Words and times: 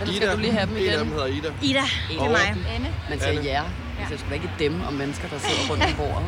Eller 0.00 0.14
skal 0.14 0.32
du 0.32 0.36
lige 0.36 0.52
have 0.52 0.66
dem 0.66 0.76
En 0.76 0.82
af 0.82 0.86
igen? 0.86 0.98
dem 0.98 1.08
hedder 1.12 1.26
Ida. 1.26 1.48
Ida, 1.62 1.80
det 2.08 2.16
er 2.16 2.30
mig. 2.30 2.54
Anne. 2.74 2.94
Man 3.10 3.20
siger 3.20 3.42
ja. 3.42 3.62
Altså, 4.00 4.12
det 4.12 4.20
skal 4.20 4.32
ikke 4.32 4.50
dem 4.58 4.80
og 4.86 4.92
mennesker, 4.92 5.28
der 5.28 5.38
sidder 5.38 5.70
rundt 5.70 5.84
om 5.84 5.90
bordet. 6.06 6.26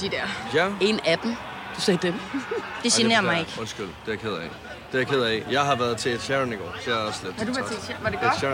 De 0.00 0.08
der. 0.08 0.22
Ja. 0.54 0.68
En 0.80 1.00
af 1.04 1.18
dem. 1.18 1.36
Du 1.76 1.80
sagde 1.80 1.98
dem. 2.02 2.14
Det 2.82 2.92
generer 2.92 3.20
mig 3.20 3.38
ikke. 3.40 3.52
Undskyld, 3.60 3.86
det 3.86 3.92
er 4.06 4.12
jeg 4.12 4.18
ked 4.18 4.32
af. 4.32 4.48
Det 4.92 4.94
er 4.94 4.98
jeg 4.98 5.06
ked 5.06 5.20
af. 5.20 5.42
Jeg 5.50 5.60
har 5.62 5.76
været 5.76 5.96
til 5.96 6.12
et 6.12 6.22
Sharon 6.22 6.52
i 6.52 6.56
går, 6.56 6.74
så 6.84 6.90
jeg 6.90 7.00
er 7.00 7.04
også 7.04 7.20
lidt 7.24 7.38
Har 7.38 7.44
du 7.44 7.52
været 7.52 7.66
til 7.66 7.94
Var 8.02 8.10
det 8.10 8.20
godt? 8.20 8.44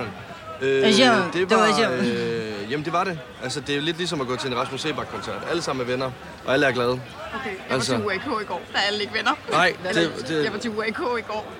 Ed 0.61 0.85
Øh, 0.85 0.87
det 1.33 1.49
Det 1.49 1.51
var 1.51 1.67
øh, 1.91 2.52
jamen 2.73 2.85
det 2.85 2.93
var 2.93 3.05
det. 3.05 3.19
Altså 3.43 3.61
det 3.61 3.71
er 3.71 3.77
jo 3.77 3.83
lidt 3.83 3.97
ligesom 3.97 4.21
at 4.21 4.27
gå 4.27 4.37
til 4.37 4.51
en 4.53 4.57
Rasmus 4.59 4.81
Sebak-koncert. 4.81 5.43
Alle 5.51 5.63
sammen 5.63 5.83
er 5.87 5.91
venner, 5.91 6.11
og 6.45 6.53
alle 6.55 6.67
er 6.67 6.73
glade. 6.73 6.91
Okay. 6.91 7.01
Jeg 7.45 7.55
var 7.69 7.75
Altså- 7.75 7.95
til 7.97 8.05
UAK 8.07 8.21
i 8.43 8.45
går. 8.45 8.63
Der 8.73 8.79
er 8.79 8.83
alle 8.83 9.01
ikke 9.01 9.15
venner. 9.15 9.33
Nej, 9.51 9.77
det, 9.95 10.25
det, 10.29 10.45
Jeg 10.45 10.53
var 10.53 10.59
til 10.59 10.71
UAK 10.71 10.89
i 11.19 11.23
går. 11.23 11.53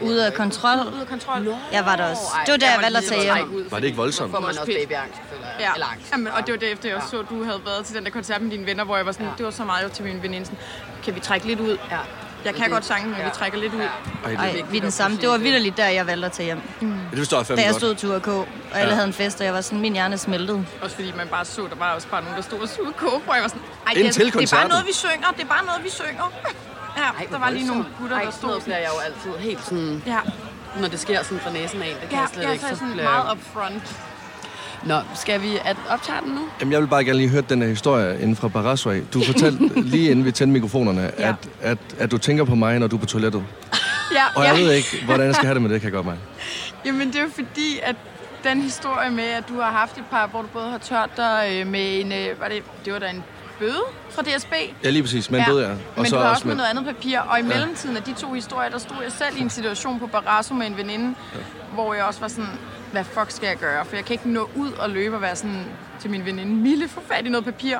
Ude 0.00 0.26
af 0.26 0.34
kontrol. 0.34 0.78
Ude 0.92 1.00
af 1.00 1.06
kontrol. 1.08 1.54
Jeg 1.72 1.84
var 1.84 1.96
der 1.96 2.10
også. 2.10 2.22
Det 2.46 2.52
var 2.52 2.58
der, 2.58 2.70
jeg 2.70 2.78
valgte 2.82 2.98
at 2.98 3.04
tage 3.04 3.22
hjem. 3.22 3.66
var 3.70 3.78
det 3.78 3.86
ikke 3.86 3.96
voldsomt? 3.96 4.30
Får 4.32 4.40
man 4.40 4.48
også 4.48 4.64
babyangst, 4.64 5.20
føler 5.30 5.46
jeg. 5.46 5.56
Ja, 5.60 5.72
Eller 5.74 5.86
angst. 5.86 6.12
Jamen, 6.12 6.26
og 6.28 6.46
det 6.46 6.52
var 6.52 6.58
det 6.58 6.72
efter, 6.72 6.88
jeg 6.88 6.96
også 6.96 7.08
så, 7.08 7.18
at 7.20 7.26
du 7.30 7.44
havde 7.44 7.60
været 7.66 7.84
til 7.84 7.96
den 7.96 8.04
der 8.04 8.10
koncert 8.10 8.42
med 8.42 8.50
dine 8.50 8.66
venner, 8.66 8.84
hvor 8.84 8.96
jeg 8.96 9.06
var 9.06 9.12
sådan, 9.12 9.26
Ja. 9.26 9.32
det 9.38 9.44
var 9.44 9.50
så 9.50 9.64
meget 9.64 9.84
jo 9.84 9.88
til 9.88 10.04
min 10.04 10.22
veninde, 10.22 10.46
sådan, 10.46 10.58
kan 11.04 11.14
vi 11.14 11.20
trække 11.20 11.46
lidt 11.46 11.60
ud? 11.60 11.76
Ja. 11.90 11.98
Jeg 12.48 12.54
kan 12.62 12.70
godt 12.70 12.84
sange, 12.84 13.06
men 13.06 13.16
vi 13.16 13.22
ja. 13.22 13.28
trækker 13.28 13.58
lidt 13.58 13.74
ud. 13.74 13.80
Ja. 13.80 13.86
Ej, 14.24 14.30
det, 14.30 14.38
Ej, 14.38 14.62
vi 14.70 14.76
er 14.76 14.80
den 14.80 14.90
samme. 14.90 15.16
Det 15.16 15.28
var 15.28 15.38
vildt 15.38 15.76
der, 15.76 15.88
jeg 15.88 16.06
valgte 16.06 16.26
at 16.26 16.32
tage 16.32 16.44
hjem. 16.44 16.60
det 17.10 17.18
forstår 17.18 17.36
jeg 17.38 17.46
fandme 17.46 17.62
Da 17.62 17.66
jeg 17.66 17.74
stod 17.74 17.94
til 17.94 18.08
URK, 18.08 18.28
og 18.28 18.48
alle 18.74 18.88
Ja. 18.88 18.94
havde 18.94 19.06
en 19.06 19.12
fest, 19.12 19.40
og 19.40 19.46
jeg 19.46 19.54
var 19.54 19.60
sådan, 19.60 19.80
min 19.80 19.92
hjerne 19.92 20.18
smeltede. 20.18 20.66
Også 20.82 20.96
fordi 20.96 21.12
man 21.16 21.28
bare 21.28 21.44
så, 21.44 21.62
der 21.70 21.76
var 21.76 21.94
også 21.94 22.08
bare 22.08 22.22
nogen, 22.22 22.36
der 22.36 22.42
stod 22.42 22.58
og 22.58 22.68
sugede 22.68 22.92
coke, 22.96 23.24
hvor 23.24 23.34
jeg 23.34 23.42
var 23.42 23.48
sådan, 23.48 23.62
ej, 23.86 23.92
det, 23.94 24.06
er, 24.06 24.12
det 24.12 24.42
er 24.52 24.56
bare 24.56 24.68
noget, 24.68 24.86
vi 24.86 24.92
synger. 24.92 25.28
Det 25.36 25.42
er 25.42 25.46
bare 25.46 25.64
noget, 25.66 25.84
vi 25.84 25.90
synger. 25.90 26.32
Ja, 26.96 27.02
Ej, 27.18 27.26
der 27.30 27.38
var 27.38 27.50
lige 27.50 27.66
nogle 27.66 27.84
gutter, 28.00 28.16
Ej, 28.16 28.24
der 28.24 28.30
stod 28.30 28.50
sådan. 28.50 28.62
bliver 28.62 28.76
jeg 28.78 28.90
jo 28.94 28.98
altid 28.98 29.44
helt 29.48 29.64
sådan, 29.64 30.02
Ja, 30.06 30.18
når 30.80 30.88
det 30.88 31.00
sker 31.00 31.22
sådan 31.22 31.40
fra 31.40 31.50
næsen 31.52 31.82
af. 31.82 31.96
Det 32.00 32.08
kan 32.08 32.12
ja, 32.12 32.20
jeg 32.20 32.28
slet 32.32 32.42
jeg 32.44 32.52
ikke. 32.52 32.66
er 32.66 32.74
Så 32.74 32.78
sådan 32.78 32.96
meget 32.96 33.32
upfront. 33.32 33.82
Nå, 34.86 34.94
skal 35.14 35.42
vi 35.42 35.48
at 35.64 35.76
optage 35.88 36.18
den 36.24 36.32
nu? 36.34 36.40
Jamen, 36.60 36.72
jeg 36.72 36.80
vil 36.80 36.86
bare 36.86 37.04
gerne 37.04 37.18
lige 37.18 37.28
høre 37.28 37.42
den 37.48 37.62
her 37.62 37.68
historie 37.68 38.14
inden 38.20 38.36
fra 38.36 38.48
Barrasso 38.48 38.90
af. 38.90 39.00
Du 39.14 39.22
fortalte 39.24 39.68
lige 39.92 40.10
inden 40.10 40.24
vi 40.24 40.32
tændte 40.32 40.52
mikrofonerne, 40.52 41.10
Ja. 41.18 41.28
at, 41.28 41.34
at, 41.62 41.78
at 41.98 42.10
du 42.10 42.18
tænker 42.18 42.44
på 42.44 42.54
mig, 42.54 42.78
når 42.78 42.86
du 42.86 42.96
er 42.96 43.00
på 43.00 43.06
toilettet. 43.06 43.44
Ja, 44.14 44.22
Og 44.34 44.44
ja. 44.44 44.50
jeg 44.52 44.58
ved 44.58 44.72
ikke, 44.72 44.88
hvordan 45.04 45.26
jeg 45.26 45.34
skal 45.34 45.46
have 45.46 45.54
det 45.54 45.62
med 45.62 45.70
det, 45.70 45.80
kan 45.80 45.86
jeg 45.88 45.92
godt 45.94 46.06
mærke. 46.06 46.20
Jamen, 46.86 47.08
det 47.08 47.16
er 47.16 47.22
jo 47.22 47.28
fordi, 47.34 47.78
at 47.82 47.96
den 48.44 48.62
historie 48.62 49.10
med, 49.10 49.24
at 49.24 49.44
du 49.48 49.60
har 49.60 49.70
haft 49.70 49.98
et 49.98 50.04
par, 50.10 50.26
hvor 50.26 50.42
du 50.42 50.48
både 50.52 50.70
har 50.70 50.78
tørt 50.78 51.10
dig 51.16 51.48
øh, 51.52 51.66
med 51.66 52.00
en, 52.00 52.12
øh, 52.12 52.40
var 52.40 52.48
det, 52.48 52.62
det 52.84 52.92
var 52.92 52.98
da 52.98 53.06
en 53.10 53.24
bøde 53.58 53.82
fra 54.10 54.22
DSB. 54.22 54.52
Ja, 54.84 54.90
lige 54.90 55.02
præcis. 55.02 55.30
Men 55.30 55.40
ja. 55.40 55.46
bød 55.46 55.60
jeg. 55.60 55.76
Men 55.96 56.06
du 56.06 56.16
har 56.16 56.28
også 56.28 56.48
med 56.48 56.54
noget 56.56 56.70
andet 56.70 56.84
papir. 56.84 57.18
Og 57.20 57.38
i 57.38 57.42
mellemtiden 57.42 57.96
af 57.96 58.02
de 58.02 58.12
to 58.12 58.32
historier, 58.32 58.70
der 58.70 58.78
stod 58.78 58.96
jeg 59.02 59.12
selv 59.12 59.36
i 59.36 59.40
en 59.40 59.50
situation 59.50 59.98
på 60.00 60.06
Barrasso 60.06 60.54
med 60.54 60.66
en 60.66 60.76
veninde, 60.76 61.14
ja. 61.34 61.38
hvor 61.74 61.94
jeg 61.94 62.04
også 62.04 62.20
var 62.20 62.28
sådan, 62.28 62.50
hvad 62.92 63.04
fuck 63.04 63.30
skal 63.30 63.46
jeg 63.46 63.56
gøre? 63.56 63.84
For 63.84 63.96
jeg 63.96 64.04
kan 64.04 64.14
ikke 64.14 64.30
nå 64.30 64.50
ud 64.56 64.72
og 64.72 64.90
løbe 64.90 65.16
og 65.16 65.22
være 65.22 65.36
sådan 65.36 65.64
til 66.00 66.10
min 66.10 66.24
veninde, 66.24 66.54
Mille, 66.54 66.88
få 66.88 67.00
fat 67.08 67.26
i 67.26 67.28
noget 67.28 67.44
papir. 67.44 67.78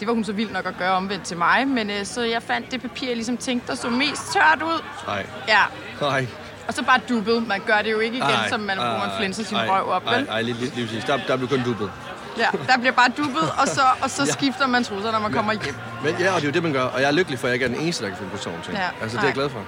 Det 0.00 0.08
var 0.08 0.14
hun 0.14 0.24
så 0.24 0.32
vild 0.32 0.50
nok 0.50 0.66
at 0.66 0.74
gøre 0.78 0.90
omvendt 0.92 1.24
til 1.24 1.36
mig, 1.36 1.68
men 1.68 1.90
øh, 1.90 2.04
så 2.04 2.22
jeg 2.22 2.42
fandt 2.42 2.70
det 2.70 2.82
papir, 2.82 3.06
jeg 3.06 3.16
ligesom 3.16 3.36
tænkte, 3.36 3.66
der 3.68 3.74
så 3.74 3.90
mest 3.90 4.32
tørt 4.32 4.62
ud. 4.62 4.82
Nej, 5.06 5.26
Ja, 5.48 5.58
nej. 6.00 6.26
og 6.68 6.74
så 6.74 6.84
bare 6.84 7.00
dubbet. 7.08 7.46
Man 7.48 7.60
gør 7.66 7.82
det 7.82 7.92
jo 7.92 7.98
ikke 7.98 8.16
igen, 8.16 8.28
Ej, 8.30 8.48
som 8.48 8.60
man, 8.60 8.76
hvor 8.76 8.86
man 8.86 9.08
ej, 9.08 9.16
flænser 9.18 9.44
sin 9.44 9.56
ej, 9.56 9.68
røv 9.68 9.88
op, 9.90 10.04
Nej, 10.04 10.22
nej, 10.22 10.42
lige, 10.42 10.56
lige, 10.60 10.86
lige. 10.86 11.04
Der, 11.06 11.18
der 11.28 11.36
blev 11.36 11.48
kun 11.48 11.62
dubbet. 11.64 11.90
Ja, 12.38 12.46
der 12.66 12.78
bliver 12.78 12.92
bare 12.92 13.08
dubbet, 13.16 13.42
og 13.58 13.68
så, 13.68 13.80
og 14.02 14.10
så 14.10 14.26
skifter 14.26 14.66
man 14.66 14.84
trusser, 14.84 15.12
når 15.12 15.18
man 15.18 15.32
kommer 15.32 15.52
hjem. 15.52 15.74
Men 16.04 16.14
ja, 16.20 16.30
og 16.34 16.36
det 16.36 16.42
er 16.42 16.48
jo 16.48 16.52
det, 16.52 16.62
man 16.62 16.72
gør. 16.72 16.82
Og 16.82 17.00
jeg 17.00 17.06
er 17.08 17.12
lykkelig 17.12 17.38
for, 17.38 17.46
at 17.46 17.50
jeg 17.50 17.54
ikke 17.54 17.64
er 17.64 17.68
den 17.68 17.80
eneste, 17.80 18.02
der 18.04 18.08
kan 18.10 18.18
finde 18.18 18.30
på 18.32 18.38
sådan 18.38 18.58
ting. 18.64 18.76
Ja, 18.76 18.82
Altså, 19.02 19.16
det 19.16 19.22
er 19.22 19.26
jeg 19.28 19.34
glad 19.34 19.50
for. 19.50 19.58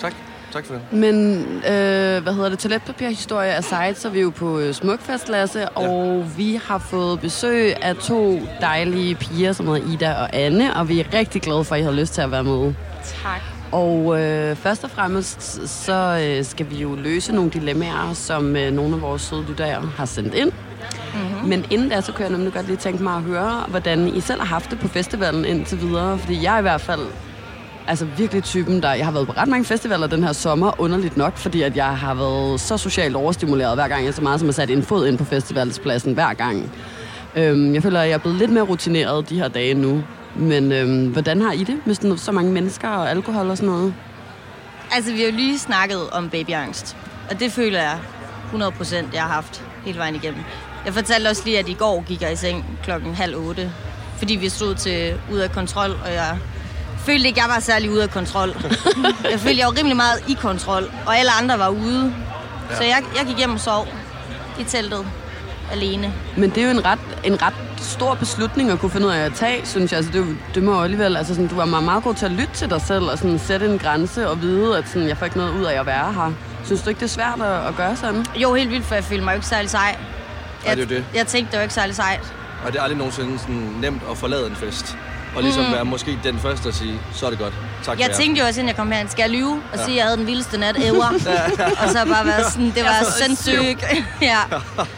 Tak. 0.00 0.12
Tak 0.52 0.66
for 0.66 0.74
det. 0.74 0.82
Men, 0.92 1.42
øh, 1.56 2.22
hvad 2.22 2.32
hedder 2.34 2.48
det, 2.48 2.58
toiletpapirhistorie 2.58 3.54
aside, 3.54 3.94
så 3.94 4.08
er 4.08 4.12
vi 4.12 4.20
jo 4.20 4.30
på 4.30 4.58
øh, 4.58 4.74
Smukfest, 4.74 5.28
Lasse, 5.28 5.68
og 5.68 6.26
vi 6.36 6.60
har 6.68 6.78
fået 6.78 7.20
besøg 7.20 7.82
af 7.82 7.96
to 7.96 8.40
dejlige 8.60 9.14
piger, 9.14 9.52
som 9.52 9.66
hedder 9.66 9.92
Ida 9.92 10.14
og 10.14 10.28
Anne, 10.32 10.76
og 10.76 10.88
vi 10.88 11.00
er 11.00 11.04
rigtig 11.14 11.42
glade 11.42 11.64
for, 11.64 11.74
at 11.74 11.80
I 11.80 11.84
har 11.84 11.90
lyst 11.92 12.14
til 12.14 12.20
at 12.20 12.30
være 12.30 12.44
med. 12.44 12.74
Tak. 13.22 13.40
Og 13.72 14.20
øh, 14.20 14.56
først 14.56 14.84
og 14.84 14.90
fremmest, 14.90 15.68
så 15.84 16.24
øh, 16.38 16.44
skal 16.44 16.70
vi 16.70 16.76
jo 16.76 16.94
løse 16.94 17.32
nogle 17.32 17.50
dilemmaer, 17.50 18.12
som 18.14 18.56
øh, 18.56 18.72
nogle 18.72 18.94
af 18.94 19.02
vores 19.02 19.22
søde 19.22 19.44
lyttere 19.48 19.82
har 19.96 20.04
sendt 20.04 20.34
ind. 20.34 20.52
Mm-hmm. 21.14 21.48
Men 21.48 21.64
inden 21.70 21.88
da, 21.88 22.00
så 22.00 22.12
kunne 22.12 22.24
jeg 22.24 22.32
nemlig 22.32 22.52
godt 22.52 22.66
lige 22.66 22.76
tænke 22.76 23.02
mig 23.02 23.16
at 23.16 23.22
høre, 23.22 23.64
hvordan 23.68 24.08
I 24.08 24.20
selv 24.20 24.40
har 24.40 24.46
haft 24.46 24.70
det 24.70 24.78
på 24.78 24.88
festivalen 24.88 25.44
indtil 25.44 25.80
videre. 25.80 26.18
Fordi 26.18 26.42
jeg 26.42 26.54
er 26.54 26.58
i 26.58 26.62
hvert 26.62 26.80
fald 26.80 27.00
altså 27.86 28.04
virkelig 28.04 28.44
typen, 28.44 28.82
der... 28.82 28.92
Jeg 28.92 29.04
har 29.04 29.12
været 29.12 29.26
på 29.26 29.32
ret 29.32 29.48
mange 29.48 29.64
festivaler 29.64 30.06
den 30.06 30.24
her 30.24 30.32
sommer, 30.32 30.80
underligt 30.80 31.16
nok, 31.16 31.36
fordi 31.36 31.62
at 31.62 31.76
jeg 31.76 31.98
har 31.98 32.14
været 32.14 32.60
så 32.60 32.76
socialt 32.76 33.16
overstimuleret 33.16 33.74
hver 33.74 33.88
gang, 33.88 34.04
jeg 34.04 34.14
så 34.14 34.22
meget 34.22 34.40
som 34.40 34.48
har 34.48 34.52
sat 34.52 34.70
en 34.70 34.82
fod 34.82 35.06
ind 35.06 35.18
på 35.18 35.24
festivalspladsen 35.24 36.14
hver 36.14 36.34
gang. 36.34 36.72
Øhm, 37.36 37.74
jeg 37.74 37.82
føler, 37.82 38.00
at 38.00 38.08
jeg 38.08 38.14
er 38.14 38.18
blevet 38.18 38.38
lidt 38.38 38.50
mere 38.50 38.64
rutineret 38.64 39.28
de 39.28 39.38
her 39.38 39.48
dage 39.48 39.74
nu. 39.74 40.02
Men 40.36 40.72
øhm, 40.72 41.06
hvordan 41.06 41.40
har 41.40 41.52
I 41.52 41.64
det 41.64 41.76
med 41.86 41.94
sådan, 41.94 42.18
så 42.18 42.32
mange 42.32 42.52
mennesker 42.52 42.88
og 42.88 43.10
alkohol 43.10 43.50
og 43.50 43.56
sådan 43.56 43.70
noget? 43.70 43.94
Altså, 44.92 45.12
vi 45.12 45.18
har 45.18 45.26
jo 45.26 45.36
lige 45.36 45.58
snakket 45.58 46.10
om 46.10 46.30
babyangst. 46.30 46.96
Og 47.30 47.40
det 47.40 47.52
føler 47.52 47.80
jeg 47.80 47.98
100% 48.54 48.94
jeg 49.14 49.22
har 49.22 49.28
haft 49.28 49.64
hele 49.84 49.98
vejen 49.98 50.14
igennem. 50.14 50.40
Jeg 50.88 50.94
fortalte 50.94 51.28
også 51.28 51.42
lige, 51.44 51.58
at 51.58 51.68
i 51.68 51.72
går 51.72 52.04
gik 52.06 52.22
jeg 52.22 52.32
i 52.32 52.36
seng 52.36 52.78
klokken 52.82 53.14
halv 53.14 53.36
otte. 53.36 53.72
Fordi 54.18 54.36
vi 54.36 54.48
stod 54.48 54.74
til 54.74 55.14
ude 55.32 55.44
af 55.44 55.52
kontrol, 55.52 55.90
og 55.90 56.12
jeg 56.12 56.38
følte 56.98 57.26
ikke, 57.28 57.40
jeg 57.40 57.48
var 57.48 57.60
særlig 57.60 57.90
ude 57.90 58.02
af 58.02 58.10
kontrol. 58.10 58.48
jeg 59.32 59.40
følte, 59.40 59.58
jeg 59.58 59.66
var 59.66 59.78
rimelig 59.78 59.96
meget 59.96 60.24
i 60.28 60.32
kontrol, 60.32 60.90
og 61.06 61.18
alle 61.18 61.30
andre 61.40 61.58
var 61.58 61.68
ude. 61.68 62.14
Ja. 62.70 62.76
Så 62.76 62.82
jeg, 62.82 63.02
jeg 63.18 63.26
gik 63.26 63.36
hjem 63.38 63.52
og 63.52 63.60
sov 63.60 63.88
i 64.60 64.64
teltet 64.64 65.06
alene. 65.72 66.12
Men 66.36 66.50
det 66.50 66.58
er 66.58 66.64
jo 66.64 66.70
en 66.70 66.84
ret, 66.84 66.98
en 67.24 67.42
ret 67.42 67.54
stor 67.76 68.14
beslutning 68.14 68.70
at 68.70 68.78
kunne 68.78 68.90
finde 68.90 69.06
ud 69.06 69.12
af 69.12 69.24
at 69.24 69.32
tage, 69.34 69.66
synes 69.66 69.92
jeg. 69.92 69.96
Altså, 69.96 70.12
det, 70.12 70.36
det 70.54 70.62
må 70.62 70.82
alligevel, 70.82 71.16
altså 71.16 71.34
sådan, 71.34 71.48
du 71.48 71.54
var 71.56 71.64
meget, 71.64 71.84
meget 71.84 72.04
god 72.04 72.14
til 72.14 72.26
at 72.26 72.32
lytte 72.32 72.54
til 72.54 72.70
dig 72.70 72.80
selv 72.80 73.04
og 73.04 73.18
sådan, 73.18 73.38
sætte 73.38 73.66
en 73.66 73.78
grænse 73.78 74.28
og 74.28 74.42
vide, 74.42 74.78
at 74.78 74.88
sådan, 74.88 75.08
jeg 75.08 75.16
får 75.16 75.24
ikke 75.24 75.36
noget 75.38 75.52
ud 75.52 75.64
af 75.64 75.80
at 75.80 75.86
være 75.86 76.12
her. 76.12 76.32
Synes 76.64 76.82
du 76.82 76.88
ikke, 76.88 76.98
det 77.00 77.06
er 77.06 77.10
svært 77.10 77.40
at, 77.40 77.68
at 77.68 77.76
gøre 77.76 77.96
sådan? 77.96 78.26
Jo, 78.36 78.54
helt 78.54 78.70
vildt, 78.70 78.84
for 78.84 78.94
jeg 78.94 79.04
følte 79.04 79.24
mig 79.24 79.32
jo 79.32 79.36
ikke 79.36 79.46
særlig 79.46 79.70
sej. 79.70 79.96
Jeg, 80.66 80.76
det 80.76 80.82
er 80.82 80.86
det. 80.88 81.04
jeg 81.14 81.26
tænkte, 81.26 81.50
det 81.50 81.56
var 81.56 81.62
ikke 81.62 81.74
særlig 81.74 81.96
sejt. 81.96 82.34
Og 82.64 82.72
det 82.72 82.78
er 82.78 82.82
aldrig 82.82 82.98
nogensinde 82.98 83.38
sådan 83.38 83.54
nemt 83.80 84.02
at 84.10 84.18
forlade 84.18 84.46
en 84.46 84.56
fest. 84.56 84.96
Og 85.36 85.42
ligesom 85.42 85.64
mm. 85.64 85.72
være 85.72 85.84
måske 85.84 86.18
den 86.24 86.38
første 86.38 86.68
at 86.68 86.74
sige, 86.74 87.00
så 87.12 87.26
er 87.26 87.30
det 87.30 87.38
godt. 87.38 87.54
Tak 87.82 87.98
Jeg 87.98 88.06
for 88.06 88.12
jer. 88.12 88.18
tænkte 88.18 88.40
jo 88.40 88.46
også, 88.46 88.60
inden 88.60 88.68
jeg 88.68 88.76
kom 88.76 88.90
her, 88.92 89.06
skal 89.08 89.22
jeg 89.22 89.30
lyve 89.30 89.62
og 89.72 89.78
sige, 89.78 89.90
at 89.90 89.96
jeg 89.96 90.04
havde 90.04 90.16
den 90.16 90.26
vildeste 90.26 90.58
nat 90.58 90.76
ever? 90.84 91.06
og 91.82 91.88
så 91.90 92.04
bare 92.04 92.26
være 92.26 92.50
sådan, 92.50 92.72
det 92.74 92.84
var 92.84 93.04
sindssygt. 93.22 93.84
ja. 94.30 94.38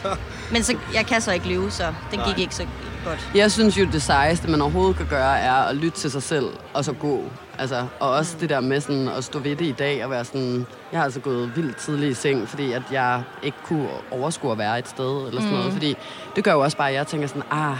Men 0.53 0.63
så, 0.63 0.75
jeg 0.93 1.05
kan 1.05 1.21
så 1.21 1.31
ikke 1.31 1.47
lyve, 1.47 1.71
så 1.71 1.93
det 2.11 2.19
gik 2.27 2.39
ikke 2.39 2.55
så 2.55 2.65
godt. 3.05 3.31
Jeg 3.35 3.51
synes 3.51 3.77
jo, 3.77 3.85
det 3.85 4.01
sejeste, 4.01 4.51
man 4.51 4.61
overhovedet 4.61 4.97
kan 4.97 5.07
gøre, 5.07 5.39
er 5.39 5.53
at 5.53 5.75
lytte 5.75 5.97
til 5.97 6.11
sig 6.11 6.23
selv 6.23 6.45
og 6.73 6.85
så 6.85 6.93
gå. 6.93 7.23
Altså, 7.59 7.87
og 7.99 8.09
også 8.09 8.37
det 8.39 8.49
der 8.49 8.59
med 8.59 8.81
sådan 8.81 9.07
at 9.07 9.23
stå 9.23 9.39
ved 9.39 9.55
det 9.55 9.65
i 9.65 9.71
dag 9.71 10.03
og 10.03 10.09
være 10.09 10.25
sådan... 10.25 10.65
Jeg 10.91 10.99
har 10.99 11.03
altså 11.03 11.19
gået 11.19 11.55
vildt 11.55 11.77
tidligt 11.77 12.11
i 12.11 12.13
seng, 12.13 12.49
fordi 12.49 12.71
at 12.71 12.81
jeg 12.91 13.23
ikke 13.43 13.57
kunne 13.65 13.87
overskue 14.11 14.51
at 14.51 14.57
være 14.57 14.79
et 14.79 14.87
sted 14.87 15.27
eller 15.27 15.41
sådan 15.41 15.57
noget. 15.57 15.73
Fordi 15.73 15.97
det 16.35 16.43
gør 16.43 16.51
jo 16.51 16.59
også 16.59 16.77
bare, 16.77 16.89
at 16.89 16.95
jeg 16.95 17.07
tænker 17.07 17.27
sådan, 17.27 17.43
ah, 17.51 17.77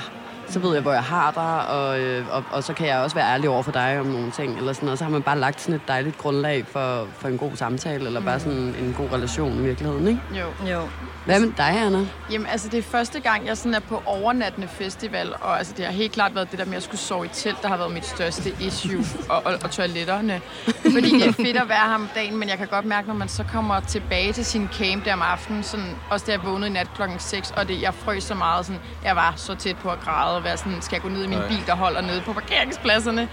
så 0.51 0.59
ved 0.59 0.73
jeg, 0.73 0.81
hvor 0.81 0.91
jeg 0.91 1.03
har 1.03 1.31
dig, 1.31 1.67
og, 1.78 2.00
øh, 2.00 2.25
og, 2.35 2.44
og 2.51 2.63
så 2.63 2.73
kan 2.73 2.88
jeg 2.88 3.00
også 3.00 3.16
være 3.16 3.34
ærlig 3.34 3.50
over 3.50 3.63
for 3.63 3.72
dig 3.72 4.00
om 4.00 4.06
nogle 4.06 4.31
ting, 4.31 4.57
eller 4.57 4.73
sådan 4.73 4.85
noget. 4.85 5.00
Så 5.00 5.06
har 5.06 5.12
man 5.12 5.22
bare 5.22 5.39
lagt 5.39 5.62
sådan 5.62 5.75
et 5.75 5.81
dejligt 5.88 6.17
grundlag 6.17 6.66
for, 6.67 7.07
for 7.17 7.28
en 7.28 7.38
god 7.38 7.51
samtale, 7.56 8.06
eller 8.06 8.22
bare 8.22 8.39
sådan 8.39 8.57
en 8.57 8.95
god 8.97 9.11
relation 9.13 9.59
i 9.59 9.61
virkeligheden, 9.61 10.07
ikke? 10.07 10.22
Jo. 10.40 10.69
Jo. 10.72 10.81
Hvad 11.25 11.40
med 11.40 11.51
dig, 11.57 11.81
Anna? 11.85 12.07
Jamen, 12.31 12.47
altså, 12.47 12.69
det 12.69 12.78
er 12.78 12.81
første 12.84 13.19
gang, 13.19 13.47
jeg 13.47 13.57
sådan 13.57 13.73
er 13.73 13.79
på 13.79 14.03
overnattende 14.06 14.67
festival, 14.67 15.34
og 15.41 15.57
altså, 15.57 15.73
det 15.78 15.85
har 15.85 15.91
helt 15.91 16.11
klart 16.11 16.35
været 16.35 16.51
det 16.51 16.59
der 16.59 16.66
med 16.66 16.78
at 16.78 16.84
skulle 16.84 17.01
sove 17.01 17.25
i 17.25 17.29
telt, 17.34 17.61
der 17.61 17.67
har 17.67 17.78
været 17.78 17.91
mit 17.91 18.06
største 18.06 18.53
issue, 18.59 19.03
og, 19.29 19.45
og, 19.45 19.53
og 19.63 19.72
toiletterne. 19.72 20.41
Fordi 20.66 21.20
det 21.20 21.28
er 21.28 21.31
fedt 21.31 21.58
at 21.58 21.70
være 21.70 21.87
her 21.87 21.96
om 21.96 22.09
dagen, 22.16 22.37
men 22.37 22.49
jeg 22.49 22.58
kan 22.58 22.67
godt 22.67 22.85
mærke, 22.85 23.08
når 23.08 23.16
man 23.16 23.28
så 23.29 23.43
kommer 23.43 23.79
tilbage 23.79 24.34
til 24.34 24.46
sin 24.46 24.70
camp 24.73 25.05
der 25.05 25.14
om 25.14 25.22
aftenen, 25.22 25.64
sådan, 25.64 25.96
også 26.09 26.25
da 26.25 26.31
jeg 26.31 26.43
vågnede 26.43 26.70
i 26.70 26.73
nat 26.73 26.87
klokken 26.96 27.20
6, 27.20 27.52
og 27.52 27.67
det, 27.67 27.81
jeg 27.81 27.93
frøs 27.93 28.23
så 28.23 28.35
meget, 28.35 28.66
sådan, 28.66 28.81
jeg 29.03 29.16
var 29.16 29.34
så 29.35 29.55
tæt 29.55 29.75
på 29.78 29.90
at 29.90 29.99
græde, 29.99 30.41
og 30.41 30.46
være 30.46 30.58
sådan, 30.58 30.82
skal 30.82 30.96
jeg 30.96 31.02
gå 31.02 31.09
ned 31.09 31.23
i 31.23 31.28
min 31.28 31.38
Nej. 31.38 31.47
bil, 31.47 31.64
der 31.67 31.76
holder 31.76 32.02
nede 32.02 32.22
på 32.22 32.34
parkeringspladserne. 32.34 33.28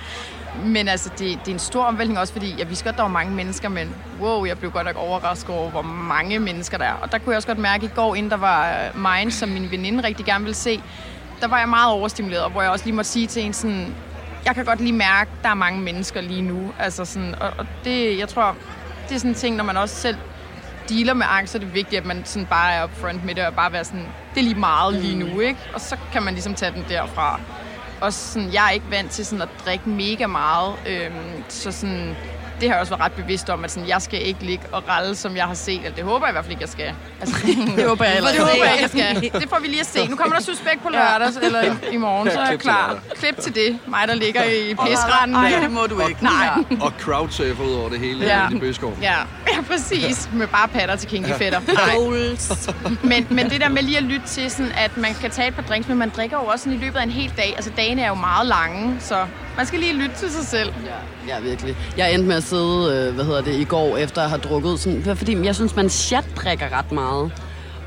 Men 0.64 0.88
altså, 0.88 1.08
det, 1.08 1.19
det 1.19 1.49
er 1.49 1.52
en 1.52 1.58
stor 1.58 1.84
omvæltning 1.84 2.20
også, 2.20 2.32
fordi 2.32 2.55
jeg 2.58 2.69
vidste 2.69 2.84
godt, 2.84 2.96
der 2.96 3.02
var 3.02 3.08
mange 3.08 3.34
mennesker, 3.34 3.69
men 3.69 3.94
wow, 4.20 4.44
jeg 4.44 4.58
blev 4.58 4.70
godt 4.70 4.87
nok 4.87 4.96
overrasket 4.96 5.55
over, 5.55 5.70
hvor 5.70 5.82
mange 5.82 6.38
mennesker 6.38 6.78
der 6.78 6.84
er. 6.84 6.93
Og 6.93 7.12
der 7.12 7.19
kunne 7.19 7.31
jeg 7.32 7.37
også 7.37 7.49
godt 7.49 7.58
mærke 7.58 7.87
i 7.87 7.90
går, 7.94 8.14
inden 8.14 8.31
der 8.31 8.37
var 8.37 8.70
øh, 8.70 9.00
Minds, 9.02 9.34
som 9.34 9.49
min 9.49 9.70
veninde 9.70 10.05
rigtig 10.05 10.26
gerne 10.26 10.44
ville 10.44 10.55
se, 10.56 10.82
der 11.40 11.49
var 11.49 11.58
jeg 11.58 11.69
meget 11.69 11.93
overstimuleret, 11.93 12.44
og 12.44 12.50
hvor 12.50 12.62
jeg 12.62 12.70
også 12.70 12.84
lige 12.84 12.94
måtte 12.94 13.11
sige 13.11 13.26
til 13.26 13.43
en 13.43 13.52
sådan, 13.52 13.94
jeg 14.44 14.54
kan 14.54 14.64
godt 14.64 14.81
lige 14.81 14.93
mærke, 14.93 15.31
der 15.43 15.49
er 15.49 15.54
mange 15.54 15.81
mennesker 15.81 16.20
lige 16.20 16.43
nu. 16.43 16.72
Altså 16.78 17.04
sådan, 17.04 17.34
og, 17.40 17.52
og 17.58 17.66
det, 17.84 18.19
jeg 18.19 18.28
tror, 18.28 18.56
det 19.08 19.14
er 19.14 19.19
sådan 19.19 19.31
en 19.31 19.34
ting, 19.34 19.56
når 19.56 19.64
man 19.64 19.76
også 19.76 19.94
selv 19.94 20.16
dealer 20.88 21.14
med 21.14 21.26
angst, 21.31 21.52
så 21.52 21.58
er 21.58 21.61
det 21.61 21.75
vigtigt, 21.75 22.00
at 22.00 22.06
man 22.06 22.23
sådan 22.25 22.46
bare 22.46 22.73
er 22.73 22.85
upfront 22.85 23.25
med 23.25 23.35
det, 23.35 23.46
og 23.46 23.55
bare 23.55 23.73
være 23.73 23.85
sådan, 23.85 24.06
det 24.35 24.40
er 24.40 24.44
lige 24.44 24.55
meget 24.55 24.94
lige 24.94 25.17
nu, 25.17 25.40
ikke? 25.40 25.61
Og 25.75 25.81
så 25.81 25.96
kan 26.12 26.23
man 26.23 26.35
ligesom 26.35 26.55
tage 26.55 26.73
den 26.73 26.85
derfra. 26.88 27.40
Og 28.00 28.12
sådan, 28.12 28.52
jeg 28.52 28.67
er 28.67 28.70
ikke 28.70 28.90
vant 28.90 29.11
til 29.11 29.26
sådan 29.26 29.43
at 29.43 29.49
drikke 29.64 29.88
mega 29.88 30.26
meget, 30.26 30.75
øhm, 30.87 31.44
så 31.49 31.73
sådan, 31.73 32.17
det 32.60 32.69
har 32.69 32.75
jeg 32.75 32.81
også 32.81 32.90
været 32.90 33.02
ret 33.05 33.12
bevidst 33.12 33.50
om, 33.50 33.64
at 33.64 33.70
sådan, 33.70 33.88
jeg 33.88 34.02
skal 34.02 34.26
ikke 34.26 34.43
ligge 34.44 34.64
og 34.72 34.82
ralle, 34.88 35.14
som 35.16 35.37
jeg 35.37 35.44
har 35.44 35.55
set. 35.55 35.76
Eller 35.84 35.90
det 35.96 36.05
håber 36.05 36.26
jeg 36.26 36.32
i 36.32 36.34
hvert 36.34 36.44
fald 36.44 36.52
ikke, 36.52 36.62
jeg 36.62 36.69
skal. 36.69 36.93
Altså, 37.20 37.37
Det 37.76 37.84
håber 37.88 38.05
jeg 38.05 38.14
heller 38.14 38.28
det 38.28 38.34
ikke. 38.34 38.44
håber 38.44 38.64
jeg 38.64 38.72
ikke, 38.82 38.82
jeg 38.82 39.20
skal. 39.31 39.40
Det 39.40 39.49
får 39.49 39.58
vi 39.60 39.66
lige 39.69 39.81
at 39.81 39.87
se. 39.87 40.06
Nu 40.08 40.16
kommer 40.16 40.37
der 40.37 40.43
suspekt 40.43 40.82
på 40.82 40.88
lørdag, 40.88 41.28
eller 41.43 41.62
i, 41.62 41.70
i 41.93 41.96
morgen, 41.96 42.31
så 42.31 42.38
er 42.40 42.50
jeg 42.50 42.58
klar. 42.58 42.99
Klip 43.16 43.37
til 43.40 43.55
det. 43.55 43.78
Mig, 43.87 44.08
der 44.08 44.14
ligger 44.14 44.44
i 44.44 44.75
pisranden. 44.87 45.31
Nej, 45.37 45.58
det 45.62 45.70
må 45.70 45.87
du 45.87 46.06
ikke. 46.08 46.25
Nej. 46.25 46.49
Og 46.81 46.93
crowdsurfer 47.00 47.64
ud 47.64 47.72
over 47.75 47.88
det 47.88 47.99
hele 48.00 48.25
Ja. 48.25 48.43
ja. 48.43 48.49
i 48.56 48.58
Bøgeskov. 48.58 48.96
Ja, 49.02 49.14
ja, 49.52 49.61
præcis. 49.70 50.28
Med 50.32 50.46
bare 50.46 50.69
patter 50.69 50.96
til 50.96 51.08
kinky 51.08 51.31
fætter. 51.38 51.61
Men, 53.02 53.26
men 53.31 53.50
det 53.50 53.61
der 53.61 53.69
med 53.69 53.82
lige 53.82 53.96
at 53.96 54.02
lytte 54.02 54.26
til, 54.26 54.50
sådan, 54.50 54.72
at 54.76 54.96
man 54.96 55.14
kan 55.14 55.31
tage 55.31 55.49
et 55.49 55.54
par 55.54 55.62
drinks, 55.62 55.88
men 55.88 55.99
man 55.99 56.08
drikker 56.16 56.37
jo 56.37 56.44
også 56.44 56.62
sådan 56.64 56.78
i 56.78 56.82
løbet 56.84 56.99
af 56.99 57.02
en 57.02 57.11
hel 57.11 57.32
dag. 57.37 57.52
Altså 57.56 57.70
dagene 57.76 58.02
er 58.02 58.08
jo 58.08 58.14
meget 58.14 58.46
lange, 58.46 58.96
så 59.00 59.26
man 59.58 59.66
skal 59.66 59.81
lige 59.81 59.93
lytte 59.93 60.16
til 60.16 60.31
sig 60.31 60.46
selv. 60.46 60.72
Ja, 60.87 61.34
ja, 61.34 61.40
virkelig. 61.40 61.76
Jeg 61.96 62.14
endte 62.14 62.28
med 62.28 62.37
at 62.37 62.43
sidde, 62.43 63.06
øh, 63.08 63.14
hvad 63.14 63.25
hedder 63.25 63.43
det, 63.43 63.55
i 63.55 63.64
går, 63.64 63.96
efter 63.96 64.22
at 64.22 64.28
have 64.28 64.40
drukket. 64.40 64.81
Sådan, 64.81 65.16
fordi 65.16 65.44
jeg 65.44 65.55
synes, 65.55 65.76
man 65.76 65.88
chat-drikker 65.88 66.78
ret 66.78 66.93
meget. 66.93 67.32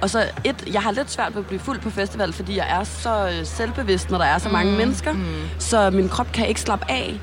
Og 0.02 0.10
så 0.10 0.24
et, 0.44 0.64
jeg 0.74 0.82
har 0.82 0.92
lidt 0.92 1.12
svært 1.12 1.36
ved 1.36 1.42
at 1.42 1.48
blive 1.48 1.60
fuld 1.60 1.80
på 1.80 1.90
festival, 1.90 2.34
fordi 2.34 2.58
jeg 2.58 2.68
er 2.80 2.84
så 2.84 3.28
øh, 3.28 3.46
selvbevidst, 3.46 4.12
når 4.12 4.18
der 4.18 4.26
er 4.26 4.38
så 4.38 4.50
mange 4.50 4.72
mm. 4.72 4.78
mennesker. 4.78 5.14
Mm. 5.14 5.26
Så 5.60 5.90
min 5.90 6.10
krop 6.10 6.32
kan 6.32 6.48
ikke 6.48 6.62
slappe 6.62 6.86
af. 6.92 7.20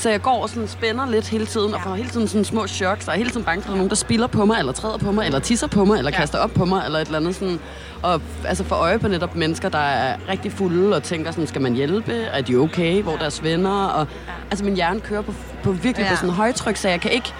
Så 0.00 0.10
jeg 0.10 0.22
går 0.22 0.42
og 0.42 0.48
sådan 0.48 0.68
spænder 0.68 1.06
lidt 1.06 1.28
hele 1.28 1.46
tiden, 1.46 1.74
og 1.74 1.80
får 1.82 1.94
hele 1.94 2.08
tiden 2.08 2.28
sådan 2.28 2.44
små 2.44 2.66
choks, 2.66 3.08
og 3.08 3.14
er 3.14 3.18
hele 3.18 3.30
tiden 3.30 3.44
bange 3.44 3.62
for, 3.62 3.66
at 3.66 3.68
der 3.68 3.72
er 3.74 3.76
nogen, 3.76 3.90
der 3.90 3.96
spiller 3.96 4.26
på 4.26 4.44
mig, 4.44 4.58
eller 4.58 4.72
træder 4.72 4.98
på 4.98 5.12
mig, 5.12 5.26
eller 5.26 5.38
tisser 5.38 5.66
på 5.66 5.84
mig, 5.84 5.98
eller 5.98 6.10
Ja. 6.10 6.16
kaster 6.16 6.38
op 6.38 6.50
på 6.50 6.64
mig, 6.64 6.82
eller 6.86 6.98
et 6.98 7.06
eller 7.06 7.18
andet 7.18 7.34
sådan. 7.34 7.60
Og 8.02 8.20
altså 8.44 8.64
for 8.64 8.76
øje 8.76 8.98
på 8.98 9.08
netop 9.08 9.36
mennesker, 9.36 9.68
der 9.68 9.78
er 9.78 10.16
rigtig 10.28 10.52
fulde, 10.52 10.96
og 10.96 11.02
tænker 11.02 11.30
sådan, 11.30 11.46
skal 11.46 11.60
man 11.62 11.74
hjælpe? 11.74 12.12
Er 12.14 12.40
de 12.40 12.56
okay? 12.56 13.02
Hvor 13.02 13.12
er 13.12 13.16
deres 13.18 13.42
venner? 13.42 13.84
Og, 13.84 14.06
altså 14.50 14.64
min 14.64 14.74
hjerne 14.74 15.00
kører 15.00 15.22
på, 15.22 15.34
på 15.62 15.72
virkelig 15.72 15.96
ja. 15.98 16.04
Ja. 16.04 16.10
på 16.10 16.16
sådan 16.16 16.30
højtryk, 16.34 16.76
så 16.76 16.88
jeg 16.88 17.00
kan 17.00 17.10
ikke, 17.10 17.32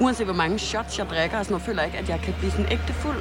uanset 0.00 0.26
hvor 0.26 0.34
mange 0.34 0.58
shots 0.58 0.98
jeg 0.98 1.06
drikker, 1.10 1.38
og 1.38 1.44
sådan 1.44 1.52
noget, 1.54 1.66
føler 1.66 1.82
jeg 1.82 1.86
ikke, 1.88 1.98
at 1.98 2.08
jeg 2.08 2.20
kan 2.24 2.34
blive 2.38 2.50
sådan 2.50 2.66
ægte 2.70 2.92
fuld. 2.92 3.16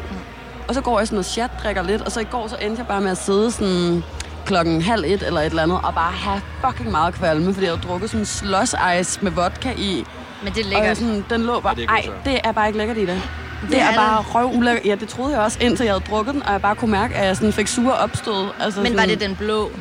Og 0.68 0.76
så 0.76 0.82
går 0.82 1.00
jeg 1.00 1.08
sådan 1.08 1.20
og 1.20 1.26
chat 1.26 1.52
drikker 1.64 1.84
lidt, 1.84 2.02
og 2.02 2.12
så 2.12 2.20
i 2.20 2.24
går 2.24 2.48
så 2.48 2.56
endte 2.62 2.80
jeg 2.80 2.88
bare 2.88 3.02
med 3.02 3.12
at 3.12 3.18
sidde 3.18 3.52
sådan 3.52 4.04
klokken 4.46 4.82
halv 4.82 5.04
et 5.04 5.24
eller 5.24 5.42
et 5.42 5.46
eller 5.46 5.64
andet, 5.64 5.80
og 5.84 5.94
bare 5.94 6.12
have 6.12 6.42
fucking 6.68 6.92
meget 6.92 7.14
kvalme, 7.14 7.54
fordi 7.54 7.66
jeg 7.66 7.74
havde 7.76 7.88
drukket 7.88 8.10
sådan 8.10 8.26
slush 8.26 8.74
ice 9.00 9.20
med 9.22 9.32
vodka 9.32 9.72
i. 9.78 10.06
Men 10.44 10.54
det 10.54 10.60
er 10.62 10.66
Og 10.66 10.70
lækkert. 10.82 10.98
sådan, 10.98 11.26
den 11.30 11.42
lå 11.42 11.60
bare, 11.60 11.76
Ja, 11.78 11.82
det 11.82 11.90
er 11.90 11.94
ej, 11.94 12.06
det 12.26 12.40
er 12.44 12.52
bare 12.52 12.68
ikke 12.68 12.78
lækkert 12.78 12.98
i 12.98 13.06
det. 13.06 13.22
Det 13.70 13.78
er 13.82 13.84
er 13.84 13.88
det. 13.88 13.96
bare 13.96 14.22
røv 14.22 14.58
ulækkert. 14.58 14.86
Ja, 14.86 14.96
det 14.96 15.08
troede 15.10 15.34
jeg 15.34 15.42
også, 15.42 15.58
indtil 15.62 15.84
jeg 15.84 15.94
havde 15.94 16.04
drukket 16.10 16.34
den, 16.34 16.44
og 16.44 16.52
jeg 16.52 16.62
bare 16.62 16.76
kunne 16.76 16.92
mærke, 16.92 17.16
at 17.16 17.28
jeg 17.28 17.36
sådan 17.36 17.54
fik 17.54 17.68
sure 17.68 17.94
opstød. 17.94 18.46
Altså 18.60 18.80
Men 18.82 18.88
sådan, 18.92 18.98
var 18.98 19.06
det 19.06 19.20
den 19.22 19.36
blå? 19.36 19.72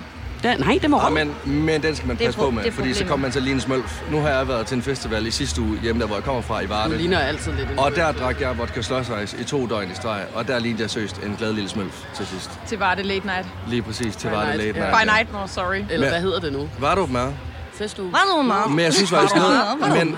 Den, 0.45 0.61
nej, 0.61 0.79
det 0.83 0.91
må 0.91 1.01
Ja, 1.03 1.09
men, 1.09 1.35
men 1.45 1.83
den 1.83 1.97
skal 1.97 2.09
man 2.09 2.17
passe 2.17 2.39
på 2.41 2.51
med, 2.51 2.65
det 2.65 2.73
fordi 2.73 2.89
så 2.89 2.95
problemet. 2.95 3.11
kommer 3.11 3.25
man 3.27 3.33
til 3.33 3.39
at 3.39 3.43
ligne 3.43 3.57
en 3.57 3.61
smølf. 3.61 4.03
Nu 4.11 4.21
har 4.21 4.29
jeg 4.29 4.49
været 4.49 4.67
til 4.67 4.77
en 4.77 4.83
festival 4.83 5.27
i 5.27 5.31
sidste 5.31 5.61
uge, 5.61 5.79
hjemme 5.83 6.01
der, 6.01 6.07
hvor 6.07 6.17
jeg 6.17 6.25
kommer 6.25 6.43
fra 6.43 6.61
i 6.61 6.63
Du 6.63 6.69
Varde. 6.69 6.97
ligner 6.97 7.19
altid 7.19 7.53
lidt 7.53 7.71
en 7.71 7.79
Og 7.79 7.95
der 7.97 8.13
drak 8.13 8.41
jeg 8.41 8.59
vodka 8.59 8.81
ice 8.81 9.37
i 9.41 9.45
to 9.45 9.67
døgn 9.67 9.91
i 9.91 9.95
streg, 9.95 10.23
og 10.35 10.49
der 10.49 10.59
lignede 10.59 10.83
jeg 10.83 10.91
søst 10.91 11.17
en 11.23 11.35
glad 11.39 11.53
lille 11.53 11.69
smølf 11.71 12.05
til 12.17 12.27
sidst. 12.27 12.51
Til 12.67 12.79
var 12.79 12.95
det 12.95 13.07
late 13.07 13.27
night. 13.27 13.47
Lige 13.69 13.83
præcis 13.83 14.17
til 14.17 14.29
By 14.29 14.33
var 14.33 14.39
det 14.47 14.49
night, 14.57 14.63
late 14.77 14.79
ja. 14.87 14.91
night. 14.91 15.09
By 15.09 15.11
night, 15.11 15.33
no, 15.33 15.47
sorry. 15.47 15.75
Eller 15.77 15.87
Men- 15.99 16.09
hvad 16.09 16.21
hedder 16.21 16.41
det 16.41 16.53
nu? 16.53 16.69
Var 16.79 16.95
du 16.95 17.07
med? 17.07 17.33
Festuge? 17.75 18.13
Var 18.13 18.37
nu 18.37 18.43
meget? 18.43 18.71
Men 18.71 18.79
jeg 18.85 18.93
synes 18.95 19.11
faktisk 19.11 19.37
noget, 19.37 19.59
Var 19.81 19.89
du? 19.89 19.95
men, 19.95 20.17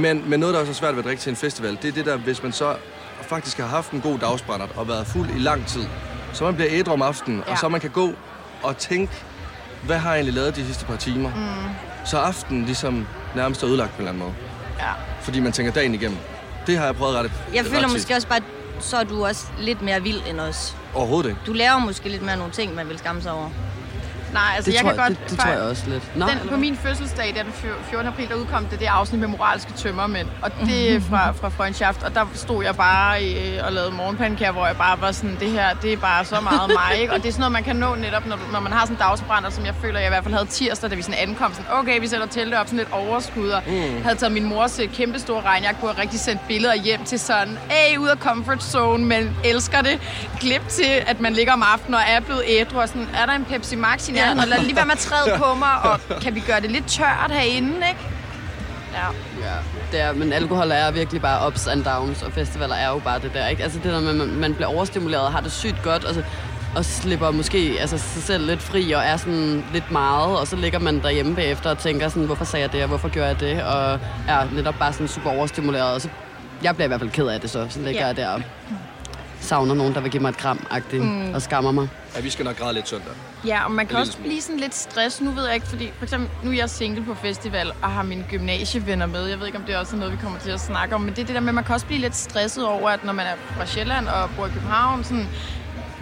men, 0.00 0.24
men 0.30 0.40
noget, 0.40 0.54
der 0.54 0.60
også 0.60 0.72
er 0.72 0.74
svært 0.74 0.92
ved 0.92 0.98
at 0.98 1.04
drikke 1.04 1.22
til 1.22 1.30
en 1.30 1.36
festival, 1.36 1.78
det 1.82 1.88
er 1.88 1.92
det 1.92 2.06
der, 2.06 2.16
hvis 2.16 2.42
man 2.42 2.52
så 2.52 2.74
faktisk 3.22 3.58
har 3.58 3.66
haft 3.66 3.90
en 3.90 4.00
god 4.00 4.18
dagsbrændert 4.18 4.68
og 4.76 4.88
været 4.88 5.06
fuld 5.06 5.28
i 5.36 5.38
lang 5.38 5.66
tid, 5.66 5.82
så 6.32 6.44
man 6.44 6.54
bliver 6.54 6.68
ædru 6.72 6.92
om 6.92 7.02
aftenen, 7.02 7.42
Ja. 7.46 7.52
og 7.52 7.58
så 7.58 7.68
man 7.68 7.80
kan 7.80 7.90
gå 7.90 8.10
og 8.62 8.76
tænke, 8.76 9.12
hvad 9.86 9.98
har 9.98 10.10
jeg 10.10 10.16
egentlig 10.18 10.34
lavet 10.34 10.56
de 10.56 10.66
sidste 10.66 10.84
par 10.84 10.96
timer? 10.96 11.28
Mm. 11.34 11.70
Så 12.06 12.18
aftenen 12.18 12.64
ligesom 12.64 13.06
nærmest 13.36 13.62
er 13.62 13.68
ødelagt 13.68 13.90
på 13.90 14.02
en 14.02 14.08
eller 14.08 14.10
anden 14.10 14.22
måde. 14.22 14.34
Ja. 14.78 14.92
Fordi 15.20 15.40
man 15.40 15.52
tænker 15.52 15.72
dagen 15.72 15.94
igennem. 15.94 16.18
Det 16.66 16.78
har 16.78 16.84
jeg 16.84 16.94
prøvet 16.96 17.16
ret 17.16 17.30
Jeg 17.54 17.64
føler 17.64 17.82
tit. 17.82 17.92
måske 17.92 18.14
også 18.14 18.28
bare, 18.28 18.40
så 18.80 18.96
er 18.96 19.04
du 19.04 19.26
også 19.26 19.46
lidt 19.60 19.82
mere 19.82 20.02
vild 20.02 20.20
end 20.30 20.40
os. 20.40 20.76
Overhovedet 20.94 21.28
ikke. 21.30 21.40
Du 21.46 21.52
laver 21.52 21.78
måske 21.78 22.08
lidt 22.08 22.22
mere 22.22 22.36
nogle 22.36 22.52
ting, 22.52 22.74
man 22.74 22.88
vil 22.88 22.98
skamme 22.98 23.22
sig 23.22 23.32
over. 23.32 23.50
Nej, 24.32 24.42
altså 24.56 24.70
Det, 24.70 24.76
jeg 24.76 24.82
tror, 24.82 24.90
kan 24.90 24.98
godt... 24.98 25.18
det, 25.18 25.30
det 25.30 25.38
tror 25.38 25.50
jeg 25.50 25.60
også 25.60 25.82
lidt. 25.86 26.16
Nå, 26.16 26.26
Den, 26.26 26.48
på 26.48 26.56
min 26.56 26.76
fødselsdag, 26.76 27.34
den 27.44 27.52
14. 27.90 28.06
april, 28.06 28.28
der 28.28 28.34
udkom 28.34 28.64
det 28.66 28.80
det 28.80 28.86
afsnit 28.86 29.20
med 29.20 29.28
moralske 29.28 29.72
tømmermænd. 29.72 30.28
Og 30.42 30.50
det 30.66 30.92
er 30.92 31.00
fra, 31.00 31.32
fra 31.32 31.48
Freundschaft. 31.48 32.02
Og 32.02 32.14
der 32.14 32.24
stod 32.34 32.64
jeg 32.64 32.76
bare 32.76 33.24
øh, 33.24 33.66
og 33.66 33.72
lavede 33.72 33.90
morgenpandekager, 33.90 34.52
hvor 34.52 34.66
jeg 34.66 34.76
bare 34.76 35.00
var 35.00 35.12
sådan, 35.12 35.36
det 35.40 35.50
her, 35.50 35.74
det 35.74 35.92
er 35.92 35.96
bare 35.96 36.24
så 36.24 36.40
meget 36.40 36.70
mig. 36.74 37.00
Ikke? 37.00 37.12
Og 37.12 37.22
det 37.22 37.28
er 37.28 37.32
sådan 37.32 37.40
noget, 37.40 37.52
man 37.52 37.64
kan 37.64 37.76
nå 37.76 37.94
netop, 37.94 38.26
når, 38.26 38.38
når 38.52 38.60
man 38.60 38.72
har 38.72 38.80
sådan 38.80 38.96
en 38.96 38.98
dagsbrænder, 39.00 39.50
som 39.50 39.66
jeg 39.66 39.74
føler, 39.82 39.98
jeg 39.98 40.08
i 40.08 40.10
hvert 40.10 40.24
fald 40.24 40.34
havde 40.34 40.46
tirsdag, 40.46 40.90
da 40.90 40.94
vi 40.94 41.02
sådan 41.02 41.28
ankom. 41.28 41.54
Sådan, 41.54 41.70
okay, 41.72 42.00
vi 42.00 42.06
sætter 42.06 42.26
teltet 42.26 42.58
op, 42.60 42.66
sådan 42.66 42.78
lidt 42.78 42.92
overskud. 42.92 43.48
Og 43.48 43.62
mm. 43.66 44.02
havde 44.02 44.16
taget 44.16 44.32
min 44.32 44.44
mors 44.44 44.78
øh, 44.78 44.88
kæmpe 44.88 45.18
store 45.18 45.42
regnjakke 45.42 45.80
på 45.80 45.86
og 45.86 45.98
rigtig 45.98 46.20
sendt 46.20 46.40
billeder 46.48 46.74
hjem 46.74 47.04
til 47.04 47.20
sådan, 47.20 47.58
hey, 47.70 47.96
ud 47.96 48.08
af 48.08 48.16
comfort 48.16 48.62
zone, 48.62 49.04
men 49.04 49.36
elsker 49.44 49.82
det. 49.82 50.00
Glip 50.40 50.68
til, 50.68 50.92
at 51.06 51.20
man 51.20 51.32
ligger 51.32 51.52
om 51.52 51.62
aftenen 51.72 51.94
og 51.94 52.00
er 52.08 52.20
blevet 52.20 52.42
ædru, 52.48 52.80
og 52.80 52.88
sådan, 52.88 53.08
er 53.22 53.26
der 53.26 53.32
en 53.32 53.44
Pepsi 53.44 53.76
Max 53.76 54.08
i 54.08 54.12
nærheden? 54.22 54.38
Og 54.38 54.48
lad 54.48 54.58
lige 54.62 54.76
være 54.76 54.84
med 54.86 54.92
at 54.92 54.98
træde 54.98 55.38
på 55.38 55.54
mig, 55.54 55.72
og 55.82 56.00
kan 56.20 56.34
vi 56.34 56.40
gøre 56.40 56.60
det 56.60 56.70
lidt 56.70 56.86
tørt 56.86 57.30
herinde, 57.30 57.74
ikke? 57.88 58.00
Ja. 58.92 59.06
Ja, 59.48 59.54
det 59.92 60.00
er, 60.00 60.12
men 60.12 60.32
alkohol 60.32 60.70
er 60.70 60.90
virkelig 60.90 61.22
bare 61.22 61.46
ups 61.46 61.66
and 61.66 61.84
downs, 61.84 62.22
og 62.22 62.32
festivaler 62.32 62.74
er 62.74 62.88
jo 62.88 62.98
bare 62.98 63.18
det 63.18 63.30
der, 63.34 63.46
ikke? 63.48 63.62
Altså 63.62 63.78
det 63.84 63.92
der 63.92 64.00
med, 64.00 64.12
man, 64.14 64.28
man 64.28 64.54
bliver 64.54 64.68
overstimuleret 64.68 65.22
og 65.24 65.32
har 65.32 65.40
det 65.40 65.52
sygt 65.52 65.82
godt, 65.82 66.04
altså, 66.06 66.22
og 66.76 66.84
slipper 66.84 67.30
måske 67.30 67.76
altså, 67.80 67.98
sig 67.98 68.22
selv 68.22 68.46
lidt 68.46 68.62
fri 68.62 68.92
og 68.92 69.02
er 69.02 69.16
sådan 69.16 69.64
lidt 69.72 69.90
meget, 69.90 70.38
og 70.38 70.46
så 70.46 70.56
ligger 70.56 70.78
man 70.78 71.02
derhjemme 71.02 71.34
bagefter 71.34 71.70
og 71.70 71.78
tænker 71.78 72.08
sådan, 72.08 72.24
hvorfor 72.24 72.44
sagde 72.44 72.62
jeg 72.62 72.72
det, 72.72 72.82
og 72.82 72.88
hvorfor 72.88 73.08
gjorde 73.08 73.28
jeg 73.28 73.40
det, 73.40 73.62
og 73.62 73.92
er 74.28 74.48
netop 74.52 74.74
bare 74.78 74.92
sådan 74.92 75.08
super 75.08 75.30
overstimuleret, 75.30 75.94
og 75.94 76.00
så 76.00 76.08
jeg 76.62 76.74
bliver 76.74 76.84
i 76.84 76.88
hvert 76.88 77.00
fald 77.00 77.10
ked 77.10 77.26
af 77.26 77.40
det 77.40 77.50
så, 77.50 77.66
så 77.70 77.80
ligger 77.80 78.00
Ja. 78.00 78.06
jeg 78.06 78.16
der 78.16 78.28
og 78.28 78.42
savner 79.42 79.74
nogen, 79.74 79.94
der 79.94 80.00
vil 80.00 80.10
give 80.10 80.22
mig 80.22 80.28
et 80.28 80.36
kram 80.36 80.66
mm. 80.92 81.34
og 81.34 81.42
skammer 81.42 81.70
mig. 81.70 81.88
Ja, 82.16 82.20
vi 82.20 82.30
skal 82.30 82.44
nok 82.44 82.58
græde 82.58 82.74
lidt 82.74 82.88
søndag. 82.88 83.12
Ja, 83.46 83.64
og 83.64 83.70
man 83.70 83.86
kan 83.86 83.96
også 83.96 84.12
smule. 84.12 84.28
blive 84.28 84.42
sådan 84.42 84.60
lidt 84.60 84.74
stress. 84.74 85.20
Nu 85.20 85.30
ved 85.30 85.44
jeg 85.44 85.54
ikke, 85.54 85.66
fordi 85.66 85.92
for 85.98 86.04
eksempel, 86.04 86.30
nu 86.42 86.50
er 86.50 86.54
jeg 86.54 86.70
single 86.70 87.04
på 87.04 87.14
festival 87.14 87.72
og 87.82 87.90
har 87.90 88.02
mine 88.02 88.24
gymnasievenner 88.30 89.06
med. 89.06 89.26
Jeg 89.26 89.38
ved 89.38 89.46
ikke, 89.46 89.58
om 89.58 89.64
det 89.64 89.76
også 89.76 89.96
er 89.96 89.98
noget, 90.00 90.12
vi 90.12 90.18
kommer 90.22 90.38
til 90.38 90.50
at 90.50 90.60
snakke 90.60 90.94
om. 90.94 91.00
Men 91.00 91.10
det 91.14 91.22
er 91.22 91.26
det 91.26 91.34
der 91.34 91.40
med, 91.40 91.48
at 91.48 91.54
man 91.54 91.64
kan 91.64 91.74
også 91.74 91.86
blive 91.86 92.00
lidt 92.00 92.16
stresset 92.16 92.66
over, 92.66 92.90
at 92.90 93.04
når 93.04 93.12
man 93.12 93.26
er 93.26 93.34
fra 93.56 93.66
Sjælland 93.66 94.08
og 94.08 94.30
bor 94.36 94.46
i 94.46 94.50
København, 94.50 95.04
sådan, 95.04 95.28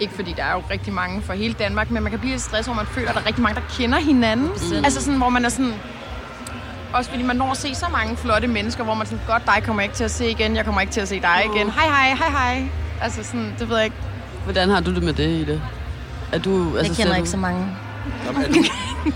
ikke 0.01 0.15
fordi 0.15 0.33
der 0.37 0.45
er 0.45 0.53
jo 0.53 0.63
rigtig 0.71 0.93
mange 0.93 1.23
fra 1.23 1.35
hele 1.35 1.55
Danmark, 1.55 1.91
men 1.91 2.03
man 2.03 2.13
kan 2.13 2.21
blive 2.21 2.33
lidt 2.33 2.43
stresset, 2.43 2.67
hvor 2.67 2.83
man 2.83 2.87
føler, 2.87 3.09
at 3.09 3.15
der 3.15 3.21
er 3.21 3.27
rigtig 3.27 3.43
mange, 3.43 3.61
der 3.61 3.67
kender 3.71 3.99
hinanden. 3.99 4.47
Mm. 4.47 4.85
Altså 4.85 5.03
sådan, 5.03 5.19
hvor 5.19 5.29
man 5.29 5.45
er 5.45 5.49
sådan... 5.49 5.75
Også 6.93 7.11
fordi 7.11 7.23
man 7.23 7.37
når 7.37 7.51
at 7.51 7.57
se 7.57 7.75
så 7.75 7.87
mange 7.93 8.17
flotte 8.17 8.49
mennesker, 8.49 8.85
hvor 8.85 8.95
man 8.95 9.07
sådan, 9.07 9.25
godt, 9.27 9.43
dig 9.47 9.63
kommer 9.65 9.83
jeg 9.83 9.89
ikke 9.89 9.97
til 9.97 10.05
at 10.05 10.11
se 10.11 10.31
igen, 10.31 10.57
jeg 10.57 10.65
kommer 10.65 10.81
ikke 10.81 10.93
til 10.93 11.01
at 11.01 11.09
se 11.09 11.21
dig 11.21 11.43
igen. 11.55 11.71
Hej, 11.71 11.87
hej, 11.87 12.15
hej, 12.15 12.31
hej. 12.31 12.69
Altså 13.03 13.23
sådan, 13.25 13.55
det 13.59 13.69
ved 13.69 13.77
jeg 13.77 13.85
ikke. 13.85 13.97
Hvordan 14.45 14.69
har 14.71 14.81
du 14.81 14.95
det 14.95 15.03
med 15.03 15.13
det 15.13 15.29
i 15.29 15.45
det? 15.45 15.63
Er 16.33 16.39
du, 16.39 16.77
Jeg 16.77 16.87
ser 16.87 16.95
kender 16.95 17.13
du- 17.13 17.17
ikke 17.17 17.29
så 17.31 17.37
mange. 17.37 17.67
Jamen, 18.27 18.43
er, 18.45 18.53
du, 18.53 18.63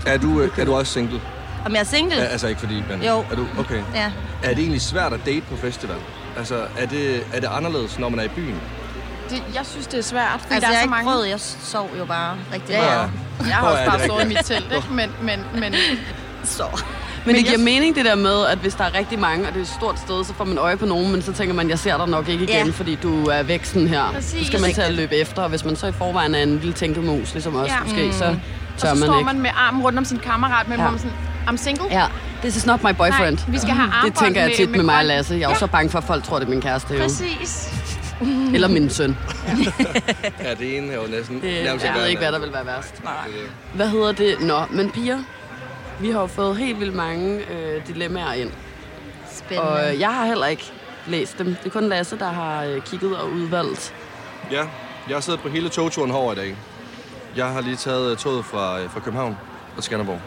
er, 0.05 0.17
du, 0.17 0.41
øh, 0.41 0.59
er 0.59 0.65
du 0.65 0.75
også 0.75 0.93
single? 0.93 1.21
Om 1.65 1.71
jeg 1.73 1.79
er 1.79 1.83
single? 1.83 2.15
Ja, 2.17 2.23
altså 2.23 2.47
ikke 2.47 2.59
fordi, 2.59 2.83
men... 2.89 3.03
Jo. 3.03 3.23
Er 3.31 3.35
du, 3.35 3.47
okay. 3.59 3.81
Ja. 3.95 4.11
Er 4.43 4.49
det 4.49 4.59
egentlig 4.59 4.81
svært 4.81 5.13
at 5.13 5.19
date 5.25 5.41
på 5.49 5.55
festival? 5.55 5.95
Altså, 6.37 6.63
er 6.77 6.85
det, 6.85 7.23
er 7.33 7.39
det 7.39 7.47
anderledes, 7.51 7.99
når 7.99 8.09
man 8.09 8.19
er 8.19 8.23
i 8.23 8.27
byen? 8.27 8.55
Det, 9.29 9.43
jeg 9.55 9.65
synes, 9.65 9.87
det 9.87 9.97
er 9.99 10.03
svært, 10.03 10.39
fordi 10.41 10.53
Altså, 10.53 10.67
der 10.67 10.73
jeg 10.73 10.75
er 10.75 10.79
har 10.79 10.85
så 10.85 10.89
mange... 10.89 11.11
prøvet, 11.11 11.29
jeg 11.29 11.39
sov 11.39 11.89
jo 11.99 12.05
bare 12.05 12.35
rigtig 12.53 12.69
Ja, 12.73 12.83
ja. 12.83 12.95
meget. 12.95 13.09
Jeg 13.47 13.55
har 13.55 13.67
også 13.67 13.85
bare 13.85 14.07
sovet 14.07 14.23
i 14.23 14.27
mit 14.27 14.37
telt, 14.45 14.71
ikke? 14.75 14.87
Men, 14.93 15.09
men, 15.21 15.39
men 15.59 15.73
Så. 16.43 16.63
Men 17.25 17.35
det 17.35 17.43
giver 17.43 17.51
jeg- 17.57 17.63
mening 17.65 17.95
det 17.95 18.05
der 18.05 18.15
med, 18.15 18.45
at 18.45 18.57
hvis 18.57 18.73
der 18.75 18.83
er 18.83 18.93
rigtig 18.97 19.19
mange, 19.19 19.47
og 19.47 19.53
det 19.53 19.59
er 19.59 19.63
et 19.63 19.69
stort 19.69 19.99
sted, 19.99 20.23
så 20.25 20.33
får 20.33 20.43
man 20.45 20.57
øje 20.57 20.77
på 20.77 20.85
nogen, 20.85 21.11
men 21.11 21.21
så 21.21 21.33
tænker 21.33 21.53
man, 21.55 21.69
jeg 21.69 21.79
ser 21.79 21.97
dig 21.97 22.07
nok 22.07 22.29
ikke 22.29 22.43
igen, 22.43 22.65
Ja. 22.65 22.71
fordi 22.71 22.95
du 22.95 23.25
er 23.25 23.43
væk 23.43 23.65
sådan 23.65 23.87
her. 23.87 24.11
Præcis. 24.13 24.39
Så 24.39 24.45
skal 24.47 24.61
man 24.61 24.73
til 24.73 24.81
at 24.81 24.93
løbe 24.93 25.15
efter, 25.15 25.41
og 25.41 25.49
hvis 25.49 25.65
man 25.65 25.75
så 25.75 25.87
i 25.87 25.91
forvejen 25.91 26.35
er 26.35 26.43
en 26.43 26.57
lille 26.57 26.73
tænkemus, 26.73 27.33
ligesom 27.33 27.55
os 27.55 27.67
Ja. 27.69 27.75
måske, 27.83 28.13
så 28.13 28.25
og 28.25 28.35
tør 28.77 28.87
så 28.87 28.95
man 28.95 29.03
står 29.03 29.17
ikke. 29.19 29.25
man 29.25 29.39
med 29.39 29.49
armen 29.57 29.81
rundt 29.83 29.97
om 29.99 30.05
sin 30.05 30.19
kammerat, 30.19 30.67
men 30.67 30.79
Ja. 30.79 30.89
man 30.89 30.99
sådan, 30.99 31.13
I'm 31.47 31.57
single. 31.57 31.85
Ja, 31.91 32.05
this 32.41 32.55
is 32.55 32.65
not 32.65 32.83
my 32.83 32.91
boyfriend. 32.97 33.37
Nej, 33.37 33.45
vi 33.51 33.57
skal 33.57 33.69
have 33.73 33.85
Det 33.87 33.93
armbånd 33.93 34.13
tænker 34.25 34.41
jeg 34.41 34.49
med- 34.49 34.55
tit 34.57 34.69
med, 34.69 34.77
med 34.77 34.85
mig 34.85 34.97
og 34.97 35.05
Lasse. 35.05 35.33
Jeg 35.33 35.41
er 35.41 35.45
jo 35.47 35.53
Ja. 35.53 35.59
så 35.59 35.67
bange 35.67 35.89
for, 35.89 35.97
at 35.97 36.03
folk 36.03 36.23
tror, 36.23 36.39
det 36.39 36.45
er 36.45 36.49
min 36.49 36.61
kæreste. 36.61 36.93
Jo. 36.93 37.01
Præcis. 37.01 37.69
Eller 38.53 38.67
min 38.67 38.89
søn. 38.89 39.17
Ja, 40.43 40.53
det 40.59 40.77
ene 40.77 40.91
er 40.91 40.95
jo 40.95 41.01
næsten... 41.17 41.41
Det, 41.41 41.63
nærmest 41.63 41.85
jeg 41.85 41.93
ved 41.97 42.07
ikke, 42.07 42.21
hvad 42.21 42.31
der 42.31 42.39
vil 42.39 42.53
være 42.53 42.65
værst. 42.65 43.03
Nej. 43.03 43.13
Hvad 43.73 43.89
hedder 43.89 44.11
det? 44.11 44.35
Nå, 44.41 44.59
men 44.71 44.89
piger, 44.91 45.17
vi 45.99 46.09
har 46.09 46.21
jo 46.21 46.27
fået 46.27 46.57
helt 46.57 46.79
vildt 46.79 46.95
mange 46.95 47.39
øh, 47.51 47.87
dilemmaer 47.87 48.33
ind. 48.33 48.51
Spændende. 49.31 49.71
Og 49.71 49.93
øh, 49.93 49.99
jeg 49.99 50.13
har 50.13 50.25
heller 50.25 50.45
ikke 50.45 50.71
læst 51.07 51.37
dem. 51.37 51.47
Det 51.47 51.65
er 51.65 51.69
kun 51.69 51.83
Lasse, 51.83 52.19
der 52.19 52.29
har 52.29 52.63
øh, 52.63 52.81
kigget 52.81 53.17
og 53.17 53.29
udvalgt. 53.31 53.93
Ja, 54.51 54.67
jeg 55.07 55.15
har 55.15 55.21
siddet 55.21 55.39
på 55.41 55.49
hele 55.49 55.69
togturen 55.69 56.11
herover 56.11 56.33
i 56.33 56.35
dag. 56.35 56.55
Jeg 57.35 57.47
har 57.47 57.61
lige 57.61 57.75
taget 57.75 58.11
øh, 58.11 58.17
toget 58.17 58.45
fra, 58.45 58.85
fra 58.85 58.99
København 58.99 59.37
og 59.77 59.83
Skanderborg. 59.83 60.19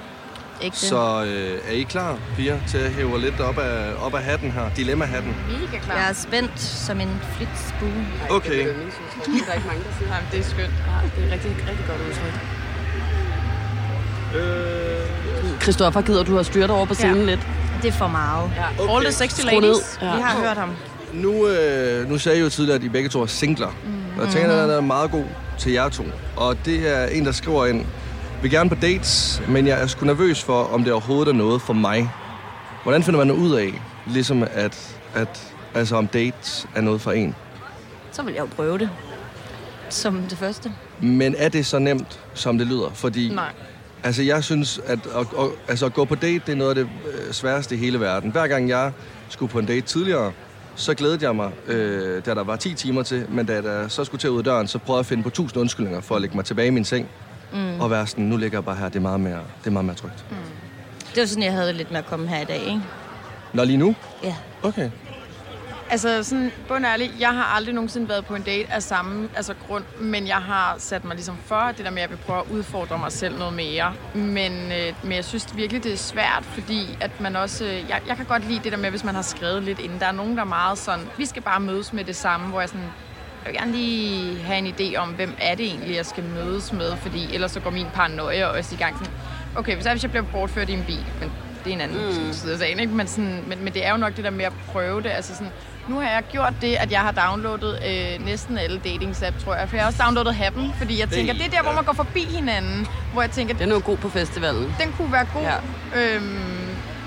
Ægte. 0.63 0.79
Så 0.79 1.25
øh, 1.27 1.59
er 1.69 1.73
I 1.73 1.83
klar, 1.83 2.19
piger, 2.37 2.59
til 2.69 2.79
at 2.79 2.91
hæve 2.91 3.21
lidt 3.21 3.41
op 3.41 3.59
af, 3.59 3.95
op 4.07 4.15
af 4.15 4.23
hatten 4.23 4.51
her? 4.51 4.71
Dilemma-hatten. 4.77 5.37
Mega 5.49 5.79
klar. 5.79 5.97
Jeg 5.97 6.09
er 6.09 6.13
spændt 6.13 6.61
som 6.61 7.01
en 7.01 7.21
flitsbue. 7.33 8.07
Okay. 8.31 8.51
Det 8.59 8.71
er 9.41 9.45
der 9.47 9.53
ikke 9.55 9.67
mange, 9.67 9.85
der 9.85 9.91
siger. 9.99 10.15
Det 10.33 10.41
er 10.41 10.45
skønt. 10.45 10.73
Ja, 10.87 11.23
det 11.23 11.29
er 11.29 11.33
rigtig, 11.33 11.51
rigtig 11.69 11.87
godt 11.87 12.01
udtryk. 12.09 12.35
Øh, 14.35 14.98
Christoffer, 15.69 16.01
gider 16.03 16.23
du 16.25 16.33
have 16.33 16.45
styret 16.45 16.71
over 16.71 16.87
på 16.87 16.95
scenen 16.95 17.17
Ja. 17.17 17.25
lidt? 17.25 17.41
Det 17.83 17.89
er 17.89 17.93
for 17.93 18.09
meget. 18.09 18.51
Ja. 18.57 18.83
Okay. 18.85 18.95
All 18.95 19.05
the 19.05 19.13
60 19.13 19.33
Skru 19.33 19.61
ned. 19.61 19.69
ladies. 19.69 19.99
Ja. 20.03 20.17
Vi 20.17 20.23
har 20.23 20.39
hørt 20.41 20.57
ham. 20.57 20.71
Nu, 21.13 21.47
øh, 21.49 22.09
nu 22.11 22.19
sagde 22.19 22.39
I 22.39 22.41
jo 22.41 22.49
tidligere, 22.49 22.77
at 22.79 22.85
I 22.85 22.89
begge 22.89 23.09
to 23.09 23.23
er 23.23 23.27
singler. 23.27 23.69
Mm. 23.85 24.19
Og 24.19 24.25
jeg 24.25 24.33
tænker, 24.33 24.51
at 24.53 24.69
den 24.69 24.71
er 24.71 24.81
meget 24.81 25.11
god 25.11 25.25
til 25.59 25.73
jer 25.73 25.89
to. 25.89 26.05
Og 26.37 26.57
det 26.65 26.97
er 26.99 27.07
en, 27.07 27.25
der 27.27 27.33
skriver 27.33 27.67
ind, 27.67 27.87
vil 28.43 28.51
gerne 28.51 28.69
på 28.71 28.75
dates, 28.83 29.43
men 29.49 29.67
jeg 29.67 29.83
er 29.83 29.87
sgu 29.87 30.07
nervøs 30.07 30.43
for, 30.45 30.63
om 30.65 30.85
det 30.85 30.93
overhovedet 30.93 31.29
er 31.29 31.37
noget 31.37 31.63
for 31.63 31.73
mig. 31.73 32.11
Hvordan 32.83 33.03
finder 33.03 33.19
man 33.25 33.31
ud 33.31 33.53
af, 33.55 33.83
ligesom 34.07 34.43
at, 34.55 34.97
at 35.15 35.43
altså 35.75 35.97
om 35.97 36.07
dates 36.07 36.67
er 36.75 36.81
noget 36.81 37.01
for 37.01 37.13
en? 37.13 37.35
Så 38.13 38.23
vil 38.23 38.35
jeg 38.35 38.41
jo 38.41 38.49
prøve 38.57 38.79
det. 38.79 38.91
Som 39.89 40.23
det 40.23 40.39
første. 40.39 40.73
Men 41.01 41.35
er 41.39 41.49
det 41.49 41.67
så 41.67 41.79
nemt, 41.79 42.21
som 42.35 42.59
det 42.59 42.67
lyder? 42.67 42.91
Fordi 42.95 43.29
Nej. 43.35 43.51
Altså, 44.05 44.23
jeg 44.23 44.45
synes, 44.45 44.81
at, 44.87 44.99
at, 45.07 45.27
at, 45.39 45.49
altså, 45.69 45.87
at 45.87 45.95
gå 45.95 46.05
på 46.05 46.15
date, 46.15 46.43
det 46.47 46.53
er 46.53 46.57
noget 46.57 46.69
af 46.71 46.75
det 46.75 46.89
øh, 47.13 47.33
sværeste 47.33 47.75
i 47.75 47.79
hele 47.79 48.01
verden. 48.01 48.31
Hver 48.31 48.47
gang 48.47 48.69
jeg 48.69 48.93
skulle 49.29 49.53
på 49.53 49.59
en 49.59 49.67
date 49.67 49.81
tidligere, 49.81 50.33
så 50.75 50.95
glædede 50.95 51.25
jeg 51.27 51.37
mig, 51.37 51.51
øh, 51.67 52.25
da 52.27 52.35
der 52.35 52.45
var 52.45 52.57
10 52.57 52.75
timer 52.75 53.03
til, 53.03 53.27
men 53.29 53.47
da 53.47 53.55
jeg 53.55 53.91
så 53.91 54.05
skulle 54.05 54.21
til 54.21 54.31
ud 54.31 54.39
af 54.39 54.45
døren, 54.45 54.69
så 54.69 54.79
prøvede 54.79 54.99
jeg 54.99 55.01
at 55.01 55.07
finde 55.07 55.23
på 55.23 55.31
tusind 55.31 55.61
undskyldninger 55.61 56.01
for 56.01 56.15
at 56.15 56.21
lægge 56.21 56.37
mig 56.37 56.45
tilbage 56.45 56.67
i 56.67 56.71
min 56.71 56.85
seng. 56.85 57.09
Mm. 57.53 57.81
Og 57.81 57.91
være 57.91 58.07
sådan, 58.07 58.25
nu 58.25 58.37
ligger 58.37 58.59
jeg 58.59 58.65
bare 58.65 58.77
her, 58.77 58.89
det 58.89 58.97
er 58.97 59.01
meget 59.01 59.21
mere, 59.21 59.41
det 59.61 59.67
er 59.67 59.71
meget 59.71 59.85
mere 59.85 59.97
trygt. 59.97 60.25
Mm. 60.31 60.37
Det 61.15 61.21
var 61.21 61.27
sådan, 61.27 61.43
jeg 61.43 61.53
havde 61.53 61.73
lidt 61.73 61.91
med 61.91 61.99
at 61.99 62.07
komme 62.07 62.29
her 62.29 62.41
i 62.41 62.45
dag, 62.45 62.61
ikke? 62.61 62.81
Nå, 63.53 63.65
lige 63.65 63.77
nu? 63.77 63.95
Ja. 64.25 64.35
Okay. 64.63 64.91
Altså 65.91 66.23
sådan, 66.23 66.53
bundærligt, 66.69 67.13
jeg 67.21 67.35
har 67.35 67.45
aldrig 67.45 67.75
nogensinde 67.75 68.09
været 68.09 68.27
på 68.27 68.35
en 68.35 68.43
date 68.43 68.73
af 68.73 68.83
samme 68.83 69.29
altså, 69.37 69.55
grund, 69.67 69.85
men 70.01 70.27
jeg 70.27 70.37
har 70.37 70.75
sat 70.79 71.05
mig 71.05 71.15
ligesom 71.15 71.37
for 71.45 71.73
det 71.77 71.85
der 71.85 71.91
med, 71.91 72.03
at 72.03 72.11
jeg 72.11 72.11
vil 72.11 72.25
prøve 72.25 72.39
at 72.39 72.47
udfordre 72.51 72.99
mig 72.99 73.13
selv 73.13 73.39
noget 73.39 73.55
mere. 73.55 73.95
Men, 74.15 74.53
øh, 74.53 74.95
men 75.03 75.13
jeg 75.13 75.25
synes 75.25 75.57
virkelig, 75.57 75.85
det 75.85 75.93
er 75.93 75.97
svært, 75.97 76.45
fordi 76.45 76.99
at 77.01 77.21
man 77.21 77.37
også, 77.37 77.65
øh, 77.65 77.89
jeg, 77.89 78.01
jeg 78.09 78.17
kan 78.17 78.27
godt 78.27 78.49
lide 78.49 78.61
det 78.65 78.73
der 78.73 78.79
med, 78.79 78.91
hvis 78.91 79.05
man 79.05 79.15
har 79.15 79.23
skrevet 79.23 79.63
lidt 79.63 79.79
inden. 79.79 80.01
Der 80.01 80.07
er 80.07 80.13
nogen, 80.13 80.37
der 80.37 80.43
er 80.43 80.47
meget 80.47 80.79
sådan, 80.79 81.05
vi 81.17 81.27
skal 81.27 81.43
bare 81.43 81.61
mødes 81.61 81.93
med 81.93 82.05
det 82.05 82.17
samme, 82.17 82.47
hvor 82.49 82.61
jeg 82.61 82.69
sådan, 82.69 82.87
jeg 83.45 83.53
vil 83.53 83.55
gerne 83.55 83.73
lige 83.73 84.39
have 84.43 84.59
en 84.59 84.67
idé 84.67 84.97
om, 84.97 85.09
hvem 85.09 85.35
er 85.41 85.55
det 85.55 85.67
egentlig, 85.67 85.97
jeg 85.97 86.07
skal 86.07 86.25
mødes 86.25 86.73
med, 86.73 86.97
fordi 86.97 87.35
ellers 87.35 87.51
så 87.51 87.61
går 87.61 87.71
min 87.71 87.87
paranoia 87.95 88.47
også 88.47 88.75
i 88.75 88.79
gang. 88.79 88.99
Sådan, 88.99 89.13
okay, 89.57 89.75
hvis, 89.75 89.85
jeg, 89.85 89.93
hvis 89.93 90.03
jeg 90.03 90.11
bliver 90.11 90.25
bortført 90.33 90.69
i 90.69 90.73
en 90.73 90.85
bil, 90.87 91.07
men 91.21 91.33
det 91.65 91.71
er 91.71 91.75
en 91.75 91.81
anden 91.81 92.27
mm. 92.27 92.33
side 92.33 92.53
af 92.53 92.59
sagen, 92.59 92.81
ikke? 92.81 92.93
Men, 92.93 93.07
sådan, 93.07 93.45
men, 93.47 93.65
men 93.65 93.75
det 93.75 93.87
er 93.87 93.91
jo 93.91 93.97
nok 93.97 94.17
det 94.17 94.25
der 94.25 94.31
med 94.31 94.45
at 94.45 94.53
prøve 94.73 95.03
det. 95.03 95.11
Altså 95.11 95.35
sådan, 95.35 95.53
nu 95.89 95.95
har 96.01 96.09
jeg 96.09 96.23
gjort 96.33 96.53
det, 96.61 96.75
at 96.77 96.93
jeg 96.93 97.01
har 97.01 97.13
downloadet 97.13 97.79
øh, 97.89 98.27
næsten 98.27 98.59
alle 98.59 98.79
dating 98.79 99.17
apps, 99.23 99.45
tror 99.45 99.55
jeg. 99.55 99.69
For 99.69 99.77
jeg 99.77 99.85
har 99.85 99.91
også 99.91 100.03
downloadet 100.05 100.35
Happen, 100.35 100.73
fordi 100.79 101.01
jeg 101.01 101.09
tænker, 101.09 101.33
det 101.33 101.47
er 101.47 101.51
der, 101.51 101.63
hvor 101.63 101.73
man 101.73 101.85
går 101.85 101.93
forbi 101.93 102.25
hinanden. 102.25 102.87
Hvor 103.13 103.23
jeg 103.23 103.31
tænker, 103.31 103.55
Den 103.55 103.71
er 103.71 103.75
jo 103.75 103.83
god 103.85 103.97
på 103.97 104.09
festivalen. 104.09 104.75
den 104.81 104.93
kunne 104.97 105.13
være 105.13 105.27
god. 105.35 105.43
Ja. 105.43 106.15
Øhm, 106.15 106.59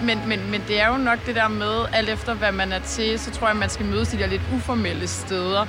men, 0.03 0.19
men, 0.27 0.51
men 0.51 0.63
det 0.67 0.81
er 0.81 0.87
jo 0.87 0.97
nok 0.97 1.25
det 1.25 1.35
der 1.35 1.47
med, 1.47 1.85
alt 1.93 2.09
efter 2.09 2.33
hvad 2.33 2.51
man 2.51 2.71
er 2.71 2.79
til, 2.79 3.19
så 3.19 3.31
tror 3.31 3.47
jeg, 3.47 3.55
man 3.55 3.69
skal 3.69 3.85
mødes 3.85 4.07
de 4.09 4.17
der 4.17 4.27
lidt 4.27 4.41
uformelle 4.55 5.07
steder. 5.07 5.65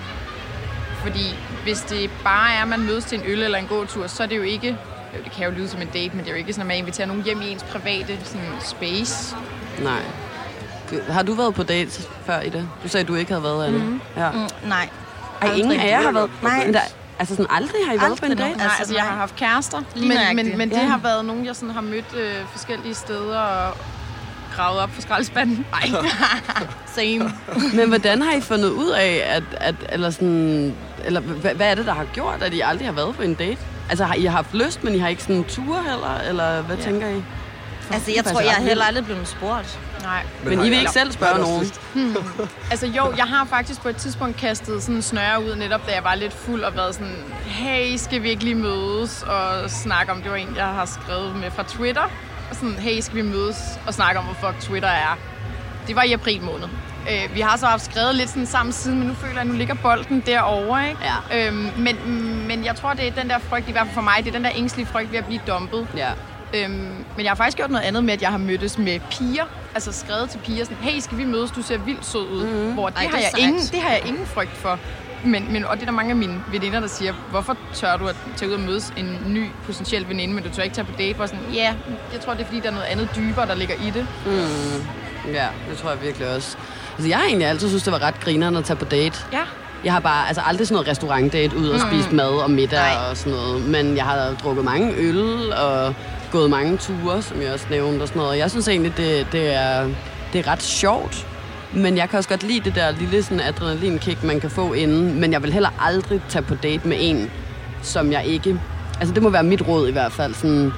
Fordi 1.03 1.39
hvis 1.63 1.81
det 1.81 2.11
bare 2.25 2.55
er, 2.55 2.63
at 2.63 2.69
man 2.69 2.81
mødes 2.81 3.05
til 3.05 3.19
en 3.19 3.25
øl 3.27 3.43
eller 3.43 3.59
en 3.59 3.67
gåtur, 3.67 4.07
så 4.07 4.23
er 4.23 4.27
det 4.27 4.37
jo 4.37 4.43
ikke... 4.43 4.77
Jo, 5.17 5.19
det 5.25 5.33
kan 5.33 5.45
jo 5.45 5.51
lyde 5.51 5.69
som 5.69 5.83
en 5.83 5.89
date, 5.89 6.17
men 6.17 6.19
det 6.19 6.27
er 6.27 6.31
jo 6.33 6.39
ikke 6.39 6.53
sådan, 6.53 6.63
at 6.63 6.67
man 6.67 6.77
inviterer 6.77 7.07
nogen 7.07 7.23
hjem 7.23 7.43
i 7.43 7.53
ens 7.53 7.63
private 7.63 8.19
sådan, 8.25 8.47
space. 8.65 9.37
Nej. 9.83 10.01
Har 11.09 11.23
du 11.23 11.35
været 11.35 11.55
på 11.55 11.63
dates 11.63 12.09
før 12.27 12.41
i 12.41 12.49
det? 12.49 12.69
Du 12.83 12.89
sagde, 12.89 13.03
at 13.03 13.09
du 13.09 13.15
ikke 13.15 13.31
havde 13.33 13.43
været, 13.43 13.67
Anne. 13.67 13.79
Mm. 13.79 14.01
Ja. 14.17 14.31
Mm, 14.31 14.39
nej. 14.69 14.89
Ej, 15.43 15.53
ingen 15.53 15.81
af 15.81 15.87
jer 15.87 16.03
har 16.03 16.13
været 16.13 16.31
Nej. 16.43 16.71
Der, 16.73 16.81
altså 17.19 17.37
sådan 17.37 17.47
aldrig 17.51 17.81
har 17.87 17.95
I 17.95 18.01
været 18.01 18.19
på 18.19 18.25
en 18.27 18.31
Aldrig 18.31 18.47
date? 18.47 18.57
Nej, 18.59 18.65
Altså, 18.65 18.79
altså, 18.79 18.95
jeg 18.95 19.03
har 19.03 19.17
haft 19.17 19.37
kærester, 19.37 19.79
men, 19.97 20.19
men, 20.37 20.59
men 20.59 20.71
det 20.71 20.77
Ja. 20.77 20.83
har 20.85 20.99
været 20.99 21.25
nogen, 21.25 21.47
jeg 21.47 21.57
sådan 21.57 21.71
har 21.75 21.81
mødt 21.81 22.15
øh, 22.17 22.35
forskellige 22.51 22.95
steder 22.95 23.39
og 23.39 23.77
gravet 24.57 24.81
op 24.81 24.91
for 24.91 25.03
skraldespanden. 25.03 25.67
Nej. 25.91 26.03
Same. 26.87 27.33
Men 27.75 27.89
hvordan 27.89 28.23
har 28.23 28.33
I 28.33 28.41
fundet 28.41 28.69
ud 28.71 28.91
af, 28.91 29.23
at, 29.27 29.43
at 29.61 29.75
eller 29.89 30.11
sådan, 30.11 30.75
eller 31.05 31.21
hvad, 31.21 31.55
hvad 31.55 31.71
er 31.71 31.75
det, 31.75 31.87
der 31.87 31.95
har 31.95 32.05
gjort, 32.05 32.43
at 32.43 32.55
I 32.55 32.61
aldrig 32.61 32.87
har 32.89 32.93
været 32.93 33.15
på 33.17 33.23
en 33.23 33.35
date? 33.35 33.59
Altså 33.91 34.05
har 34.05 34.15
I 34.15 34.25
haft 34.25 34.55
lyst, 34.55 34.85
men 34.85 34.95
I 34.95 34.99
har 34.99 35.09
ikke 35.09 35.23
sådan 35.23 35.45
ture 35.45 35.83
heller, 35.83 36.21
eller 36.29 36.63
hvad 36.63 36.77
ja. 36.77 36.83
tænker 36.83 37.09
I? 37.09 37.23
altså, 37.93 38.13
jeg 38.17 38.25
tror, 38.25 38.41
jeg 38.41 38.55
er 38.59 38.63
heller 38.63 38.85
aldrig 38.85 39.05
blevet 39.05 39.29
spurgt. 39.29 39.79
Nej. 40.03 40.23
Men 40.45 40.59
har 40.59 40.65
I 40.65 40.69
vil 40.69 40.79
ikke 40.79 40.91
selv 40.91 41.13
spørge 41.13 41.39
nogen? 41.39 41.63
lyst? 41.63 41.81
Altså 42.71 42.87
jo, 42.87 43.13
jeg 43.17 43.25
har 43.25 43.45
faktisk 43.45 43.81
på 43.83 43.89
et 43.89 43.97
tidspunkt 43.97 44.37
kastet 44.37 44.83
sådan 44.83 44.97
en 44.97 45.03
snøre 45.03 45.45
ud, 45.45 45.57
netop 45.57 45.87
da 45.87 45.95
jeg 45.95 46.05
var 46.05 46.15
lidt 46.15 46.33
fuld 46.33 46.63
og 46.63 46.77
været 46.77 46.95
sådan, 46.95 47.17
hey, 47.45 47.97
skal 47.97 48.23
vi 48.23 48.29
ikke 48.31 48.45
lige 48.45 48.55
mødes 48.55 49.23
og 49.23 49.71
snakke 49.71 50.13
om, 50.13 50.23
det 50.23 50.31
var 50.31 50.37
en, 50.37 50.57
jeg 50.57 50.67
har 50.67 50.85
skrevet 50.85 51.37
med 51.37 51.51
fra 51.51 51.63
Twitter. 51.63 52.11
Og 52.51 52.57
sådan, 52.57 52.75
hey, 52.75 53.01
skal 53.01 53.17
vi 53.17 53.23
mødes 53.23 53.57
og 53.87 53.95
snakke 53.95 54.19
om, 54.19 54.25
hvor 54.25 54.35
fuck 54.51 54.61
Twitter 54.61 54.89
er. 54.89 55.19
Det 55.87 55.97
var 55.97 56.03
i 56.03 56.13
april 56.13 56.43
måned. 56.43 56.69
Øh, 57.11 57.35
vi 57.35 57.41
har 57.41 57.57
så 57.57 57.67
haft 57.67 57.85
skrevet 57.85 58.15
lidt 58.15 58.29
sådan 58.29 58.47
sammen 58.47 58.73
siden, 58.73 58.99
men 58.99 59.09
nu 59.09 59.15
føler 59.15 59.33
jeg, 59.33 59.41
at 59.41 59.47
nu 59.47 59.53
ligger 59.53 59.75
bolden 59.75 60.23
derovre, 60.27 60.89
ikke? 60.89 61.01
Ja. 61.31 61.49
Øhm, 61.49 61.71
men, 61.77 61.97
men 62.49 62.65
jeg 62.65 62.77
tror, 62.77 62.93
det 62.93 63.07
er 63.07 63.11
den 63.11 63.31
der 63.31 63.39
frygt, 63.39 63.69
i 63.69 63.73
hvert 63.73 63.87
fald 63.87 63.95
for 63.95 64.01
mig, 64.03 64.15
det 64.19 64.29
er 64.29 64.33
den 64.33 64.45
der 64.45 64.51
ængstlige 64.55 64.87
frygt 64.87 65.13
ved 65.13 65.19
at 65.19 65.25
blive 65.27 65.41
dumpet. 65.47 65.87
Ja. 65.97 66.11
Øhm, 66.55 66.73
men 67.17 67.25
jeg 67.25 67.31
har 67.31 67.35
faktisk 67.35 67.57
gjort 67.57 67.71
noget 67.71 67.85
andet 67.85 68.05
med, 68.05 68.13
at 68.15 68.23
jeg 68.23 68.31
har 68.31 68.39
mødtes 68.39 68.79
med 68.79 69.01
piger. 69.11 69.45
Altså 69.75 69.93
skrevet 69.93 70.31
til 70.31 70.39
piger 70.39 70.65
sådan, 70.65 70.77
hey, 70.81 71.01
skal 71.01 71.19
vi 71.19 71.25
mødes? 71.25 71.51
Du 71.51 71.63
ser 71.63 71.79
vildt 71.79 72.07
sød 72.07 72.21
ud. 72.31 72.45
Mm. 72.47 72.73
Hvor 72.73 72.89
det, 72.89 72.97
Ej, 72.97 73.07
har 73.07 73.19
jeg 73.19 73.29
sejt. 73.31 73.43
ingen, 73.43 73.61
det 73.63 73.81
har 73.81 73.91
jeg 73.91 74.03
ingen 74.07 74.27
frygt 74.27 74.57
for. 74.57 74.79
Men, 75.25 75.53
men, 75.53 75.65
og 75.65 75.77
det 75.77 75.83
er 75.83 75.87
der 75.87 75.93
mange 75.93 76.11
af 76.11 76.17
mine 76.17 76.43
veninder, 76.53 76.81
der 76.81 76.87
siger, 76.89 77.13
hvorfor 77.31 77.57
tør 77.75 77.97
du 77.97 78.07
at 78.07 78.17
tage 78.37 78.49
ud 78.49 78.55
og 78.55 78.61
mødes 78.61 78.93
en 78.97 79.19
ny 79.27 79.47
potentiel 79.67 80.09
veninde, 80.09 80.35
men 80.35 80.45
du 80.45 80.51
tør 80.51 80.63
ikke 80.63 80.75
tage 80.75 80.85
på 80.85 80.93
date? 80.99 81.15
Hvor 81.17 81.27
sådan, 81.27 81.41
ja, 81.55 81.75
jeg 82.13 82.21
tror, 82.25 82.33
det 82.33 82.41
er 82.41 82.47
fordi, 82.47 82.61
der 82.61 82.67
er 82.69 82.73
noget 82.73 82.87
andet 82.87 83.09
dybere, 83.17 83.47
der 83.47 83.55
ligger 83.55 83.75
i 83.75 83.91
det. 83.91 84.07
Ja, 85.33 85.47
det 85.71 85.79
tror 85.79 85.91
jeg 85.91 86.03
virkelig 86.03 86.29
også. 86.37 86.57
Altså, 86.95 87.09
jeg 87.09 87.19
har 87.19 87.25
egentlig 87.25 87.49
altid 87.49 87.69
synes, 87.69 87.83
det 87.83 87.93
var 87.93 88.03
ret 88.03 88.21
grineren 88.21 88.57
at 88.57 88.65
tage 88.65 88.77
på 88.77 88.85
date. 88.85 89.19
Ja. 89.33 89.41
Jeg 89.85 89.93
har 89.93 90.01
bare 90.01 90.27
altså 90.29 90.43
aldrig 90.47 90.67
sådan 90.67 90.75
noget 90.75 90.89
restaurantdate 90.89 91.57
ud 91.57 91.69
og 91.69 91.81
Mm. 91.81 91.87
spist 91.93 92.13
mad 92.13 92.29
og 92.29 92.51
middag 92.51 92.79
Nej. 92.79 93.11
og 93.11 93.17
sådan 93.17 93.33
noget. 93.33 93.69
Men 93.69 93.97
jeg 93.97 94.05
har 94.05 94.35
drukket 94.43 94.65
mange 94.65 94.93
øl 94.97 95.53
og 95.53 95.95
gået 96.33 96.51
mange 96.51 96.77
ture, 96.77 97.23
som 97.23 97.43
jeg 97.43 97.53
også 97.53 97.67
nævnte 97.71 98.03
og 98.03 98.09
sådan 98.09 98.23
noget. 98.23 98.39
Jeg 98.39 98.51
synes 98.51 98.69
egentlig, 98.69 98.97
det, 98.97 99.27
det, 99.33 99.55
er, 99.55 99.89
det 100.33 100.39
er 100.39 100.49
ret 100.49 100.63
sjovt. 100.63 101.27
Men 101.75 101.97
jeg 101.97 102.09
kan 102.09 102.17
også 102.17 102.29
godt 102.29 102.43
lide 102.43 102.61
det 102.61 102.75
der 102.75 102.91
lille 102.91 103.23
sådan 103.23 103.41
adrenalinkick, 103.41 104.25
man 104.25 104.41
kan 104.41 104.51
få 104.51 104.73
inden. 104.73 105.21
Men 105.21 105.33
jeg 105.33 105.43
vil 105.43 105.53
heller 105.53 105.71
aldrig 105.81 106.21
tage 106.29 106.43
på 106.43 106.55
date 106.55 106.89
med 106.89 106.97
en, 107.01 107.31
som 107.83 108.13
jeg 108.13 108.27
ikke... 108.27 108.61
Altså 109.01 109.15
det 109.15 109.23
må 109.23 109.31
være 109.31 109.43
mit 109.43 109.69
råd 109.69 109.89
i 109.89 109.93
hvert 109.93 110.13
fald. 110.13 110.35
Sådan, 110.35 110.73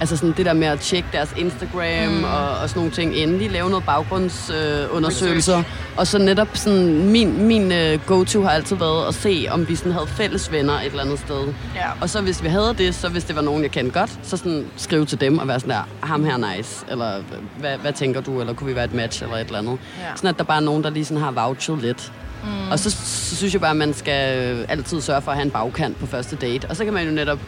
altså 0.00 0.16
sådan 0.16 0.34
det 0.36 0.46
der 0.46 0.52
med 0.52 0.66
at 0.66 0.80
tjekke 0.80 1.08
deres 1.12 1.34
Instagram 1.36 2.12
mm. 2.12 2.24
og, 2.24 2.48
og 2.62 2.68
sådan 2.68 2.80
nogle 2.80 2.92
ting 2.92 3.16
inden. 3.16 3.38
Lige 3.38 3.50
lave 3.50 3.70
noget 3.70 3.84
baggrundsundersøgelser. 3.84 5.58
Øh, 5.58 5.64
og 5.96 6.06
så 6.06 6.18
netop 6.18 6.48
sådan, 6.54 7.10
min, 7.10 7.46
min 7.46 7.62
uh, 7.62 8.06
go-to 8.06 8.42
har 8.42 8.50
altid 8.50 8.76
været 8.76 9.08
at 9.08 9.14
se, 9.14 9.46
om 9.50 9.68
vi 9.68 9.76
sådan 9.76 9.92
havde 9.92 10.06
fælles 10.06 10.52
venner 10.52 10.72
et 10.72 10.86
eller 10.86 11.02
andet 11.02 11.18
sted. 11.18 11.52
Ja. 11.74 11.88
Og 12.00 12.10
så 12.10 12.20
hvis 12.20 12.42
vi 12.42 12.48
havde 12.48 12.74
det, 12.78 12.94
så 12.94 13.08
hvis 13.08 13.24
det 13.24 13.36
var 13.36 13.42
nogen, 13.42 13.62
jeg 13.62 13.70
kendte 13.70 14.00
godt, 14.00 14.18
så 14.22 14.36
sådan 14.36 14.66
skrive 14.76 15.06
til 15.06 15.20
dem 15.20 15.38
og 15.38 15.48
være 15.48 15.60
sådan 15.60 15.74
der, 15.74 16.06
ham 16.06 16.24
her 16.24 16.32
er 16.32 16.56
nice, 16.56 16.84
eller 16.90 17.22
hvad, 17.58 17.78
hvad 17.78 17.92
tænker 17.92 18.20
du, 18.20 18.40
eller 18.40 18.52
kunne 18.52 18.68
vi 18.68 18.74
være 18.74 18.84
et 18.84 18.94
match, 18.94 19.22
eller 19.22 19.36
et 19.36 19.46
eller 19.46 19.58
andet. 19.58 19.78
Ja. 20.00 20.16
Sådan 20.16 20.30
at 20.30 20.38
der 20.38 20.44
bare 20.44 20.56
er 20.56 20.64
nogen, 20.64 20.84
der 20.84 20.90
lige 20.90 21.04
sådan 21.04 21.22
har 21.22 21.30
vouchet 21.30 21.78
lidt. 21.78 22.12
Mm. 22.44 22.70
Og 22.70 22.78
så, 22.78 22.90
så 22.90 23.36
synes 23.36 23.52
jeg 23.52 23.60
bare, 23.60 23.70
at 23.70 23.76
man 23.76 23.94
skal 23.94 24.38
øh, 24.38 24.64
altid 24.68 25.00
sørge 25.00 25.22
for 25.22 25.30
at 25.30 25.36
have 25.36 25.44
en 25.44 25.50
bagkant 25.50 25.98
på 25.98 26.06
første 26.06 26.36
date. 26.36 26.66
Og 26.68 26.76
så 26.76 26.84
kan 26.84 26.94
man 26.94 27.06
jo 27.06 27.12
netop, 27.12 27.38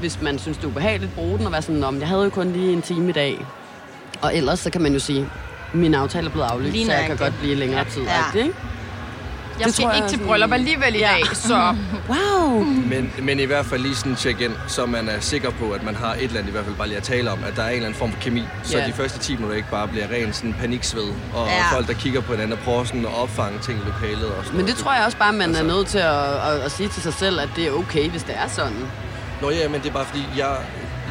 hvis 0.00 0.22
man 0.22 0.38
synes, 0.38 0.56
det 0.56 0.64
er 0.64 0.68
ubehageligt, 0.68 1.14
bruge 1.14 1.38
den 1.38 1.46
og 1.46 1.52
være 1.52 1.62
sådan, 1.62 1.84
om 1.84 2.00
jeg 2.00 2.08
havde 2.08 2.24
jo 2.24 2.30
kun 2.30 2.52
lige 2.52 2.72
en 2.72 2.82
time 2.82 3.08
i 3.08 3.12
dag. 3.12 3.46
Og 4.22 4.36
ellers 4.36 4.58
så 4.58 4.70
kan 4.70 4.80
man 4.82 4.92
jo 4.92 4.98
sige, 4.98 5.26
min 5.72 5.94
aftale 5.94 6.26
er 6.26 6.30
blevet 6.30 6.46
aflyst, 6.46 6.86
så 6.86 6.92
jeg 6.92 7.04
kan 7.06 7.16
godt 7.16 7.38
blive 7.40 7.54
længere 7.54 7.84
tid. 7.84 8.02
Ja. 8.02 8.38
Ikke? 8.38 8.54
Jeg 9.58 9.66
Det 9.66 9.74
skal 9.74 9.82
tror 9.84 9.92
jeg 9.92 9.98
ikke 10.04 10.08
til 10.18 10.26
bryllup 10.26 10.52
alligevel 10.52 10.94
i 10.94 10.98
Ja. 10.98 11.10
dag, 11.12 11.36
så 11.36 11.74
Wow! 12.10 12.58
Men, 12.64 13.12
men 13.22 13.40
i 13.40 13.44
hvert 13.44 13.66
fald 13.66 13.80
lige 13.82 13.94
sådan 13.94 14.16
check 14.16 14.40
ind, 14.40 14.52
så 14.66 14.86
man 14.86 15.08
er 15.08 15.20
sikker 15.20 15.50
på, 15.50 15.70
at 15.70 15.82
man 15.82 15.94
har 15.94 16.14
et 16.14 16.22
eller 16.22 16.38
andet 16.38 16.48
i 16.48 16.52
hvert 16.52 16.64
fald 16.64 16.76
bare 16.76 16.86
lige 16.88 16.96
at 16.96 17.02
tale 17.02 17.30
om, 17.30 17.38
at 17.46 17.56
der 17.56 17.62
er 17.62 17.68
en 17.68 17.74
eller 17.74 17.86
anden 17.86 17.98
form 17.98 18.12
for 18.12 18.20
kemi, 18.20 18.42
så 18.62 18.78
Ja. 18.78 18.86
de 18.86 18.92
første 18.92 19.18
10 19.18 19.32
minutter 19.34 19.56
ikke 19.56 19.70
bare 19.70 19.88
bliver 19.88 20.06
ren 20.12 20.32
sådan 20.32 20.54
paniksved, 20.60 21.08
og 21.34 21.46
Ja. 21.46 21.74
folk, 21.76 21.86
der 21.88 21.92
kigger 21.94 22.20
på 22.20 22.32
hinanden 22.32 22.52
og 22.52 22.58
prøver 22.58 22.84
sådan 22.84 23.04
at 23.04 23.14
opfange 23.22 23.58
ting 23.58 23.78
i 23.78 23.86
lokalet 23.86 24.24
og 24.26 24.44
sådan 24.44 24.56
Men 24.56 24.66
det 24.66 24.74
noget. 24.74 24.76
tror 24.76 24.94
jeg 24.94 25.04
også 25.04 25.18
bare, 25.18 25.32
man 25.32 25.40
er 25.42 25.46
Altså- 25.46 25.64
nødt 25.64 25.86
til 25.86 25.98
at, 25.98 26.24
at, 26.52 26.60
at 26.64 26.70
sige 26.72 26.88
til 26.88 27.02
sig 27.02 27.14
selv, 27.14 27.40
at 27.40 27.48
det 27.56 27.66
er 27.66 27.72
okay, 27.72 28.08
hvis 28.10 28.22
det 28.22 28.34
er 28.44 28.48
sådan. 28.48 28.86
Nå 29.42 29.50
ja, 29.50 29.68
men 29.68 29.80
det 29.80 29.88
er 29.88 29.92
bare 29.92 30.04
fordi, 30.04 30.24
jeg... 30.36 30.38
jeg 30.46 30.56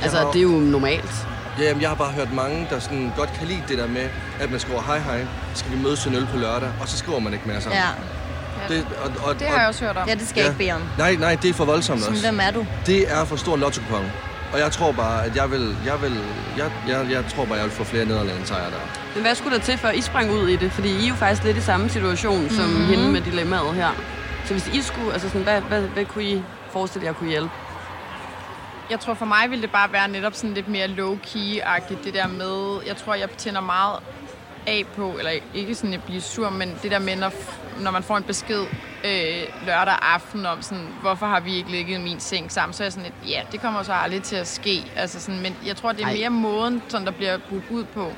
Altså, 0.04 0.18
har, 0.18 0.32
det 0.32 0.40
er 0.40 0.44
jo 0.44 0.50
normalt. 0.50 1.28
Ja, 1.60 1.64
jamen, 1.64 1.82
jeg 1.82 1.90
har 1.90 1.96
bare 1.96 2.12
hørt 2.12 2.34
mange, 2.34 2.68
der 2.70 2.80
sådan 2.80 3.12
godt 3.18 3.30
kan 3.40 3.48
lide 3.48 3.64
det 3.70 3.78
der 3.78 3.88
med, 3.88 4.10
at 4.40 4.52
man 4.52 4.60
skriver, 4.60 4.82
hej 4.82 5.00
hej, 5.00 5.26
skal 5.54 5.72
vi 5.72 5.78
mødes 5.84 6.00
til 6.00 6.16
øl 6.16 6.28
på 6.32 6.38
lørdag, 6.38 6.70
og 6.82 6.88
så 6.88 6.98
skriver 6.98 7.20
man 7.20 7.34
ikke 7.34 7.48
mere 7.48 7.62
sammen. 7.62 7.82
Ja. 7.82 8.74
Det, 8.76 8.88
og, 9.04 9.12
og, 9.30 9.40
det 9.40 9.48
har 9.48 9.60
jeg 9.60 9.68
også 9.68 9.86
hørt 9.86 9.98
om. 9.98 10.08
ja, 10.10 10.14
det 10.16 10.28
skal 10.28 10.40
jeg 10.42 10.48
ikke 10.50 10.58
bede 10.58 10.72
om. 10.72 10.82
Nej, 10.98 11.16
nej, 11.16 11.36
det 11.42 11.50
er 11.50 11.54
for 11.54 11.66
voldsomt 11.66 12.00
Sådan, 12.00 12.14
også. 12.14 12.26
hvem 12.28 12.40
er 12.40 12.52
du? 12.52 12.66
Det 12.86 13.12
er 13.12 13.26
for 13.26 13.36
stor 13.36 13.56
lotto 13.58 13.82
Og 14.54 14.60
jeg 14.60 14.72
tror 14.72 14.92
bare, 14.92 15.26
at 15.26 15.36
jeg 15.36 15.52
vil, 15.52 15.76
jeg 15.86 16.02
vil, 16.02 16.18
jeg, 16.58 16.72
jeg, 16.88 17.08
jeg 17.12 17.24
tror 17.36 17.46
bare, 17.46 17.56
jeg 17.56 17.64
vil 17.64 17.72
få 17.74 17.84
flere 17.84 18.06
nederlag 18.06 18.36
end 18.38 18.46
sejre 18.46 18.66
der. 18.72 18.80
Men 19.16 19.24
hvad 19.24 19.36
skulle 19.36 19.58
der 19.58 19.64
til, 19.64 19.78
før 19.78 19.92
I 19.92 20.02
sprang 20.02 20.32
ud 20.32 20.48
i 20.48 20.56
det? 20.56 20.72
Fordi 20.72 20.90
I 20.90 21.04
er 21.04 21.08
jo 21.10 21.16
faktisk 21.16 21.44
lidt 21.44 21.58
i 21.58 21.62
samme 21.62 21.90
situation 21.90 22.50
som 22.50 22.66
Mhm. 22.66 22.74
mm-hmm. 22.74 22.88
hende 22.90 23.10
med 23.12 23.22
dilemmaet 23.22 23.74
her. 23.76 23.90
Så 24.46 24.54
hvis 24.54 24.68
I 24.74 24.82
skulle, 24.82 25.14
altså 25.14 25.28
sådan, 25.30 25.42
hvad, 25.44 25.62
hvad, 25.62 25.82
hvad 25.82 26.06
kunne 26.06 26.24
I 26.24 26.42
forestille 26.72 27.06
jer 27.08 27.14
kunne 27.14 27.30
hjælpe? 27.30 27.50
Jeg 28.90 29.00
tror 29.00 29.14
for 29.14 29.26
mig 29.26 29.50
ville 29.50 29.62
det 29.62 29.72
bare 29.72 29.92
være 29.92 30.08
netop 30.08 30.34
sådan 30.34 30.54
lidt 30.54 30.68
mere 30.68 30.88
low-key-agtigt, 30.88 32.04
det 32.04 32.14
der 32.14 32.28
med, 32.28 32.80
jeg 32.88 32.98
tror, 32.98 33.14
jeg 33.14 33.30
tænder 33.30 33.62
meget 33.62 34.00
af 34.68 34.86
på, 34.96 35.16
eller 35.18 35.32
ikke 35.54 35.76
sådan 35.76 35.94
at 35.94 36.04
blive 36.04 36.22
sur, 36.22 36.50
men 36.50 36.78
det 36.84 36.92
der 36.92 37.00
med, 37.00 37.16
når, 37.16 37.32
når 37.82 37.92
man 37.92 38.04
får 38.04 38.18
en 38.18 38.24
besked 38.24 38.62
øh, 39.06 39.66
lørdag 39.66 39.96
aften 40.02 40.46
om 40.46 40.62
sådan, 40.62 40.88
hvorfor 41.02 41.26
har 41.26 41.40
vi 41.40 41.56
ikke 41.56 41.72
ligget 41.72 42.00
i 42.00 42.02
min 42.02 42.20
seng 42.20 42.52
sammen, 42.52 42.74
så 42.74 42.84
er 42.84 42.86
jeg 42.86 42.94
sådan 42.94 43.12
lidt, 43.22 43.32
ja, 43.32 43.42
det 43.52 43.62
kommer 43.62 43.84
så 43.84 43.94
aldrig 43.94 44.24
til 44.24 44.36
at 44.36 44.48
ske. 44.48 44.92
Altså 44.96 45.20
sådan, 45.22 45.42
men 45.42 45.56
jeg 45.66 45.76
tror, 45.76 45.92
det 45.92 46.02
er 46.02 46.08
Ej. 46.08 46.14
mere 46.14 46.30
måden, 46.30 46.82
sådan, 46.88 47.08
der 47.08 47.14
bliver 47.14 47.38
budt 47.50 47.64
ud 47.70 47.84
på. 47.84 48.12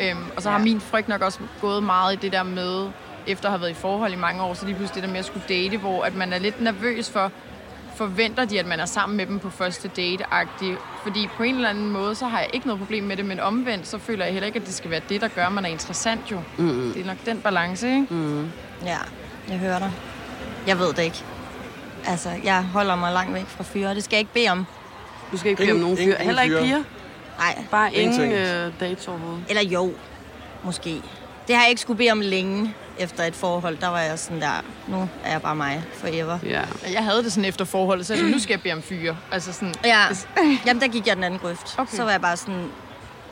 Øhm, 0.00 0.24
og 0.36 0.42
så 0.42 0.50
har 0.50 0.58
min 0.58 0.80
frygt 0.80 1.08
nok 1.08 1.22
også 1.22 1.38
gået 1.60 1.82
meget 1.82 2.12
i 2.12 2.16
det 2.16 2.32
der 2.32 2.42
med, 2.42 2.90
efter 3.26 3.44
at 3.44 3.50
have 3.50 3.60
været 3.60 3.70
i 3.70 3.74
forhold 3.74 4.12
i 4.12 4.16
mange 4.16 4.42
år, 4.42 4.54
så 4.54 4.66
lige 4.66 4.76
pludselig 4.76 5.02
det 5.02 5.08
der 5.08 5.12
med 5.12 5.18
at 5.18 5.24
skulle 5.24 5.46
date, 5.48 5.76
hvor 5.76 6.02
at 6.04 6.14
man 6.14 6.32
er 6.32 6.38
lidt 6.38 6.60
nervøs 6.60 7.10
for, 7.10 7.32
forventer 7.96 8.44
de, 8.44 8.60
at 8.60 8.66
man 8.66 8.80
er 8.80 8.84
sammen 8.84 9.16
med 9.16 9.26
dem 9.26 9.38
på 9.38 9.50
første 9.50 9.88
date-agtigt. 9.96 10.78
Fordi 11.02 11.28
på 11.36 11.42
en 11.42 11.54
eller 11.54 11.68
anden 11.68 11.90
måde, 11.90 12.14
så 12.14 12.26
har 12.26 12.38
jeg 12.38 12.48
ikke 12.52 12.66
noget 12.66 12.80
problem 12.80 13.04
med 13.04 13.16
det, 13.16 13.24
men 13.24 13.40
omvendt, 13.40 13.86
så 13.88 13.98
føler 13.98 14.24
jeg 14.24 14.32
heller 14.32 14.46
ikke, 14.46 14.60
at 14.60 14.66
det 14.66 14.74
skal 14.74 14.90
være 14.90 15.00
det, 15.08 15.20
der 15.20 15.28
gør, 15.28 15.46
at 15.46 15.52
man 15.52 15.64
er 15.64 15.68
interessant 15.68 16.20
jo. 16.30 16.40
Mm. 16.58 16.92
Det 16.94 17.02
er 17.02 17.06
nok 17.06 17.16
den 17.26 17.40
balance, 17.40 17.88
ikke? 17.88 18.06
Mm. 18.10 18.50
Ja, 18.84 18.96
jeg 19.48 19.58
hører 19.58 19.78
dig. 19.78 19.92
Jeg 20.66 20.78
ved 20.78 20.92
det 20.92 21.02
ikke. 21.02 21.24
Altså, 22.06 22.30
jeg 22.44 22.62
holder 22.64 22.96
mig 22.96 23.12
langt 23.12 23.34
væk 23.34 23.46
fra 23.46 23.64
fyre. 23.64 23.94
Det 23.94 24.04
skal 24.04 24.16
jeg 24.16 24.20
ikke 24.20 24.32
bede 24.34 24.48
om. 24.48 24.66
Du 25.32 25.36
skal 25.36 25.50
ikke 25.50 25.62
bede 25.62 25.70
om 25.72 25.76
Ingen- 25.76 25.82
nogen 25.82 25.96
fyre. 25.96 26.06
ingen 26.06 26.26
Heller 26.26 26.42
ikke 26.42 26.60
piger. 26.62 26.82
Nej, 27.38 27.64
Bare 27.70 27.94
ingen 27.94 28.20
Ingenting. 28.20 28.32
øh, 28.56 28.72
dates 28.80 29.08
overhovedet. 29.08 29.44
eller 29.48 29.62
jo, 29.62 29.92
måske. 30.64 31.02
Det 31.46 31.54
har 31.56 31.62
jeg 31.62 31.70
ikke 31.70 31.80
skulle 31.80 31.98
bede 31.98 32.10
om 32.10 32.20
længe 32.20 32.74
efter 32.98 33.24
et 33.24 33.34
forhold. 33.34 33.78
Der 33.78 33.88
var 33.88 34.00
jeg 34.00 34.18
sådan 34.18 34.40
der, 34.40 34.64
nu 34.88 35.08
er 35.24 35.30
jeg 35.32 35.42
bare 35.42 35.56
mig 35.56 35.84
forever. 35.92 36.38
Ja. 36.44 36.62
Jeg 36.92 37.04
havde 37.04 37.24
det 37.24 37.32
sådan 37.32 37.44
efter 37.44 37.64
forholdet, 37.64 38.06
så 38.06 38.14
jeg, 38.14 38.22
nu 38.22 38.38
skal 38.38 38.52
jeg 38.52 38.60
bede 38.62 38.74
om 38.74 38.82
fyre. 38.82 39.16
Altså 39.32 39.52
sådan, 39.52 39.74
Ja, 39.84 40.04
jamen 40.66 40.80
der 40.82 40.88
gik 40.88 41.06
jeg 41.06 41.16
den 41.16 41.24
anden 41.24 41.40
grøft. 41.40 41.74
Okay. 41.78 41.96
Så 41.96 42.02
var 42.04 42.10
jeg 42.10 42.20
bare 42.20 42.36
sådan... 42.36 42.64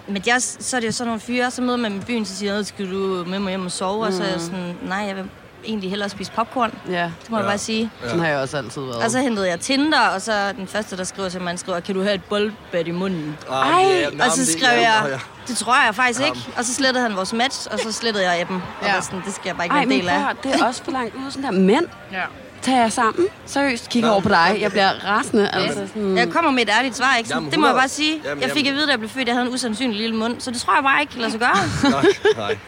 Men 0.08 0.22
jeg, 0.26 0.42
så 0.42 0.76
er 0.76 0.80
det 0.80 0.86
jo 0.86 0.92
sådan 0.92 1.08
nogle 1.08 1.20
fyre, 1.20 1.50
så 1.50 1.62
møder 1.62 1.76
man 1.76 1.96
i 1.96 2.00
byen, 2.00 2.24
så 2.24 2.36
siger 2.36 2.54
jeg, 2.54 2.66
skal 2.66 2.90
du 2.90 3.24
med 3.26 3.38
mig 3.38 3.50
hjem 3.50 3.64
og 3.64 3.72
sove? 3.72 3.96
Mm. 3.96 4.02
Og 4.06 4.12
så 4.12 4.22
er 4.22 4.28
jeg 4.28 4.40
sådan, 4.40 4.76
nej, 4.82 4.98
jeg 4.98 5.16
vil 5.16 5.24
egentlig 5.66 5.90
hellere 5.90 6.08
spise 6.08 6.32
popcorn. 6.32 6.74
Ja, 6.88 6.92
Det 7.22 7.30
må 7.30 7.36
ja. 7.36 7.42
jeg 7.42 7.44
Ja. 7.46 7.50
bare 7.50 7.58
sige. 7.58 7.90
sådan 8.04 8.20
har 8.20 8.26
jeg 8.28 8.38
også 8.38 8.56
altid 8.56 8.82
været. 8.82 8.96
Og 9.04 9.10
så 9.10 9.20
hentede 9.20 9.48
jeg 9.48 9.60
Tinder, 9.60 10.00
og 10.00 10.22
så 10.22 10.52
den 10.56 10.66
første, 10.66 10.96
der 10.96 11.04
skriver 11.04 11.28
til 11.28 11.40
mig, 11.40 11.48
han 11.48 11.58
skriver, 11.58 11.80
kan 11.80 11.94
du 11.94 12.02
have 12.02 12.14
et 12.14 12.24
boldbad 12.24 12.84
i 12.86 12.90
munden? 12.90 13.36
Ah, 13.50 13.68
Ej, 13.68 13.82
ja, 14.18 14.24
og 14.24 14.30
så 14.32 14.40
det- 14.40 14.48
skrev 14.48 14.78
ja, 14.80 14.92
jeg, 14.92 15.10
ja. 15.10 15.18
det 15.48 15.56
tror 15.56 15.84
jeg 15.86 15.94
faktisk 15.94 16.20
ikke. 16.20 16.38
Og 16.56 16.64
så 16.64 16.74
slettede 16.74 17.02
han 17.08 17.16
vores 17.16 17.32
match, 17.32 17.68
og 17.72 17.78
så 17.78 17.92
slettede 17.92 18.30
jeg 18.30 18.40
appen. 18.40 18.62
Og 18.80 18.86
Ja. 18.86 18.94
var 18.94 19.00
sådan, 19.00 19.22
det 19.26 19.34
skal 19.34 19.42
jeg 19.48 19.56
bare 19.56 19.64
ikke 19.66 19.72
Ej, 19.76 19.84
være 19.86 19.94
en 19.94 20.00
del 20.00 20.08
prøv, 20.08 20.16
af. 20.18 20.22
høre, 20.22 20.34
det 20.42 20.54
er 20.60 20.64
også 20.66 20.84
for 20.84 20.90
langt 20.90 21.14
ude. 21.14 21.30
Sådan 21.32 21.44
der, 21.44 21.50
mænd, 21.60 21.86
ja. 22.12 22.22
tag 22.62 22.74
jer 22.74 22.88
sammen. 22.88 23.26
Seriøst, 23.46 23.88
kigger 23.88 24.10
over 24.10 24.20
på 24.20 24.28
dig. 24.28 24.58
Jeg 24.60 24.70
bliver 24.70 24.90
rasende. 25.06 25.50
Altså, 25.52 25.86
sådan, 25.86 26.16
Jeg 26.18 26.28
kommer 26.30 26.50
med 26.50 26.62
et 26.62 26.70
ærligt 26.78 26.96
svar, 26.96 27.16
ikke? 27.16 27.30
Jamen, 27.34 27.50
det 27.50 27.58
må 27.58 27.66
jeg 27.66 27.70
100. 27.70 27.80
bare 27.82 27.88
sige. 27.88 28.20
Jamen, 28.24 28.42
jeg 28.42 28.50
fik 28.50 28.64
jamen. 28.66 28.68
at 28.68 28.74
vide, 28.76 28.86
da 28.86 28.90
jeg 28.90 28.98
blev 28.98 29.10
født, 29.10 29.22
at 29.22 29.26
jeg 29.28 29.34
havde 29.34 29.46
en 29.48 29.54
usandsynlig 29.54 29.96
lille 30.00 30.16
mund. 30.16 30.40
Så 30.40 30.50
det 30.50 30.60
tror 30.60 30.74
jeg 30.74 30.82
bare 30.82 31.00
ikke 31.00 31.16
lader 31.18 31.30
sig 31.30 31.40
gøre. 31.40 31.56
Nej, 31.90 32.04
nej. 32.36 32.58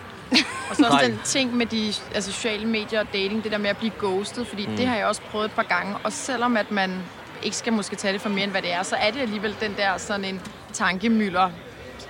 Og 0.71 0.77
så 0.77 0.87
også 0.87 1.07
den 1.07 1.21
ting 1.25 1.57
med 1.57 1.67
de 1.67 1.95
altså, 2.15 2.33
sociale 2.33 2.67
medier 2.67 3.01
og 3.01 3.07
dating, 3.13 3.45
det 3.45 3.53
der 3.53 3.59
med 3.59 3.71
at 3.71 3.77
blive 3.77 3.93
ghostet, 3.99 4.47
fordi 4.47 4.67
mm. 4.67 4.77
det 4.77 4.87
har 4.87 4.97
jeg 4.97 5.07
også 5.07 5.21
prøvet 5.31 5.45
et 5.45 5.53
par 5.53 5.63
gange. 5.63 5.97
Og 6.05 6.13
selvom 6.13 6.57
at 6.57 6.71
man 6.71 7.03
ikke 7.43 7.57
skal 7.57 7.73
måske 7.73 7.97
tage 7.97 8.13
det 8.13 8.21
for 8.21 8.29
mere, 8.29 8.45
end 8.45 8.51
hvad 8.51 8.63
det 8.63 8.73
er, 8.73 8.83
så 8.83 8.97
er 8.97 9.11
det 9.11 9.21
alligevel 9.21 9.57
den 9.61 9.75
der 9.77 9.99
sådan 9.99 10.25
en 10.25 10.41
tankemøller 10.73 11.51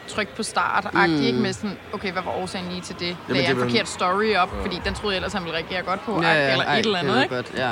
tryk 0.08 0.28
på 0.28 0.42
start 0.42 0.94
mm. 0.94 1.22
ikke 1.22 1.38
med 1.38 1.52
sådan, 1.52 1.78
okay, 1.92 2.12
hvad 2.12 2.22
var 2.22 2.30
årsagen 2.30 2.68
lige 2.68 2.80
til 2.80 2.96
det? 2.98 3.16
Lagde 3.28 3.44
jeg 3.44 3.52
en 3.52 3.58
er 3.58 3.64
forkert 3.64 3.88
story 3.88 4.34
op, 4.34 4.50
fordi 4.62 4.80
den 4.84 4.94
troede 4.94 5.14
jeg 5.14 5.18
ellers, 5.18 5.32
han 5.32 5.44
ville 5.44 5.58
reagere 5.58 5.82
godt 5.82 6.04
på, 6.04 6.22
Ja, 6.22 6.32
ja, 6.32 6.52
eller 6.52 6.64
ej, 6.64 6.78
et 6.78 6.86
eller 6.86 6.98
andet, 6.98 7.14
det 7.16 7.22
ikke? 7.22 7.34
Godt, 7.34 7.52
ja. 7.56 7.70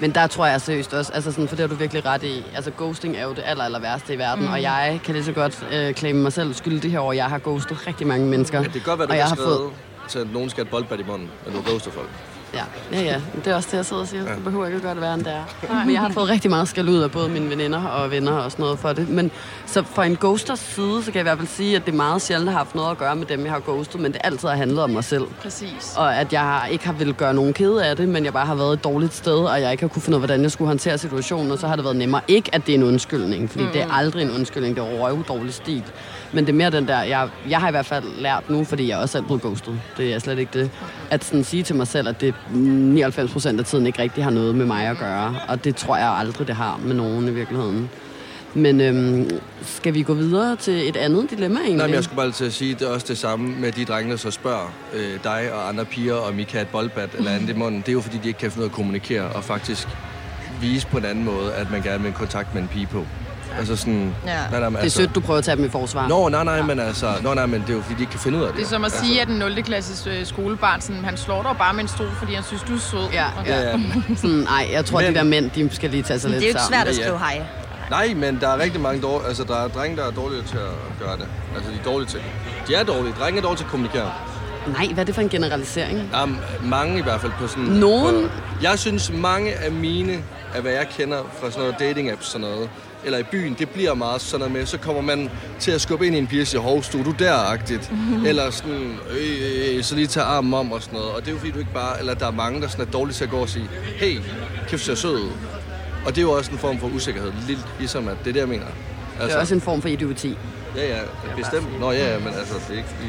Men 0.00 0.10
der 0.10 0.26
tror 0.26 0.46
jeg 0.46 0.60
seriøst 0.60 0.94
også, 0.94 1.12
altså 1.12 1.32
sådan, 1.32 1.48
for 1.48 1.56
det 1.56 1.62
har 1.62 1.68
du 1.68 1.74
virkelig 1.74 2.06
ret 2.06 2.22
i. 2.22 2.44
Altså 2.54 2.70
ghosting 2.70 3.16
er 3.16 3.22
jo 3.24 3.30
det 3.30 3.42
aller, 3.46 3.64
aller 3.64 3.80
værste 3.80 4.14
i 4.14 4.18
verden, 4.18 4.44
mm. 4.44 4.52
og 4.52 4.62
jeg 4.62 5.00
kan 5.04 5.14
lige 5.14 5.24
så 5.24 5.32
godt 5.32 5.66
øh, 5.72 5.94
claime 5.94 6.22
mig 6.22 6.32
selv 6.32 6.54
skyldig 6.54 6.90
herover. 6.90 7.12
Jeg 7.12 7.24
har 7.24 7.38
ghostet 7.38 7.86
rigtig 7.86 8.06
mange 8.06 8.26
mennesker. 8.26 8.58
Ja, 8.58 8.64
det 8.64 8.72
kan 8.72 8.82
godt 8.82 8.98
være, 8.98 9.06
du 9.06 9.12
og 9.12 9.18
jeg 9.18 9.26
har 9.26 9.34
skrevet 9.34 9.58
fået, 9.58 9.70
til, 10.08 10.18
at 10.18 10.32
nogen 10.32 10.50
skal 10.50 10.60
have 10.60 10.66
et 10.66 10.70
boldbad 10.70 10.98
i 10.98 11.02
munden, 11.02 11.30
men 11.46 11.54
du 11.54 11.70
ghoster 11.70 11.90
folk. 11.90 12.08
Ja, 12.54 12.62
ja, 12.92 13.00
ja, 13.02 13.20
det 13.44 13.46
er 13.46 13.54
også 13.56 13.68
det, 13.70 13.76
jeg 13.76 13.84
sidder 13.86 14.02
og 14.02 14.08
siger. 14.08 14.34
Det 14.34 14.44
behøver 14.44 14.66
ikke 14.66 14.76
at 14.76 14.82
gøre 14.82 14.94
det 14.94 15.00
værre, 15.00 15.14
end 15.14 15.24
det 15.24 15.32
er. 15.32 15.84
Men 15.84 15.92
jeg 15.94 16.00
har 16.00 16.08
fået 16.08 16.28
rigtig 16.28 16.50
meget 16.50 16.68
skal 16.68 16.88
ud 16.88 16.98
af 16.98 17.10
både 17.10 17.28
mine 17.28 17.50
veninder 17.50 17.82
og 17.84 18.10
venner 18.10 18.32
og 18.32 18.50
sådan 18.50 18.62
noget 18.62 18.78
for 18.78 18.92
det. 18.92 19.08
Men 19.08 19.30
så 19.66 19.82
fra 19.94 20.04
en 20.06 20.16
ghosters 20.16 20.58
side, 20.58 21.02
så 21.04 21.04
kan 21.04 21.14
jeg 21.14 21.20
i 21.20 21.22
hvert 21.22 21.38
fald 21.38 21.48
sige, 21.48 21.76
at 21.76 21.86
det 21.86 21.92
er 21.92 21.96
meget 21.96 22.22
sjældent 22.22 22.50
har 22.50 22.58
haft 22.58 22.74
noget 22.74 22.90
at 22.90 22.98
gøre 22.98 23.16
med 23.16 23.26
dem, 23.26 23.44
jeg 23.44 23.52
har 23.52 23.60
ghostet, 23.60 24.00
men 24.00 24.12
det 24.12 24.20
altid 24.24 24.48
har 24.48 24.56
handlet 24.56 24.82
om 24.82 24.90
mig 24.90 25.04
selv. 25.04 25.24
Præcis. 25.42 25.94
Og 25.96 26.16
at 26.16 26.32
jeg 26.32 26.40
har- 26.40 26.66
ikke 26.66 26.86
har 26.86 26.92
ville 26.92 27.12
gøre 27.12 27.34
nogen 27.34 27.52
kede 27.52 27.84
af 27.84 27.96
det, 27.96 28.08
men 28.08 28.24
jeg 28.24 28.32
bare 28.32 28.46
har 28.46 28.54
været 28.54 28.72
et 28.72 28.84
dårligt 28.84 29.14
sted, 29.14 29.34
og 29.38 29.60
jeg 29.60 29.72
ikke 29.72 29.82
har 29.82 29.88
kunne 29.88 30.02
finde 30.02 30.16
ud 30.16 30.22
af, 30.22 30.28
hvordan 30.28 30.42
jeg 30.42 30.50
skulle 30.50 30.68
håndtere 30.68 30.98
situationen, 30.98 31.50
og 31.52 31.58
så 31.58 31.66
har 31.68 31.76
det 31.76 31.84
været 31.84 31.96
nemmere. 31.96 32.20
Ikke, 32.28 32.54
at 32.54 32.66
det 32.66 32.74
er 32.74 32.78
en 32.78 32.84
undskyldning, 32.84 33.50
fordi 33.50 33.64
mm. 33.64 33.70
det 33.70 33.82
er 33.82 33.92
aldrig 33.92 34.22
en 34.22 34.30
undskyldning, 34.30 34.76
det 34.76 34.82
er 34.84 34.98
røv 35.02 35.24
dårlig 35.28 35.54
stil. 35.54 35.82
Men 36.32 36.46
det 36.46 36.52
er 36.52 36.56
mere 36.56 36.70
den 36.70 36.88
der, 36.88 37.02
jeg, 37.02 37.28
jeg 37.48 37.60
har 37.60 37.68
i 37.68 37.70
hvert 37.70 37.86
fald 37.86 38.04
lært 38.18 38.50
nu, 38.50 38.64
fordi 38.64 38.88
jeg 38.88 38.98
også 38.98 39.18
er 39.18 39.22
blevet 39.22 39.42
ghostet. 39.42 39.80
Det 39.96 40.14
er 40.14 40.18
slet 40.18 40.38
ikke 40.38 40.58
det. 40.60 40.70
At 41.10 41.24
sådan 41.24 41.44
sige 41.44 41.62
til 41.62 41.76
mig 41.76 41.86
selv, 41.86 42.08
at 42.08 42.20
det 42.20 42.34
99 42.50 43.32
procent 43.32 43.60
af 43.60 43.66
tiden 43.66 43.86
ikke 43.86 44.02
rigtig 44.02 44.24
har 44.24 44.30
noget 44.30 44.54
med 44.54 44.66
mig 44.66 44.86
at 44.86 44.98
gøre. 44.98 45.36
Og 45.48 45.64
det 45.64 45.76
tror 45.76 45.96
jeg 45.96 46.08
aldrig, 46.08 46.46
det 46.46 46.56
har 46.56 46.80
med 46.84 46.94
nogen 46.94 47.28
i 47.28 47.30
virkeligheden. 47.30 47.90
Men 48.54 48.80
øhm, 48.80 49.30
skal 49.62 49.94
vi 49.94 50.02
gå 50.02 50.14
videre 50.14 50.56
til 50.56 50.88
et 50.88 50.96
andet 50.96 51.30
dilemma 51.30 51.58
egentlig? 51.58 51.76
Nej, 51.76 51.86
men 51.86 51.94
jeg 51.94 52.04
skulle 52.04 52.16
bare 52.16 52.30
til 52.30 52.44
at 52.44 52.52
sige, 52.52 52.74
det 52.74 52.82
er 52.82 52.90
også 52.90 53.06
det 53.08 53.18
samme 53.18 53.54
med 53.60 53.72
de 53.72 53.84
drenge, 53.84 54.10
der 54.10 54.16
så 54.16 54.30
spørger 54.30 54.72
øh, 54.94 55.18
dig 55.24 55.52
og 55.52 55.68
andre 55.68 55.84
piger, 55.84 56.14
om 56.14 56.38
I 56.38 56.42
kan 56.42 56.52
have 56.52 56.62
et 56.62 56.68
boldbat 56.68 57.10
eller 57.14 57.30
andet 57.30 57.48
i 57.48 57.52
munden. 57.52 57.80
Det 57.80 57.88
er 57.88 57.92
jo 57.92 58.00
fordi, 58.00 58.18
de 58.22 58.28
ikke 58.28 58.40
kan 58.40 58.50
finde 58.50 58.64
ud 58.64 58.68
af 58.68 58.72
at 58.72 58.76
kommunikere 58.76 59.24
og 59.24 59.44
faktisk 59.44 59.88
vise 60.60 60.86
på 60.86 60.98
en 60.98 61.04
anden 61.04 61.24
måde, 61.24 61.54
at 61.54 61.70
man 61.70 61.82
gerne 61.82 62.02
vil 62.02 62.10
have 62.10 62.18
kontakt 62.18 62.54
med 62.54 62.62
en 62.62 62.68
pige 62.68 62.86
på. 62.86 63.06
Altså 63.58 63.76
sådan... 63.76 64.14
Ja. 64.26 64.32
Nej, 64.50 64.60
nej, 64.60 64.60
men 64.60 64.72
Det 64.72 64.78
er 64.78 64.82
altså, 64.82 64.96
sødt, 64.98 65.14
du 65.14 65.20
prøver 65.20 65.38
at 65.38 65.44
tage 65.44 65.56
dem 65.56 65.64
i 65.64 65.68
forsvar. 65.68 66.08
Nå, 66.08 66.28
nej, 66.28 66.44
nej, 66.44 66.62
men 66.62 66.78
altså... 66.80 67.12
Nå, 67.22 67.34
nej, 67.34 67.46
men 67.46 67.60
det 67.60 67.70
er 67.70 67.74
jo 67.74 67.80
fordi, 67.82 67.94
de 67.94 68.00
ikke 68.00 68.10
kan 68.10 68.20
finde 68.20 68.38
ud 68.38 68.42
af 68.42 68.48
det. 68.48 68.56
Det 68.58 68.64
er 68.64 68.68
som 68.68 68.84
at 68.84 68.92
sige, 68.92 69.20
at 69.22 69.28
en 69.28 69.34
0. 69.34 69.62
klasses 69.62 70.06
øh, 70.06 70.26
skolebarn, 70.26 70.80
sådan, 70.80 71.04
han 71.04 71.16
slår 71.16 71.42
dig 71.42 71.54
bare 71.58 71.74
med 71.74 71.82
en 71.82 71.88
stol, 71.88 72.08
fordi 72.18 72.34
han 72.34 72.44
synes, 72.44 72.62
du 72.62 72.74
er 72.74 72.78
sød. 72.78 73.08
Ja, 73.12 73.26
Ja, 73.46 73.60
ja. 73.60 73.78
Sådan, 74.16 74.30
nej, 74.36 74.68
jeg 74.72 74.84
tror, 74.84 75.00
Men- 75.00 75.08
de 75.08 75.14
der 75.14 75.24
mænd, 75.24 75.50
de 75.50 75.68
skal 75.74 75.90
lige 75.90 76.02
tage 76.02 76.18
sig 76.20 76.30
Det 76.30 76.40
lidt 76.40 76.42
er 76.44 76.46
jo 76.46 76.48
ikke 76.48 76.60
sammen. 76.60 76.78
svært 76.78 76.88
at 76.88 76.98
Ja, 76.98 77.02
ja. 77.02 77.06
skrive 77.06 77.18
hej. 77.18 77.42
Nej, 77.90 78.14
men 78.14 78.38
der 78.40 78.48
er 78.48 78.58
rigtig 78.62 78.80
mange 78.80 79.02
dårlige... 79.02 79.28
Altså, 79.28 79.44
der 79.44 79.56
er 79.64 79.68
drenge, 79.68 79.96
der 79.96 80.04
er 80.06 80.10
dårlige 80.10 80.42
til 80.42 80.56
at 80.56 80.98
gøre 81.06 81.16
det. 81.16 81.26
Altså, 81.56 81.70
de 81.70 81.76
er 81.80 81.82
dårlige 81.84 82.08
til 82.08 82.18
det. 82.18 82.68
De 82.68 82.74
er 82.74 82.82
dårlige. 82.84 83.14
Drenge 83.20 83.38
er 83.38 83.42
dårlige 83.42 83.58
til 83.58 83.64
at 83.64 83.70
kommunikere. 83.70 84.12
Nej, 84.66 84.86
hvad 84.86 84.98
er 85.02 85.04
det 85.06 85.14
for 85.14 85.22
en 85.22 85.28
generalisering? 85.28 86.10
Um, 86.22 86.38
mange 86.62 86.98
i 86.98 87.02
hvert 87.02 87.20
fald 87.20 87.32
på 87.40 87.46
sådan... 87.46 87.64
Nogen? 87.64 88.22
På, 88.28 88.30
jeg 88.62 88.78
synes, 88.78 89.12
mange 89.12 89.52
af 89.54 89.72
mine, 89.72 90.12
af 90.54 90.62
hvad 90.62 90.72
jeg 90.72 90.86
kender 90.98 91.18
fra 91.40 91.50
sådan 91.50 91.60
noget 91.62 91.74
dating-apps 91.96 92.24
sådan 92.32 92.40
noget, 92.40 92.68
eller 93.04 93.18
i 93.18 93.22
byen, 93.22 93.56
det 93.58 93.68
bliver 93.70 93.94
meget 93.94 94.20
sådan 94.20 94.38
noget 94.38 94.52
med, 94.52 94.66
så 94.66 94.78
kommer 94.78 95.02
man 95.02 95.30
til 95.58 95.70
at 95.70 95.80
skubbe 95.80 96.06
ind 96.06 96.14
i 96.14 96.18
en 96.18 96.26
pige 96.26 96.58
og 96.58 96.62
hov, 96.64 96.82
stod 96.82 97.04
du 97.04 97.14
der-agtigt? 97.18 97.92
Eller 98.26 98.50
sådan, 98.50 98.94
øh, 99.10 99.76
øh, 99.76 99.82
så 99.82 99.94
lige 99.94 100.06
tage 100.06 100.24
armen 100.26 100.54
om 100.54 100.72
og 100.72 100.82
sådan 100.82 100.98
noget. 100.98 101.14
Og 101.14 101.20
det 101.20 101.28
er 101.28 101.32
jo 101.32 101.38
fordi, 101.38 101.50
du 101.50 101.58
ikke 101.58 101.72
bare, 101.74 101.98
eller 101.98 102.14
der 102.14 102.26
er 102.26 102.30
mange, 102.30 102.60
der 102.62 102.68
sådan 102.68 102.86
er 102.86 102.90
dårlige 102.90 103.14
til 103.14 103.24
at 103.24 103.30
gå 103.30 103.36
og 103.38 103.48
sige, 103.48 103.68
hey, 103.96 104.18
kæft, 104.68 104.84
ser 104.84 104.94
sød 104.94 105.14
ud. 105.14 105.30
Og 106.06 106.10
det 106.14 106.18
er 106.18 106.22
jo 106.22 106.32
også 106.32 106.50
en 106.52 106.58
form 106.58 106.78
for 106.78 106.86
usikkerhed, 106.86 107.32
lidt 107.48 107.58
ligesom 107.78 108.08
at 108.08 108.16
det 108.24 108.28
er 108.28 108.32
det, 108.32 108.40
jeg 108.40 108.48
mener. 108.48 108.66
Altså, 108.66 109.26
Det 109.26 109.34
er 109.34 109.40
også 109.40 109.54
en 109.54 109.60
form 109.60 109.82
for 109.82 109.88
idioti. 109.88 110.36
Ja, 110.76 110.96
ja, 110.96 111.02
bestemt. 111.36 111.80
Nå 111.80 111.90
ja, 111.92 112.12
ja, 112.12 112.18
men 112.18 112.28
altså, 112.28 112.54
det 112.54 112.74
er 112.74 112.76
ikke 112.76 112.88
fordi... 112.88 113.08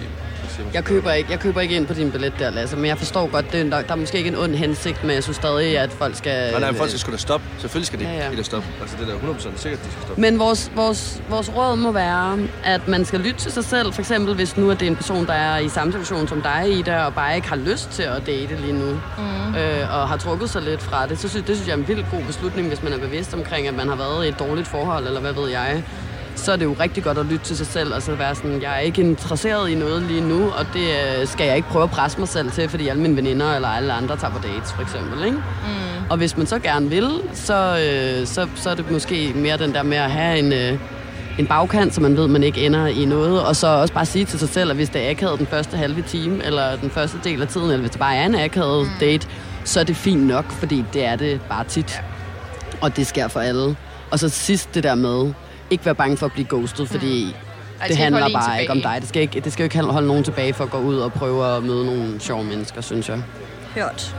jeg 0.74 0.84
køber 0.84 1.12
ikke, 1.12 1.32
jeg 1.32 1.40
køber 1.40 1.62
ikke 1.62 1.76
ind 1.76 1.88
på 1.88 1.94
din 1.94 2.12
billet 2.12 2.34
der, 2.40 2.50
Lasse, 2.50 2.76
men 2.78 2.86
jeg 2.86 2.98
forstår 2.98 3.28
godt, 3.28 3.52
det 3.52 3.60
er, 3.62 3.64
der, 3.70 3.82
der 3.82 3.92
er 3.92 3.96
måske 3.96 4.18
ikke 4.18 4.28
en 4.28 4.36
ond 4.36 4.56
hensigt, 4.56 5.04
men 5.04 5.12
jeg 5.16 5.24
synes 5.24 5.38
stadig, 5.38 5.80
at 5.80 5.92
folk 5.92 6.16
skal... 6.16 6.52
Nej, 6.52 6.60
nej, 6.60 6.74
folk 6.74 6.90
skal 6.90 7.00
sgu 7.00 7.12
da 7.12 7.18
stoppe. 7.18 7.46
Selvfølgelig 7.60 7.88
skal 7.88 8.00
de 8.00 8.04
Ja, 8.04 8.12
ja. 8.12 8.26
ja, 8.26 8.32
ja. 8.38 8.44
stoppe. 8.44 8.68
Altså, 8.82 8.98
det 9.00 9.10
er 9.10 9.12
da 9.12 9.32
100% 9.32 9.38
sikkert, 9.40 9.84
de 9.86 9.92
skal 9.92 10.02
stoppe. 10.04 10.22
Men 10.22 10.40
vores, 10.40 10.72
vores, 10.76 11.22
vores 11.30 11.56
råd 11.56 11.76
må 11.76 11.92
være, 11.92 12.40
at 12.64 12.88
man 12.88 13.06
skal 13.06 13.20
lytte 13.20 13.40
til 13.40 13.52
sig 13.52 13.64
selv. 13.66 13.94
For 13.94 14.02
eksempel, 14.02 14.36
hvis 14.36 14.58
nu 14.58 14.70
er 14.70 14.74
det 14.74 14.88
en 14.88 14.96
person, 14.96 15.26
der 15.26 15.34
er 15.34 15.58
i 15.60 15.70
samme 15.70 15.94
situation 15.94 16.28
som 16.28 16.42
dig, 16.42 16.70
Ida, 16.80 17.04
og 17.06 17.14
bare 17.14 17.36
ikke 17.36 17.48
har 17.48 17.56
lyst 17.56 17.90
til 17.90 18.04
at 18.04 18.28
date 18.28 18.56
lige 18.56 18.74
nu, 18.74 18.92
mm. 19.18 19.56
øh, 19.56 19.96
og 19.96 20.08
har 20.08 20.18
trukket 20.18 20.50
sig 20.50 20.62
lidt 20.62 20.82
fra 20.82 21.08
det, 21.08 21.20
så 21.20 21.30
synes, 21.30 21.46
det 21.46 21.56
synes 21.56 21.68
jeg 21.68 21.74
er 21.74 21.78
en 21.78 21.88
vildt 21.88 22.06
god 22.12 22.22
beslutning, 22.24 22.68
hvis 22.68 22.84
man 22.84 22.94
er 22.94 22.98
bevidst 22.98 23.34
omkring, 23.34 23.68
at 23.68 23.74
man 23.74 23.88
har 23.88 23.96
været 23.96 24.26
i 24.26 24.30
et 24.30 24.40
dårligt 24.40 24.68
forhold, 24.68 25.08
eller 25.08 25.22
hvad 25.22 25.34
ved 25.34 25.50
jeg. 25.50 25.84
Så 26.36 26.52
er 26.52 26.56
det 26.56 26.66
jo 26.66 26.76
rigtig 26.80 27.04
godt 27.04 27.18
at 27.18 27.26
lytte 27.26 27.46
til 27.46 27.58
sig 27.58 27.68
selv, 27.68 27.94
og 27.94 28.02
så 28.02 28.16
være 28.16 28.36
sådan, 28.36 28.62
jeg 28.62 28.76
er 28.76 28.80
ikke 28.80 29.02
interesseret 29.02 29.70
i 29.70 29.76
noget 29.76 30.02
lige 30.02 30.22
nu, 30.22 30.50
og 30.50 30.66
det 30.74 30.88
øh, 31.20 31.28
skal 31.28 31.46
jeg 31.48 31.56
ikke 31.56 31.68
prøve 31.68 31.84
at 31.84 31.90
presse 31.90 32.20
mig 32.20 32.28
selv 32.28 32.52
til, 32.52 32.70
fordi 32.70 32.88
alle 32.88 33.02
mine 33.02 33.16
veninder 33.16 33.56
eller 33.56 33.68
alle 33.68 33.94
andre 33.94 34.18
tager 34.18 34.34
på 34.34 34.40
dates, 34.44 34.74
for 34.74 34.82
eksempel. 34.82 35.26
Ikke? 35.26 35.38
Mm. 35.38 36.10
Og 36.10 36.18
hvis 36.18 36.38
man 36.38 36.48
så 36.48 36.60
gerne 36.60 36.90
vil, 36.90 37.22
så, 37.34 37.54
øh, 37.54 38.28
så, 38.28 38.48
så 38.56 38.70
er 38.70 38.76
det 38.76 38.92
måske 38.92 39.34
mere 39.36 39.58
den 39.58 39.74
der 39.74 39.84
med 39.84 39.98
at 39.98 40.12
have 40.12 40.40
en... 40.40 40.54
Øh, 40.54 40.80
en 41.40 41.48
bagkant, 41.48 41.94
så 41.94 42.02
man 42.02 42.18
ved, 42.18 42.28
man 42.28 42.44
ikke 42.44 42.66
ender 42.66 42.88
i 42.88 43.06
noget. 43.06 43.44
Og 43.44 43.56
så 43.56 43.68
også 43.68 43.94
bare 43.94 44.06
sige 44.06 44.26
til 44.26 44.40
sig 44.40 44.50
selv, 44.50 44.70
at 44.70 44.76
hvis 44.76 44.90
det 44.90 45.06
er 45.06 45.10
akavet 45.10 45.40
den 45.40 45.48
første 45.48 45.78
halve 45.78 46.02
time, 46.02 46.46
eller 46.46 46.76
den 46.76 46.90
første 46.90 47.18
del 47.24 47.42
af 47.42 47.48
tiden, 47.48 47.68
eller 47.68 47.80
hvis 47.80 47.92
det 47.92 48.00
bare 48.00 48.16
er 48.16 48.26
en 48.26 48.36
akavet 48.36 48.86
mm. 48.86 48.92
date, 49.00 49.28
så 49.64 49.80
er 49.80 49.84
det 49.84 49.96
fint 49.96 50.28
nok, 50.28 50.52
fordi 50.52 50.86
det 50.94 51.06
er 51.06 51.16
det 51.16 51.42
bare 51.50 51.64
tit. 51.64 52.02
Og 52.82 52.98
det 52.98 53.08
sker 53.08 53.28
for 53.28 53.40
alle. 53.40 53.76
Og 54.12 54.20
så 54.20 54.30
sidst 54.30 54.76
det 54.76 54.84
der 54.84 54.96
med, 54.96 55.34
ikke 55.70 55.86
være 55.86 55.96
bange 55.96 56.18
for 56.18 56.26
at 56.26 56.32
blive 56.32 56.48
ghostet, 56.50 56.90
fordi 56.90 57.36
Ej, 57.82 57.88
det, 57.88 57.98
handler 57.98 58.30
bare 58.34 58.62
ikke 58.62 58.72
om 58.72 58.78
tilbage. 58.78 58.94
dig. 58.94 59.02
Det 59.02 59.10
skal, 59.10 59.22
ikke, 59.22 59.40
det 59.40 59.54
skal 59.54 59.64
jo 59.64 59.66
ikke 59.66 59.80
holde 59.80 60.08
nogen 60.08 60.24
tilbage 60.24 60.54
for 60.54 60.64
at 60.64 60.70
gå 60.70 60.78
ud 60.78 60.96
og 60.98 61.14
prøve 61.14 61.56
at 61.58 61.64
møde 61.64 61.86
nogle 61.86 62.20
sjove 62.20 62.44
mennesker, 62.44 62.82
synes 62.82 63.10
jeg. 63.10 63.24
Hørt. 63.76 64.16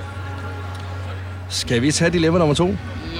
Skal 1.48 1.82
vi 1.82 1.92
tage 1.92 2.10
dilemma 2.10 2.38
nummer 2.38 2.54
to? 2.54 2.76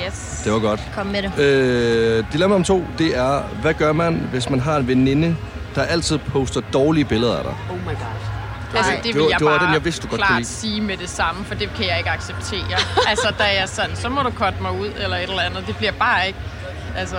Yes. 0.06 0.40
Det 0.44 0.52
var 0.52 0.58
godt. 0.58 0.80
Kom 0.94 1.06
med 1.06 1.22
det. 1.22 1.38
Øh, 1.38 2.24
dilemma 2.32 2.52
nummer 2.54 2.66
to, 2.66 2.84
det 2.98 3.16
er, 3.18 3.42
hvad 3.62 3.74
gør 3.74 3.92
man, 3.92 4.14
hvis 4.32 4.50
man 4.50 4.60
har 4.60 4.76
en 4.76 4.88
veninde, 4.88 5.36
der 5.74 5.82
altid 5.82 6.18
poster 6.18 6.60
dårlige 6.72 7.04
billeder 7.04 7.36
af 7.36 7.44
dig? 7.44 7.54
Oh 7.70 7.76
my 7.80 7.84
god. 7.84 7.94
Altså, 8.76 8.92
det 8.92 9.04
Det 9.04 9.14
vil 9.14 9.22
var- 9.22 9.28
jeg 9.30 9.38
det 9.38 9.46
var 9.46 9.58
bare 9.58 9.66
den, 9.66 9.74
jeg 9.74 9.84
vidste, 9.84 10.02
du 10.02 10.08
godt 10.08 10.20
kunne 10.20 10.26
klart 10.36 10.46
sige 10.46 10.80
med 10.80 10.96
det 10.96 11.08
samme, 11.08 11.44
for 11.44 11.54
det 11.54 11.70
kan 11.76 11.86
jeg 11.86 11.98
ikke 11.98 12.10
acceptere. 12.10 12.78
altså, 13.08 13.28
da 13.38 13.44
jeg 13.44 13.56
er 13.62 13.66
sådan, 13.66 13.96
så 13.96 14.08
må 14.08 14.22
du 14.22 14.30
cutte 14.30 14.62
mig 14.62 14.72
ud, 14.72 14.88
eller 15.02 15.16
et 15.16 15.22
eller 15.22 15.40
andet. 15.42 15.64
Det 15.66 15.76
bliver 15.76 15.92
bare 15.92 16.26
ikke... 16.26 16.38
Altså, 16.96 17.16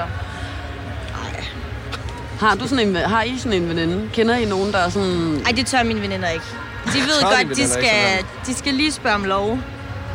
Har, 2.40 2.56
du 2.56 2.68
sådan 2.68 2.88
en, 2.88 2.96
har 2.96 3.24
I 3.24 3.38
sådan 3.38 3.64
en 3.64 3.70
veninde? 3.70 4.10
Kender 4.14 4.36
I 4.36 4.46
nogen, 4.46 4.72
der 4.72 4.78
er 4.80 4.90
sådan... 4.90 5.42
Ej, 5.46 5.52
det 5.52 5.66
tør 5.66 5.84
mine 5.84 6.02
veninder 6.02 6.30
ikke. 6.30 6.46
De 6.86 6.92
ved 7.10 7.22
Tør 7.22 7.28
godt, 7.30 7.56
de 7.58 7.62
ikke 7.62 7.68
skal, 7.74 8.26
de 8.46 8.54
skal 8.54 8.74
lige 8.74 8.92
spørge 8.92 9.16
om 9.16 9.24
lov. 9.24 9.60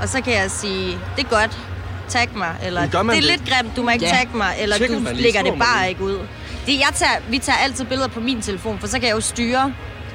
Og 0.03 0.09
så 0.09 0.21
kan 0.21 0.33
jeg 0.33 0.51
sige, 0.51 0.99
det 1.17 1.25
er 1.25 1.29
godt, 1.41 1.59
tag 2.09 2.29
mig. 2.35 2.55
Eller, 2.63 2.87
det 2.87 2.95
er 2.95 3.03
det? 3.03 3.25
lidt 3.25 3.43
grimt, 3.49 3.77
du 3.77 3.83
må 3.83 3.91
ikke 3.91 4.05
Ja. 4.05 4.11
tagge 4.11 4.37
mig. 4.37 4.55
Eller 4.59 4.77
Tjekker 4.77 4.99
du 4.99 5.05
lægger 5.15 5.43
det 5.43 5.55
bare 5.59 5.89
ikke 5.89 6.05
ud. 6.05 6.19
Det, 6.67 6.79
jeg 6.79 6.89
tager, 6.95 7.13
vi 7.31 7.39
tager 7.39 7.57
altid 7.59 7.85
billeder 7.85 8.09
på 8.09 8.21
min 8.21 8.43
telefon, 8.43 8.79
for 8.81 8.87
så 8.87 8.99
kan 8.99 9.09
jeg 9.09 9.15
jo 9.15 9.21
styre, 9.21 9.73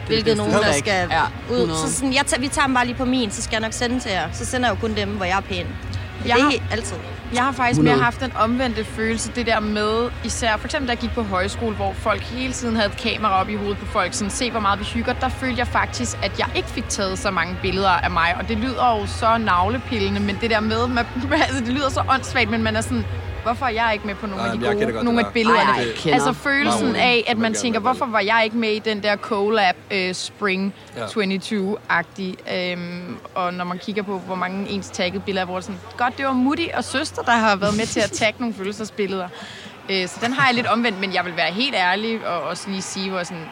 hvilket 0.07 0.37
nogen, 0.37 0.53
der 0.53 0.73
skal 0.73 1.07
Ja, 1.11 1.21
ud. 1.51 1.55
100. 1.57 1.79
Så 1.79 1.95
sådan, 1.95 2.13
jeg 2.13 2.25
tager, 2.25 2.41
vi 2.41 2.47
tager 2.47 2.65
dem 2.65 2.75
bare 2.75 2.85
lige 2.85 2.95
på 2.95 3.05
min, 3.05 3.31
så 3.31 3.41
skal 3.41 3.51
jeg 3.53 3.61
nok 3.61 3.73
sende 3.73 3.99
til 3.99 4.11
jer. 4.11 4.27
Så 4.33 4.45
sender 4.45 4.67
jeg 4.69 4.75
jo 4.75 4.81
kun 4.81 4.95
dem, 4.95 5.09
hvor 5.09 5.25
jeg 5.25 5.37
er 5.37 5.41
pæn. 5.41 5.65
Jeg 6.25 6.35
det 6.35 6.43
er 6.43 6.49
helt- 6.49 6.63
altid. 6.71 6.95
Jeg 7.35 7.43
har 7.43 7.51
faktisk 7.51 7.79
100. 7.79 7.95
mere 7.95 8.03
haft 8.03 8.21
den 8.21 8.31
omvendte 8.35 8.85
følelse, 8.85 9.31
det 9.35 9.45
der 9.45 9.59
med, 9.59 10.09
især 10.23 10.57
for 10.57 10.65
eksempel 10.65 10.87
da 10.87 10.91
jeg 10.91 10.99
gik 10.99 11.11
på 11.11 11.23
højskole, 11.23 11.75
hvor 11.75 11.93
folk 11.93 12.21
hele 12.21 12.53
tiden 12.53 12.75
havde 12.75 12.89
et 12.89 12.97
kamera 12.97 13.41
op 13.41 13.49
i 13.49 13.55
hovedet 13.55 13.77
på 13.77 13.85
folk, 13.85 14.13
sådan 14.13 14.31
se 14.31 14.51
hvor 14.51 14.59
meget 14.59 14.79
vi 14.79 14.85
hygger, 14.85 15.13
der 15.13 15.29
følte 15.29 15.59
jeg 15.59 15.67
faktisk, 15.67 16.17
at 16.23 16.39
jeg 16.39 16.47
ikke 16.55 16.69
fik 16.69 16.89
taget 16.89 17.19
så 17.19 17.31
mange 17.31 17.57
billeder 17.61 17.89
af 17.89 18.11
mig, 18.11 18.35
og 18.39 18.47
det 18.47 18.57
lyder 18.57 18.99
jo 18.99 19.05
så 19.07 19.37
navlepillende, 19.37 20.19
men 20.19 20.37
det 20.41 20.49
der 20.49 20.59
med, 20.59 20.87
man, 20.87 21.05
altså 21.47 21.59
det 21.59 21.73
lyder 21.73 21.89
så 21.89 22.03
åndssvagt, 22.09 22.49
men 22.49 22.63
man 22.63 22.75
er 22.75 22.81
sådan, 22.81 23.05
hvorfor 23.45 23.65
er 23.65 23.69
jeg 23.69 23.89
ikke 23.93 24.07
med 24.07 24.15
på 24.15 24.27
nogle 24.27 24.43
Nej, 24.43 24.51
af 24.53 24.59
de 24.59 24.65
gode, 24.65 24.93
godt 24.93 25.05
nogle 25.05 25.19
af 25.19 25.25
der. 25.25 25.31
billederne? 25.31 25.69
Ej, 25.71 25.85
ej, 26.05 26.11
altså 26.13 26.33
følelsen 26.33 26.95
af, 26.95 27.23
at 27.27 27.37
Man 27.37 27.53
tænker, 27.53 27.79
hvorfor 27.79 28.05
var 28.05 28.19
jeg 28.19 28.41
ikke 28.43 28.57
med 28.57 28.69
i 28.69 28.79
den 28.79 29.03
der 29.03 29.15
collab 29.15 29.75
uh, 29.91 30.13
Spring 30.13 30.73
Ja. 30.97 31.05
22-agtig, 31.05 32.53
øhm, 32.53 33.17
og 33.35 33.53
når 33.53 33.65
man 33.65 33.77
kigger 33.79 34.03
på, 34.03 34.19
hvor 34.19 34.35
mange 34.35 34.69
ens 34.69 34.89
taggede 34.89 35.23
billeder 35.25 35.41
er, 35.41 35.45
hvor 35.45 35.59
sådan, 35.59 35.79
godt, 35.97 36.17
det 36.17 36.25
var 36.25 36.33
Mutti 36.33 36.69
og 36.73 36.83
søster, 36.83 37.21
der 37.21 37.31
har 37.31 37.55
været 37.55 37.77
med 37.77 37.85
til 37.85 37.99
at 37.99 38.11
tagge 38.11 38.39
nogle 38.39 38.55
følelsesbilleder. 38.55 39.27
Øh, 39.89 40.07
så 40.07 40.17
den 40.21 40.33
har 40.33 40.47
jeg 40.47 40.55
lidt 40.55 40.67
omvendt, 40.67 40.99
men 41.01 41.13
jeg 41.13 41.25
vil 41.25 41.35
være 41.37 41.51
helt 41.51 41.75
ærlig 41.75 42.27
og 42.27 42.41
også 42.41 42.69
lige 42.69 42.81
sige, 42.81 43.09
hvor 43.09 43.23
sådan, 43.23 43.43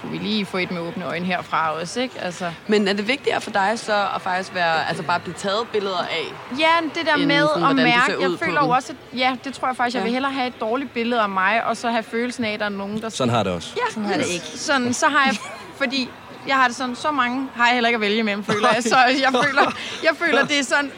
kunne 0.00 0.12
vi 0.12 0.18
lige 0.18 0.46
få 0.46 0.56
et 0.58 0.70
med 0.70 0.80
åbne 0.80 1.04
øjne 1.06 1.26
herfra 1.26 1.72
også, 1.80 2.00
ikke? 2.00 2.14
Altså, 2.20 2.52
Men 2.66 2.88
er 2.88 2.92
det 2.92 3.08
vigtigere 3.08 3.40
for 3.40 3.50
dig 3.50 3.72
så 3.78 4.06
at 4.14 4.22
faktisk 4.22 4.54
være, 4.54 4.88
altså 4.88 5.02
bare 5.02 5.20
blive 5.20 5.34
taget 5.34 5.68
billeder 5.72 5.98
af? 5.98 6.24
ja, 6.58 6.66
det 6.94 7.06
der 7.06 7.16
med 7.26 7.46
sådan, 7.54 7.68
at 7.68 7.76
mærke, 7.76 8.12
jeg 8.20 8.30
føler 8.44 8.60
jo 8.64 8.68
også, 8.68 8.92
at, 9.12 9.18
ja, 9.18 9.36
det 9.44 9.54
tror 9.54 9.68
jeg 9.68 9.76
faktisk, 9.76 9.94
jeg 9.94 10.00
Ja. 10.00 10.04
vil 10.04 10.12
hellere 10.12 10.32
have 10.32 10.46
et 10.46 10.60
dårligt 10.60 10.92
billede 10.92 11.20
af 11.20 11.28
mig, 11.28 11.64
og 11.64 11.76
så 11.76 11.90
have 11.90 12.02
følelsen 12.02 12.44
af, 12.44 12.52
at 12.52 12.60
der 12.60 12.66
er 12.66 12.70
nogen, 12.70 13.02
der 13.02 13.08
Sådan 13.08 13.34
har 13.34 13.42
det 13.42 13.52
også. 13.52 13.70
Ja, 13.76 13.92
Sådan 13.92 14.04
har 14.04 14.14
jeg 14.14 14.20
det 14.24 14.30
ikke. 14.30 14.46
Sådan, 14.46 14.94
så 14.94 15.06
har 15.06 15.26
jeg, 15.26 15.36
fordi 15.76 16.10
jeg 16.48 16.56
har 16.56 16.66
det 16.66 16.76
sådan, 16.76 16.96
så 16.96 17.10
mange 17.10 17.48
har 17.54 17.66
jeg 17.66 17.74
heller 17.74 17.88
ikke 17.88 17.96
at 17.96 18.00
vælge 18.00 18.18
imellem, 18.18 18.44
føler 18.44 18.68
jeg. 18.74 18.82
Så 18.82 18.96
jeg 18.96 19.42
føler, 19.44 19.72
jeg 20.02 20.10
føler 20.16 20.44
det 20.46 20.58
er 20.58 20.64
sådan, 20.64 20.90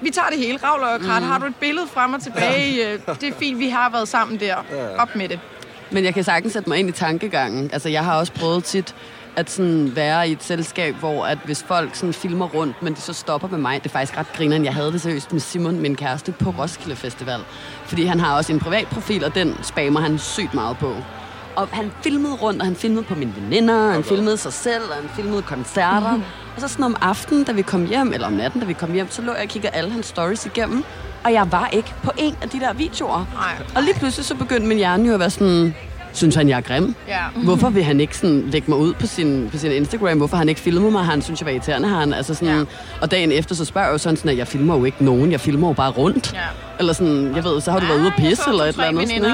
vi 0.00 0.10
tager 0.10 0.28
det 0.28 0.38
hele, 0.38 0.58
ravler 0.64 0.86
og 0.86 1.00
krat. 1.00 1.22
Mm. 1.22 1.28
Har 1.28 1.38
du 1.38 1.46
et 1.46 1.56
billede 1.56 1.86
frem 1.94 2.12
og 2.14 2.22
tilbage? 2.22 2.88
øh, 2.92 2.98
Det 3.20 3.28
er 3.28 3.32
fint, 3.38 3.58
vi 3.58 3.68
har 3.68 3.90
været 3.90 4.08
sammen 4.08 4.40
der. 4.40 4.56
Op 4.98 5.14
med 5.16 5.28
det. 5.28 5.40
Men 5.90 6.04
jeg 6.04 6.14
kan 6.14 6.24
sagtens 6.24 6.52
sætte 6.52 6.68
mig 6.68 6.78
ind 6.78 6.88
i 6.88 6.92
tankegangen. 6.92 7.70
Altså, 7.72 7.88
jeg 7.88 8.04
har 8.04 8.18
også 8.18 8.32
prøvet 8.32 8.64
tit 8.64 8.94
at 9.36 9.50
sådan 9.50 9.96
være 9.96 10.28
i 10.28 10.32
et 10.32 10.42
selskab, 10.42 10.94
hvor 10.94 11.26
at 11.26 11.38
hvis 11.44 11.62
folk 11.62 11.94
sådan 11.94 12.12
filmer 12.12 12.46
rundt, 12.46 12.82
men 12.82 12.94
de 12.94 13.00
så 13.00 13.12
stopper 13.12 13.48
med 13.48 13.58
mig, 13.58 13.82
det 13.82 13.88
er 13.88 13.92
faktisk 13.92 14.18
ret 14.18 14.32
grineren. 14.32 14.64
Jeg 14.64 14.74
havde 14.74 14.92
det 14.92 15.00
seriøst 15.00 15.32
med 15.32 15.40
Simon, 15.40 15.80
min 15.80 15.96
kæreste, 15.96 16.32
på 16.32 16.54
Roskilde 16.58 16.96
Festival. 16.96 17.40
Fordi 17.84 18.04
han 18.04 18.20
har 18.20 18.36
også 18.36 18.52
en 18.52 18.60
privat 18.60 18.86
profil, 18.86 19.24
og 19.24 19.34
den 19.34 19.54
spammer 19.62 20.00
han 20.00 20.18
sygt 20.18 20.54
meget 20.54 20.76
på. 20.76 20.96
Og 21.56 21.68
han 21.68 21.92
filmede 22.02 22.34
rundt, 22.34 22.60
og 22.60 22.66
han 22.66 22.76
filmede 22.76 23.02
på 23.02 23.14
mine 23.14 23.34
veninder, 23.36 23.92
han 23.92 24.04
filmede 24.04 24.36
sig 24.36 24.52
selv, 24.52 24.82
og 24.90 24.96
han 24.96 25.08
filmede 25.08 25.42
koncerter. 25.42 26.20
Og 26.56 26.62
så 26.62 26.68
sådan 26.68 26.84
om 26.84 26.96
aftenen, 27.00 27.44
da 27.44 27.52
vi 27.52 27.62
kom 27.62 27.86
hjem, 27.86 28.12
eller 28.12 28.26
om 28.26 28.32
natten, 28.32 28.60
da 28.60 28.66
vi 28.66 28.72
kom 28.72 28.92
hjem, 28.92 29.10
så 29.10 29.22
lå 29.22 29.32
jeg 29.32 29.42
og 29.42 29.48
kiggede 29.48 29.72
alle 29.72 29.90
hans 29.90 30.06
stories 30.06 30.46
igennem. 30.46 30.84
Og 31.24 31.32
jeg 31.32 31.52
var 31.52 31.68
ikke 31.72 31.94
på 32.02 32.10
en 32.18 32.36
af 32.42 32.48
de 32.48 32.60
der 32.60 32.72
videoer. 32.72 33.26
Nej. 33.34 33.66
Og 33.76 33.82
lige 33.82 33.94
pludselig 33.94 34.26
så 34.26 34.34
begyndte 34.34 34.66
min 34.66 34.76
hjerne 34.76 35.08
jo 35.08 35.14
at 35.14 35.20
være 35.20 35.30
sådan, 35.30 35.74
synes 36.16 36.34
han, 36.34 36.48
jeg 36.48 36.56
er 36.56 36.60
grim? 36.60 36.94
Ja. 37.08 37.18
Hvorfor 37.44 37.70
vil 37.70 37.84
han 37.84 38.00
ikke 38.00 38.16
sådan 38.18 38.48
lægge 38.50 38.70
mig 38.70 38.78
ud 38.78 38.92
på 38.94 39.06
sin, 39.06 39.48
på 39.52 39.58
sin 39.58 39.72
Instagram? 39.72 40.18
Hvorfor 40.18 40.36
har 40.36 40.40
han 40.40 40.48
ikke 40.48 40.60
filmet 40.60 40.92
mig? 40.92 41.04
Han 41.04 41.22
synes, 41.22 41.40
jeg 41.40 41.46
var 41.46 41.52
irriterende. 41.52 41.88
Har 41.88 42.00
han, 42.00 42.12
altså 42.14 42.34
sådan, 42.34 42.58
Ja. 42.58 42.64
Og 43.00 43.10
dagen 43.10 43.32
efter, 43.32 43.54
så 43.54 43.64
spørger 43.64 43.86
jeg 43.86 43.92
jo 43.92 43.98
sådan, 43.98 44.16
sådan, 44.16 44.30
at 44.30 44.36
jeg 44.38 44.48
filmer 44.48 44.76
jo 44.76 44.84
ikke 44.84 45.04
nogen. 45.04 45.32
Jeg 45.32 45.40
filmer 45.40 45.68
jo 45.68 45.72
bare 45.74 45.90
rundt. 45.90 46.32
Ja. 46.34 46.40
Eller 46.78 46.92
sådan, 46.92 47.32
jeg 47.36 47.44
ved, 47.44 47.60
så 47.60 47.70
har 47.70 47.78
du 47.80 47.86
været 47.86 47.98
ude 47.98 48.06
at 48.06 48.12
pisse 48.16 48.42
eller 48.48 48.64
et 48.64 48.68
eller 48.68 48.84
andet. 48.84 49.08
Sådan, 49.08 49.14
ikke? 49.24 49.30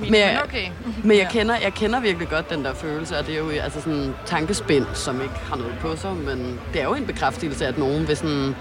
Mine 0.00 0.10
Men 0.10 0.20
jeg- 0.20 0.40
okay. 0.44 0.66
Men 1.08 1.18
jeg 1.18 1.28
kender, 1.32 1.54
jeg 1.62 1.74
kender 1.74 2.00
virkelig 2.00 2.28
godt 2.28 2.50
den 2.50 2.64
der 2.64 2.74
følelse, 2.74 3.18
og 3.18 3.26
det 3.26 3.34
er 3.34 3.38
jo 3.38 3.48
altså 3.50 3.80
sådan 3.80 4.14
tankespind, 4.26 4.84
som 4.94 5.20
ikke 5.22 5.34
har 5.50 5.56
noget 5.56 5.72
på 5.80 5.96
sig, 5.96 6.10
men 6.26 6.58
det 6.72 6.80
er 6.80 6.84
jo 6.84 6.94
en 6.94 7.06
bekræftelse, 7.06 7.66
at 7.66 7.78
nogen 7.78 8.08
vil 8.08 8.16
sådan 8.16 8.54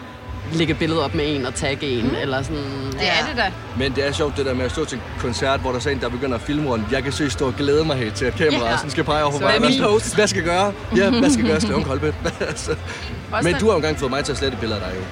lægge 0.54 0.74
billedet 0.74 1.04
op 1.04 1.16
med 1.16 1.36
en 1.36 1.46
og 1.46 1.56
tagge 1.56 1.88
en, 1.88 2.06
mm. 2.08 2.16
eller 2.22 2.42
sådan... 2.42 2.58
Det 2.92 3.02
er 3.08 3.26
det 3.30 3.38
da. 3.38 3.52
Men 3.78 3.96
det 3.96 4.08
er 4.08 4.12
sjovt 4.12 4.38
det 4.38 4.46
der 4.46 4.54
med 4.54 4.66
at 4.66 4.72
stå 4.72 4.86
til 4.86 5.00
koncert, 5.20 5.60
hvor 5.60 5.72
der 5.72 5.88
er 5.88 5.92
en, 5.92 6.00
der 6.02 6.10
begynder 6.10 6.36
at 6.36 6.42
filme 6.42 6.70
rundt. 6.70 6.86
Jeg 6.92 7.04
kan 7.04 7.12
søge 7.12 7.30
stå 7.30 7.48
og 7.48 7.54
glæde 7.58 7.86
mig 7.86 7.98
helt 7.98 8.16
til, 8.16 8.26
at 8.26 8.34
kameraet 8.36 8.72
Ja. 8.72 8.78
sådan 8.78 8.92
skal 8.92 9.04
pege 9.04 9.24
over 9.24 9.32
på 9.32 9.40
mig. 9.40 9.54
er 9.56 9.60
Hvad, 9.60 10.16
hvad 10.16 10.28
skal 10.28 10.38
jeg 10.44 10.46
gøre? 10.46 10.74
Ja, 10.96 11.10
hvad 11.20 11.30
skal 11.30 11.44
jeg 11.46 11.52
gøre? 11.52 11.62
Slå 11.62 11.78
en. 11.78 11.86
Altså. 12.48 12.72
Også 13.32 13.50
Men 13.50 13.60
du 13.60 13.66
har 13.66 13.72
jo 13.74 13.78
engang 13.78 14.00
fået 14.00 14.12
mig 14.12 14.24
til 14.26 14.32
at 14.32 14.38
slette 14.38 14.58
billeder 14.58 14.82
af 14.82 14.88
dig 14.92 15.00
jo. 15.00 15.06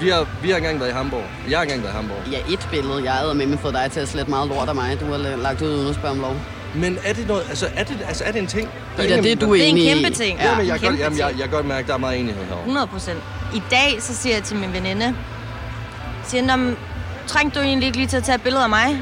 Vi 0.00 0.08
har, 0.08 0.26
vi 0.42 0.50
har 0.50 0.56
engang 0.56 0.80
været 0.80 0.90
i 0.90 0.92
Hamburg. 0.92 1.22
Jeg 1.50 1.58
har 1.58 1.62
engang 1.62 1.82
været 1.82 1.92
i 1.92 1.96
Hamburg. 1.96 2.18
Ja, 2.32 2.38
et 2.52 2.68
billede. 2.70 3.04
Jeg 3.04 3.12
havde 3.12 3.34
med 3.34 3.46
mig 3.46 3.58
fået 3.58 3.74
dig 3.74 3.88
til 3.92 4.00
at 4.00 4.08
slette 4.08 4.30
meget 4.30 4.48
lort 4.48 4.68
af 4.68 4.74
mig. 4.74 5.00
Du 5.00 5.06
har 5.06 5.18
la- 5.18 5.42
lagt 5.42 5.62
ud 5.62 5.68
uden 5.74 5.88
at 5.88 5.94
spørge 5.94 6.10
om 6.10 6.20
lov. 6.20 6.36
Men 6.74 6.98
er 7.04 7.12
det 7.12 7.28
noget, 7.28 7.42
altså 7.48 7.66
er 7.76 7.84
det, 7.84 7.98
altså 8.08 8.24
er 8.24 8.32
det 8.32 8.40
en 8.40 8.46
ting? 8.46 8.68
Der 8.96 9.02
Ida, 9.02 9.08
ingen- 9.16 9.24
det 9.24 9.32
er 9.42 9.46
du 9.46 9.54
Det 9.54 9.62
er 9.62 9.66
en 9.66 9.76
enig 9.76 9.84
i. 9.90 9.94
kæmpe 10.02 10.10
ting. 10.18 10.38
Ja, 10.38 10.50
Ja. 10.50 10.56
men 10.58 10.66
jeg, 10.66 10.80
kan 10.80 10.94
jamen, 10.96 11.18
jeg, 11.18 11.30
jeg 11.30 11.38
kan 11.42 11.50
godt 11.50 11.66
mærke, 11.66 11.80
at 11.82 11.88
der 11.88 11.94
er 11.94 11.98
meget 11.98 12.20
enighed 12.20 12.44
herovre. 12.44 12.60
100 12.62 12.86
procent. 12.86 13.18
I 13.54 13.62
dag, 13.70 13.96
så 14.00 14.14
siger 14.14 14.34
jeg 14.34 14.44
til 14.44 14.56
min 14.56 14.72
veninde, 14.72 15.14
siger, 16.24 16.42
"Nå, 16.42 16.56
men 16.56 16.76
trængte 17.26 17.58
du 17.60 17.64
egentlig 17.64 17.86
ikke 17.86 17.98
lige 17.98 18.08
til 18.08 18.16
at 18.16 18.24
tage 18.24 18.36
et 18.36 18.42
billede 18.42 18.62
af 18.62 18.68
mig? 18.68 19.00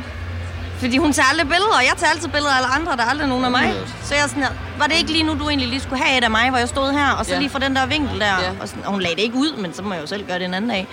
Fordi 0.79 0.97
hun 0.99 1.13
tager 1.13 1.27
aldrig 1.31 1.49
billeder, 1.49 1.77
og 1.77 1.83
jeg 1.83 1.93
tager 1.97 2.11
altid 2.13 2.29
billeder 2.29 2.53
af 2.53 2.57
alle 2.57 2.69
andre, 2.69 2.97
der 2.97 3.03
er 3.03 3.11
aldrig 3.11 3.29
nogen 3.29 3.45
af 3.45 3.51
mig. 3.51 3.75
Så 4.03 4.15
jeg 4.15 4.25
er 4.25 4.29
sådan 4.29 4.43
her, 4.43 4.51
var 4.79 4.87
det 4.87 4.97
ikke 4.99 5.13
lige 5.13 5.23
nu, 5.25 5.39
du 5.39 5.49
egentlig 5.49 5.69
lige 5.69 5.81
skulle 5.81 6.03
have 6.03 6.19
et 6.19 6.25
af 6.25 6.31
mig, 6.31 6.51
hvor 6.51 6.59
jeg 6.59 6.69
stod 6.69 6.93
her, 6.93 7.11
og 7.19 7.27
så 7.27 7.33
Ja. 7.33 7.39
lige 7.39 7.51
fra 7.51 7.59
den 7.59 7.77
der 7.77 7.87
vinkel 7.87 8.21
der. 8.21 8.27
Ja. 8.27 8.51
Og, 8.61 8.69
sådan, 8.69 8.85
og 8.85 8.91
hun 8.91 9.01
lagde 9.01 9.17
det 9.17 9.23
ikke 9.23 9.37
ud, 9.37 9.57
men 9.63 9.75
så 9.75 9.83
må 9.83 9.93
jeg 9.95 10.03
jo 10.03 10.07
selv 10.07 10.27
gøre 10.27 10.39
det 10.39 10.45
en 10.45 10.55
anden 10.55 10.71
dag. 10.71 10.87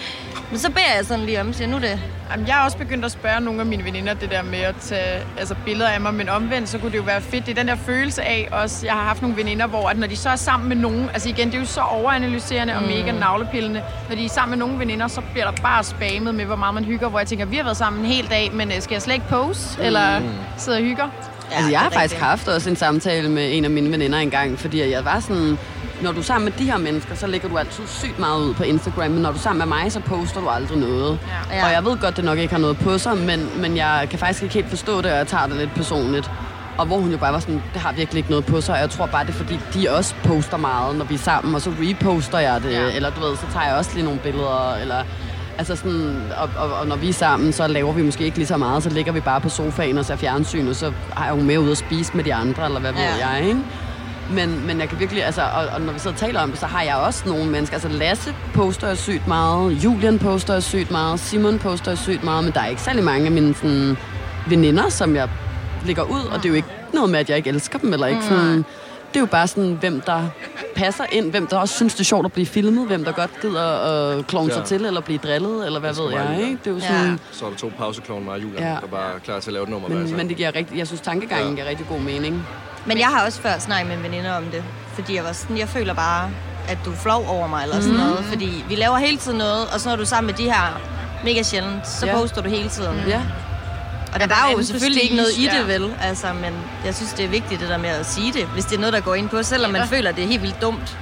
Men 0.49 0.59
så 0.59 0.69
beder 0.71 0.95
jeg 0.97 1.05
sådan 1.05 1.25
lige 1.25 1.41
om, 1.41 1.53
siger 1.53 1.67
nu 1.67 1.77
det. 1.77 1.99
Jamen, 2.31 2.47
jeg 2.47 2.55
har 2.55 2.65
også 2.65 2.77
begyndt 2.77 3.05
at 3.05 3.11
spørge 3.11 3.39
nogle 3.39 3.59
af 3.59 3.65
mine 3.65 3.83
veninder 3.83 4.13
det 4.13 4.31
der 4.31 4.43
med 4.43 4.59
at 4.59 4.75
tage 4.81 5.19
altså, 5.37 5.55
billeder 5.65 5.89
af 5.89 6.01
mig, 6.01 6.13
men 6.13 6.29
omvendt, 6.29 6.69
så 6.69 6.77
kunne 6.77 6.91
det 6.91 6.97
jo 6.97 7.03
være 7.03 7.21
fedt. 7.21 7.45
Det 7.45 7.51
er 7.51 7.55
den 7.55 7.67
der 7.67 7.75
følelse 7.75 8.21
af 8.23 8.47
også, 8.51 8.85
jeg 8.85 8.93
har 8.93 9.03
haft 9.03 9.21
nogle 9.21 9.37
veninder, 9.37 9.67
hvor 9.67 9.89
at 9.89 9.97
når 9.97 10.07
de 10.07 10.15
så 10.17 10.29
er 10.29 10.35
sammen 10.35 10.69
med 10.69 10.75
nogen, 10.77 11.09
altså 11.13 11.29
igen, 11.29 11.47
det 11.47 11.55
er 11.55 11.59
jo 11.59 11.65
så 11.65 11.81
overanalyserende 11.81 12.75
og 12.75 12.81
mega 12.83 13.11
navlepillende, 13.11 13.81
når 14.09 14.15
de 14.15 14.25
er 14.25 14.29
sammen 14.29 14.59
med 14.59 14.65
nogle 14.67 14.79
veninder, 14.79 15.07
så 15.07 15.21
bliver 15.31 15.51
der 15.51 15.61
bare 15.61 15.83
spammet 15.83 16.35
med, 16.35 16.45
hvor 16.45 16.55
meget 16.55 16.73
man 16.73 16.85
hygger, 16.85 17.09
hvor 17.09 17.19
jeg 17.19 17.27
tænker, 17.27 17.45
vi 17.45 17.55
har 17.55 17.63
været 17.63 17.77
sammen 17.77 18.05
en 18.05 18.11
hel 18.11 18.29
dag, 18.29 18.49
men 18.53 18.71
øh, 18.71 18.81
skal 18.81 18.95
jeg 18.95 19.01
slet 19.01 19.13
ikke 19.13 19.27
pose, 19.27 19.81
eller 19.83 20.21
sidde 20.57 20.77
og 20.77 20.83
hygge? 20.83 21.03
Ja, 21.51 21.55
altså, 21.55 21.71
jeg 21.71 21.79
har 21.79 21.89
faktisk 21.89 22.13
rigtigt. 22.13 22.21
haft 22.21 22.47
også 22.47 22.69
en 22.69 22.75
samtale 22.75 23.29
med 23.29 23.57
en 23.57 23.65
af 23.65 23.71
mine 23.71 23.91
veninder 23.91 24.19
engang, 24.19 24.59
fordi 24.59 24.91
jeg 24.91 25.05
var 25.05 25.19
sådan, 25.19 25.57
når 26.01 26.11
du 26.11 26.19
er 26.19 26.23
sammen 26.23 26.45
med 26.45 26.53
de 26.59 26.71
her 26.71 26.77
mennesker, 26.77 27.15
så 27.15 27.27
lægger 27.27 27.49
du 27.49 27.57
altid 27.57 27.83
sygt 27.87 28.19
meget 28.19 28.41
ud 28.41 28.53
på 28.53 28.63
Instagram, 28.63 29.11
men 29.11 29.21
når 29.21 29.31
du 29.31 29.37
er 29.37 29.41
sammen 29.41 29.69
med 29.69 29.77
mig, 29.77 29.91
så 29.91 29.99
poster 29.99 30.41
du 30.41 30.49
aldrig 30.49 30.77
noget. 30.77 31.19
Ja. 31.51 31.65
Og 31.65 31.71
jeg 31.71 31.85
ved 31.85 31.97
godt, 31.97 32.17
det 32.17 32.25
nok 32.25 32.37
ikke 32.37 32.53
har 32.53 32.61
noget 32.61 32.77
på 32.77 32.97
sig, 32.97 33.17
men, 33.17 33.49
men 33.61 33.77
jeg 33.77 34.07
kan 34.09 34.19
faktisk 34.19 34.43
ikke 34.43 34.55
helt 34.55 34.69
forstå 34.69 34.97
det, 34.97 35.11
og 35.11 35.17
jeg 35.17 35.27
tager 35.27 35.47
det 35.47 35.55
lidt 35.55 35.73
personligt. 35.75 36.31
Og 36.77 36.85
hvor 36.85 36.97
hun 36.97 37.11
jo 37.11 37.17
bare 37.17 37.33
var 37.33 37.39
sådan, 37.39 37.63
det 37.73 37.81
har 37.81 37.91
virkelig 37.93 38.17
ikke 38.17 38.29
noget 38.29 38.45
på 38.45 38.61
sig, 38.61 38.75
og 38.75 38.81
jeg 38.81 38.89
tror 38.89 39.05
bare, 39.05 39.25
det 39.25 39.29
er 39.29 39.37
fordi, 39.37 39.59
de 39.73 39.89
også 39.89 40.15
poster 40.23 40.57
meget, 40.57 40.95
når 40.95 41.05
vi 41.05 41.13
er 41.13 41.19
sammen, 41.19 41.55
og 41.55 41.61
så 41.61 41.69
reposter 41.81 42.39
jeg 42.39 42.63
det, 42.63 42.71
ja. 42.71 42.95
eller 42.95 43.09
du 43.09 43.19
ved, 43.21 43.37
så 43.37 43.45
tager 43.53 43.65
jeg 43.65 43.75
også 43.75 43.91
lige 43.93 44.05
nogle 44.05 44.19
billeder, 44.19 44.75
eller... 44.81 45.03
Altså 45.61 45.75
sådan, 45.75 46.31
og, 46.37 46.49
og, 46.57 46.73
og, 46.79 46.87
når 46.87 46.95
vi 46.95 47.09
er 47.09 47.13
sammen, 47.13 47.53
så 47.53 47.67
laver 47.67 47.93
vi 47.93 48.01
måske 48.01 48.23
ikke 48.23 48.37
lige 48.37 48.47
så 48.47 48.57
meget, 48.57 48.83
så 48.83 48.89
ligger 48.89 49.11
vi 49.11 49.19
bare 49.19 49.41
på 49.41 49.49
sofaen 49.49 49.97
og 49.97 50.05
ser 50.05 50.15
fjernsyn, 50.15 50.67
og 50.67 50.75
så 50.75 50.93
har 51.13 51.25
jeg 51.25 51.37
jo 51.37 51.43
med 51.43 51.57
ud 51.57 51.71
at 51.71 51.77
spise 51.77 52.17
med 52.17 52.23
de 52.23 52.33
andre, 52.33 52.65
eller 52.65 52.79
hvad 52.79 52.93
ja. 52.93 53.11
ved 53.11 53.19
jeg, 53.19 53.47
ikke? 53.47 53.59
Men, 54.31 54.67
men 54.67 54.79
jeg 54.79 54.89
kan 54.89 54.99
virkelig, 54.99 55.25
altså, 55.25 55.41
og, 55.41 55.65
og 55.73 55.81
når 55.81 55.93
vi 55.93 55.99
sidder 55.99 56.15
og 56.15 56.19
taler 56.19 56.39
om 56.39 56.49
det, 56.49 56.59
så 56.59 56.65
har 56.65 56.81
jeg 56.81 56.95
også 56.95 57.23
nogle 57.25 57.45
mennesker. 57.51 57.75
Altså 57.75 57.89
Lasse 57.89 58.35
poster 58.53 58.95
sygt 58.95 59.27
meget, 59.27 59.83
Julian 59.83 60.19
poster 60.19 60.59
sygt 60.59 60.91
meget, 60.91 61.19
Simon 61.19 61.59
poster 61.59 61.95
sygt 61.95 62.23
meget, 62.23 62.43
men 62.43 62.53
der 62.53 62.59
er 62.59 62.67
ikke 62.67 62.81
særlig 62.81 63.03
mange 63.03 63.25
af 63.25 63.31
mine 63.31 63.53
sådan, 63.53 63.97
veninder, 64.47 64.89
som 64.89 65.15
jeg 65.15 65.29
lægger 65.85 66.03
ud, 66.03 66.25
og 66.31 66.37
det 66.37 66.45
er 66.45 66.49
jo 66.49 66.55
ikke 66.55 66.67
noget 66.93 67.09
med, 67.09 67.19
at 67.19 67.29
jeg 67.29 67.37
ikke 67.37 67.49
elsker 67.49 67.79
dem, 67.79 67.93
eller 67.93 68.07
ikke 68.07 68.23
sådan... 68.23 68.65
Det 69.13 69.15
er 69.15 69.19
jo 69.19 69.25
bare 69.25 69.47
sådan, 69.47 69.73
hvem 69.79 70.01
der 70.01 70.23
passer 70.75 71.03
ind, 71.11 71.31
hvem 71.31 71.47
der 71.47 71.57
også 71.57 71.75
synes, 71.75 71.93
det 71.93 71.99
er 71.99 72.03
sjovt 72.03 72.25
at 72.25 72.31
blive 72.33 72.45
filmet, 72.45 72.87
hvem 72.87 73.03
der 73.05 73.11
godt 73.11 73.29
gider 73.41 73.63
at 74.17 74.27
klovne 74.27 74.49
Ja. 74.53 74.55
sig 74.55 74.65
til, 74.65 74.85
eller 74.85 75.01
blive 75.01 75.19
drillet, 75.23 75.65
eller 75.65 75.79
hvad 75.79 75.93
ved 75.93 76.11
jeg, 76.11 76.37
ikke? 76.41 76.57
Det 76.63 76.67
er 76.67 76.71
jo 76.71 76.77
Ja. 76.77 76.87
sådan... 76.87 77.19
Så 77.31 77.45
er 77.45 77.49
der 77.49 77.57
to 77.57 77.71
pauseklovne, 77.77 78.25
mig 78.25 78.33
og 78.33 78.41
Julian, 78.43 78.63
Ja. 78.63 78.69
der 78.69 78.75
er 78.75 78.87
bare 78.91 79.19
klar 79.25 79.39
til 79.39 79.49
at 79.49 79.53
lave 79.53 79.63
et 79.63 79.69
nummer. 79.69 79.89
Men, 79.89 80.05
især. 80.05 80.15
men 80.17 80.29
det 80.29 80.37
giver 80.37 80.55
rigtig, 80.55 80.77
jeg 80.77 80.87
synes, 80.87 81.01
tankegangen 81.01 81.49
Ja. 81.49 81.55
giver 81.55 81.69
rigtig 81.69 81.85
god 81.89 81.99
mening. 81.99 82.47
Men 82.85 82.99
jeg 82.99 83.07
har 83.07 83.25
også 83.25 83.41
før 83.41 83.59
snakket 83.59 83.87
med 83.87 83.97
en 83.97 84.03
veninde 84.03 84.37
om 84.37 84.43
det, 84.43 84.63
fordi 84.93 85.15
jeg 85.15 85.23
var 85.23 85.31
sådan, 85.31 85.57
jeg 85.57 85.67
føler 85.69 85.93
bare, 85.93 86.29
at 86.69 86.77
du 86.85 86.91
er 86.91 86.95
flov 86.95 87.25
over 87.29 87.47
mig 87.47 87.63
eller 87.63 87.81
sådan 87.81 87.97
noget, 87.97 88.25
fordi 88.25 88.63
vi 88.69 88.75
laver 88.75 88.97
hele 88.97 89.17
tiden 89.17 89.37
noget, 89.37 89.67
og 89.73 89.79
så 89.79 89.89
når 89.89 89.95
du 89.95 90.01
er 90.01 90.05
sammen 90.05 90.27
med 90.27 90.33
de 90.33 90.43
her 90.43 90.81
mega 91.23 91.43
sjældent, 91.43 91.87
så 91.87 92.05
Ja. 92.05 92.13
poster 92.17 92.41
du 92.41 92.49
hele 92.49 92.69
tiden. 92.69 92.95
Ja, 93.07 93.21
Og 94.13 94.19
der 94.19 94.25
er 94.25 94.29
var 94.29 94.51
jo 94.57 94.63
selvfølgelig 94.63 95.03
ikke 95.03 95.15
noget 95.15 95.37
i 95.37 95.49
det, 95.57 95.67
vel? 95.67 95.93
Altså, 96.01 96.27
men 96.33 96.53
jeg 96.85 96.95
synes, 96.95 97.13
det 97.13 97.25
er 97.25 97.29
vigtigt 97.29 97.61
det 97.61 97.69
der 97.69 97.77
med 97.77 97.89
at 97.89 98.05
sige 98.05 98.33
det, 98.33 98.45
hvis 98.45 98.65
det 98.65 98.75
er 98.75 98.79
noget, 98.79 98.93
der 98.93 98.99
går 98.99 99.15
ind 99.15 99.29
på, 99.29 99.43
selvom 99.43 99.71
man 99.71 99.81
Ja. 99.81 99.97
føler, 99.97 100.11
det 100.11 100.23
er 100.23 100.27
helt 100.27 100.41
vildt 100.41 100.61
dumt. 100.61 100.97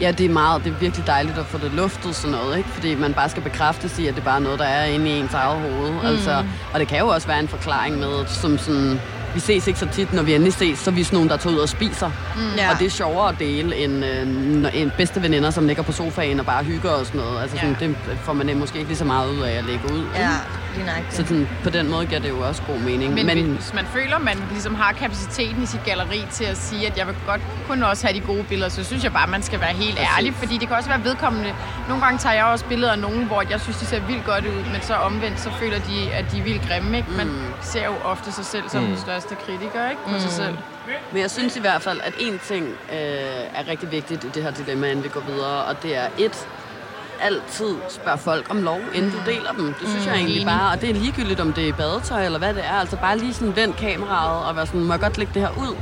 Ja, 0.00 0.10
det 0.12 0.26
er 0.26 0.30
meget, 0.30 0.64
det 0.64 0.72
er 0.72 0.76
virkelig 0.76 1.06
dejligt 1.06 1.38
at 1.38 1.46
få 1.46 1.58
det 1.58 1.72
luftet 1.72 2.14
sådan 2.16 2.30
noget, 2.36 2.56
ikke? 2.58 2.68
Fordi 2.68 2.94
man 2.94 3.14
bare 3.14 3.28
skal 3.28 3.42
bekræftes 3.42 3.98
i, 3.98 4.06
at 4.06 4.14
det 4.14 4.24
bare 4.24 4.36
er 4.36 4.40
noget, 4.40 4.58
der 4.58 4.64
er 4.64 4.84
inde 4.84 5.10
i 5.10 5.18
ens 5.20 5.34
eget 5.34 5.60
hoved. 5.60 5.90
Mm. 5.90 6.06
Altså, 6.06 6.44
og 6.72 6.80
det 6.80 6.88
kan 6.88 6.98
jo 6.98 7.08
også 7.08 7.26
være 7.26 7.40
en 7.40 7.48
forklaring 7.48 7.98
med, 7.98 8.26
som 8.26 8.58
sådan, 8.58 9.00
vi 9.34 9.40
ses 9.40 9.66
ikke 9.66 9.78
så 9.78 9.86
tit, 9.92 10.12
når 10.12 10.22
vi 10.22 10.34
endelig 10.34 10.52
ses, 10.52 10.78
så 10.78 10.90
er 10.90 10.94
vi 10.94 11.04
sådan 11.04 11.16
nogen, 11.16 11.28
der 11.30 11.36
tager 11.36 11.56
ud 11.56 11.60
og 11.60 11.68
spiser. 11.68 12.10
Mm. 12.36 12.42
Ja. 12.56 12.70
Og 12.72 12.78
det 12.78 12.86
er 12.86 12.90
sjovere 12.90 13.28
at 13.28 13.34
dele 13.38 13.76
end 13.76 14.04
øh, 14.04 14.26
når- 14.26 14.68
en 14.68 14.92
bedste 14.96 15.22
veninder, 15.22 15.50
som 15.50 15.66
ligger 15.66 15.82
på 15.82 15.92
sofaen 15.92 16.40
og 16.40 16.46
bare 16.46 16.64
hygger 16.64 16.90
og 16.90 17.06
sådan 17.06 17.20
noget. 17.20 17.42
Altså, 17.42 17.56
sådan, 17.56 17.76
Ja. 17.80 17.86
det 17.86 17.96
får 18.24 18.32
man 18.32 18.56
måske 18.56 18.78
ikke 18.78 18.88
lige 18.88 18.98
så 18.98 19.04
meget 19.04 19.30
ud 19.30 19.40
af 19.42 19.50
at 19.58 19.64
lægge 19.64 19.92
ud. 19.92 20.04
Ja. 20.16 20.28
Så 21.10 21.16
sådan, 21.26 21.48
på 21.64 21.70
den 21.70 21.90
måde 21.90 22.06
giver 22.06 22.20
det 22.20 22.28
jo 22.28 22.40
også 22.48 22.62
god 22.66 22.78
mening. 22.78 23.14
Men, 23.14 23.26
Men 23.26 23.44
hvis 23.52 23.74
man 23.74 23.86
føler, 23.86 24.18
man 24.18 24.38
ligesom 24.50 24.74
har 24.74 24.92
kapaciteten 24.92 25.62
i 25.62 25.66
sit 25.66 25.84
galleri 25.84 26.24
til 26.30 26.44
at 26.44 26.56
sige, 26.56 26.86
at 26.86 26.98
jeg 26.98 27.06
vil 27.06 27.14
godt 27.26 27.40
kun 27.68 27.82
også 27.82 28.06
have 28.06 28.20
de 28.20 28.26
gode 28.26 28.44
billeder, 28.44 28.68
så 28.70 28.84
synes 28.84 29.04
jeg 29.04 29.12
bare, 29.12 29.26
man 29.26 29.42
skal 29.42 29.60
være 29.60 29.72
helt 29.72 29.98
ærlig, 30.16 30.34
fordi 30.34 30.58
det 30.58 30.68
kan 30.68 30.76
også 30.76 30.88
være 30.88 31.04
vedkommende. 31.04 31.54
Nogle 31.88 32.02
gange 32.04 32.18
tager 32.18 32.34
jeg 32.34 32.44
også 32.44 32.64
billeder 32.64 32.92
af 32.92 32.98
nogen, 32.98 33.24
hvor 33.24 33.42
jeg 33.50 33.60
synes, 33.60 33.76
de 33.78 33.86
ser 33.86 34.00
vildt 34.00 34.24
godt 34.24 34.44
ud, 34.46 34.64
men 34.72 34.80
så 34.82 34.94
omvendt, 34.94 35.40
så 35.40 35.50
føler 35.60 35.78
de, 35.78 36.12
at 36.12 36.24
de 36.32 36.38
er 36.38 36.42
vildt 36.42 36.62
grimme. 36.68 36.96
Ikke? 36.96 37.10
Man 37.10 37.30
ser 37.62 37.84
jo 37.84 37.94
ofte 38.04 38.32
sig 38.32 38.44
selv 38.44 38.68
som 38.68 38.84
den 38.84 38.96
største 38.98 39.34
kritiker 39.46 39.90
ikke? 39.90 40.02
på 40.06 40.20
sig 40.20 40.30
selv. 40.30 40.56
Men 41.12 41.20
jeg 41.22 41.30
synes 41.30 41.56
i 41.56 41.60
hvert 41.60 41.82
fald, 41.82 42.00
at 42.04 42.12
én 42.12 42.46
ting 42.48 42.66
øh, 42.92 42.98
er 43.58 43.68
rigtig 43.68 43.90
vigtigt 43.92 44.24
i 44.24 44.28
det 44.34 44.42
her 44.42 44.50
dilemma, 44.50 44.86
inden 44.90 45.04
vi 45.04 45.08
går 45.08 45.20
videre, 45.20 45.64
og 45.64 45.82
det 45.82 45.96
er 45.96 46.06
et, 46.18 46.46
altid 47.20 47.74
spørg 47.88 48.18
folk 48.18 48.46
om 48.50 48.62
lov, 48.62 48.80
inden 48.94 49.10
du 49.10 49.16
deler 49.30 49.52
dem. 49.52 49.74
Det 49.80 49.88
synes 49.88 50.06
jeg 50.06 50.14
egentlig 50.14 50.36
Enig. 50.36 50.46
bare, 50.46 50.72
og 50.72 50.80
det 50.80 50.90
er 50.90 50.94
ligegyldigt, 50.94 51.40
om 51.40 51.52
det 51.52 51.68
er 51.68 51.72
badetøj 51.72 52.24
eller 52.24 52.38
hvad 52.38 52.54
det 52.54 52.64
er. 52.66 52.72
Altså 52.80 52.96
bare 52.96 53.18
lige 53.18 53.34
sådan 53.34 53.56
vend 53.56 53.74
kameraet 53.74 54.44
og 54.48 54.56
være 54.56 54.66
sådan, 54.66 54.84
må 54.84 54.92
jeg 54.92 55.00
godt 55.00 55.18
lægge 55.18 55.32
det 55.34 55.42
her 55.42 55.50
ud? 55.58 55.76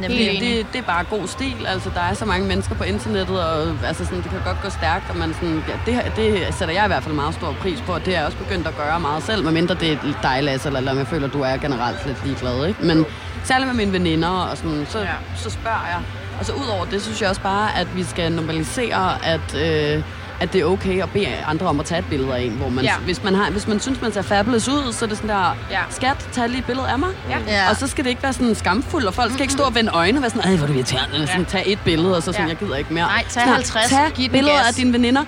Nemlig. 0.00 0.18
Det, 0.18 0.40
det, 0.40 0.66
det 0.72 0.78
er 0.78 0.82
bare 0.82 1.04
god 1.04 1.26
stil. 1.28 1.66
Altså, 1.68 1.90
der 1.94 2.00
er 2.00 2.14
så 2.14 2.24
mange 2.24 2.46
mennesker 2.48 2.74
på 2.74 2.84
internettet, 2.84 3.40
og 3.44 3.74
altså, 3.86 4.04
sådan, 4.04 4.22
det 4.22 4.30
kan 4.30 4.40
godt 4.44 4.62
gå 4.62 4.70
stærkt. 4.70 5.10
Og 5.10 5.16
man 5.16 5.34
sådan, 5.34 5.62
ja, 5.68 5.92
det, 5.92 6.12
det 6.16 6.54
sætter 6.54 6.74
jeg 6.74 6.84
i 6.84 6.86
hvert 6.86 7.02
fald 7.02 7.14
meget 7.14 7.34
stor 7.34 7.54
pris 7.60 7.80
på, 7.86 7.92
og 7.92 8.04
det 8.04 8.14
er 8.14 8.18
jeg 8.18 8.26
også 8.26 8.38
begyndt 8.38 8.66
at 8.66 8.76
gøre 8.76 9.00
meget 9.00 9.22
selv, 9.22 9.44
medmindre 9.44 9.74
det 9.74 9.92
er 9.92 9.98
dig, 10.22 10.42
Lasse, 10.42 10.68
eller, 10.68 10.78
eller 10.80 10.94
jeg 10.94 11.06
føler, 11.06 11.28
du 11.28 11.40
er 11.42 11.56
generelt 11.56 12.06
lidt 12.06 12.24
ligeglad. 12.26 12.66
Ikke? 12.66 12.84
Men 12.86 13.04
særligt 13.44 13.66
med 13.68 13.76
mine 13.76 13.92
veninder, 13.92 14.28
og 14.28 14.56
sådan, 14.56 14.86
så, 14.90 14.98
Ja. 14.98 15.06
så 15.36 15.50
spørger 15.50 15.86
jeg. 15.88 15.98
Og 16.40 16.46
så 16.46 16.52
udover 16.52 16.84
det, 16.84 17.02
synes 17.02 17.20
jeg 17.22 17.28
også 17.30 17.40
bare, 17.42 17.78
at 17.78 17.96
vi 17.96 18.04
skal 18.04 18.32
normalisere, 18.32 19.24
at... 19.26 19.54
Øh, 19.96 20.02
at 20.40 20.52
det 20.52 20.60
er 20.60 20.64
okay 20.64 21.02
at 21.02 21.10
bede 21.12 21.28
andre 21.46 21.66
om 21.66 21.80
at 21.80 21.86
tage 21.86 21.98
et 21.98 22.04
billede 22.10 22.34
af 22.36 22.40
en, 22.42 22.50
hvor 22.52 22.68
man, 22.68 22.84
Ja. 22.84 22.90
ja. 22.90 22.96
hvis, 23.04 23.22
man 23.24 23.34
har, 23.34 23.50
hvis 23.50 23.66
man 23.68 23.80
synes, 23.80 24.02
man 24.02 24.12
ser 24.12 24.22
fabulous 24.22 24.68
ud, 24.68 24.92
så 24.92 25.04
er 25.04 25.08
det 25.08 25.16
sådan 25.18 25.30
der, 25.30 25.56
Ja. 25.70 25.78
skat, 25.90 26.28
tag 26.32 26.48
lige 26.48 26.58
et 26.58 26.64
billede 26.64 26.88
af 26.88 26.98
mig. 26.98 27.08
Ja. 27.30 27.38
Ja. 27.48 27.70
Og 27.70 27.76
så 27.76 27.86
skal 27.86 28.04
det 28.04 28.10
ikke 28.10 28.22
være 28.22 28.32
sådan 28.32 28.54
skamfuldt, 28.54 29.06
og 29.06 29.14
folk 29.14 29.30
skal 29.32 29.42
ikke 29.42 29.52
stå 29.52 29.62
og 29.62 29.74
vende 29.74 29.90
øjne 29.94 30.18
og 30.18 30.22
være 30.22 30.30
sådan, 30.30 30.50
ej, 30.50 30.56
hvor 30.56 30.62
er 30.66 30.66
du 30.72 30.72
irriterende, 30.76 31.14
eller 31.14 31.26
sådan, 31.26 31.44
tag 31.44 31.62
et 31.66 31.78
billede, 31.84 32.16
og 32.16 32.22
så 32.22 32.32
sådan, 32.32 32.46
Ja. 32.46 32.48
jeg 32.48 32.56
gider 32.58 32.76
ikke 32.76 32.94
mere. 32.94 33.04
Nej, 33.06 33.22
tag 33.22 33.32
Sådan, 33.32 33.48
50, 33.54 33.88
Tag 33.90 34.10
giv 34.14 34.24
den 34.24 34.32
billeder 34.32 34.56
gas. 34.56 34.68
af 34.68 34.74
dine 34.74 34.92
veninder. 34.92 35.24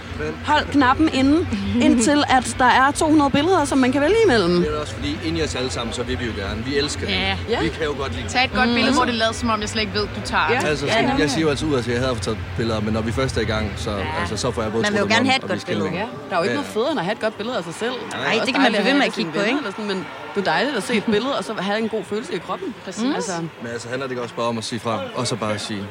Hold 0.46 0.64
knappen 0.72 1.08
inde, 1.12 1.46
indtil 1.86 2.24
at 2.28 2.56
der 2.58 2.64
er 2.64 2.90
200 2.90 3.30
billeder, 3.30 3.64
som 3.64 3.78
man 3.78 3.92
kan 3.92 4.00
vælge 4.00 4.16
imellem. 4.24 4.60
Det 4.60 4.74
er 4.76 4.80
også 4.80 4.94
fordi, 4.94 5.18
ind 5.24 5.38
i 5.38 5.42
os 5.42 5.54
alle 5.54 5.70
sammen, 5.70 5.92
så 5.94 6.02
vil 6.02 6.20
vi 6.20 6.24
jo 6.26 6.32
gerne. 6.46 6.64
Vi 6.64 6.78
elsker 6.78 7.06
det. 7.06 7.12
Ja. 7.14 7.36
Ja. 7.50 7.60
Vi 7.62 7.68
kan 7.68 7.84
jo 7.84 7.94
godt 7.98 8.16
lide 8.16 8.28
Tag 8.28 8.44
et 8.44 8.52
godt 8.54 8.68
billede, 8.74 8.94
hvor 8.94 9.04
det 9.04 9.14
lader 9.14 9.32
som 9.32 9.50
om, 9.50 9.60
jeg 9.60 9.68
slet 9.68 9.82
ikke 9.82 9.94
ved, 9.94 10.02
du 10.02 10.20
tager 10.24 10.42
Ja. 10.50 10.66
Altså, 10.66 10.86
Ja, 10.86 10.92
sådan, 10.92 11.20
jeg 11.20 11.30
siger 11.30 11.42
jo 11.44 11.48
altid 11.50 11.66
ud, 11.68 11.74
at 11.78 11.88
jeg 11.88 11.98
havde 12.00 12.14
taget 12.20 12.38
billeder, 12.56 12.80
men 12.80 12.92
når 12.92 13.00
vi 13.00 13.12
først 13.12 13.36
er 13.36 13.40
i 13.40 13.44
gang, 13.44 13.72
så, 13.76 13.90
altså, 14.20 14.36
så 14.36 14.50
får 14.50 14.62
jeg 14.62 14.72
både 14.72 14.84
vil 15.02 15.08
jo 15.08 15.14
gerne 15.14 15.26
have 15.30 15.44
et 15.44 15.50
godt 15.50 15.66
billede. 15.66 15.90
Ja, 15.90 16.06
der 16.28 16.34
er 16.34 16.38
jo 16.38 16.42
ikke 16.42 16.54
noget 16.54 16.70
federe 16.76 16.90
end 16.90 17.00
at 17.00 17.04
have 17.04 17.12
et 17.18 17.20
godt 17.20 17.36
billede 17.36 17.56
af 17.56 17.64
sig 17.64 17.74
selv. 17.74 17.92
Nej, 18.12 18.26
også 18.32 18.46
det 18.46 18.54
kan 18.54 18.62
man 18.62 18.72
blive 18.72 18.84
ved 18.84 18.94
med 18.94 19.06
at 19.06 19.12
kigge 19.12 19.32
på, 19.32 19.40
ikke? 19.40 19.58
Sådan, 19.64 19.86
men 19.86 19.98
det 20.34 20.40
er 20.40 20.44
dejligt 20.44 20.76
at 20.76 20.82
se 20.82 20.94
et 20.94 21.04
billede, 21.04 21.38
og 21.38 21.44
så 21.44 21.52
have 21.54 21.78
en 21.78 21.88
god 21.88 22.04
følelse 22.04 22.34
i 22.34 22.38
kroppen. 22.38 22.74
Præcis. 22.84 23.14
Altså, 23.14 23.32
Men 23.62 23.70
altså, 23.72 23.88
handler 23.88 24.06
det 24.06 24.12
ikke 24.12 24.22
også 24.22 24.34
bare 24.34 24.46
om 24.46 24.58
at 24.58 24.64
sige 24.64 24.80
fra, 24.80 25.00
og 25.14 25.26
så 25.26 25.36
bare 25.36 25.58
sige, 25.58 25.84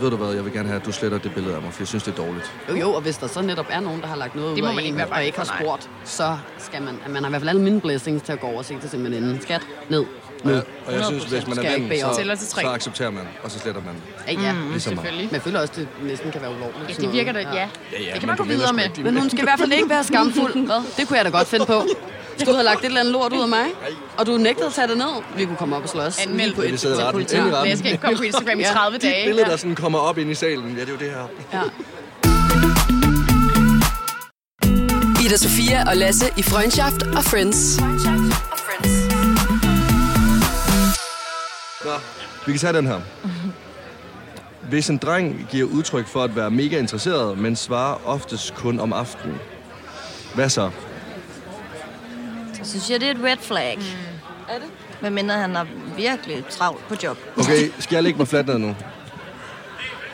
ved 0.00 0.10
du 0.10 0.16
hvad, 0.16 0.34
jeg 0.34 0.44
vil 0.44 0.52
gerne 0.52 0.68
have, 0.68 0.80
at 0.80 0.86
du 0.86 0.92
sletter 0.92 1.18
det 1.18 1.34
billede 1.34 1.54
af 1.54 1.62
mig, 1.62 1.72
for 1.72 1.80
jeg 1.82 1.88
synes, 1.88 2.02
det 2.02 2.12
er 2.12 2.16
dårligt. 2.24 2.52
jo, 2.68 2.74
jo, 2.76 2.92
og 2.92 3.00
hvis 3.00 3.16
der 3.16 3.26
så 3.26 3.42
netop 3.42 3.66
er 3.70 3.80
nogen, 3.80 4.00
der 4.00 4.06
har 4.06 4.16
lagt 4.16 4.34
noget 4.34 4.56
Det 4.56 4.62
ud 4.62 4.66
må 4.66 4.68
af 4.68 4.74
man 4.74 4.84
en, 4.84 5.00
ikke 5.00 5.12
og 5.12 5.24
ikke 5.24 5.38
har 5.38 5.58
spurgt, 5.60 5.90
så 6.04 6.36
skal 6.58 6.82
man, 6.82 6.98
man 7.08 7.22
har 7.22 7.28
i 7.28 7.30
hvert 7.30 7.40
fald 7.40 7.48
alle 7.48 7.62
mine 7.62 7.80
blessings 7.80 8.22
til 8.22 8.32
at 8.32 8.40
gå 8.40 8.46
over 8.46 8.58
og 8.58 8.64
sige 8.64 8.80
til 8.80 8.90
sin 8.90 9.04
veninde, 9.04 9.38
skat, 9.42 9.66
ned, 9.88 10.04
nu. 10.44 10.50
Ja, 10.50 10.60
og 10.86 10.92
jeg 10.92 11.04
synes, 11.04 11.24
hvis 11.24 11.46
man 11.46 11.58
er 11.58 11.78
ven, 11.78 12.00
så, 12.38 12.46
så 12.60 12.68
accepterer 12.68 13.10
man, 13.10 13.22
og 13.42 13.50
så 13.50 13.58
sletter 13.58 13.80
man. 13.86 13.94
Ja, 14.28 14.46
ja. 14.46 14.52
Mm. 14.52 14.70
Ligesom. 14.70 14.92
Selvfølgelig. 14.92 15.24
Men 15.26 15.34
jeg 15.34 15.42
føler 15.42 15.60
også, 15.60 15.72
det 15.76 15.88
næsten 16.02 16.30
kan 16.32 16.40
være 16.40 16.50
ulovligt. 16.50 16.98
Ja, 16.98 17.06
det 17.06 17.12
virker 17.12 17.32
da, 17.32 17.38
ja. 17.38 17.46
Ja, 17.54 17.68
ja, 17.92 18.10
Det 18.12 18.20
kan 18.20 18.26
man 18.26 18.36
gå 18.36 18.44
videre 18.44 18.72
med. 18.72 19.04
Men 19.04 19.16
hun 19.18 19.30
skal 19.30 19.40
i 19.40 19.42
hvert 19.42 19.58
fald 19.58 19.72
ikke 19.72 19.88
være 19.88 20.04
skamfuld. 20.04 20.54
Hvad? 20.66 20.82
Det 20.96 21.08
kunne 21.08 21.16
jeg 21.16 21.24
da 21.24 21.30
godt 21.30 21.46
finde 21.46 21.66
på. 21.66 21.82
Hvis 22.40 22.46
du 22.48 22.52
havde 22.52 22.64
lagt 22.64 22.80
et 22.80 22.84
eller 22.84 23.00
andet 23.00 23.12
lort 23.12 23.32
ud 23.32 23.42
af 23.42 23.48
mig, 23.48 23.66
og 24.18 24.26
du 24.26 24.36
nægtede 24.36 24.66
at 24.66 24.72
tage 24.72 24.88
det 24.88 24.96
ned, 24.98 25.06
vi 25.36 25.44
kunne 25.44 25.56
komme 25.56 25.76
op 25.76 25.82
og 25.82 25.88
slås. 25.88 26.18
Anmeld. 26.18 26.54
På 26.54 26.62
i 26.62 26.76
til 26.76 26.96
politiet. 27.12 27.44
Men 27.44 27.54
jeg 27.68 27.78
skal 27.78 27.90
ikke 27.90 28.02
komme 28.02 28.16
på 28.16 28.22
Instagram 28.22 28.60
i 28.60 28.62
Ja. 28.62 28.72
30 28.72 28.98
De 28.98 29.06
dage. 29.06 29.26
billeder, 29.26 29.48
der 29.48 29.56
sådan 29.56 29.74
kommer 29.74 29.98
op 29.98 30.18
ind 30.18 30.30
i 30.30 30.34
salen, 30.34 30.74
ja, 30.74 30.80
det 30.80 30.88
er 30.88 30.92
jo 30.92 30.98
det 30.98 31.10
her. 31.10 31.28
Ja. 31.52 31.62
Ida 35.24 35.36
Sofia 35.36 35.88
og 35.90 35.96
Lasse 35.96 36.26
i 36.36 36.42
Freundschaft 36.42 37.02
og 37.02 37.24
Friends. 37.24 37.80
Nå, 41.84 41.90
vi 42.46 42.52
kan 42.52 42.58
tage 42.60 42.72
den 42.72 42.86
her. 42.86 43.00
Hvis 44.68 44.90
en 44.90 44.98
dreng 44.98 45.46
giver 45.50 45.68
udtryk 45.68 46.06
for 46.06 46.22
at 46.22 46.36
være 46.36 46.50
mega 46.50 46.78
interesseret, 46.78 47.38
men 47.38 47.56
svarer 47.56 47.98
oftest 48.04 48.54
kun 48.54 48.80
om 48.80 48.92
aftenen, 48.92 49.38
hvad 50.34 50.48
så? 50.48 50.70
Så 52.62 52.70
synes 52.70 52.90
jeg, 52.90 53.00
det 53.00 53.08
er 53.08 53.12
et 53.14 53.20
red 53.24 53.36
flag. 53.40 53.76
Mm. 53.78 53.84
Er 54.48 54.58
det? 54.58 54.68
Hvad 55.00 55.10
mindre 55.10 55.34
han 55.34 55.56
er 55.56 55.64
virkelig 55.96 56.44
travlt 56.50 56.88
på 56.88 56.94
job. 57.02 57.18
Okay, 57.38 57.70
skal 57.78 57.96
jeg 57.96 58.02
lægge 58.02 58.18
mig 58.18 58.28
fladt 58.28 58.46
ned 58.46 58.58
nu? 58.58 58.76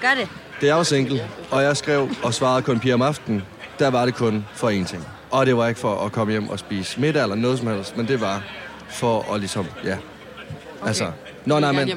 Gør 0.01 0.15
det. 0.19 0.29
Da 0.61 0.67
jeg 0.67 0.77
var 0.77 0.83
single, 0.83 1.29
og 1.51 1.63
jeg 1.63 1.77
skrev 1.77 2.09
og 2.23 2.35
svarede 2.35 2.63
kun 2.63 2.81
piger 2.81 2.95
om 2.95 3.03
aftenen, 3.03 3.43
der 3.79 3.89
var 3.91 4.05
det 4.05 4.15
kun 4.15 4.47
for 4.55 4.71
én 4.71 4.85
ting. 4.87 5.09
Og 5.31 5.47
det 5.47 5.57
var 5.57 5.69
ikke 5.69 5.81
for 5.81 6.05
at 6.05 6.13
komme 6.13 6.31
hjem 6.33 6.49
og 6.49 6.59
spise 6.59 7.01
middag 7.01 7.23
eller 7.23 7.37
noget 7.37 7.59
som 7.59 7.67
helst, 7.69 7.97
men 7.97 8.09
det 8.09 8.21
var 8.21 8.43
for 8.89 9.33
at 9.35 9.41
ligesom, 9.41 9.67
ja. 9.85 9.97
Okay. 10.81 10.89
Altså, 10.89 11.11
nå, 11.45 11.59
nej, 11.61 11.73
men, 11.73 11.91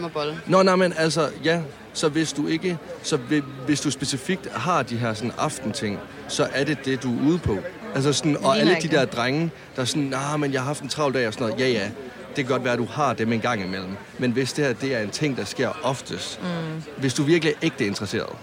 nå, 0.47 0.63
nej, 0.63 0.75
men 0.75 0.93
altså, 0.97 1.29
ja, 1.43 1.61
så 1.93 2.09
hvis 2.09 2.33
du 2.33 2.47
ikke, 2.47 2.77
så 3.03 3.17
vi- 3.17 3.43
hvis 3.65 3.81
du 3.81 3.91
specifikt 3.91 4.47
har 4.55 4.83
de 4.83 4.97
her 4.97 5.13
sådan 5.13 5.31
aftenting, 5.37 5.99
så 6.27 6.47
er 6.53 6.63
det 6.63 6.85
det, 6.85 7.03
du 7.03 7.19
er 7.19 7.29
ude 7.29 7.37
på. 7.37 7.57
Altså 7.95 8.13
sådan, 8.13 8.37
og 8.37 8.41
ligner 8.41 8.59
alle 8.59 8.71
de 8.71 8.77
ikke 8.83 8.95
der 8.95 9.05
drenge, 9.05 9.51
der 9.75 9.81
er 9.81 9.85
sådan, 9.85 10.03
nah, 10.03 10.39
men 10.39 10.53
jeg 10.53 10.61
har 10.61 10.67
haft 10.67 10.81
en 10.81 10.89
travl 10.89 11.13
dag 11.13 11.27
og 11.27 11.33
sådan 11.33 11.47
noget, 11.47 11.61
ja, 11.61 11.67
ja, 11.67 11.89
det 12.35 12.35
kan 12.35 12.45
godt 12.45 12.63
være, 12.63 12.73
at 12.73 12.79
du 12.79 12.85
har 12.85 13.13
dem 13.13 13.33
en 13.33 13.39
gang 13.39 13.63
imellem. 13.63 13.91
Men 14.17 14.31
hvis 14.31 14.53
det 14.53 14.65
her, 14.65 14.73
det 14.73 14.95
er 14.95 14.99
en 14.99 15.09
ting, 15.09 15.37
der 15.37 15.45
sker 15.45 15.69
oftest, 15.83 16.39
mm. 16.41 16.83
hvis 16.97 17.13
du 17.13 17.23
virkelig 17.23 17.53
er 17.53 17.57
ægte 17.61 17.85
interesseret, 17.85 18.35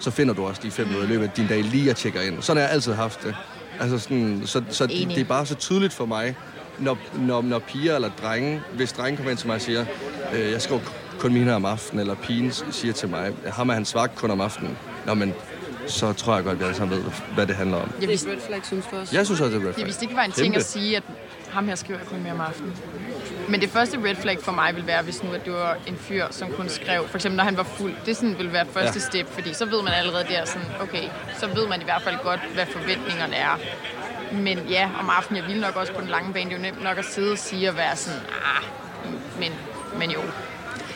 så 0.00 0.10
finder 0.10 0.34
du 0.34 0.46
også 0.46 0.60
de 0.64 0.70
fem 0.70 0.86
minutter 0.86 1.08
i 1.08 1.12
løbet 1.12 1.24
af 1.24 1.30
din 1.30 1.46
dag 1.46 1.62
lige 1.62 1.90
at 1.90 1.96
tjekke 1.96 2.26
ind. 2.26 2.42
Sådan 2.42 2.56
har 2.56 2.64
jeg 2.64 2.74
altid 2.74 2.92
haft 2.92 3.22
det. 3.22 3.34
Altså 3.80 3.98
sådan, 3.98 4.42
så 4.44 4.62
så 4.70 4.86
det, 4.86 5.18
er 5.18 5.24
bare 5.24 5.46
så 5.46 5.54
tydeligt 5.54 5.92
for 5.92 6.06
mig, 6.06 6.36
når, 6.78 6.98
når, 7.14 7.42
når 7.42 7.58
piger 7.58 7.94
eller 7.94 8.10
drenge, 8.22 8.62
hvis 8.76 8.92
drenge 8.92 9.16
kommer 9.16 9.30
ind 9.30 9.38
til 9.38 9.46
mig 9.46 9.54
og 9.54 9.60
siger, 9.60 9.84
øh, 10.34 10.50
jeg 10.52 10.62
skriver 10.62 10.80
kun 11.18 11.32
mine 11.32 11.54
om 11.54 11.64
aftenen, 11.64 12.00
eller 12.00 12.14
pigen 12.14 12.52
siger 12.70 12.92
til 12.92 13.08
mig, 13.08 13.32
ham 13.46 13.68
er 13.68 13.74
han 13.74 13.84
svagt 13.84 14.16
kun 14.16 14.30
om 14.30 14.40
aftenen. 14.40 14.76
Nå, 15.06 15.14
men 15.14 15.34
så 15.86 16.12
tror 16.12 16.34
jeg 16.34 16.44
godt, 16.44 16.52
at 16.54 16.58
vi 16.60 16.64
alle 16.64 16.76
sammen 16.76 16.96
ved, 16.98 17.04
hvad 17.34 17.46
det 17.46 17.56
handler 17.56 17.76
om. 17.76 17.90
Jeg 18.00 18.08
Det 18.08 18.24
er 18.24 18.28
et 18.28 18.36
red 18.36 18.40
flag, 18.46 18.60
synes 18.66 18.84
du 18.90 18.96
også? 18.96 19.16
Jeg 19.16 19.26
synes 19.26 19.40
også, 19.40 19.54
det 19.54 19.62
er 19.62 19.68
red 19.68 19.74
flag. 19.74 19.86
vidste 19.86 20.04
ikke, 20.04 20.10
det 20.12 20.16
var 20.18 20.24
en 20.24 20.32
ting 20.32 20.44
Kæmpe. 20.46 20.58
at 20.58 20.64
sige, 20.66 20.96
at 20.96 21.02
ham 21.50 21.68
her 21.68 21.74
skriver 21.74 22.00
jeg 22.00 22.08
kun 22.08 22.22
mere 22.22 22.32
om 22.32 22.40
aftenen. 22.40 22.76
Men 23.48 23.60
det 23.60 23.70
første 23.70 23.98
red 24.04 24.14
flag 24.14 24.38
for 24.42 24.52
mig 24.52 24.76
vil 24.76 24.86
være, 24.86 25.02
hvis 25.02 25.22
nu 25.22 25.32
at 25.32 25.44
det 25.44 25.52
var 25.52 25.76
en 25.86 25.96
fyr, 25.96 26.26
som 26.30 26.48
kun 26.52 26.68
skrev, 26.68 27.08
for 27.08 27.16
eksempel 27.16 27.36
når 27.36 27.44
han 27.44 27.56
var 27.56 27.62
fuld. 27.62 27.92
Det 28.06 28.16
sådan 28.16 28.38
vil 28.38 28.52
være 28.52 28.66
første 28.72 28.98
Ja. 28.98 29.08
step, 29.10 29.32
fordi 29.34 29.54
så 29.54 29.64
ved 29.66 29.82
man 29.82 29.92
allerede 29.92 30.24
der 30.28 30.44
sådan, 30.44 30.66
okay, 30.80 31.04
så 31.38 31.46
ved 31.46 31.68
man 31.68 31.80
i 31.80 31.84
hvert 31.84 32.02
fald 32.02 32.16
godt, 32.22 32.40
hvad 32.54 32.66
forventningerne 32.66 33.34
er. 33.36 33.58
Men 34.32 34.58
ja, 34.58 34.90
om 35.00 35.10
aftenen, 35.10 35.42
jeg 35.42 35.50
vil 35.52 35.60
nok 35.60 35.76
også 35.76 35.92
på 35.92 36.00
den 36.00 36.08
lange 36.08 36.32
bane, 36.32 36.44
det 36.50 36.52
er 36.52 36.56
jo 36.58 36.62
nemt 36.62 36.82
nok 36.82 36.98
at 36.98 37.04
sidde 37.04 37.32
og 37.32 37.38
sige 37.38 37.68
og 37.68 37.76
være 37.76 37.96
sådan, 37.96 38.20
ah, 38.56 38.64
men, 39.40 39.52
men 39.98 40.10
jo. 40.10 40.20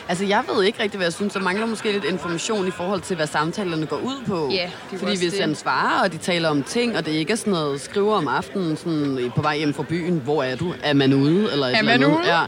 Altså, 0.09 0.25
jeg 0.25 0.43
ved 0.53 0.63
ikke 0.63 0.83
rigtig, 0.83 0.97
hvad 0.97 1.05
jeg 1.05 1.13
synes. 1.13 1.33
Der 1.33 1.39
mangler 1.39 1.65
måske 1.65 1.91
lidt 1.91 2.03
information 2.03 2.67
i 2.67 2.71
forhold 2.71 3.01
til, 3.01 3.15
hvad 3.15 3.27
samtalerne 3.27 3.85
går 3.85 3.95
ud 3.97 4.23
på. 4.27 4.49
Ja, 4.51 4.69
det 4.91 4.99
Fordi 4.99 5.17
hvis 5.17 5.33
det. 5.33 5.41
han 5.41 5.55
svarer, 5.55 6.03
og 6.03 6.11
de 6.13 6.17
taler 6.17 6.49
om 6.49 6.63
ting, 6.63 6.97
og 6.97 7.05
det 7.05 7.11
ikke 7.11 7.31
er 7.33 7.37
sådan 7.37 7.53
noget, 7.53 7.81
skriver 7.81 8.15
om 8.15 8.27
aftenen 8.27 8.77
sådan, 8.77 9.31
på 9.35 9.41
vej 9.41 9.57
hjem 9.57 9.73
fra 9.73 9.83
byen, 9.83 10.21
hvor 10.23 10.43
er 10.43 10.55
du? 10.55 10.73
Er 10.83 10.93
man 10.93 11.13
ude? 11.13 11.51
Eller 11.51 11.65
et 11.67 11.73
Er 11.73 11.79
eller 11.79 11.91
man 11.97 12.03
andet. 12.03 12.17
ude? 12.19 12.35
Ja. 12.35 12.41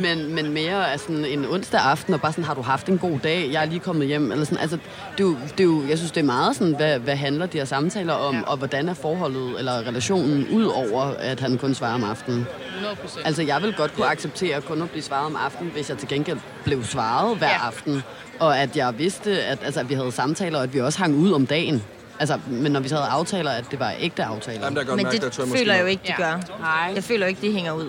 Men, 0.00 0.34
men 0.34 0.52
mere 0.52 0.88
er 0.92 0.96
sådan 0.96 1.24
en 1.24 1.46
onsdag 1.50 1.80
aften, 1.80 2.14
og 2.14 2.20
bare 2.20 2.32
sådan, 2.32 2.44
har 2.44 2.54
du 2.54 2.62
haft 2.62 2.88
en 2.88 2.98
god 2.98 3.18
dag? 3.18 3.48
Jeg 3.52 3.62
er 3.62 3.66
lige 3.66 3.80
kommet 3.80 4.06
hjem. 4.06 4.32
Eller 4.32 4.44
sådan. 4.44 4.58
Altså, 4.58 4.76
det 5.12 5.20
er 5.24 5.28
jo, 5.28 5.36
det 5.58 5.60
er 5.60 5.64
jo, 5.64 5.82
jeg 5.88 5.98
synes, 5.98 6.12
det 6.12 6.20
er 6.20 6.24
meget 6.24 6.56
sådan, 6.56 6.76
hvad, 6.76 6.98
hvad 6.98 7.16
handler 7.16 7.46
de 7.46 7.58
her 7.58 7.64
samtaler 7.64 8.12
om, 8.12 8.34
Ja. 8.34 8.42
og 8.46 8.56
hvordan 8.56 8.88
er 8.88 8.94
forholdet 8.94 9.58
eller 9.58 9.78
relationen, 9.78 10.46
ud 10.52 10.64
over 10.64 11.00
at 11.02 11.40
han 11.40 11.58
kun 11.58 11.74
svarer 11.74 11.94
om 11.94 12.04
aftenen. 12.04 12.46
100 12.74 12.96
procent. 12.96 13.26
Altså, 13.26 13.42
jeg 13.42 13.62
vil 13.62 13.74
godt 13.74 13.94
kunne 13.94 14.06
acceptere 14.06 14.60
kun 14.60 14.82
at 14.82 14.90
blive 14.90 15.02
svaret 15.02 15.26
om 15.26 15.36
aftenen, 15.46 15.72
hvis 15.72 15.90
jeg 15.90 15.98
til 15.98 16.08
gengæld 16.08 16.38
blev 16.64 16.84
svaret 16.84 17.36
hver 17.38 17.48
Ja. 17.48 17.66
aften. 17.66 18.02
Og 18.40 18.58
at 18.58 18.76
jeg 18.76 18.98
vidste, 18.98 19.42
at, 19.42 19.58
altså, 19.64 19.80
at 19.80 19.88
vi 19.88 19.94
havde 19.94 20.12
samtaler, 20.12 20.58
og 20.58 20.64
at 20.64 20.74
vi 20.74 20.80
også 20.80 20.98
hang 20.98 21.14
ud 21.14 21.32
om 21.32 21.46
dagen. 21.46 21.82
Altså, 22.20 22.38
men 22.46 22.72
når 22.72 22.80
vi 22.80 22.88
så 22.88 22.94
havde 22.96 23.08
aftaler, 23.08 23.50
at 23.50 23.64
det 23.70 23.80
var 23.80 23.94
ægte 23.98 24.24
aftaler. 24.24 24.60
Jamen, 24.62 24.76
der 24.76 24.84
godt 24.84 24.96
Men 24.96 25.04
mærke, 25.06 25.18
der 25.18 25.28
det 25.28 25.38
måske 25.38 25.58
føler 25.58 25.74
jeg 25.74 25.82
jo 25.82 25.86
ikke, 25.86 26.02
de 26.06 26.12
gør. 26.16 26.40
Nej. 26.60 26.92
Jeg 26.94 27.04
føler 27.04 27.26
jo 27.26 27.28
ikke, 27.28 27.46
de 27.46 27.52
hænger 27.52 27.72
ud. 27.72 27.88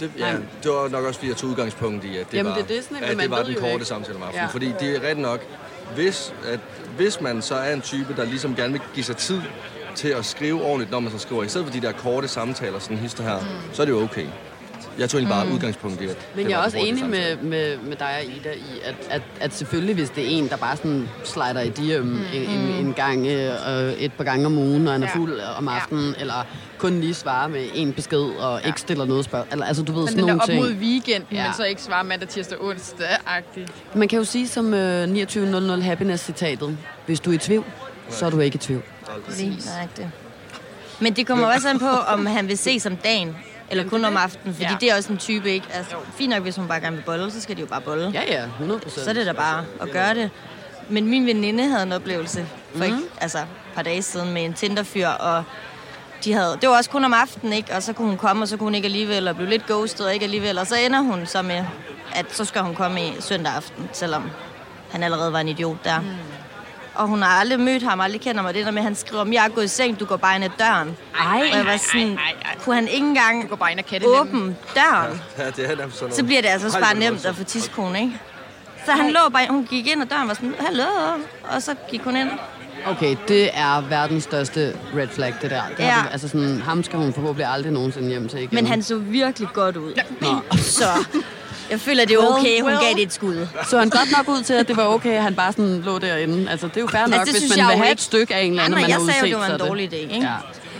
Det, 0.00 0.10
ja, 0.18 0.32
det 0.62 0.70
var 0.70 0.88
nok 0.88 1.04
også, 1.04 1.18
fordi 1.18 1.28
jeg 1.28 1.36
tog 1.36 1.50
udgangspunkt 1.50 2.04
i, 2.04 2.16
at 2.16 2.26
det 2.30 2.36
Jamen, 2.38 2.50
var, 2.50 2.56
det 2.56 2.70
er 2.70 2.74
det 2.74 2.84
sådan, 2.84 3.02
at 3.02 3.08
Men 3.16 3.20
det 3.20 3.30
var 3.30 3.42
den 3.42 3.54
korte 3.54 3.72
ikke. 3.72 3.84
samtale 3.84 4.16
om 4.16 4.22
aftenen. 4.22 4.44
Ja. 4.44 4.52
Fordi 4.52 4.72
det 4.80 4.96
er 4.96 5.10
ret 5.10 5.18
nok, 5.18 5.40
hvis, 5.94 6.34
at, 6.52 6.60
hvis 6.96 7.20
man 7.20 7.42
så 7.42 7.54
er 7.54 7.72
en 7.74 7.80
type, 7.80 8.14
der 8.16 8.24
ligesom 8.24 8.56
gerne 8.56 8.72
vil 8.72 8.82
give 8.94 9.04
sig 9.04 9.16
tid 9.16 9.40
til 9.94 10.08
at 10.08 10.24
skrive 10.24 10.62
ordentligt, 10.62 10.90
når 10.90 11.00
man 11.00 11.12
så 11.12 11.18
skriver, 11.18 11.42
i 11.42 11.48
stedet 11.48 11.66
for 11.66 11.74
de 11.74 11.80
der 11.80 11.92
korte 11.92 12.28
samtaler, 12.28 12.78
sådan 12.78 12.96
hister 12.96 13.22
her, 13.22 13.38
mm. 13.40 13.46
så 13.72 13.82
er 13.82 13.86
det 13.86 13.92
jo 13.92 14.02
okay. 14.02 14.26
Jeg 14.98 15.10
tog 15.10 15.18
egentlig 15.20 15.34
bare 15.36 15.44
mm. 15.46 15.52
udgangspunkt 15.52 16.00
i, 16.00 16.04
at 16.06 16.16
Men 16.36 16.50
jeg 16.50 16.60
er 16.60 16.64
også 16.64 16.78
enig 16.78 17.04
med, 17.06 17.36
med, 17.36 17.76
med 17.76 17.96
dig 17.96 18.08
og 18.18 18.24
Ida 18.36 18.52
i, 18.52 18.80
at, 18.84 18.94
at, 19.10 19.22
at 19.40 19.54
selvfølgelig, 19.54 19.94
hvis 19.94 20.10
det 20.10 20.24
er 20.24 20.28
en, 20.28 20.48
der 20.48 20.56
bare 20.56 20.76
sådan 20.76 21.08
slider 21.24 21.60
i 21.60 21.68
diem 21.68 22.02
mm. 22.04 22.20
en, 22.34 22.42
en, 22.42 22.86
en 22.86 22.92
gang, 22.94 23.26
øh, 23.26 23.92
et 23.92 24.12
par 24.12 24.24
gange 24.24 24.46
om 24.46 24.58
ugen, 24.58 24.86
og 24.86 24.92
han 24.92 25.02
er 25.02 25.06
Ja. 25.14 25.18
fuld 25.18 25.40
om 25.58 25.68
aftenen, 25.68 26.14
ja. 26.16 26.20
eller 26.20 26.46
kun 26.78 27.00
lige 27.00 27.14
svarer 27.14 27.48
med 27.48 27.66
en 27.74 27.92
besked, 27.92 28.18
og 28.18 28.60
ja. 28.62 28.66
ikke 28.66 28.80
stiller 28.80 29.04
noget 29.04 29.24
spørgsmål. 29.24 29.52
Eller, 29.52 29.66
altså, 29.66 29.82
du 29.82 29.92
ved, 29.92 30.00
Men 30.00 30.08
sådan 30.08 30.18
den 30.22 30.28
der 30.28 30.34
nogle 30.34 30.42
op 30.42 30.48
ting. 30.48 30.60
mod 30.62 30.72
weekenden, 30.88 31.36
Ja. 31.36 31.44
men 31.44 31.54
så 31.54 31.64
ikke 31.64 31.82
svarer 31.82 32.02
mandag, 32.02 32.28
tirsdag, 32.28 32.58
onsdag-agtigt. 32.60 33.72
Man 33.94 34.08
kan 34.08 34.18
jo 34.18 34.24
sige 34.24 34.48
som 34.48 34.74
øh, 34.74 35.08
2900 35.08 35.82
Happiness-citatet, 35.82 36.76
hvis 37.06 37.20
du 37.20 37.30
er 37.30 37.34
i 37.34 37.38
tvivl, 37.38 37.64
så 38.08 38.26
er 38.26 38.30
du 38.30 38.40
ikke 38.40 38.54
i 38.56 38.58
tvivl. 38.58 38.82
Lige 39.38 39.58
nøjagtigt. 39.66 40.08
Men 41.00 41.12
det 41.16 41.26
kommer 41.26 41.46
også 41.46 41.68
an 41.68 41.78
på, 41.78 41.88
om 41.88 42.26
han 42.26 42.48
vil 42.48 42.58
ses 42.58 42.86
om 42.86 42.96
dagen, 42.96 43.36
eller 43.70 43.88
kun 43.88 44.04
om 44.04 44.16
aftenen, 44.16 44.54
fordi 44.54 44.66
Ja. 44.70 44.76
det 44.80 44.90
er 44.90 44.96
også 44.96 45.12
en 45.12 45.18
type, 45.18 45.50
ikke? 45.50 45.66
Altså, 45.74 45.94
fint 46.16 46.30
nok, 46.30 46.42
hvis 46.42 46.56
hun 46.56 46.68
bare 46.68 46.80
gerne 46.80 46.96
vil 46.96 47.02
bolle, 47.02 47.30
så 47.30 47.40
skal 47.40 47.56
de 47.56 47.60
jo 47.60 47.66
bare 47.66 47.80
bolle. 47.80 48.10
Ja, 48.14 48.22
ja, 48.28 48.44
100 48.44 48.80
procent. 48.80 49.04
Så 49.04 49.10
er 49.10 49.14
det 49.14 49.26
da 49.26 49.32
bare 49.32 49.64
at 49.80 49.90
gøre 49.90 50.14
det. 50.14 50.30
Men 50.88 51.06
min 51.06 51.26
veninde 51.26 51.68
havde 51.68 51.82
en 51.82 51.92
oplevelse 51.92 52.46
for 52.76 52.84
ikke, 52.84 52.98
altså, 53.20 53.38
et 53.38 53.44
par 53.74 53.82
dage 53.82 54.02
siden 54.02 54.32
med 54.34 54.44
en 54.44 54.52
Tinder-fyr, 54.54 55.08
og 55.08 55.44
de 56.24 56.32
havde, 56.32 56.56
det 56.60 56.68
var 56.68 56.76
også 56.76 56.90
kun 56.90 57.04
om 57.04 57.14
aftenen, 57.14 57.52
ikke? 57.52 57.74
Og 57.74 57.82
så 57.82 57.92
kunne 57.92 58.08
hun 58.08 58.16
komme, 58.18 58.42
og 58.44 58.48
så 58.48 58.56
kunne 58.56 58.66
hun 58.66 58.74
ikke 58.74 58.86
alligevel, 58.86 59.28
og 59.28 59.36
blive 59.36 59.50
lidt 59.50 59.66
ghostet, 59.66 60.06
og 60.06 60.14
ikke 60.14 60.24
alligevel. 60.24 60.58
Og 60.58 60.66
så 60.66 60.76
ender 60.76 61.00
hun 61.00 61.26
så 61.26 61.42
med, 61.42 61.64
at 62.14 62.26
så 62.32 62.44
skal 62.44 62.62
hun 62.62 62.74
komme 62.74 63.02
i 63.06 63.12
søndag 63.20 63.52
aften, 63.52 63.88
selvom 63.92 64.30
han 64.90 65.02
allerede 65.02 65.32
var 65.32 65.40
en 65.40 65.48
idiot 65.48 65.76
der. 65.84 66.00
Mm. 66.00 66.06
Og 66.98 67.06
hun 67.08 67.22
har 67.22 67.28
aldrig 67.40 67.60
mødt 67.60 67.82
ham, 67.82 68.00
aldrig 68.00 68.20
kender 68.20 68.42
mig. 68.42 68.54
Det 68.54 68.64
der 68.66 68.70
med, 68.70 68.78
at 68.78 68.84
han 68.84 68.94
skriver, 68.94 69.20
om 69.22 69.32
jeg 69.32 69.44
er 69.44 69.48
gået 69.48 69.64
i 69.64 69.68
seng, 69.68 70.00
du 70.00 70.04
går 70.04 70.16
bare 70.16 70.34
ind 70.36 70.44
ad 70.44 70.50
døren. 70.58 70.96
Ej, 71.20 71.48
og 71.52 71.58
jeg 71.58 71.66
var 71.66 71.76
sådan, 71.76 72.08
ej, 72.08 72.14
ej, 72.24 72.34
ej. 72.44 72.56
kunne 72.64 72.74
han 72.74 72.88
ikke 72.88 73.06
engang 73.06 73.42
Du 73.42 73.48
går 73.48 73.56
bare 73.56 73.72
ind 73.72 73.80
og 73.80 74.20
åbne 74.20 74.56
døren? 74.74 75.20
Ja, 75.38 75.46
det 75.50 75.70
er 75.70 75.76
nærmest 75.76 75.96
sådan 75.98 76.06
noget. 76.08 76.14
Så 76.16 76.24
bliver 76.24 76.42
det 76.42 76.48
altså 76.48 76.66
også 76.66 76.80
bare 76.80 76.94
nemt 76.94 77.26
at 77.26 77.36
få 77.36 77.44
tidskone, 77.44 78.00
ikke? 78.00 78.12
Så 78.84 78.92
han 78.92 79.10
lå 79.10 79.18
bare, 79.32 79.46
hun 79.50 79.64
gik 79.70 79.86
ind 79.86 80.02
ad 80.02 80.06
døren 80.06 80.22
og 80.22 80.28
var 80.28 80.34
sådan, 80.34 80.54
hallo, 80.60 80.84
og 81.54 81.62
så 81.62 81.74
gik 81.90 82.00
hun 82.00 82.16
ind. 82.16 82.30
Okay, 82.86 83.16
det 83.28 83.50
er 83.58 83.80
verdens 83.80 84.24
største 84.24 84.76
red 84.96 85.08
flag, 85.08 85.34
det 85.42 85.50
der. 85.50 85.62
Det 85.76 85.78
Ja. 85.84 85.90
har 85.90 86.02
du, 86.02 86.08
altså 86.12 86.28
sådan, 86.28 86.60
ham 86.60 86.82
skal 86.82 86.98
hun 86.98 87.12
forhåbentlig 87.12 87.46
aldrig 87.46 87.72
nogensinde 87.72 88.08
hjem 88.08 88.28
til 88.28 88.38
igen. 88.38 88.48
Men 88.54 88.66
han 88.66 88.82
så 88.82 88.98
virkelig 88.98 89.48
godt 89.54 89.76
ud. 89.76 89.92
Nå. 90.20 90.56
Så 90.56 90.84
jeg 91.70 91.80
føler, 91.80 92.04
det 92.04 92.14
er 92.14 92.18
okay, 92.38 92.60
hun 92.60 92.70
well. 92.70 92.80
gav 92.84 92.94
det 92.94 93.02
et 93.02 93.12
skud. 93.12 93.46
Så 93.70 93.78
han 93.78 93.90
godt 93.90 94.08
nok 94.16 94.28
ud 94.28 94.42
til, 94.42 94.54
at 94.54 94.68
det 94.68 94.76
var 94.76 94.84
okay, 94.86 95.10
at 95.12 95.22
han 95.22 95.34
bare 95.34 95.52
sådan 95.52 95.80
lå 95.80 95.98
derinde. 95.98 96.50
Altså, 96.50 96.66
det 96.68 96.76
er 96.76 96.80
jo 96.80 96.86
fair 96.86 97.06
nok, 97.06 97.26
det 97.26 97.30
hvis 97.40 97.50
man 97.50 97.58
jeg 97.58 97.66
vil 97.66 97.74
have 97.76 97.84
ikke. 97.86 97.92
et 97.92 98.00
stykke 98.00 98.34
af 98.34 98.42
en 98.42 98.50
eller 98.50 98.62
anden, 98.62 98.74
Nej, 98.78 98.80
man 98.80 98.90
jeg 98.90 98.98
har 98.98 99.12
sagde 99.12 99.30
jo, 99.30 99.36
udset, 99.38 99.50
det 99.50 99.58
var 99.60 99.64
en 99.64 99.68
dårlig 99.68 99.92
idé, 99.92 99.96
ikke? 99.96 100.14
Ja. 100.14 100.32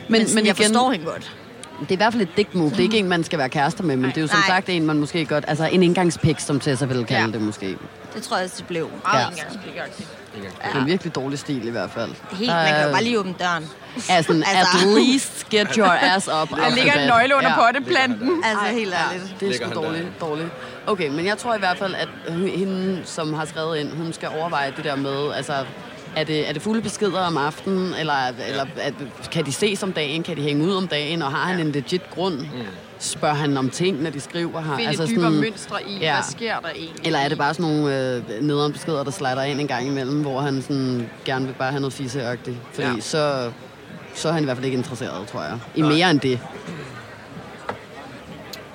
Men, 0.08 0.22
Men, 0.22 0.34
men 0.34 0.46
jeg 0.46 0.58
igen, 0.60 0.74
forstår 0.74 0.90
hende 0.92 1.06
godt. 1.06 1.32
det 1.80 1.88
er 1.88 1.92
i 1.92 1.96
hvert 1.96 2.12
fald 2.12 2.22
et 2.22 2.28
dick 2.36 2.54
move. 2.54 2.70
Det 2.70 2.78
er 2.78 2.82
ikke 2.82 2.98
en, 2.98 3.08
man 3.08 3.24
skal 3.24 3.38
være 3.38 3.48
kærester 3.48 3.84
med, 3.84 3.96
men 3.96 4.10
det 4.10 4.16
er 4.16 4.20
jo 4.20 4.26
som 4.26 4.38
Nej. 4.38 4.46
sagt 4.48 4.68
en, 4.68 4.86
man 4.86 4.96
måske 4.98 5.24
godt... 5.24 5.44
Altså 5.48 5.64
en 5.72 5.82
indgangspik, 5.82 6.40
som 6.40 6.60
Tessa 6.60 6.84
ville 6.84 7.04
kalde 7.04 7.20
Ja. 7.26 7.32
det 7.32 7.40
måske. 7.42 7.76
Det 8.14 8.22
tror 8.22 8.36
jeg, 8.36 8.44
også, 8.44 8.56
det 8.58 8.66
blev. 8.66 8.90
Meget 9.04 9.20
Ja. 9.24 9.28
indgangspligagtigt. 9.30 10.08
Det 10.34 10.44
er 10.74 10.80
en 10.80 10.86
virkelig 10.86 11.14
dårlig 11.14 11.38
stil 11.38 11.66
i 11.66 11.70
hvert 11.70 11.90
fald. 11.90 12.10
Helt, 12.32 12.50
man 12.50 12.66
kan 12.66 12.76
er- 12.76 12.86
jo 12.86 12.92
bare 12.92 13.04
lige 13.04 13.18
åbne 13.18 13.34
døren. 13.38 13.64
er 14.10 14.22
sådan, 14.22 14.44
Altså. 14.46 14.86
at 14.86 15.02
least 15.02 15.46
get 15.50 15.74
your 15.74 15.86
ass 16.14 16.28
up. 16.42 16.48
Der 16.58 16.74
ligger 16.74 16.92
en 16.92 17.08
nøgle 17.08 17.36
under 17.36 17.50
ja. 17.50 17.56
potteplanten. 17.66 18.42
Altså, 18.44 18.64
helt 18.66 18.90
Ja, 18.92 18.96
ærligt. 19.14 19.40
det 19.40 19.48
er 19.48 19.54
sgu 19.66 19.74
dårligt, 19.82 20.06
dårligt. 20.20 20.48
Okay, 20.88 21.08
men 21.08 21.26
jeg 21.26 21.38
tror 21.38 21.54
i 21.54 21.58
hvert 21.58 21.78
fald, 21.78 21.94
at 21.94 22.08
hende, 22.48 23.00
som 23.04 23.32
har 23.32 23.44
skrevet 23.44 23.78
ind, 23.78 23.92
hun 23.92 24.12
skal 24.12 24.28
overveje 24.40 24.72
det 24.76 24.84
der 24.84 24.96
med, 24.96 25.32
altså, 25.34 25.52
er 26.16 26.24
det, 26.24 26.48
er 26.48 26.52
det 26.52 26.62
fulde 26.62 26.82
beskeder 26.82 27.20
om 27.20 27.36
aftenen, 27.36 27.94
eller, 28.00 28.14
eller 28.48 28.66
at, 28.80 28.94
kan 29.32 29.46
de 29.46 29.52
ses 29.52 29.82
om 29.82 29.92
dagen, 29.92 30.22
kan 30.22 30.36
de 30.36 30.42
hænge 30.42 30.64
ud 30.66 30.74
om 30.74 30.88
dagen, 30.88 31.22
og 31.22 31.30
har 31.30 31.52
han 31.52 31.60
en 31.66 31.72
legit 31.72 32.10
grund? 32.10 32.38
Spørger 32.98 33.34
han 33.34 33.56
om 33.56 33.70
ting, 33.70 34.02
når 34.02 34.10
de 34.10 34.20
skriver 34.20 34.60
her? 34.60 34.76
Finde 34.76 34.88
altså 34.88 35.06
dybere 35.06 35.30
mønstre 35.30 35.76
i, 35.88 35.98
Ja. 35.98 36.12
hvad 36.14 36.22
sker 36.30 36.58
der 36.60 36.68
egentlig? 36.68 37.06
Eller 37.06 37.18
er 37.18 37.28
det 37.28 37.38
bare 37.38 37.54
sådan 37.54 37.70
nogle 37.72 38.14
øh, 38.16 38.22
nederen 38.42 38.72
beskeder, 38.72 39.04
der 39.04 39.10
slider 39.10 39.42
ind 39.42 39.60
en 39.60 39.66
gang 39.66 39.86
imellem, 39.86 40.20
hvor 40.22 40.40
han 40.40 40.62
sådan 40.62 41.10
gerne 41.24 41.46
vil 41.46 41.54
bare 41.58 41.70
have 41.70 41.80
noget 41.80 41.92
fiseagtigt? 41.92 42.56
Fordi 42.72 42.86
Ja. 42.88 42.94
ja. 42.94 43.00
så, 43.00 43.50
så 44.14 44.28
er 44.28 44.32
han 44.32 44.42
i 44.42 44.44
hvert 44.44 44.56
fald 44.56 44.64
ikke 44.64 44.78
interesseret, 44.78 45.26
tror 45.26 45.42
jeg. 45.42 45.58
I 45.74 45.82
mere 45.82 46.10
end 46.10 46.20
det. 46.20 46.40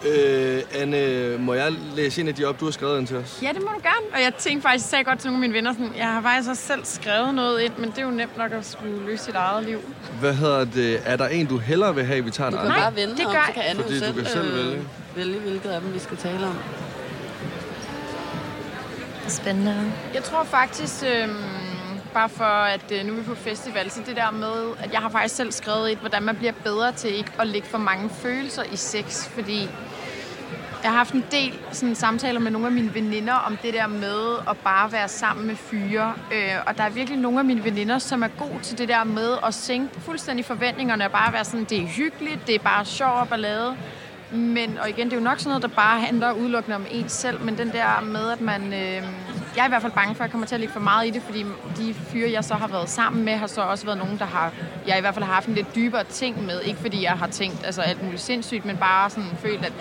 Øh, 0.05 0.61
Anne, 0.81 1.37
må 1.37 1.53
jeg 1.53 1.71
læse 1.95 2.21
en 2.21 2.27
af 2.27 2.35
de 2.35 2.45
op, 2.45 2.59
du 2.59 2.65
har 2.65 2.71
skrevet 2.71 2.99
ind 2.99 3.07
til 3.07 3.17
os? 3.17 3.39
Ja, 3.41 3.47
det 3.53 3.61
må 3.61 3.67
du 3.67 3.79
gerne. 3.83 4.05
Og 4.13 4.21
jeg 4.21 4.33
tænkte 4.35 4.61
faktisk, 4.61 4.85
jeg 4.85 4.89
sagde 4.89 5.03
godt 5.03 5.19
til 5.19 5.27
nogle 5.31 5.37
af 5.45 5.49
mine 5.49 5.53
venner, 5.53 5.73
sådan, 5.73 5.91
jeg 5.97 6.05
har 6.07 6.21
faktisk 6.21 6.49
også 6.49 6.63
selv 6.63 6.85
skrevet 6.85 7.35
noget 7.35 7.61
ind, 7.61 7.73
men 7.77 7.89
det 7.89 7.97
er 7.97 8.01
jo 8.03 8.09
nemt 8.11 8.37
nok 8.37 8.51
at 8.51 8.65
skulle 8.65 9.05
løse 9.05 9.23
sit 9.23 9.35
eget 9.35 9.65
liv. 9.65 9.79
Hvad 10.19 10.33
hedder 10.33 10.65
det? 10.65 11.01
Er 11.05 11.15
der 11.15 11.27
en, 11.27 11.45
du 11.45 11.57
hellere 11.57 11.95
vil 11.95 12.05
have, 12.05 12.23
vi 12.25 12.31
tager 12.31 12.47
en 12.47 12.53
Du 12.53 12.59
kan 12.59 12.67
anden? 12.67 12.81
bare 12.83 12.95
vende 12.95 13.17
det 13.17 13.25
om, 13.25 13.31
gør 13.33 13.43
så 13.47 13.53
kan 13.53 13.63
Anne 13.63 13.81
Fordi 13.83 13.95
jo 13.95 13.99
du 13.99 14.05
selv, 14.05 14.15
kan 14.15 14.25
selv 14.25 14.47
øh, 14.51 14.57
vælge. 14.67 14.81
vælge, 15.15 15.39
hvilket 15.39 15.69
af 15.69 15.81
dem 15.81 15.93
vi 15.93 15.99
skal 15.99 16.17
tale 16.17 16.45
om. 16.47 16.57
Spændende. 19.27 19.91
Jeg 20.13 20.23
tror 20.23 20.43
faktisk, 20.43 21.03
øhm, 21.15 21.35
bare 22.13 22.29
for 22.29 22.43
at 22.43 22.91
øh, 22.91 23.05
nu 23.05 23.13
er 23.13 23.17
vi 23.17 23.23
på 23.23 23.35
festival, 23.35 23.91
så 23.91 23.99
det 24.07 24.15
der 24.15 24.31
med, 24.31 24.63
at 24.83 24.93
jeg 24.93 24.99
har 25.01 25.09
faktisk 25.09 25.35
selv 25.35 25.51
skrevet 25.51 25.91
et, 25.91 25.97
hvordan 25.97 26.23
man 26.23 26.35
bliver 26.35 26.53
bedre 26.63 26.91
til 26.91 27.15
ikke 27.17 27.31
at 27.39 27.47
lægge 27.47 27.67
for 27.67 27.77
mange 27.77 28.09
følelser 28.09 28.63
i 28.71 28.75
sex, 28.75 29.27
fordi 29.27 29.69
jeg 30.83 30.91
har 30.91 30.97
haft 30.97 31.13
en 31.13 31.25
del 31.31 31.59
sådan, 31.71 31.95
samtaler 31.95 32.39
med 32.39 32.51
nogle 32.51 32.67
af 32.67 32.73
mine 32.73 32.93
veninder 32.93 33.33
om 33.33 33.57
det 33.57 33.73
der 33.73 33.87
med 33.87 34.35
at 34.49 34.57
bare 34.57 34.91
være 34.91 35.07
sammen 35.07 35.47
med 35.47 35.55
fyre. 35.55 36.13
Øh, 36.33 36.55
og 36.67 36.77
der 36.77 36.83
er 36.83 36.89
virkelig 36.89 37.19
nogle 37.19 37.39
af 37.39 37.45
mine 37.45 37.63
veninder, 37.63 37.97
som 37.97 38.23
er 38.23 38.27
gode 38.27 38.59
til 38.63 38.77
det 38.77 38.89
der 38.89 39.03
med 39.03 39.37
at 39.45 39.53
sænke 39.53 40.01
fuldstændig 40.01 40.45
forventningerne 40.45 41.05
og 41.05 41.11
bare 41.11 41.33
være 41.33 41.45
sådan, 41.45 41.65
det 41.65 41.77
er 41.77 41.87
hyggeligt, 41.87 42.47
det 42.47 42.55
er 42.55 42.59
bare 42.59 42.85
sjov 42.85 43.11
og 43.11 43.29
ballade. 43.29 43.75
Men, 44.31 44.77
og 44.81 44.89
igen, 44.89 45.05
det 45.05 45.13
er 45.13 45.17
jo 45.17 45.23
nok 45.23 45.39
sådan 45.39 45.49
noget, 45.49 45.61
der 45.61 45.75
bare 45.75 45.99
handler 45.99 46.31
udelukkende 46.31 46.75
om 46.75 46.85
en 46.91 47.09
selv, 47.09 47.41
men 47.41 47.57
den 47.57 47.71
der 47.71 48.01
med, 48.01 48.31
at 48.31 48.41
man... 48.41 48.73
Øh, 48.73 49.03
jeg 49.55 49.61
er 49.61 49.65
i 49.65 49.69
hvert 49.69 49.81
fald 49.81 49.93
bange 49.93 50.15
for, 50.15 50.23
at 50.23 50.27
jeg 50.27 50.31
kommer 50.31 50.47
til 50.47 50.55
at 50.55 50.59
ligge 50.59 50.73
for 50.73 50.79
meget 50.79 51.07
i 51.07 51.09
det, 51.09 51.21
fordi 51.21 51.45
de 51.77 51.93
fyre, 51.93 52.31
jeg 52.31 52.43
så 52.43 52.53
har 52.53 52.67
været 52.67 52.89
sammen 52.89 53.25
med, 53.25 53.33
har 53.33 53.47
så 53.47 53.61
også 53.61 53.85
været 53.85 53.97
nogen, 53.97 54.19
der 54.19 54.25
har... 54.25 54.51
Jeg 54.87 54.97
i 54.97 55.01
hvert 55.01 55.13
fald 55.13 55.25
har 55.25 55.33
haft 55.33 55.47
en 55.47 55.55
lidt 55.55 55.75
dybere 55.75 56.03
ting 56.03 56.45
med. 56.45 56.61
Ikke 56.61 56.79
fordi 56.79 57.03
jeg 57.03 57.11
har 57.11 57.27
tænkt 57.27 57.65
altså, 57.65 57.81
alt 57.81 58.03
muligt 58.03 58.21
sindssygt, 58.21 58.65
men 58.65 58.77
bare 58.77 59.09
sådan 59.09 59.29
følt, 59.41 59.65
at 59.65 59.73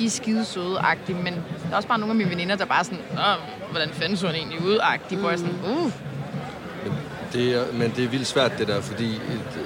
i 0.00 0.06
er 0.06 0.10
skide 0.10 0.44
søde 0.44 0.78
-agtige. 0.78 1.12
Men 1.14 1.34
der 1.34 1.72
er 1.72 1.76
også 1.76 1.88
bare 1.88 1.98
nogle 1.98 2.12
af 2.12 2.16
mine 2.16 2.30
veninder, 2.30 2.56
der 2.56 2.64
bare 2.64 2.84
sådan, 2.84 2.98
Nå, 3.14 3.20
hvordan 3.70 3.88
fanden 3.92 4.16
så 4.16 4.26
han 4.26 4.36
egentlig 4.36 4.64
ud 4.64 4.78
hvor 5.20 5.30
jeg 5.30 5.38
sådan, 5.38 5.54
uh, 5.64 5.92
Det 7.32 7.54
er, 7.54 7.62
men 7.72 7.92
det 7.96 8.04
er 8.04 8.08
vildt 8.08 8.26
svært, 8.26 8.58
det 8.58 8.68
der, 8.68 8.80
fordi 8.80 9.06
et, 9.14 9.20
øh, 9.56 9.64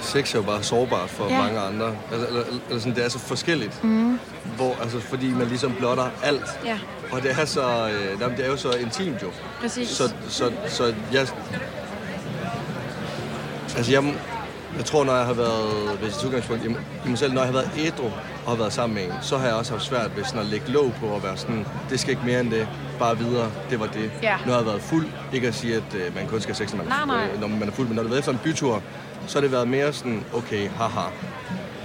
sex 0.00 0.34
er 0.34 0.38
jo 0.38 0.42
bare 0.42 0.62
sårbart 0.62 1.10
for 1.10 1.28
Ja. 1.28 1.38
mange 1.42 1.60
andre. 1.60 1.86
Altså, 2.12 2.26
eller, 2.26 2.42
eller 2.68 2.80
sådan, 2.80 2.94
det 2.94 3.04
er 3.04 3.08
så 3.08 3.18
forskelligt. 3.18 3.84
Mm. 3.84 4.18
Hvor, 4.56 4.76
altså, 4.82 5.00
fordi 5.00 5.30
man 5.30 5.46
ligesom 5.46 5.74
blotter 5.78 6.08
alt. 6.22 6.58
ja, 6.64 6.78
Og 7.12 7.22
det 7.22 7.30
er 7.40 7.44
så, 7.44 7.88
øh, 7.88 8.20
jamen, 8.20 8.36
det 8.36 8.44
er 8.46 8.50
jo 8.50 8.56
så 8.56 8.70
intimt 8.72 9.22
jo. 9.22 9.30
præcis. 9.60 9.88
Så, 9.88 10.12
så, 10.28 10.52
så 10.68 10.94
jeg... 11.12 11.26
Altså, 13.76 13.92
jeg, 13.92 14.14
jeg 14.76 14.84
tror, 14.84 15.04
når 15.04 15.16
jeg 15.16 15.26
har 15.26 15.32
været, 15.34 15.98
hvis 16.02 16.16
jeg 16.18 16.26
udgangspunkt 16.26 16.64
i, 16.64 16.68
i 17.06 17.08
mig 17.08 17.18
selv, 17.18 17.32
når 17.32 17.40
jeg 17.40 17.52
har 17.52 17.52
været 17.52 17.70
ædru 17.78 18.10
og 18.44 18.50
har 18.52 18.56
været 18.56 18.72
sammen 18.72 18.94
med 18.94 19.04
en, 19.04 19.12
så 19.22 19.38
har 19.38 19.46
jeg 19.46 19.54
også 19.54 19.72
haft 19.72 19.84
svært 19.84 20.16
ved 20.16 20.24
sådan 20.24 20.40
at 20.40 20.46
lægge 20.46 20.70
låg 20.70 20.92
på 21.00 21.06
og 21.06 21.22
være 21.22 21.36
sådan, 21.36 21.66
det 21.90 22.00
skal 22.00 22.10
ikke 22.10 22.22
mere 22.26 22.40
end 22.40 22.50
det, 22.50 22.68
bare 22.98 23.18
videre, 23.18 23.50
det 23.70 23.80
var 23.80 23.86
det. 23.86 24.10
Ja. 24.22 24.36
Jeg 24.46 24.54
har 24.54 24.62
været 24.62 24.82
fuld, 24.82 25.06
ikke 25.32 25.48
at 25.48 25.54
sige, 25.54 25.74
at 25.76 25.94
øh, 25.94 26.14
man 26.14 26.26
kun 26.26 26.40
skal 26.40 26.54
have 26.54 26.66
sex, 26.68 26.72
når 26.74 26.84
man, 26.84 26.86
Nej, 26.86 27.06
nej. 27.06 27.28
Øh, 27.34 27.40
når 27.40 27.48
man 27.48 27.68
er 27.68 27.72
fuld, 27.72 27.86
men 27.86 27.96
når 27.96 28.02
du 28.02 28.08
har 28.08 28.12
været 28.12 28.18
efter 28.20 28.32
en 28.32 28.38
bytur, 28.44 28.82
så 29.26 29.38
har 29.38 29.40
det 29.40 29.52
været 29.52 29.68
mere 29.68 29.92
sådan, 29.92 30.24
okay, 30.34 30.68
haha, 30.70 31.08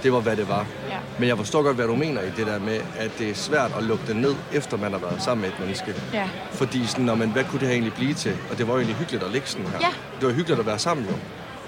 det 0.02 0.12
var, 0.12 0.20
hvad 0.20 0.36
det 0.36 0.48
var. 0.48 0.66
Ja. 0.90 0.96
Men 1.18 1.28
jeg 1.28 1.36
forstår 1.36 1.62
godt, 1.62 1.76
hvad 1.76 1.86
du 1.86 1.94
mener 1.96 2.22
i 2.22 2.30
det 2.36 2.46
der 2.46 2.58
med, 2.58 2.80
at 2.98 3.10
det 3.18 3.30
er 3.30 3.34
svært 3.34 3.70
at 3.78 3.84
lukke 3.84 4.04
det 4.06 4.16
ned, 4.16 4.34
efter 4.52 4.76
man 4.76 4.92
har 4.92 4.98
været 4.98 5.22
sammen 5.22 5.40
med 5.40 5.48
et 5.48 5.60
menneske. 5.60 5.94
Ja. 6.12 6.28
Fordi 6.50 6.86
sådan, 6.86 7.04
når 7.04 7.14
man, 7.14 7.28
hvad 7.28 7.44
kunne 7.44 7.60
det 7.60 7.68
her 7.68 7.72
egentlig 7.74 7.92
blive 7.94 8.14
til? 8.14 8.36
Og 8.50 8.58
det 8.58 8.66
var 8.68 8.72
jo 8.72 8.78
egentlig 8.78 8.96
hyggeligt 8.96 9.24
at 9.24 9.30
ligge 9.30 9.48
sådan 9.48 9.66
her. 9.66 9.78
Ja. 9.80 9.88
Det 10.20 10.28
var 10.28 10.34
hyggeligt 10.34 10.60
at 10.60 10.66
være 10.66 10.78
sammen 10.78 11.06
jo. 11.06 11.12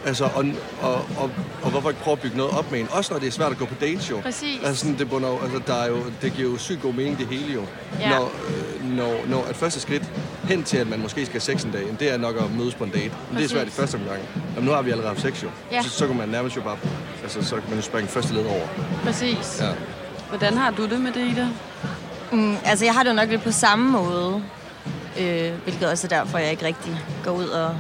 Altså, 0.06 0.24
og, 0.24 0.44
og, 0.82 0.94
og, 0.94 1.30
og 1.62 1.70
hvorfor 1.70 1.88
ikke 1.88 2.02
prøve 2.02 2.12
at 2.12 2.20
bygge 2.20 2.36
noget 2.36 2.52
op 2.58 2.70
med 2.70 2.80
en? 2.80 2.88
Også 2.90 3.12
når 3.12 3.20
det 3.20 3.28
er 3.28 3.32
svært 3.32 3.52
at 3.52 3.58
gå 3.58 3.64
på 3.64 3.74
dates 3.80 4.10
jo. 4.10 4.20
Præcis. 4.20 4.60
Altså, 4.64 4.80
sådan, 4.80 4.98
det, 4.98 5.10
bunder, 5.10 5.42
altså, 5.42 5.60
der 5.66 5.74
er 5.74 5.88
jo, 5.88 5.96
det 6.22 6.32
giver 6.32 6.50
jo 6.50 6.58
sygt 6.58 6.82
god 6.82 6.92
mening 6.92 7.18
det 7.18 7.26
hele 7.26 7.52
jo. 7.54 7.64
Ja. 8.00 8.10
Når, 8.10 8.24
øh, 8.24 8.96
når, 8.96 9.20
når 9.28 9.44
at 9.48 9.56
første 9.56 9.80
skridt 9.80 10.02
hen 10.44 10.62
til, 10.62 10.76
at 10.76 10.86
man 10.86 11.00
måske 11.00 11.26
skal 11.26 11.32
have 11.32 11.40
sex 11.40 11.64
en 11.64 11.70
dag, 11.70 11.96
det 12.00 12.12
er 12.12 12.16
nok 12.16 12.36
at 12.36 12.54
mødes 12.58 12.74
på 12.74 12.84
en 12.84 12.90
date. 12.90 13.12
Men 13.28 13.38
det 13.38 13.44
er 13.44 13.48
svært 13.48 13.66
i 13.66 13.70
første 13.70 13.94
omgang. 13.94 14.20
Jamen, 14.54 14.68
nu 14.68 14.74
har 14.74 14.82
vi 14.82 14.90
allerede 14.90 15.08
haft 15.08 15.22
sex 15.22 15.42
jo. 15.42 15.48
Ja. 15.72 15.82
Så, 15.82 15.90
så 15.90 16.06
kan 16.06 16.16
man 16.16 16.28
nærmest 16.28 16.56
jo 16.56 16.62
bare, 16.62 16.76
altså, 17.22 17.42
så 17.42 17.54
kan 17.54 17.64
man 17.68 17.78
jo 17.78 17.82
springe 17.82 18.08
første 18.08 18.34
led 18.34 18.44
over. 18.44 18.66
Præcis. 19.04 19.58
Ja. 19.60 19.70
Hvordan 20.28 20.56
har 20.56 20.70
du 20.70 20.86
det 20.86 21.00
med 21.00 21.12
det, 21.12 21.30
Ida? 21.30 21.48
Mm, 22.32 22.56
altså, 22.64 22.84
jeg 22.84 22.94
har 22.94 23.02
det 23.02 23.10
jo 23.10 23.14
nok 23.14 23.28
lidt 23.28 23.42
på 23.42 23.52
samme 23.52 23.90
måde. 23.90 24.42
Øh, 25.20 25.52
hvilket 25.64 25.90
også 25.90 26.06
er 26.06 26.08
derfor, 26.08 26.38
jeg 26.38 26.50
ikke 26.50 26.66
rigtig 26.66 27.04
går 27.24 27.30
ud 27.30 27.48
og 27.48 27.76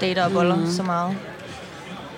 dater 0.00 0.24
og 0.24 0.32
boller 0.32 0.56
mm. 0.56 0.70
så 0.70 0.82
meget. 0.82 1.16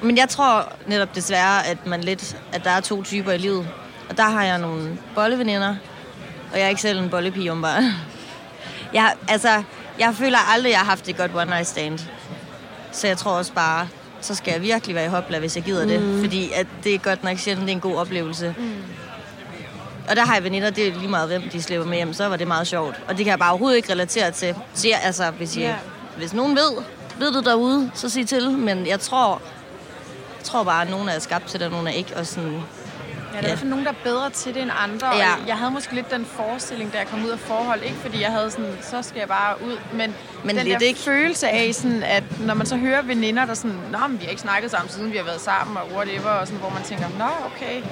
Men 0.02 0.16
jeg 0.16 0.28
tror 0.28 0.72
netop 0.86 1.14
desværre, 1.14 1.66
at 1.66 1.86
man 1.86 2.00
lidt, 2.00 2.36
at 2.52 2.64
der 2.64 2.70
er 2.70 2.80
to 2.80 3.02
typer 3.02 3.32
i 3.32 3.38
livet. 3.38 3.68
Og 4.10 4.16
der 4.16 4.22
har 4.22 4.44
jeg 4.44 4.58
nogle 4.58 4.98
bolleveninder, 5.14 5.76
og 6.52 6.58
jeg 6.58 6.64
er 6.64 6.68
ikke 6.68 6.80
selv 6.80 6.98
en 6.98 7.10
bollepige, 7.10 7.52
om 7.52 7.62
bare. 7.62 7.82
Jeg, 8.92 9.14
altså, 9.28 9.62
Jeg 9.98 10.14
føler 10.14 10.38
aldrig, 10.52 10.70
jeg 10.70 10.78
har 10.78 10.86
haft 10.86 11.08
et 11.08 11.16
godt 11.16 11.30
one 11.34 11.44
night 11.46 11.66
stand. 11.66 11.98
Så 12.92 13.06
jeg 13.06 13.18
tror 13.18 13.32
også 13.32 13.52
bare, 13.52 13.88
så 14.20 14.34
skal 14.34 14.52
jeg 14.52 14.62
virkelig 14.62 14.94
være 14.96 15.04
i 15.04 15.08
hopla, 15.08 15.38
hvis 15.38 15.56
jeg 15.56 15.64
gider 15.64 15.82
mm. 15.82 15.88
det. 15.88 16.20
Fordi 16.24 16.52
at 16.52 16.66
det 16.84 16.94
er 16.94 16.98
godt 16.98 17.24
nok 17.24 17.38
sjældent, 17.38 17.66
det 17.66 17.72
er 17.72 17.76
en 17.76 17.80
god 17.80 17.96
oplevelse. 17.96 18.54
Mm. 18.58 18.72
Og 20.08 20.16
der 20.16 20.24
har 20.26 20.34
jeg 20.34 20.44
veninder, 20.44 20.70
det 20.70 20.88
er 20.88 20.92
lige 20.94 21.08
meget, 21.08 21.28
hvem 21.28 21.42
de 21.52 21.62
slipper 21.62 21.86
med 21.86 21.96
hjem, 21.96 22.12
så 22.12 22.28
var 22.28 22.36
det 22.36 22.48
meget 22.48 22.66
sjovt. 22.66 22.94
Og 23.08 23.16
det 23.16 23.24
kan 23.24 23.30
jeg 23.30 23.38
bare 23.38 23.50
overhovedet 23.50 23.76
ikke 23.76 23.92
relatere 23.92 24.30
til. 24.30 24.54
Så 24.74 24.88
jeg, 24.88 25.00
altså, 25.02 25.30
hvis, 25.30 25.56
I, 25.56 25.60
Ja. 25.60 25.74
hvis 26.16 26.34
nogen 26.34 26.56
ved, 26.56 26.72
ved 27.18 27.32
det 27.32 27.44
derude, 27.44 27.90
så 27.94 28.08
sig 28.08 28.28
til. 28.28 28.50
Men 28.50 28.86
jeg 28.86 29.00
tror, 29.00 29.28
jeg 29.34 29.40
tror 30.46 30.64
bare, 30.64 30.82
at 30.82 30.90
nogen 30.90 31.08
er 31.08 31.18
skabt 31.18 31.46
til 31.46 31.60
det, 31.60 31.66
og 31.66 31.72
nogen 31.72 31.86
er 31.86 31.92
ikke. 31.92 32.16
Og 32.16 32.26
sådan, 32.26 32.62
Ja, 33.34 33.40
der 33.40 33.46
er 33.46 33.46
i 33.46 33.50
hvert 33.50 33.58
fald 33.58 33.70
nogen, 33.70 33.84
der 33.84 33.90
er 33.90 33.96
bedre 34.04 34.30
til 34.30 34.54
det 34.54 34.62
end 34.62 34.70
andre. 34.84 35.06
Ja. 35.16 35.32
Og 35.42 35.48
jeg 35.48 35.56
havde 35.56 35.70
måske 35.70 35.94
lidt 35.94 36.10
den 36.10 36.24
forestilling, 36.24 36.92
da 36.92 36.98
jeg 36.98 37.06
kom 37.06 37.24
ud 37.24 37.30
af 37.30 37.38
forhold. 37.38 37.82
Ikke 37.82 37.96
fordi 37.96 38.20
jeg 38.22 38.30
havde 38.32 38.50
sådan, 38.50 38.78
så 38.82 39.02
skal 39.02 39.18
jeg 39.18 39.28
bare 39.28 39.54
ud. 39.66 39.76
Men, 39.92 40.14
Men 40.44 40.56
den 40.56 40.64
lidt 40.66 40.80
der 40.80 40.86
ikke. 40.86 41.00
følelse 41.00 41.48
af, 41.48 41.74
sådan, 41.74 42.02
at 42.02 42.24
når 42.40 42.54
man 42.54 42.66
så 42.66 42.76
hører 42.76 43.02
veninder, 43.02 43.44
der 43.44 43.54
sådan, 43.54 43.76
Nå, 43.92 43.98
men 44.08 44.18
vi 44.20 44.24
har 44.24 44.30
ikke 44.30 44.42
snakket 44.42 44.70
sammen, 44.70 44.90
siden 44.90 45.12
vi 45.12 45.16
har 45.16 45.24
været 45.24 45.40
sammen, 45.40 45.76
og 45.76 45.96
whatever, 45.96 46.30
og 46.30 46.46
sådan, 46.46 46.60
hvor 46.60 46.70
man 46.70 46.82
tænker, 46.82 47.04
Nå, 47.18 47.28
okay, 47.46 47.82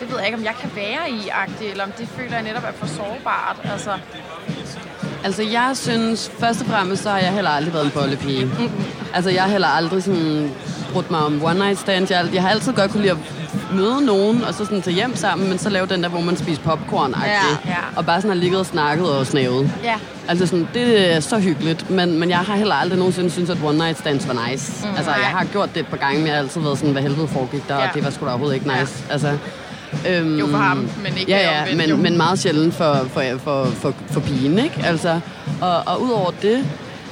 det 0.00 0.10
ved 0.10 0.16
jeg 0.16 0.26
ikke, 0.26 0.38
om 0.38 0.44
jeg 0.44 0.54
kan 0.60 0.70
være 0.74 1.10
i, 1.10 1.28
agtigt, 1.28 1.70
eller 1.70 1.84
om 1.84 1.92
det 1.92 2.08
føler 2.16 2.32
jeg 2.34 2.42
netop 2.42 2.64
er 2.64 2.72
for 2.72 2.86
sårbart. 2.86 3.56
Altså, 3.72 3.92
Altså, 5.24 5.42
jeg 5.42 5.70
synes, 5.74 6.30
først 6.40 6.60
og 6.60 6.66
fremmest, 6.66 7.02
så 7.02 7.10
har 7.10 7.18
jeg 7.18 7.32
heller 7.32 7.50
aldrig 7.50 7.74
været 7.74 7.84
en 7.84 7.90
bollepige. 7.90 8.44
Mm-hmm. 8.44 8.84
Altså, 9.14 9.30
jeg 9.30 9.42
har 9.42 9.50
heller 9.50 9.68
aldrig 9.68 10.02
sådan 10.02 10.54
brudt 10.92 11.10
mig 11.10 11.20
om 11.20 11.44
one 11.44 11.58
night 11.58 11.78
stand. 11.78 12.06
Jeg, 12.10 12.26
jeg 12.34 12.42
har 12.42 12.50
altid 12.50 12.72
godt 12.72 12.90
kunne 12.90 13.00
lide 13.02 13.10
at 13.12 13.18
møde 13.74 14.06
nogen, 14.06 14.44
og 14.44 14.54
så 14.54 14.64
sådan 14.64 14.82
tage 14.82 14.94
hjem 14.94 15.16
sammen, 15.16 15.48
men 15.48 15.58
så 15.58 15.70
lave 15.70 15.86
den 15.86 16.02
der, 16.02 16.08
hvor 16.08 16.20
man 16.20 16.36
spiser 16.36 16.62
popcorn 16.62 17.14
Ja, 17.24 17.32
ja. 17.70 17.74
og 17.96 18.06
bare 18.06 18.20
sådan 18.20 18.30
har 18.36 18.40
ligget 18.42 18.60
og 18.60 18.66
snakket 18.66 19.06
og 19.10 19.26
snavet. 19.26 19.70
ja. 19.84 19.94
Altså 20.28 20.46
sådan, 20.46 20.68
det 20.74 21.14
er 21.16 21.20
så 21.20 21.38
hyggeligt, 21.38 21.90
men, 21.90 22.18
men 22.20 22.30
jeg 22.30 22.38
har 22.38 22.56
heller 22.56 22.74
aldrig 22.74 22.98
nogensinde 22.98 23.30
synes 23.30 23.50
at 23.50 23.56
one 23.64 23.78
night 23.78 23.98
stands 23.98 24.28
var 24.28 24.48
nice. 24.50 24.72
Mm, 24.86 24.90
altså, 24.96 25.10
nej. 25.10 25.20
jeg 25.20 25.28
har 25.28 25.44
gjort 25.44 25.74
det 25.74 25.80
et 25.80 25.86
par 25.86 25.96
gange, 25.96 26.18
men 26.18 26.26
jeg 26.26 26.34
har 26.34 26.42
altid 26.42 26.60
været 26.60 26.78
sådan, 26.78 26.92
hvad 26.92 27.02
helvede 27.02 27.28
foregik 27.28 27.68
der, 27.68 27.74
ja. 27.74 27.80
Ja. 27.82 27.88
og 27.88 27.94
det 27.94 28.04
var 28.04 28.10
sgu 28.10 28.24
da 28.24 28.30
overhovedet 28.30 28.54
ikke 28.54 28.68
nice. 28.80 29.04
Altså, 29.10 29.36
øhm, 30.08 30.38
Jo, 30.38 30.46
for 30.46 30.58
ham, 30.58 30.76
men 30.76 31.16
ikke 31.18 31.32
Ja, 31.32 31.38
ja, 31.38 31.62
omvendt, 31.72 31.90
jo. 31.90 31.94
men, 31.96 32.02
men 32.02 32.16
meget 32.16 32.38
sjældent 32.38 32.74
for, 32.74 33.06
for, 33.12 33.22
for, 33.44 33.64
for, 33.64 33.94
for 34.10 34.20
pigen, 34.20 34.58
ikke? 34.58 34.80
Altså, 34.84 35.20
og, 35.60 35.82
og 35.86 36.02
udover 36.02 36.30
det, 36.42 36.64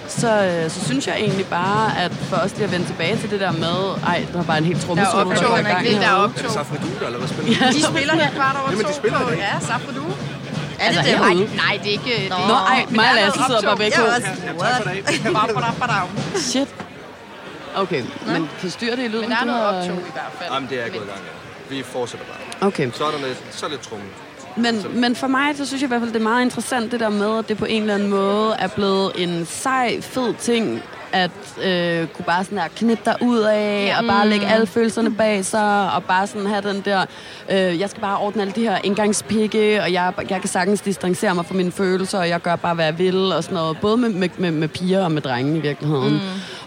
så, 0.09 0.31
øh, 0.45 0.71
så 0.71 0.85
synes 0.85 1.07
jeg 1.07 1.17
egentlig 1.17 1.47
bare, 1.47 1.99
at 1.99 2.13
for 2.13 2.37
os 2.37 2.53
lige 2.53 2.65
at 2.65 2.73
vende 2.73 2.87
tilbage 2.87 3.17
til 3.17 3.31
det 3.31 3.41
der 3.41 3.53
med, 3.53 3.77
ej, 4.07 4.27
der 4.33 4.37
var 4.39 4.43
bare 4.45 4.59
en 4.59 4.65
helt 4.65 4.77
Der 4.79 4.83
er 4.83 4.87
trommesolo, 4.87 5.31
optog, 5.31 5.49
går 5.49 5.57
i 5.57 5.59
ikke? 5.59 5.71
gang 5.71 5.85
Det 5.87 5.93
der 5.93 5.99
er. 6.01 6.11
Er 6.11 6.15
det 6.15 6.25
optog. 6.25 6.51
Safra 6.51 6.77
Duda, 6.77 7.07
eller 7.07 7.19
hvad 7.19 7.29
spiller 7.29 7.67
de? 7.71 7.73
De 7.79 7.83
spiller 7.83 8.15
her 8.15 8.31
kvart 8.31 8.57
over 8.61 8.71
Jamen, 8.71 8.85
de 8.85 8.91
to 8.93 8.97
spiller 9.01 9.19
på, 9.21 9.31
det. 9.31 9.39
ja, 9.39 9.61
Safra 9.61 9.93
du. 9.99 10.03
er 10.07 10.85
Altså, 10.87 11.01
det 11.03 11.11
det? 11.11 11.19
herude. 11.19 11.35
Nej, 11.45 11.57
nej, 11.67 11.75
det 11.83 11.89
er 11.89 11.97
ikke... 12.01 12.15
Det 12.23 12.31
Nå. 12.31 12.37
Nå, 12.53 12.55
ej, 12.55 12.85
mig 12.91 13.05
der 13.05 13.11
og 13.11 13.19
er 13.19 13.25
Lasse 13.25 13.41
sidder 13.47 13.63
bare 13.63 13.77
begge 13.77 13.97
to. 13.97 14.03
what? 14.03 14.23
Bada, 15.37 15.53
bada, 15.61 15.71
bada. 15.81 15.95
Shit. 16.51 16.69
Okay, 17.77 18.03
men 18.27 18.49
forstyrrer 18.59 18.97
det 18.97 19.05
i 19.05 19.09
lyden? 19.09 19.21
Men 19.21 19.31
der 19.31 19.37
er 19.37 19.41
du 19.41 19.47
noget 19.47 19.63
har- 19.63 19.81
optog 19.81 19.97
i 20.11 20.13
hvert 20.13 20.33
fald. 20.39 20.51
Jamen, 20.53 20.69
det 20.71 20.79
er 20.79 20.89
gået 20.89 20.95
i 20.95 21.11
gang, 21.13 21.21
ja. 21.71 21.77
Vi 21.77 21.83
fortsætter 21.83 22.27
bare. 22.27 22.67
Okay. 22.69 22.91
Så 22.95 23.05
er 23.05 23.11
der 23.11 23.19
lidt, 23.27 23.39
så 23.51 23.69
lidt 23.69 23.81
trummen. 23.81 24.09
Men, 24.57 25.01
men 25.01 25.17
for 25.17 25.27
mig, 25.27 25.57
så 25.57 25.67
synes 25.67 25.83
jeg 25.83 25.87
i 25.87 25.89
hvert 25.89 26.01
fald, 26.01 26.13
det 26.13 26.19
er 26.19 26.23
meget 26.23 26.45
interessant 26.45 26.93
det 26.93 27.01
der 27.01 27.09
med, 27.09 27.39
at 27.39 27.49
det 27.49 27.57
på 27.57 27.65
en 27.65 27.83
eller 27.83 27.95
anden 27.95 28.11
måde 28.11 28.55
er 28.59 28.69
blevet 28.69 29.13
en 29.17 29.47
sej, 29.47 30.01
fed 30.01 30.35
ting, 30.35 30.83
at 31.13 31.31
øh, 31.65 32.09
kunne 32.09 32.25
bare 32.25 32.45
sådan 32.45 32.59
her 32.59 32.69
knippe 32.69 33.03
dig 33.05 33.17
ud 33.23 33.39
af, 33.39 33.87
ja. 33.87 33.99
og 33.99 34.05
bare 34.05 34.29
lægge 34.29 34.47
alle 34.47 34.67
følelserne 34.67 35.15
bag 35.15 35.45
sig, 35.45 35.93
og 35.93 36.05
bare 36.05 36.27
sådan 36.27 36.47
have 36.47 36.63
den 36.69 36.83
der, 36.85 37.05
øh, 37.51 37.81
jeg 37.81 37.91
skal 37.91 38.01
bare 38.01 38.19
ordne 38.19 38.43
alle 38.43 38.53
de 38.57 38.61
her 38.61 38.79
indgangspikke, 38.85 39.83
og 39.83 39.93
jeg, 39.93 40.13
jeg 40.31 40.41
kan 40.41 40.49
sagtens 40.49 40.81
distancere 40.81 41.35
mig 41.35 41.47
fra 41.47 41.55
mine 41.55 41.73
følelser, 41.73 42.19
og 42.19 42.29
jeg 42.29 42.43
gør 42.43 42.57
bare, 42.57 42.75
hvad 42.75 42.85
jeg 42.85 42.99
vil, 42.99 43.33
og 43.33 43.45
sådan 43.45 43.55
noget, 43.55 43.79
både 43.81 43.97
med, 43.97 44.11
med, 44.11 44.29
med, 44.39 44.51
med 44.51 44.69
piger 44.69 45.05
og 45.05 45.13
med 45.13 45.23
drenge 45.23 45.57
i 45.57 45.61
virkeligheden. 45.61 46.13
Mm. 46.13 46.21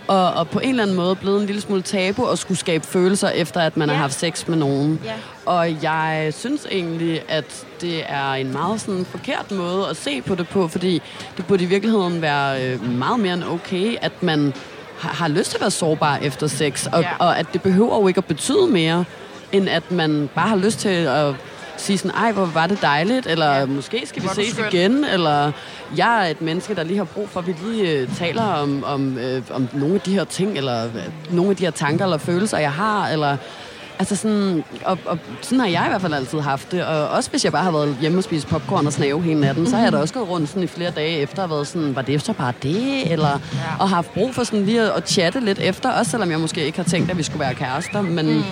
Og, 0.10 0.34
og 0.34 0.50
på 0.50 0.60
en 0.60 0.70
eller 0.70 0.84
anden 0.84 0.96
måde 0.96 1.16
blevet 1.16 1.40
en 1.42 1.46
lille 1.46 1.62
smule 1.62 1.82
tabu 1.82 2.26
at 2.26 2.40
skulle 2.40 2.58
skabe 2.58 2.88
følelser, 2.88 3.30
efter 3.30 3.62
at 3.62 3.78
man 3.78 3.90
ja. 3.90 3.96
Har 3.96 4.02
haft 4.02 4.14
sex 4.20 4.48
med 4.48 4.58
nogen. 4.58 5.02
Ja. 5.06 5.14
Og 5.46 5.84
jeg 5.84 6.34
synes 6.38 6.68
egentlig, 6.72 7.22
at 7.28 7.66
det 7.82 8.04
er 8.08 8.32
en 8.34 8.52
meget 8.52 8.82
sådan 8.82 9.06
forkert 9.06 9.52
måde 9.52 9.88
at 9.90 9.98
se 9.98 10.22
på 10.22 10.36
det 10.36 10.48
på, 10.50 10.68
fordi 10.68 11.02
det 11.38 11.46
burde 11.48 11.64
i 11.64 11.68
virkeligheden 11.68 12.22
være 12.22 12.64
øh, 12.66 12.84
meget 12.92 13.20
mere 13.20 13.34
end 13.34 13.44
okay, 13.44 13.96
at 14.02 14.24
man 14.24 14.54
har, 15.00 15.10
har 15.10 15.28
lyst 15.28 15.50
til 15.50 15.58
at 15.58 15.62
være 15.62 15.72
sårbar 15.72 16.18
efter 16.18 16.48
sex, 16.48 16.86
og, 16.86 17.02
Ja. 17.02 17.10
og 17.20 17.40
at 17.40 17.46
det 17.54 17.62
behøver 17.62 18.00
jo 18.02 18.08
ikke 18.08 18.18
at 18.18 18.26
betyde 18.26 18.68
mere, 18.68 19.06
end 19.52 19.70
at 19.70 19.92
man 19.92 20.30
bare 20.36 20.48
har 20.48 20.56
lyst 20.56 20.80
til 20.80 20.90
at 20.90 21.34
sige 21.82 21.98
sådan, 21.98 22.12
ej, 22.12 22.32
hvor 22.32 22.46
var 22.46 22.68
det 22.68 22.82
dejligt, 22.82 23.28
eller 23.28 23.56
ja. 23.56 23.66
måske 23.66 24.02
skal 24.06 24.24
vi 24.24 24.28
ses 24.36 24.48
skøn. 24.54 24.66
igen, 24.72 25.06
eller 25.06 25.52
jeg 25.98 26.26
er 26.26 26.32
et 26.32 26.42
menneske, 26.42 26.76
der 26.76 26.84
lige 26.84 26.98
har 26.98 27.04
brug 27.04 27.30
for, 27.30 27.40
at 27.40 27.48
vi 27.48 27.56
lige 27.64 27.92
øh, 27.92 28.16
taler 28.16 28.44
om, 28.44 28.84
om, 28.84 29.18
øh, 29.18 29.42
om 29.52 29.70
nogle 29.74 29.96
af 29.96 30.02
de 30.02 30.14
her 30.14 30.24
ting, 30.24 30.58
eller 30.58 30.86
øh, 30.86 31.36
nogle 31.36 31.52
af 31.52 31.56
de 31.58 31.64
her 31.64 31.72
tanker 31.72 32.06
eller 32.06 32.18
følelser, 32.18 32.58
jeg 32.58 32.72
har, 32.72 33.10
eller 33.10 33.38
Altså 34.00 34.16
sådan, 34.16 34.64
og, 34.86 34.98
og 35.06 35.20
sådan 35.42 35.60
har 35.60 35.68
jeg 35.68 35.84
i 35.86 35.90
hvert 35.90 36.02
fald 36.02 36.14
altid 36.14 36.40
haft 36.40 36.72
det. 36.72 36.86
Og 36.86 37.08
også 37.10 37.30
hvis 37.30 37.44
jeg 37.44 37.52
bare 37.52 37.64
har 37.64 37.72
været 37.72 37.98
hjemme 38.02 38.18
og 38.18 38.24
spist 38.24 38.48
popcorn 38.48 38.88
og 38.88 38.94
snave 38.94 39.24
hele 39.24 39.40
natten, 39.40 39.68
så 39.68 39.76
har 39.76 39.84
jeg 39.84 39.92
da 39.92 39.98
også 39.98 40.14
gået 40.14 40.30
rundt 40.30 40.50
sådan 40.50 40.64
i 40.64 40.68
flere 40.68 40.92
dage 40.92 41.18
efter 41.18 41.44
og 41.44 41.50
været 41.50 41.68
sådan, 41.68 41.96
var 41.96 42.02
det 42.02 42.22
så 42.22 42.34
bare 42.34 42.54
det? 42.64 43.12
Eller, 43.12 43.30
ja. 43.30 43.40
Og 43.80 43.90
haft 43.90 44.14
brug 44.14 44.36
for 44.36 44.44
sådan 44.44 44.66
lige 44.66 44.82
at, 44.82 44.90
at 44.90 45.10
chatte 45.10 45.40
lidt 45.40 45.60
efter, 45.60 45.92
også 45.92 46.12
selvom 46.12 46.32
jeg 46.32 46.40
måske 46.40 46.66
ikke 46.66 46.78
har 46.78 46.84
tænkt, 46.84 47.12
at 47.12 47.18
vi 47.18 47.24
skulle 47.24 47.40
være 47.40 47.54
kærester. 47.54 48.02
Men 48.02 48.38
mm. 48.38 48.44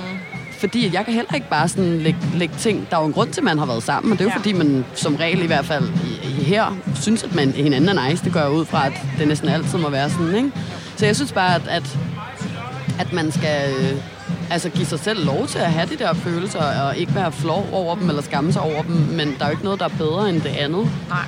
Fordi 0.59 0.89
jeg 0.93 1.05
kan 1.05 1.13
heller 1.13 1.33
ikke 1.35 1.49
bare 1.49 1.67
sådan 1.67 1.97
lægge, 1.99 2.19
lægge 2.35 2.55
ting. 2.59 2.87
Der 2.91 2.97
er 2.97 3.01
jo 3.01 3.07
en 3.07 3.13
grund 3.13 3.29
til, 3.29 3.39
at 3.41 3.43
man 3.45 3.57
har 3.59 3.65
været 3.65 3.83
sammen, 3.83 4.11
og 4.11 4.19
det 4.19 4.25
er 4.25 4.29
jo 4.29 4.31
Ja. 4.33 4.37
fordi, 4.39 4.53
man 4.53 4.85
som 4.93 5.15
regel 5.15 5.43
i 5.43 5.47
hvert 5.47 5.65
fald 5.65 5.89
i, 5.89 6.27
i 6.27 6.43
her 6.43 6.77
synes, 6.95 7.23
at 7.23 7.35
man 7.35 7.51
hinanden 7.51 7.97
er 7.97 8.09
nice. 8.09 8.23
Det 8.25 8.33
gør 8.33 8.41
jeg 8.41 8.51
ud 8.51 8.65
fra, 8.65 8.85
at 8.85 8.93
det 9.19 9.27
næsten 9.27 9.49
altid 9.49 9.77
må 9.79 9.89
være 9.89 10.09
sådan, 10.09 10.35
ikke? 10.35 10.51
Så 10.95 11.05
jeg 11.05 11.15
synes 11.15 11.31
bare, 11.31 11.55
at, 11.55 11.67
at 11.67 11.97
at 12.99 13.13
man 13.13 13.31
skal 13.31 13.73
øh, 13.79 13.97
altså 14.51 14.69
give 14.69 14.85
sig 14.85 14.99
selv 14.99 15.25
lov 15.25 15.47
til 15.47 15.59
at 15.59 15.71
have 15.71 15.87
de 15.89 15.95
der 15.97 16.13
følelser, 16.13 16.59
og 16.81 16.97
ikke 16.97 17.15
være 17.15 17.31
flov 17.31 17.69
over 17.71 17.95
dem, 17.95 18.09
eller 18.09 18.21
skamme 18.21 18.53
sig 18.53 18.61
over 18.61 18.81
dem, 18.83 18.95
men 18.95 19.27
der 19.39 19.45
er 19.45 19.49
jo 19.49 19.51
ikke 19.51 19.63
noget, 19.63 19.79
der 19.79 19.85
er 19.85 19.89
bedre 19.97 20.29
end 20.29 20.41
det 20.41 20.49
andet. 20.49 20.89
Nej. 21.09 21.19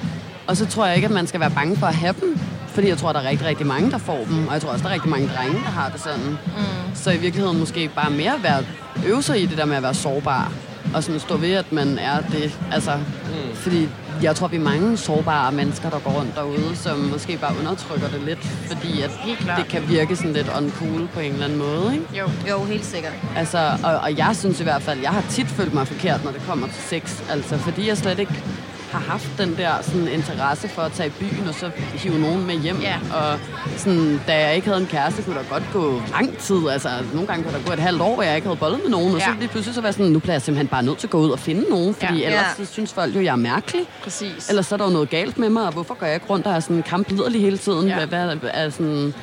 Og 0.48 0.58
så 0.58 0.66
tror 0.66 0.86
jeg 0.86 0.96
ikke, 0.96 1.06
at 1.06 1.12
man 1.14 1.28
skal 1.28 1.40
være 1.40 1.52
bange 1.52 1.78
for 1.78 1.88
at 1.88 1.96
have 1.96 2.16
dem, 2.22 2.40
fordi 2.74 2.88
jeg 2.88 2.98
tror, 2.98 3.14
der 3.14 3.20
er 3.20 3.30
rigtig, 3.30 3.48
rigtig 3.48 3.68
mange, 3.68 3.92
der 3.92 3.98
får 3.98 4.26
dem, 4.30 4.48
og 4.48 4.54
jeg 4.54 4.62
tror 4.62 4.70
også, 4.70 4.84
der 4.84 4.90
er 4.90 4.94
rigtig 4.94 5.10
mange 5.10 5.30
drenge, 5.38 5.54
der 5.54 5.72
har 5.72 5.90
det 5.90 6.02
sådan. 6.02 6.30
Mm. 6.30 6.96
Så 6.96 7.12
i 7.12 7.18
virkeligheden 7.18 7.60
måske 7.60 7.90
bare 7.96 8.12
mere 8.12 8.34
være, 8.44 8.64
øve 9.06 9.24
sig 9.24 9.42
i 9.42 9.46
det 9.46 9.58
der 9.58 9.66
med 9.66 9.76
at 9.76 9.84
være 9.84 9.94
sårbar, 9.94 10.52
og 10.94 11.04
sådan 11.04 11.20
stå 11.20 11.38
ved, 11.38 11.54
at 11.54 11.72
man 11.72 11.98
er 11.98 12.22
det. 12.22 12.60
Altså, 12.72 12.96
mm. 12.96 13.56
fordi 13.56 13.90
jeg 14.24 14.36
tror, 14.36 14.48
vi 14.48 14.56
er 14.56 14.62
mange 14.62 14.98
sårbare 14.98 15.52
mennesker, 15.52 15.90
der 15.90 16.00
går 16.00 16.12
rundt 16.12 16.36
derude, 16.36 16.76
som 16.76 16.98
måske 16.98 17.38
bare 17.38 17.54
undertrykker 17.60 18.08
det 18.08 18.22
lidt, 18.22 18.44
fordi 18.44 19.02
at 19.02 19.12
det 19.58 19.68
kan 19.70 19.90
virke 19.90 20.16
sådan 20.16 20.34
lidt 20.34 20.52
uncool 20.58 21.08
på 21.14 21.20
en 21.20 21.32
eller 21.32 21.46
anden 21.46 21.60
måde, 21.60 21.94
ikke? 21.94 22.06
Jo. 22.20 22.30
Jo, 22.50 22.64
helt 22.64 22.86
sikkert. 22.86 23.14
Altså, 23.36 23.72
og, 23.84 23.98
og 23.98 24.18
jeg 24.18 24.36
synes 24.36 24.60
i 24.60 24.64
hvert 24.64 24.82
fald, 24.82 25.00
jeg 25.00 25.10
har 25.10 25.24
tit 25.30 25.48
følt 25.48 25.74
mig 25.74 25.88
forkert, 25.88 26.24
når 26.24 26.32
det 26.32 26.42
kommer 26.48 26.68
til 26.68 26.84
sex. 26.88 27.22
Altså, 27.30 27.58
fordi 27.58 27.88
jeg 27.88 27.98
slet 27.98 28.20
ikke 28.20 28.44
har 28.92 29.00
haft 29.00 29.28
den 29.38 29.58
der 29.58 29.72
sådan, 29.82 30.08
interesse 30.08 30.68
for 30.68 30.82
at 30.82 30.92
tage 30.92 31.08
i 31.08 31.12
byen 31.20 31.48
og 31.48 31.54
så 31.54 31.72
hive 31.94 32.20
nogen 32.20 32.46
med 32.48 32.56
hjem. 32.60 32.80
Ja. 32.82 32.96
Og 33.14 33.40
sådan, 33.78 34.22
da 34.28 34.40
jeg 34.48 34.56
ikke 34.56 34.68
havde 34.68 34.82
en 34.82 34.88
kæreste, 34.88 35.22
kunne 35.24 35.36
der 35.36 35.44
godt 35.50 35.64
gå 35.74 36.02
lang 36.12 36.38
tid. 36.38 36.68
Altså, 36.70 36.90
nogle 37.14 37.28
gange 37.28 37.44
kunne 37.44 37.54
der 37.54 37.66
gå 37.68 37.74
et 37.74 37.80
halvt 37.80 38.02
år, 38.02 38.14
hvor 38.14 38.24
jeg 38.24 38.36
ikke 38.36 38.48
havde 38.48 38.60
bollet 38.60 38.80
med 38.84 38.90
nogen. 38.90 39.16
Og 39.16 39.22
så 39.22 39.28
Ja. 39.30 39.36
lige 39.40 39.48
pludselig 39.48 39.76
så 39.76 39.82
var 39.82 39.88
jeg 39.88 39.94
sådan, 39.94 40.12
nu 40.12 40.20
bliver 40.20 40.34
jeg 40.34 40.42
simpelthen 40.42 40.68
bare 40.68 40.84
nødt 40.84 40.98
til 40.98 41.08
at 41.08 41.12
gå 41.12 41.18
ud 41.20 41.30
og 41.30 41.40
finde 41.40 41.70
nogen, 41.70 41.94
fordi 41.94 42.20
Ja. 42.20 42.26
ellers 42.26 42.46
Ja. 42.60 42.66
så 42.66 42.72
synes 42.74 42.94
folk 42.94 43.16
jo, 43.16 43.22
jeg 43.22 43.32
er 43.32 43.36
mærkelig. 43.36 43.82
Præcis. 44.04 44.50
Ellers 44.50 44.66
så 44.66 44.76
er 44.76 44.78
der 44.78 44.86
jo 44.86 44.92
noget 44.92 45.10
galt 45.10 45.38
med 45.38 45.50
mig, 45.50 45.66
og 45.66 45.72
hvorfor 45.74 45.94
går 45.94 46.06
jeg 46.06 46.16
ikke 46.16 46.28
rundt 46.30 46.48
og 46.48 46.54
er 46.54 46.60
sådan 46.60 46.84
kampliderlig 46.84 47.42
hele 47.42 47.58
tiden? 47.58 47.88
Ja. 47.88 48.06
Hvad, 48.06 48.36
hvad, 48.36 48.50
er 48.54 48.70
sådan, 48.70 49.14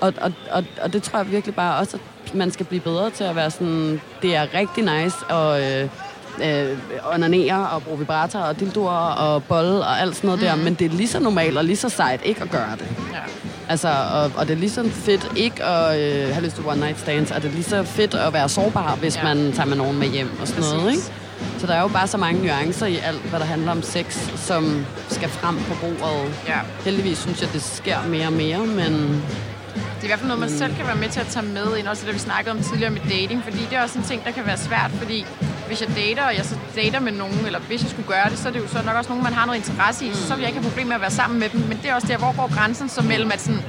og, 0.00 0.14
og, 0.20 0.32
og, 0.50 0.64
og 0.82 0.92
det 0.92 1.02
tror 1.02 1.18
jeg 1.18 1.30
virkelig 1.30 1.54
bare 1.54 1.76
også, 1.78 1.96
at 2.26 2.34
man 2.34 2.50
skal 2.50 2.66
blive 2.66 2.80
bedre 2.80 3.10
til 3.10 3.24
at 3.24 3.36
være 3.36 3.50
sådan, 3.50 4.00
det 4.22 4.36
er 4.36 4.46
rigtig 4.54 4.84
nice 4.84 5.16
at 5.30 5.82
øh, 5.82 5.88
øh, 6.44 6.76
onanere 7.14 7.68
og 7.68 7.82
bruge 7.82 7.98
vibrator 7.98 8.38
og 8.38 8.60
dildoer 8.60 8.90
og 9.14 9.44
bolle 9.44 9.78
og 9.80 10.00
alt 10.00 10.16
sådan 10.16 10.28
noget 10.28 10.40
mm. 10.40 10.46
der, 10.46 10.56
men 10.56 10.74
det 10.74 10.84
er 10.84 10.88
lige 10.90 11.08
så 11.08 11.20
normalt 11.20 11.58
og 11.58 11.64
lige 11.64 11.76
så 11.76 11.88
sejt 11.88 12.20
ikke 12.24 12.42
at 12.42 12.50
gøre 12.50 12.72
det. 12.78 12.86
Ja. 13.12 13.18
Altså, 13.68 13.88
og, 13.88 14.30
og 14.36 14.48
det 14.48 14.54
er 14.54 14.58
lige 14.58 14.70
så 14.70 14.90
fedt 14.92 15.28
ikke 15.36 15.64
at 15.64 16.00
øh, 16.00 16.34
have 16.34 16.44
lyst 16.44 16.56
til 16.56 16.66
one 16.66 16.80
night 16.80 17.00
stands, 17.00 17.30
og 17.30 17.42
det 17.42 17.48
er 17.48 17.52
lige 17.52 17.64
så 17.64 17.82
fedt 17.82 18.14
at 18.14 18.32
være 18.32 18.48
sårbar, 18.48 18.94
hvis 18.96 19.16
Ja. 19.16 19.22
man 19.24 19.52
tager 19.52 19.66
med 19.66 19.76
nogen 19.76 19.98
med 19.98 20.08
hjem 20.08 20.30
og 20.40 20.48
sådan 20.48 20.62
noget, 20.62 20.90
ikke? 20.90 21.02
Præcis. 21.02 21.12
Så 21.58 21.66
der 21.66 21.74
er 21.74 21.80
jo 21.80 21.88
bare 21.88 22.06
så 22.06 22.16
mange 22.16 22.42
nuancer 22.46 22.86
i 22.86 22.96
alt, 22.96 23.20
hvad 23.20 23.40
der 23.40 23.46
handler 23.46 23.70
om 23.70 23.82
sex, 23.82 24.18
som 24.36 24.86
skal 25.08 25.28
frem 25.28 25.56
på 25.56 25.74
bordet. 25.80 26.34
Ja. 26.48 26.58
Heldigvis 26.84 27.18
synes 27.18 27.42
jeg, 27.42 27.52
det 27.52 27.62
sker 27.62 27.98
mere 28.08 28.26
og 28.26 28.32
mere, 28.32 28.58
men 28.58 28.92
Det 29.74 30.00
er 30.00 30.04
i 30.04 30.06
hvert 30.06 30.18
fald 30.18 30.28
noget, 30.28 30.40
man 30.40 30.50
selv 30.50 30.76
kan 30.76 30.86
være 30.86 30.96
med 30.96 31.08
til 31.08 31.20
at 31.20 31.26
tage 31.26 31.46
med 31.46 31.76
ind, 31.78 31.86
også 31.88 32.06
det, 32.06 32.14
vi 32.14 32.18
snakkede 32.18 32.50
om 32.50 32.62
tidligere 32.62 32.90
med 32.90 33.00
dating, 33.10 33.44
fordi 33.44 33.58
det 33.70 33.78
er 33.78 33.82
også 33.82 33.98
en 33.98 34.04
ting, 34.04 34.24
der 34.24 34.30
kan 34.30 34.46
være 34.46 34.56
svært, 34.58 34.90
fordi 34.90 35.26
hvis 35.72 35.80
jeg 35.80 35.96
dater, 35.96 36.24
og 36.30 36.34
jeg 36.36 36.44
så 36.44 36.56
dater 36.76 37.00
med 37.00 37.12
nogen, 37.12 37.46
eller 37.46 37.60
hvis 37.68 37.82
jeg 37.82 37.90
skulle 37.90 38.08
gøre 38.08 38.30
det, 38.30 38.38
så 38.38 38.48
er 38.48 38.52
det 38.52 38.60
jo 38.60 38.68
så 38.68 38.82
nok 38.86 38.96
også 38.96 39.10
nogen, 39.10 39.24
man 39.24 39.32
har 39.32 39.46
noget 39.46 39.58
interesse 39.58 40.04
i, 40.04 40.08
mm. 40.08 40.14
så 40.14 40.34
vil 40.34 40.40
jeg 40.40 40.48
ikke 40.48 40.60
have 40.60 40.70
problemer 40.70 40.88
med 40.88 40.94
at 40.94 41.00
være 41.00 41.10
sammen 41.10 41.40
med 41.40 41.48
dem, 41.48 41.60
men 41.60 41.78
det 41.82 41.90
er 41.90 41.94
også 41.94 42.08
der, 42.08 42.18
hvor 42.18 42.36
går 42.36 42.54
grænsen 42.56 42.88
så 42.88 43.02
mellem, 43.02 43.30
at 43.32 43.40
sådan, 43.40 43.62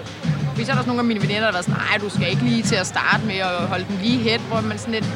hvis 0.55 0.69
er 0.69 0.71
der 0.71 0.79
også 0.79 0.87
nogle 0.87 0.99
af 0.99 1.05
mine 1.05 1.21
veninder, 1.21 1.39
der 1.39 1.45
har 1.45 1.51
været 1.51 1.65
sådan, 1.65 1.81
nej, 1.89 1.97
du 1.97 2.09
skal 2.09 2.29
ikke 2.29 2.43
lige 2.43 2.63
til 2.63 2.75
at 2.75 2.87
starte 2.87 3.25
med 3.25 3.35
at 3.35 3.67
holde 3.71 3.85
den 3.89 3.99
lige 4.03 4.19
hæt, 4.19 4.41
hvor 4.49 4.61
man 4.61 4.77
sådan 4.77 4.93
lidt, 4.93 5.07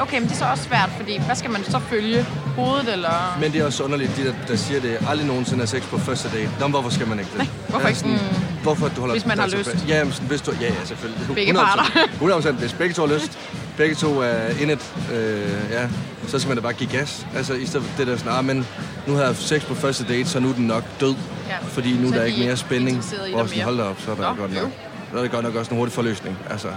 okay, 0.00 0.18
men 0.18 0.28
det 0.28 0.34
er 0.34 0.38
så 0.38 0.44
også 0.44 0.64
svært, 0.64 0.90
fordi 0.96 1.20
hvad 1.26 1.36
skal 1.36 1.50
man 1.50 1.64
så 1.64 1.78
følge? 1.78 2.26
Hovedet, 2.56 2.92
eller... 2.92 3.38
Men 3.40 3.52
det 3.52 3.60
er 3.60 3.64
også 3.64 3.84
underligt, 3.84 4.16
de 4.16 4.24
der, 4.24 4.34
der 4.48 4.56
siger 4.56 4.80
det, 4.80 4.98
aldrig 5.08 5.26
nogensinde 5.26 5.62
er 5.62 5.66
sex 5.66 5.82
på 5.82 5.98
første 5.98 6.28
date. 6.28 6.50
Nå, 6.60 6.68
hvorfor 6.68 6.90
skal 6.90 7.06
man 7.08 7.18
ikke 7.18 7.30
det? 7.38 7.50
hvorfor 7.68 7.80
Ja, 7.80 7.88
ikke? 7.88 8.00
sådan, 8.00 8.18
hvorfor 8.62 8.88
du 8.88 9.00
holder 9.00 9.14
Hvis 9.14 9.26
man 9.26 9.38
har 9.38 9.46
lyst. 9.46 9.76
Ja, 9.88 9.98
jamen, 9.98 10.12
sådan, 10.12 10.28
hvis 10.28 10.40
du, 10.40 10.52
ja, 10.60 10.66
ja, 10.66 10.84
selvfølgelig. 10.84 11.34
Begge 11.34 11.52
100%. 11.52 11.56
parter. 11.56 12.50
100%. 12.50 12.52
Hvis 12.52 12.72
begge 12.72 12.94
to 12.94 13.06
har 13.06 13.14
lyst, 13.14 13.38
begge 13.76 13.94
to 13.94 14.20
er 14.20 14.48
indet, 14.60 14.92
øh, 15.12 15.50
ja, 15.70 15.88
så 16.28 16.38
skal 16.38 16.48
man 16.48 16.56
da 16.56 16.62
bare 16.62 16.72
give 16.72 16.90
gas. 16.90 17.26
Altså, 17.36 17.54
i 17.54 17.66
stedet 17.66 17.86
for 17.86 17.98
det 17.98 18.06
der 18.06 18.16
sådan, 18.16 18.32
ah, 18.32 18.44
men 18.44 18.66
nu 19.06 19.14
har 19.14 19.24
jeg 19.24 19.36
sex 19.36 19.64
på 19.66 19.74
første 19.74 20.04
date, 20.08 20.28
så 20.28 20.40
nu 20.40 20.48
er 20.48 20.52
den 20.54 20.66
nok 20.66 20.84
død. 21.00 21.14
Ja. 21.48 21.56
Fordi 21.62 21.92
nu 21.92 22.08
Så 22.08 22.14
er 22.14 22.18
der 22.18 22.24
de 22.24 22.30
ikke 22.30 22.42
er 22.42 22.46
mere 22.46 22.56
spænding. 22.56 22.96
dig 22.96 23.04
sådan, 23.04 23.62
hold 23.64 23.76
da 23.76 23.82
op, 23.82 24.00
så 24.00 24.10
er 24.10 24.14
der 24.14 24.22
Nå, 24.30 24.34
godt 24.40 24.54
nok. 24.54 24.70
Så 25.12 25.18
er 25.18 25.22
det 25.22 25.30
godt 25.30 25.44
nok 25.44 25.54
også 25.54 25.70
en 25.70 25.76
hurtig 25.76 25.92
forløsning. 25.92 26.38
Altså, 26.50 26.68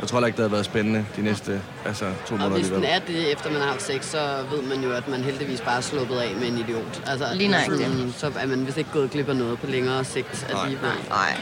jeg 0.00 0.08
tror 0.08 0.26
ikke, 0.26 0.36
det 0.36 0.42
havde 0.42 0.52
været 0.52 0.64
spændende 0.64 1.04
de 1.16 1.22
næste 1.22 1.60
altså, 1.86 2.04
to 2.26 2.34
Og 2.34 2.40
måneder 2.40 2.58
hvis 2.60 2.68
den 2.70 2.84
er 2.84 2.98
det, 2.98 3.32
efter 3.32 3.50
man 3.50 3.60
har 3.60 3.68
haft 3.68 3.82
sex, 3.82 4.04
så 4.04 4.18
ved 4.52 4.62
man 4.62 4.84
jo, 4.84 4.92
at 4.92 5.08
man 5.08 5.20
heldigvis 5.20 5.60
bare 5.60 5.76
er 5.76 5.80
sluppet 5.80 6.16
af 6.16 6.34
med 6.40 6.48
en 6.48 6.58
idiot. 6.58 7.02
Altså, 7.06 7.26
Lige 7.34 7.48
nøjagtigt. 7.48 7.80
sådan, 7.82 8.14
så 8.16 8.32
er 8.40 8.46
man 8.46 8.66
vist 8.66 8.78
ikke 8.78 8.90
gået 8.92 9.10
glip 9.10 9.28
af 9.28 9.36
noget 9.36 9.58
på 9.58 9.66
længere 9.66 10.04
sigt 10.04 10.46
Nej. 10.52 10.62
alligevel. 10.62 10.90
Nej. 11.08 11.40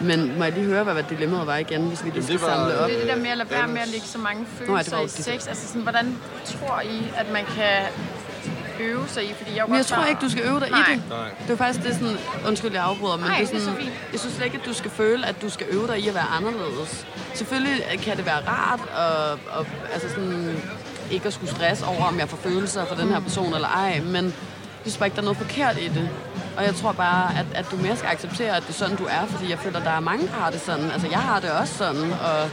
Men 0.00 0.38
må 0.38 0.44
jeg 0.44 0.52
lige 0.52 0.64
høre, 0.66 0.84
hvad, 0.84 0.94
hvad 0.94 1.04
dilemmaet 1.10 1.46
var 1.46 1.56
igen, 1.56 1.82
hvis 1.88 2.04
vi 2.04 2.10
lige 2.10 2.22
skal 2.22 2.32
det 2.38 2.42
var- 2.42 2.48
samle 2.56 2.78
op? 2.78 2.88
Det 2.90 2.96
er 2.96 3.00
det 3.00 3.08
der 3.08 3.16
med 3.22 3.30
at 3.30 3.38
lade 3.38 3.50
være 3.50 3.68
med 3.68 3.80
at 3.80 3.88
lægge 3.88 4.06
så 4.06 4.18
mange 4.18 4.40
det 4.40 4.48
følelser 4.66 4.96
var 4.96 5.02
i 5.02 5.06
det. 5.06 5.10
sex. 5.12 5.46
Altså 5.48 5.66
sådan, 5.66 5.82
hvordan 5.82 6.18
tror 6.44 6.80
I, 6.80 7.12
at 7.16 7.32
man 7.32 7.44
kan 7.44 7.76
øve 8.80 9.04
sig 9.08 9.24
i? 9.24 9.34
Fordi 9.34 9.50
jeg, 9.56 9.62
er 9.62 9.66
Men 9.66 9.76
jeg 9.76 9.86
tror 9.86 10.04
ikke, 10.04 10.20
du 10.20 10.28
skal 10.30 10.42
øve 10.44 10.60
dig 10.60 10.70
Nej. 10.70 10.80
i 10.90 10.92
det. 10.94 11.02
Nej. 11.08 11.28
Det 11.46 11.52
er 11.52 11.56
faktisk 11.56 11.84
det 11.84 11.90
er 11.90 11.94
sådan, 11.94 12.16
undskyld, 12.48 12.72
jeg 12.72 12.82
afbryder, 12.82 13.16
men 13.16 13.24
Nej, 13.26 13.38
det 13.38 13.44
er 13.46 13.50
det 13.50 13.56
er 13.56 13.60
sådan, 13.60 13.74
så 13.76 13.80
fint. 13.82 13.92
jeg 14.12 14.20
synes 14.20 14.34
slet 14.34 14.44
ikke, 14.44 14.58
at 14.58 14.66
du 14.66 14.72
skal 14.74 14.90
føle, 14.90 15.26
at 15.26 15.42
du 15.42 15.50
skal 15.50 15.66
øve 15.70 15.86
dig 15.86 15.98
i 15.98 16.08
at 16.08 16.14
være 16.14 16.26
anderledes. 16.36 17.06
Selvfølgelig 17.34 17.82
kan 18.02 18.16
det 18.16 18.26
være 18.26 18.40
rart 18.48 18.80
at, 18.96 19.60
at 19.60 19.66
altså 19.92 20.08
sådan, 20.08 20.56
ikke 21.10 21.26
at 21.26 21.32
skulle 21.32 21.50
stresse 21.54 21.84
over, 21.86 22.04
om 22.04 22.18
jeg 22.18 22.28
får 22.28 22.36
følelser 22.36 22.84
for 22.84 22.94
den 22.94 23.08
her 23.08 23.20
person 23.20 23.54
eller 23.54 23.68
ej, 23.68 24.00
men 24.00 24.34
jeg 24.84 24.90
synes 24.90 24.98
bare 24.98 25.06
ikke, 25.06 25.16
der 25.16 25.22
er 25.22 25.24
noget 25.24 25.38
forkert 25.38 25.78
i 25.78 25.88
det. 25.88 26.08
Og 26.56 26.64
jeg 26.64 26.74
tror 26.74 26.92
bare, 26.92 27.38
at, 27.38 27.46
at 27.54 27.66
du 27.70 27.76
mere 27.76 27.96
skal 27.96 28.08
acceptere, 28.08 28.56
at 28.56 28.62
det 28.62 28.68
er 28.68 28.72
sådan, 28.72 28.96
du 28.96 29.04
er, 29.04 29.26
fordi 29.26 29.50
jeg 29.50 29.58
føler, 29.58 29.78
at 29.78 29.84
der 29.84 29.90
er 29.90 30.00
mange, 30.00 30.26
der 30.26 30.32
har 30.32 30.50
det 30.50 30.60
sådan. 30.60 30.90
Altså, 30.90 31.08
jeg 31.10 31.18
har 31.18 31.40
det 31.40 31.50
også 31.50 31.74
sådan, 31.74 32.12
og 32.12 32.44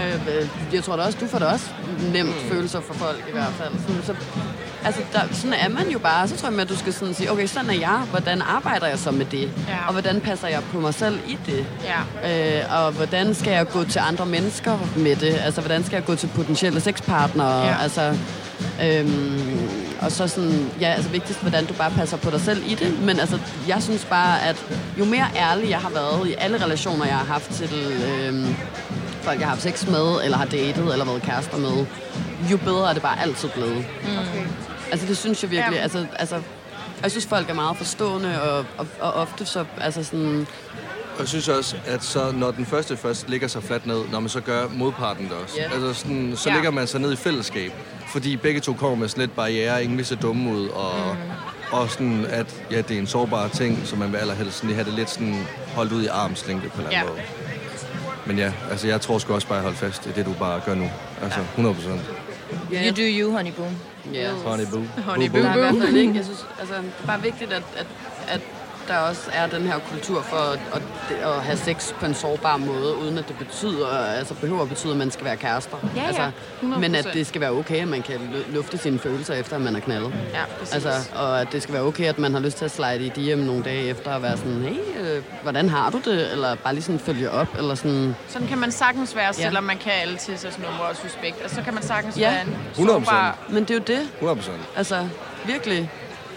øh, 0.00 0.48
jeg 0.72 0.84
tror 0.84 0.96
da 0.96 1.02
også, 1.02 1.18
du 1.20 1.26
får 1.26 1.38
da 1.38 1.44
også 1.46 1.66
nemt 2.12 2.34
følelser 2.34 2.80
for 2.80 2.94
folk 2.94 3.24
i 3.28 3.32
hvert 3.32 3.52
fald. 3.52 3.72
Sådan, 3.86 4.02
så, 4.02 4.14
altså, 4.84 5.00
der, 5.12 5.20
sådan 5.32 5.52
er 5.52 5.68
man 5.68 5.90
jo 5.90 5.98
bare. 5.98 6.28
Så 6.28 6.36
tror 6.36 6.48
jeg, 6.48 6.52
mere, 6.52 6.62
at 6.62 6.68
du 6.68 6.76
skal 6.76 6.92
sådan 6.92 7.14
sige, 7.14 7.32
okay, 7.32 7.46
sådan 7.46 7.70
er 7.70 7.74
jeg. 7.74 8.02
Hvordan 8.10 8.42
arbejder 8.42 8.86
jeg 8.86 8.98
så 8.98 9.10
med 9.10 9.26
det? 9.26 9.50
Ja. 9.68 9.86
Og 9.86 9.92
hvordan 9.92 10.20
passer 10.20 10.48
jeg 10.48 10.62
på 10.72 10.80
mig 10.80 10.94
selv 10.94 11.18
i 11.26 11.38
det? 11.46 11.66
Ja. 12.24 12.60
Øh, 12.60 12.84
og 12.84 12.92
hvordan 12.92 13.34
skal 13.34 13.52
jeg 13.52 13.68
gå 13.68 13.84
til 13.84 13.98
andre 13.98 14.26
mennesker 14.26 14.78
med 14.96 15.16
det? 15.16 15.40
Altså, 15.44 15.60
hvordan 15.60 15.84
skal 15.84 15.96
jeg 15.96 16.04
gå 16.04 16.14
til 16.14 16.26
potentielle 16.26 16.80
sexpartnere? 16.80 17.66
Ja. 17.66 17.76
Altså, 17.82 18.16
øhm, 18.82 19.89
og 20.00 20.12
så 20.12 20.28
sådan, 20.28 20.70
ja, 20.80 20.86
altså 20.92 21.10
vigtigst, 21.10 21.40
hvordan 21.40 21.66
du 21.66 21.74
bare 21.74 21.90
passer 21.90 22.16
på 22.16 22.30
dig 22.30 22.40
selv 22.40 22.62
i 22.66 22.74
det. 22.74 23.00
Men 23.02 23.20
altså, 23.20 23.38
jeg 23.68 23.82
synes 23.82 24.04
bare, 24.04 24.42
at 24.42 24.66
jo 24.98 25.04
mere 25.04 25.26
ærlig 25.36 25.70
jeg 25.70 25.78
har 25.78 25.90
været 25.90 26.28
i 26.28 26.34
alle 26.38 26.64
relationer, 26.64 27.04
jeg 27.06 27.16
har 27.16 27.24
haft 27.24 27.50
til 27.50 27.70
øhm, 28.04 28.54
folk, 29.22 29.38
jeg 29.40 29.46
har 29.46 29.54
haft 29.54 29.62
sex 29.62 29.86
med, 29.86 30.24
eller 30.24 30.36
har 30.36 30.44
datet, 30.44 30.92
eller 30.92 31.04
været 31.04 31.22
kærester 31.22 31.58
med, 31.58 31.86
jo 32.50 32.56
bedre 32.56 32.88
er 32.90 32.92
det 32.92 33.02
bare 33.02 33.20
altid 33.22 33.48
blevet. 33.48 33.84
Okay. 34.04 34.44
Altså, 34.92 35.06
det 35.06 35.16
synes 35.16 35.42
jeg 35.42 35.50
virkelig. 35.50 35.76
Ja. 35.76 35.82
Altså, 35.82 36.06
altså, 36.18 36.40
jeg 37.02 37.10
synes, 37.10 37.26
folk 37.26 37.50
er 37.50 37.54
meget 37.54 37.76
forstående, 37.76 38.42
og, 38.42 38.64
og, 38.78 38.86
og 39.00 39.12
ofte 39.12 39.46
så, 39.46 39.64
altså 39.80 40.04
sådan, 40.04 40.46
Og 41.14 41.20
jeg 41.20 41.28
synes 41.28 41.48
også, 41.48 41.76
at 41.86 42.04
så, 42.04 42.30
når 42.32 42.50
den 42.50 42.66
første 42.66 42.96
først 42.96 43.28
ligger 43.28 43.48
sig 43.48 43.62
fladt 43.62 43.86
ned, 43.86 44.00
når 44.12 44.20
man 44.20 44.28
så 44.28 44.40
gør 44.40 44.66
modparten 44.68 45.24
det 45.24 45.32
også. 45.44 45.54
Ja. 45.58 45.64
Altså 45.74 45.94
sådan, 46.00 46.32
så 46.36 46.48
Ja. 46.48 46.54
ligger 46.54 46.70
man 46.70 46.86
sig 46.86 47.00
ned 47.00 47.12
i 47.12 47.16
fællesskab. 47.16 47.72
Fordi 48.12 48.36
begge 48.36 48.60
to 48.60 48.72
kommer 48.72 48.96
med 48.96 49.08
lidt 49.16 49.36
barriere, 49.36 49.82
ingen 49.82 49.98
vil 49.98 50.06
se 50.06 50.16
dumme 50.16 50.50
ud, 50.54 50.68
og, 50.68 50.92
mm. 51.14 51.78
og 51.78 51.90
sådan, 51.90 52.24
at 52.28 52.62
ja, 52.70 52.76
det 52.76 52.90
er 52.90 52.98
en 52.98 53.06
sårbar 53.06 53.48
ting, 53.48 53.82
så 53.84 53.96
man 53.96 54.12
vil 54.12 54.18
allerhelst 54.18 54.56
sådan, 54.56 54.68
lige 54.68 54.74
have 54.76 54.84
det 54.84 54.94
lidt 54.94 55.10
sådan 55.10 55.46
holdt 55.74 55.92
ud 55.92 56.02
i 56.02 56.06
armslængde 56.06 56.68
på 56.68 56.80
en 56.80 56.86
eller 56.86 56.98
anden 56.98 57.08
Ja. 57.08 57.12
måde. 57.12 57.22
Men 58.26 58.38
ja, 58.38 58.52
altså 58.70 58.86
jeg 58.88 59.00
tror 59.00 59.18
sgu 59.18 59.34
også 59.34 59.48
bare, 59.48 59.58
at 59.58 59.62
holde 59.64 59.76
fast 59.76 60.06
i 60.06 60.10
det, 60.16 60.26
du 60.26 60.32
bare 60.32 60.60
gør 60.66 60.74
nu. 60.74 60.90
Altså 61.22 61.40
100 61.40 61.74
procent. 61.74 62.00
ja, 62.72 62.82
You 62.90 62.90
do 62.96 63.02
you, 63.02 63.32
honey 63.36 63.52
boo. 63.52 63.64
ja. 64.14 64.30
Honey 64.32 64.64
boo. 64.72 64.82
Honey 65.04 65.28
Boo, 65.30 65.40
boo. 65.40 65.48
Er 65.50 65.54
i 65.56 65.58
hvert 65.58 65.74
fald 65.82 65.96
ikke, 65.96 66.14
jeg 66.14 66.24
synes, 66.24 66.46
altså, 66.60 66.74
det 66.74 66.92
er 67.02 67.06
bare 67.06 67.22
vigtigt, 67.22 67.52
at, 67.52 67.62
at, 67.76 67.86
at 68.28 68.40
der 68.88 68.96
også 68.96 69.20
er 69.32 69.46
den 69.46 69.62
her 69.66 69.78
kultur 69.92 70.22
for 70.22 70.36
at, 70.36 70.60
at, 70.74 70.82
at 71.28 71.42
have 71.42 71.56
sex 71.56 71.92
på 72.00 72.06
en 72.06 72.14
sårbar 72.14 72.56
måde, 72.56 72.96
uden 72.96 73.18
at 73.18 73.28
det 73.28 73.38
betyder, 73.38 73.88
altså 73.88 74.34
behøver 74.34 74.62
at 74.62 74.68
betyde, 74.68 74.92
at 74.92 74.98
man 74.98 75.10
skal 75.10 75.24
være 75.24 75.36
kærester. 75.36 75.76
Ja, 75.96 76.00
ja. 76.00 76.06
altså, 76.06 76.30
100%. 76.62 76.64
men 76.78 76.94
at 76.94 77.08
det 77.14 77.26
skal 77.26 77.40
være 77.40 77.50
okay, 77.50 77.82
at 77.82 77.88
man 77.88 78.02
kan 78.02 78.14
lu- 78.16 78.54
lufte 78.54 78.78
sine 78.78 78.98
følelser 78.98 79.34
efter, 79.34 79.56
at 79.56 79.62
man 79.62 79.76
er 79.76 79.80
knaldet. 79.80 80.12
Ja, 80.32 80.44
præcis. 80.58 80.74
Altså, 80.74 80.90
og 81.14 81.40
at 81.40 81.48
det 81.52 81.62
skal 81.62 81.72
være 81.74 81.82
okay, 81.82 82.04
at 82.04 82.18
man 82.18 82.32
har 82.32 82.40
lyst 82.40 82.56
til 82.58 82.64
at 82.64 82.70
slide 82.70 83.06
i 83.06 83.08
DM 83.34 83.38
nogle 83.38 83.62
dage 83.62 83.82
efter 83.84 84.12
og 84.14 84.22
være 84.22 84.36
sådan, 84.36 84.62
hey, 84.62 85.00
øh, 85.00 85.22
hvordan 85.42 85.68
har 85.68 85.90
du 85.90 85.98
det? 86.04 86.32
Eller 86.32 86.54
bare 86.54 86.74
lige 86.74 86.84
sådan 86.84 86.98
følge 87.00 87.30
op, 87.30 87.48
eller 87.58 87.74
sådan, 87.74 88.16
Sådan 88.28 88.48
kan 88.48 88.58
man 88.58 88.72
sagtens 88.72 89.16
være, 89.16 89.26
Ja. 89.26 89.32
selvom 89.32 89.64
man 89.64 89.78
kan 89.78 89.92
alle 90.02 90.16
til 90.16 90.38
sig 90.38 90.52
nummer 90.58 90.84
og 90.84 90.96
suspekt. 90.96 91.42
Og 91.44 91.50
så 91.50 91.62
kan 91.62 91.74
man 91.74 91.82
sagtens 91.82 92.18
Ja. 92.18 92.30
være 92.30 92.42
en 92.42 92.56
100%. 92.74 92.86
sårbar... 93.06 93.38
men 93.48 93.62
det 93.64 93.70
er 93.70 93.74
jo 93.74 93.80
det, 94.00 94.08
100 94.14 94.36
procent. 94.36 94.56
Altså, 94.76 95.08
virkelig 95.46 95.90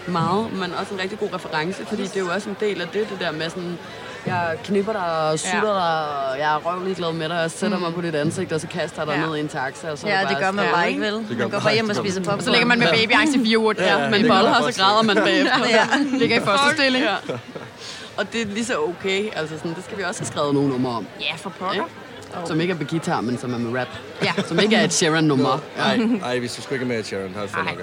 meget, 0.06 0.52
men 0.52 0.74
også 0.80 0.94
en 0.94 1.00
rigtig 1.00 1.18
god 1.18 1.28
reference, 1.34 1.86
fordi 1.86 2.02
det 2.02 2.16
er 2.16 2.20
jo 2.20 2.28
også 2.32 2.48
en 2.50 2.56
del 2.60 2.80
af 2.80 2.88
det, 2.88 3.10
det 3.10 3.20
der 3.20 3.32
med 3.32 3.50
sådan, 3.50 3.78
jeg 4.26 4.56
knipper 4.64 4.92
dig 4.92 5.02
og 5.30 5.38
sutter 5.38 5.58
Ja. 5.68 5.74
dig, 5.74 6.30
og 6.30 6.38
jeg 6.38 6.54
er 6.54 6.58
røvlig 6.58 6.96
glad 6.96 7.12
med 7.12 7.28
dig, 7.28 7.44
og 7.44 7.50
sætter 7.50 7.78
mig 7.78 7.94
på 7.94 8.00
dit 8.00 8.14
ansigt, 8.14 8.52
og 8.52 8.60
så 8.60 8.66
kaster 8.66 9.02
jeg 9.02 9.06
dig 9.06 9.20
Ja. 9.22 9.26
ned 9.26 9.36
i 9.36 9.40
en 9.40 9.48
taxa, 9.48 9.90
og 9.90 9.98
så 9.98 10.06
Ja, 10.06 10.20
det 10.20 10.28
det 10.28 10.36
bare 10.36 10.44
gør 10.44 10.50
man 10.50 10.64
bare 10.74 10.88
ikke? 10.88 11.00
vel? 11.00 11.12
Man 11.28 11.38
man 11.38 11.50
går 11.50 11.58
bare 11.60 11.72
hjem 11.74 11.90
og 11.90 11.96
spiser 11.96 12.20
popcorn. 12.20 12.38
Og 12.38 12.44
så 12.44 12.50
ligger 12.50 12.66
man 12.66 12.78
med 12.78 12.88
babyangst 13.00 13.34
i 13.36 13.44
fire 13.44 13.58
uger. 13.58 13.74
Ja, 13.78 13.84
Ja, 13.96 14.02
det 14.02 14.10
men 14.10 14.20
kan 14.20 14.28
boller, 14.30 14.50
man 14.50 14.62
og 14.62 14.72
så 14.72 14.80
græder 14.82 15.02
man 15.02 15.16
bagefter. 15.16 15.66
Ja. 15.70 15.86
Ligger 16.18 16.36
i 16.36 16.44
første 16.44 16.76
stilling. 16.76 17.04
Ja. 17.04 17.16
Og 18.16 18.32
det 18.32 18.42
er 18.42 18.46
lige 18.46 18.64
så 18.64 18.78
okay, 18.82 19.28
altså 19.36 19.56
sådan, 19.56 19.74
det 19.74 19.84
skal 19.84 19.98
vi 19.98 20.02
også 20.02 20.20
have 20.20 20.26
skrevet 20.26 20.54
nogle 20.54 20.68
numre 20.68 20.92
om. 20.96 21.06
Ja, 21.20 21.34
for 21.36 21.50
pokker. 21.50 21.82
Ikke? 22.36 22.48
Som 22.48 22.60
ikke 22.60 22.74
er 22.74 22.78
på 22.78 22.84
guitar, 22.84 23.20
men 23.20 23.38
som 23.38 23.54
er 23.54 23.58
med 23.58 23.80
rap. 23.80 23.88
Ja. 24.22 24.32
Som 24.48 24.58
ikke 24.60 24.76
er 24.76 24.84
et 24.84 24.92
Sharon-nummer. 24.92 25.60
Nej, 25.76 25.96
nej, 25.96 26.38
vi 26.38 26.48
skal 26.48 26.62
sgu 26.64 26.74
ikke 26.74 26.86
med 26.86 26.96
at 26.96 27.06
Sharon. 27.06 27.34
Har 27.34 27.40
Ej. 27.40 27.64
nok. 27.64 27.78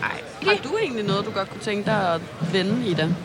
Nej. 0.00 0.20
Har 0.42 0.62
du 0.70 0.76
egentlig 0.76 1.04
noget, 1.04 1.26
du 1.26 1.30
godt 1.30 1.50
kunne 1.50 1.60
tænke 1.60 1.86
dig 1.90 2.14
at 2.14 2.20
vende 2.52 2.86
i 2.86 2.94
det? 2.94 3.16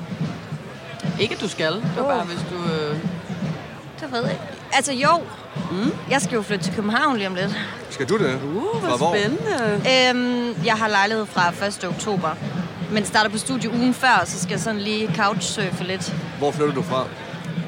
Ikke 1.20 1.36
at 1.36 1.42
du 1.42 1.50
skal, 1.50 1.74
det 1.74 1.92
var 1.98 2.04
bare 2.04 2.24
hvis 2.26 2.40
du... 2.52 2.56
Øh... 2.74 2.98
Det 4.02 4.12
ved 4.12 4.22
jeg 4.22 4.32
ikke. 4.32 4.44
Altså 4.74 4.94
jo, 4.94 5.10
mm. 5.72 5.92
jeg 6.10 6.22
skal 6.22 6.36
jo 6.36 6.42
flytte 6.42 6.64
til 6.66 6.74
København 6.76 7.18
lige 7.18 7.28
om 7.28 7.36
lidt. 7.36 7.60
Skal 7.90 8.10
du 8.10 8.18
det? 8.18 8.40
Uh, 8.44 8.82
Fra 8.82 8.88
hvor 8.88 8.98
hvor? 8.98 9.16
spændende. 9.16 9.74
Øhm, 9.76 10.66
jeg 10.66 10.74
har 10.74 10.88
lejlighed 10.88 11.26
fra 11.26 11.66
1. 11.68 11.86
oktober, 11.88 12.30
men 12.92 13.06
starter 13.06 13.30
på 13.30 13.38
studie 13.38 13.70
ugen 13.70 13.94
før, 13.94 14.24
så 14.26 14.40
skal 14.40 14.52
jeg 14.52 14.60
sådan 14.60 14.82
lige 14.82 15.14
couchsurfe 15.16 15.84
lidt. 15.84 16.16
Hvor 16.38 16.52
flytter 16.52 16.74
du 16.74 16.82
fra? 16.82 17.06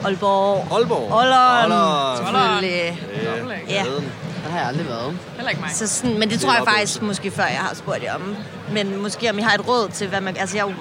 Aalborg. 0.06 0.68
Aalborg? 0.78 1.12
Olleren. 1.14 2.18
Selvfølgelig. 2.18 3.02
Ja, 3.70 3.74
Ja. 3.74 3.84
Der 4.46 4.50
har 4.50 4.58
jeg 4.60 4.68
aldrig 4.68 4.88
været. 4.88 5.18
Heller 5.36 5.50
ikke 5.50 5.62
mig. 5.62 5.70
Så 5.74 5.88
sådan, 5.88 6.20
men 6.20 6.30
det 6.30 6.40
tror 6.40 6.54
jeg 6.54 6.64
faktisk 6.68 7.02
måske 7.02 7.32
før, 7.32 7.44
jeg 7.44 7.58
har 7.60 7.76
spurgt 7.76 8.04
jer 8.04 8.16
om. 8.16 8.36
Men 8.74 9.02
måske 9.02 9.30
om 9.30 9.40
I 9.40 9.42
har 9.42 9.54
et 9.56 9.68
råd 9.68 9.90
til, 9.90 10.08
hvad 10.08 10.22
man... 10.22 10.38
Altså, 10.38 10.58
jeg 10.58 10.64
er 10.64 10.70
jo 10.70 10.76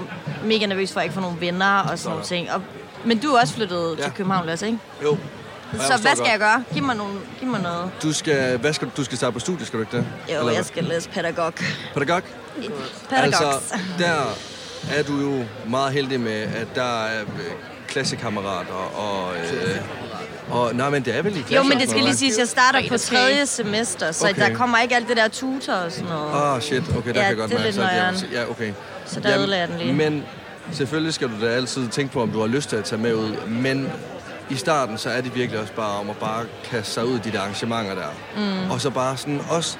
mega 0.46 0.66
nervøs 0.66 0.92
for 0.92 1.00
at 1.00 1.04
ikke 1.04 1.14
få 1.14 1.20
nogle 1.20 1.40
venner 1.40 1.78
og 1.78 1.98
sådan 1.98 2.10
nogle 2.10 2.24
ting. 2.24 2.52
Og, 2.52 2.62
men 3.04 3.18
du 3.18 3.28
er 3.28 3.40
også 3.40 3.54
flyttet 3.54 3.94
Ja. 3.98 4.02
til 4.04 4.12
København, 4.12 4.46
Lasse, 4.46 4.66
ikke? 4.66 4.78
Jo. 5.02 5.16
Så 5.72 5.98
hvad 6.02 6.16
skal 6.16 6.28
jeg 6.30 6.38
gøre? 6.38 6.64
Giv 6.74 6.82
mig, 6.82 6.96
nogle, 6.96 7.14
giv 7.40 7.48
mig 7.48 7.60
noget. 7.62 7.90
Du 8.02 8.12
skal, 8.12 8.58
hvad 8.58 8.72
skal, 8.72 8.88
du 8.96 9.04
skal 9.04 9.18
starte 9.18 9.32
på 9.32 9.38
studie, 9.38 9.66
skal 9.66 9.78
du 9.78 9.84
ikke 9.84 9.96
det? 9.96 10.06
Jo, 10.34 10.38
Eller 10.40 10.52
jeg 10.52 10.64
skal 10.64 10.84
læse 10.84 11.08
pædagog. 11.08 11.52
Pædagog? 11.94 12.22
Pædagogs. 13.10 13.40
Altså, 13.42 13.78
der 13.98 14.14
er 14.98 15.02
du 15.02 15.20
jo 15.20 15.44
meget 15.66 15.92
heldig 15.92 16.20
med, 16.20 16.42
at 16.42 16.66
der 16.74 17.04
er 17.04 17.20
klassekammerater 17.92 18.72
og... 18.96 19.34
Øh, 19.36 19.76
og 20.50 20.74
nej, 20.74 20.90
men 20.90 21.04
det 21.04 21.16
er 21.16 21.22
vel 21.22 21.32
i 21.32 21.40
klasse. 21.40 21.54
Jo, 21.56 21.62
men 21.62 21.78
det 21.80 21.90
skal 21.90 22.02
lige 22.02 22.16
siges, 22.16 22.38
jeg 22.38 22.48
starter 22.48 22.88
på 22.88 22.98
tredje 22.98 23.46
semester, 23.46 24.12
så 24.12 24.28
Okay. 24.28 24.40
der 24.50 24.54
kommer 24.54 24.78
ikke 24.78 24.96
alt 24.96 25.08
det 25.08 25.16
der 25.16 25.28
tutor 25.28 25.72
og 25.72 25.92
sådan 25.92 26.08
noget. 26.08 26.54
Ah, 26.56 26.62
shit. 26.62 26.82
Okay, 26.96 27.14
der 27.14 27.20
Ja, 27.20 27.28
kan 27.28 27.28
jeg 27.28 27.36
godt 27.36 27.50
det 27.50 27.58
er 27.78 27.84
mærke. 27.84 28.18
lidt. 28.20 28.32
Ja, 28.32 28.50
okay. 28.50 28.72
Så 29.06 29.20
der 29.20 29.38
ødelagde 29.38 29.60
jeg 29.60 29.68
den 29.68 29.78
lige. 29.78 29.92
Men 29.92 30.24
selvfølgelig 30.72 31.14
skal 31.14 31.28
du 31.28 31.46
da 31.46 31.50
altid 31.50 31.88
tænke 31.88 32.12
på, 32.12 32.22
om 32.22 32.30
du 32.30 32.40
har 32.40 32.46
lyst 32.46 32.68
til 32.68 32.76
at 32.76 32.84
tage 32.84 33.02
med 33.02 33.14
ud. 33.14 33.46
Men 33.48 33.88
i 34.50 34.54
starten, 34.56 34.98
så 34.98 35.10
er 35.10 35.20
det 35.20 35.34
virkelig 35.34 35.60
også 35.60 35.72
bare 35.72 36.00
om 36.00 36.10
at 36.10 36.16
bare 36.16 36.44
kaste 36.64 36.92
sig 36.92 37.06
ud 37.06 37.14
i 37.18 37.20
de 37.24 37.32
der 37.32 37.40
arrangementer 37.40 37.94
der. 37.94 38.08
Mm. 38.36 38.70
Og 38.70 38.80
så 38.80 38.90
bare 38.90 39.16
sådan 39.16 39.40
også... 39.50 39.76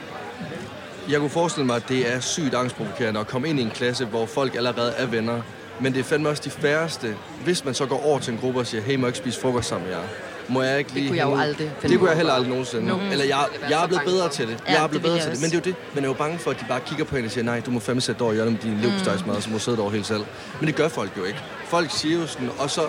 Jeg 1.09 1.19
kunne 1.21 1.31
forestille 1.31 1.67
mig, 1.67 1.77
at 1.77 1.89
det 1.89 2.13
er 2.15 2.21
sygt 2.21 2.55
angstprovokerende 2.55 3.21
at 3.21 3.27
komme 3.27 3.49
ind 3.49 3.59
i 3.59 3.63
en 3.63 3.71
klasse, 3.71 4.05
hvor 4.05 4.27
folk 4.27 4.55
allerede 4.55 4.93
er 4.97 5.07
venner. 5.07 5.41
Men 5.83 5.93
det 5.93 6.01
er 6.01 6.05
fandme 6.05 6.29
også 6.29 6.43
de 6.45 6.51
færreste. 6.51 7.17
Hvis 7.45 7.65
man 7.65 7.75
så 7.75 7.87
går 7.87 8.07
over 8.07 8.19
til 8.19 8.33
en 8.33 8.39
gruppe 8.39 8.61
og 8.61 8.67
siger, 8.67 8.83
hey, 8.83 8.97
må 8.97 9.07
jeg 9.07 9.09
ikke 9.09 9.19
spise 9.19 9.41
frokost 9.41 9.69
sammen 9.69 9.89
med 9.89 9.97
jer? 9.97 10.03
Må 10.49 10.63
jeg 10.63 10.79
ikke 10.79 10.93
lige 10.93 11.07
kunne 11.09 11.19
jeg 11.19 11.25
jo 11.25 11.29
hænge 11.29 11.43
ud?" 11.43 11.49
aldrig 11.49 11.71
finde 11.81 11.93
Det 11.93 11.99
kunne 11.99 12.09
jeg 12.11 12.17
heller 12.17 12.33
aldrig 12.33 12.49
nogensinde. 12.51 12.87
No. 12.87 12.99
Eller 13.13 13.25
jeg, 13.25 13.45
Det 13.63 13.71
jeg 13.71 13.83
er 13.83 13.87
blevet 13.87 14.03
bedre 14.05 14.29
til 14.29 14.49
det. 14.49 14.57
Ja, 14.67 14.73
Jeg 14.73 14.79
er 14.79 14.83
det 14.83 14.91
blevet 14.91 15.05
bedre 15.05 15.19
til 15.21 15.31
det. 15.31 15.41
Men 15.41 15.51
det 15.51 15.57
er 15.57 15.59
jo 15.59 15.65
det. 15.65 15.95
Man 15.95 16.05
er 16.05 16.09
jo 16.09 16.15
bange 16.15 16.39
for, 16.39 16.51
at 16.51 16.61
de 16.61 16.65
bare 16.69 16.81
kigger 16.81 17.05
på 17.05 17.17
en 17.17 17.25
og 17.25 17.31
siger, 17.31 17.45
nej, 17.45 17.61
du 17.61 17.71
må 17.71 17.81
fandme 17.81 18.01
sætte 18.01 18.19
dig 18.19 18.25
over 18.25 18.35
hjørnet 18.35 18.53
med 18.53 18.61
din 18.61 18.81
leverpostejsmad, 18.81 19.41
så 19.41 19.51
må 19.51 19.57
du 19.57 19.63
sidde 19.63 19.77
derovre 19.77 19.95
helt 19.95 20.07
selv. 20.07 20.25
Men 20.61 20.67
det 20.67 20.75
gør 20.77 20.89
folk 20.89 21.11
jo 21.17 21.25
ikke. 21.25 21.39
Folk 21.65 21.91
siger 21.91 22.21
jo 22.21 22.27
sådan, 22.27 22.51
og 22.59 22.71
så 22.71 22.83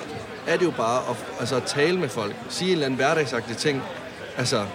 er 0.48 0.58
det 0.58 0.66
jo 0.66 0.72
bare 0.72 1.02
at, 1.10 1.16
altså, 1.40 1.56
at 1.56 1.64
tale 1.64 2.00
med 2.00 2.10
folk. 2.10 2.36
Sige 2.50 2.68
en 2.68 2.74
eller 2.74 2.86
anden 2.86 2.98
hverdagsagtig 2.98 3.58
ting. 3.58 3.84
Altså, 4.38 4.66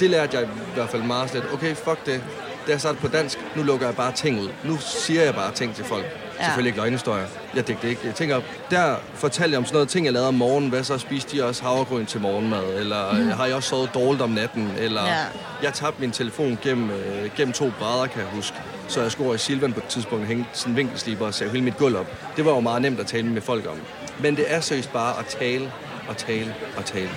det 0.00 0.10
lærte 0.10 0.36
jeg 0.36 0.44
i 0.46 0.74
hvert 0.74 0.88
fald 0.88 1.02
meget 1.02 1.30
slet. 1.30 1.44
Okay, 1.52 1.74
fuck 1.74 2.06
det. 2.06 2.22
Da 2.66 2.72
jeg 2.72 2.80
startede 2.80 3.00
på 3.00 3.08
dansk, 3.08 3.38
nu 3.56 3.62
lukker 3.62 3.86
jeg 3.86 3.96
bare 3.96 4.12
ting 4.12 4.40
ud. 4.40 4.48
Nu 4.64 4.78
siger 4.80 5.22
jeg 5.22 5.34
bare 5.34 5.52
ting 5.52 5.74
til 5.74 5.84
folk. 5.84 6.04
Ja. 6.40 6.44
Selvfølgelig 6.44 6.68
ikke 6.68 6.78
løgnhistorier. 6.80 7.26
Jeg 7.54 7.68
digter 7.68 7.88
ikke. 7.88 8.00
Jeg 8.04 8.14
tænker, 8.14 8.40
der 8.70 8.96
fortalte 9.14 9.50
jeg 9.52 9.58
om 9.58 9.64
sådan 9.64 9.74
noget 9.74 9.88
ting, 9.88 10.04
jeg 10.06 10.12
lavede 10.12 10.28
om 10.28 10.34
morgenen. 10.34 10.70
Hvad 10.70 10.84
så 10.84 10.98
spiste 10.98 11.36
de 11.36 11.44
også 11.44 11.62
havregryn 11.62 12.06
til 12.06 12.20
morgenmad? 12.20 12.64
Eller 12.78 13.12
mm. 13.12 13.30
har 13.30 13.46
jeg 13.46 13.54
også 13.54 13.68
sovet 13.68 13.90
dårligt 13.94 14.22
om 14.22 14.30
natten? 14.30 14.72
Eller 14.78 15.02
Ja. 15.06 15.16
jeg 15.62 15.72
tabte 15.74 16.00
min 16.00 16.10
telefon 16.10 16.58
gennem, 16.62 16.90
øh, 16.90 17.30
gennem 17.36 17.52
to 17.52 17.72
brædder, 17.78 18.06
kan 18.06 18.20
jeg 18.22 18.28
huske. 18.34 18.56
Så 18.88 19.02
jeg 19.02 19.12
skulle 19.12 19.34
i 19.34 19.38
Silvan 19.38 19.72
på 19.72 19.80
et 19.80 19.86
tidspunkt 19.86 20.26
hænge 20.26 20.46
sådan 20.52 20.72
en 20.72 20.76
vinkelsliber 20.76 21.26
og 21.26 21.34
save 21.34 21.50
hele 21.50 21.64
mit 21.64 21.76
gulv 21.78 21.96
op. 21.96 22.06
Det 22.36 22.44
var 22.44 22.50
jo 22.50 22.60
meget 22.60 22.82
nemt 22.82 23.00
at 23.00 23.06
tale 23.06 23.26
med 23.26 23.42
folk 23.42 23.66
om. 23.66 23.76
Men 24.22 24.36
det 24.36 24.44
er 24.48 24.60
seriøst 24.60 24.92
bare 24.92 25.18
at 25.18 25.24
tale 25.26 25.72
og 26.08 26.16
tale 26.16 26.54
og 26.76 26.84
tale. 26.84 27.10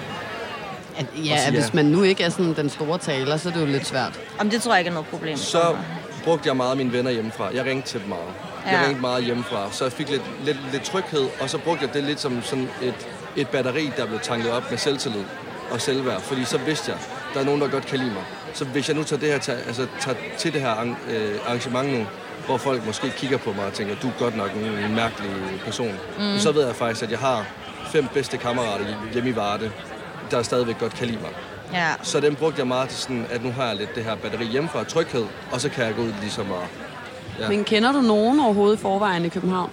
At, 0.97 1.05
Og 1.17 1.17
ja, 1.17 1.37
sige 1.37 1.47
at 1.47 1.53
hvis 1.53 1.73
man 1.73 1.85
nu 1.85 2.03
ikke 2.03 2.23
er 2.23 2.29
sådan 2.29 2.53
den 2.53 2.69
store 2.69 2.97
taler, 2.97 3.37
så 3.37 3.49
er 3.49 3.53
det 3.53 3.61
jo 3.61 3.65
lidt 3.65 3.87
svært. 3.87 4.19
Om 4.39 4.49
det 4.49 4.61
tror 4.61 4.71
jeg 4.73 4.79
ikke 4.79 4.89
er 4.89 4.93
noget 4.93 5.07
problem. 5.07 5.37
Så 5.37 5.75
brugte 6.23 6.47
jeg 6.47 6.55
meget 6.57 6.77
mine 6.77 6.93
venner 6.93 7.11
hjemmefra. 7.11 7.49
Jeg 7.53 7.65
ringte 7.65 7.87
til 7.89 7.99
dem 7.99 8.09
meget. 8.09 8.21
Jeg 8.65 8.73
Ja. 8.73 8.87
ringte 8.87 9.01
meget 9.01 9.23
hjemmefra, 9.23 9.67
så 9.71 9.83
jeg 9.85 9.93
fik 9.93 10.09
lidt, 10.09 10.21
lidt, 10.45 10.57
lidt 10.71 10.83
tryghed, 10.83 11.27
og 11.41 11.49
så 11.49 11.57
brugte 11.57 11.85
jeg 11.85 11.93
det 11.93 12.03
lidt 12.03 12.19
som 12.19 12.41
sådan 12.43 12.69
et, 12.81 13.07
et 13.35 13.47
batteri, 13.47 13.91
der 13.97 14.05
blev 14.05 14.19
tanket 14.19 14.51
op 14.51 14.63
med 14.69 14.77
selvtillid 14.77 15.23
og 15.71 15.81
selvværd. 15.81 16.21
Fordi 16.21 16.45
så 16.45 16.57
vidste 16.57 16.91
jeg, 16.91 16.99
der 17.33 17.39
er 17.39 17.45
nogen, 17.45 17.61
der 17.61 17.67
godt 17.67 17.85
kan 17.85 17.99
lide 17.99 18.11
mig. 18.11 18.23
Så 18.53 18.65
hvis 18.65 18.87
jeg 18.87 18.95
nu 18.97 19.03
tager, 19.03 19.19
det 19.19 19.29
her, 19.31 19.37
til, 19.39 19.51
altså, 19.51 19.87
tager 19.99 20.17
til 20.37 20.53
det 20.53 20.61
her 20.61 20.95
øh, 21.09 21.35
arrangement 21.47 21.93
nu, 21.93 22.05
hvor 22.45 22.57
folk 22.57 22.85
måske 22.85 23.09
kigger 23.17 23.37
på 23.37 23.53
mig 23.53 23.65
og 23.65 23.73
tænker, 23.73 23.95
du 23.95 24.07
er 24.07 24.11
godt 24.19 24.37
nok 24.37 24.51
en, 24.53 24.63
en 24.65 24.95
mærkelig 24.95 25.31
person, 25.65 25.95
mm. 26.19 26.39
så 26.39 26.51
ved 26.51 26.65
jeg 26.65 26.75
faktisk, 26.75 27.03
at 27.03 27.11
jeg 27.11 27.19
har 27.19 27.45
fem 27.91 28.07
bedste 28.13 28.37
kammerater 28.37 28.85
hjemme 29.13 29.29
i 29.29 29.35
Varde, 29.35 29.71
der 30.31 30.43
stadigvæk 30.43 30.79
godt 30.79 30.93
kan 30.95 31.07
lide 31.07 31.19
mig. 31.21 31.29
Ja. 31.73 31.87
Så 32.01 32.19
den 32.19 32.35
brugte 32.35 32.59
jeg 32.59 32.67
meget 32.67 32.89
til 32.89 32.97
sådan, 32.99 33.25
at 33.31 33.43
nu 33.43 33.51
har 33.51 33.67
jeg 33.67 33.75
lidt 33.75 33.95
det 33.95 34.03
her 34.03 34.15
batteri 34.15 34.45
hjemmefra, 34.45 34.83
tryghed, 34.83 35.25
og 35.51 35.61
så 35.61 35.69
kan 35.69 35.85
jeg 35.85 35.95
gå 35.95 36.01
ud 36.01 36.13
ligesom 36.21 36.51
og... 36.51 36.63
Ja. 37.39 37.49
Men 37.49 37.63
kender 37.63 37.91
du 37.91 38.01
nogen 38.01 38.39
overhovedet 38.39 38.77
i 38.77 38.81
forvejen 38.81 39.25
i 39.25 39.29
København? 39.29 39.69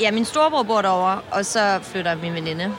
ja, 0.00 0.10
min 0.10 0.24
storebror 0.24 0.62
bor 0.62 0.82
derovre, 0.82 1.20
og 1.30 1.46
så 1.46 1.78
flytter 1.82 2.14
min 2.14 2.34
veninde 2.34 2.72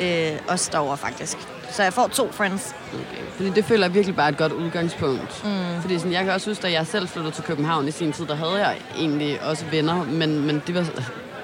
øh, 0.00 0.32
også 0.48 0.68
derover 0.72 0.96
faktisk. 0.96 1.36
Så 1.70 1.82
jeg 1.82 1.92
får 1.92 2.06
to 2.08 2.32
friends. 2.32 2.74
Okay. 2.94 3.22
Fordi 3.36 3.50
det 3.50 3.64
føler 3.64 3.86
jeg 3.86 3.94
virkelig 3.94 4.16
bare 4.16 4.28
et 4.28 4.36
godt 4.36 4.52
udgangspunkt. 4.52 5.44
Mm. 5.44 5.80
Fordi 5.80 5.98
sådan, 5.98 6.12
jeg 6.12 6.24
kan 6.24 6.32
også 6.32 6.50
huske, 6.50 6.62
da 6.62 6.72
jeg 6.72 6.86
selv 6.86 7.08
flyttede 7.08 7.34
til 7.34 7.44
København 7.44 7.88
i 7.88 7.90
sin 7.90 8.12
tid, 8.12 8.26
der 8.26 8.34
havde 8.34 8.54
jeg 8.54 8.76
egentlig 8.98 9.42
også 9.42 9.64
venner, 9.70 10.04
men, 10.04 10.46
men 10.46 10.62
det 10.66 10.74
var 10.74 10.86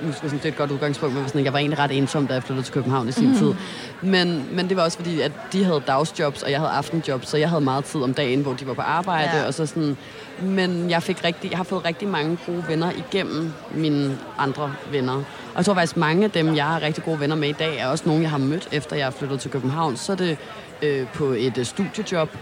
nu 0.02 0.12
sige, 0.12 0.30
det 0.30 0.44
er 0.44 0.48
et 0.48 0.56
godt 0.56 0.70
udgangspunkt, 0.70 1.14
men 1.14 1.28
sådan, 1.28 1.44
jeg 1.44 1.52
var 1.52 1.58
egentlig 1.58 1.78
ret 1.78 1.98
ensom, 1.98 2.26
da 2.26 2.34
jeg 2.34 2.42
flyttede 2.42 2.66
til 2.66 2.74
København 2.74 3.08
i 3.08 3.12
sin 3.12 3.28
mm. 3.28 3.36
tid. 3.36 3.54
Men, 4.02 4.48
men 4.52 4.68
det 4.68 4.76
var 4.76 4.82
også 4.82 4.98
fordi, 4.98 5.20
at 5.20 5.32
de 5.52 5.64
havde 5.64 5.82
dagsjobs, 5.86 6.42
og 6.42 6.50
jeg 6.50 6.58
havde 6.58 6.70
aftenjobs, 6.70 7.28
så 7.28 7.36
jeg 7.36 7.48
havde 7.48 7.60
meget 7.60 7.84
tid 7.84 8.02
om 8.02 8.14
dagen, 8.14 8.42
hvor 8.42 8.52
de 8.52 8.66
var 8.66 8.74
på 8.74 8.82
arbejde. 8.82 9.36
Ja. 9.36 9.46
Og 9.46 9.54
så 9.54 9.66
sådan, 9.66 9.96
men 10.42 10.90
jeg, 10.90 11.02
fik 11.02 11.24
rigtig, 11.24 11.50
jeg 11.50 11.56
har 11.56 11.64
fået 11.64 11.84
rigtig 11.84 12.08
mange 12.08 12.38
gode 12.46 12.64
venner 12.68 12.90
igennem 12.90 13.52
mine 13.74 14.18
andre 14.38 14.74
venner. 14.90 15.14
Og 15.14 15.56
jeg 15.56 15.64
tror 15.64 15.74
faktisk, 15.74 15.96
mange 15.96 16.24
af 16.24 16.30
dem, 16.30 16.56
jeg 16.56 16.64
har 16.64 16.82
rigtig 16.82 17.04
gode 17.04 17.20
venner 17.20 17.36
med 17.36 17.48
i 17.48 17.52
dag, 17.52 17.78
er 17.78 17.86
også 17.86 18.04
nogen, 18.06 18.22
jeg 18.22 18.30
har 18.30 18.38
mødt, 18.38 18.68
efter 18.72 18.96
jeg 18.96 19.06
er 19.06 19.10
flyttet 19.10 19.40
til 19.40 19.50
København. 19.50 19.96
Så 19.96 20.12
er 20.12 20.16
det 20.16 20.38
øh, 20.82 21.06
på 21.14 21.24
et 21.24 21.58
øh, 21.58 21.64
studiejob, 21.64 22.36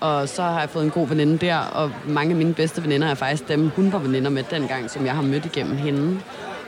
og 0.00 0.28
så 0.28 0.42
har 0.42 0.60
jeg 0.60 0.70
fået 0.70 0.84
en 0.84 0.90
god 0.90 1.08
veninde 1.08 1.38
der, 1.38 1.58
og 1.58 1.90
mange 2.06 2.30
af 2.30 2.36
mine 2.36 2.54
bedste 2.54 2.82
veninder 2.82 3.08
er 3.08 3.14
faktisk 3.14 3.48
dem, 3.48 3.68
hun 3.68 3.92
var 3.92 3.98
veninder 3.98 4.30
med 4.30 4.44
dengang, 4.50 4.90
som 4.90 5.06
jeg 5.06 5.14
har 5.14 5.22
mødt 5.22 5.44
igennem 5.44 5.76
hende. 5.76 6.20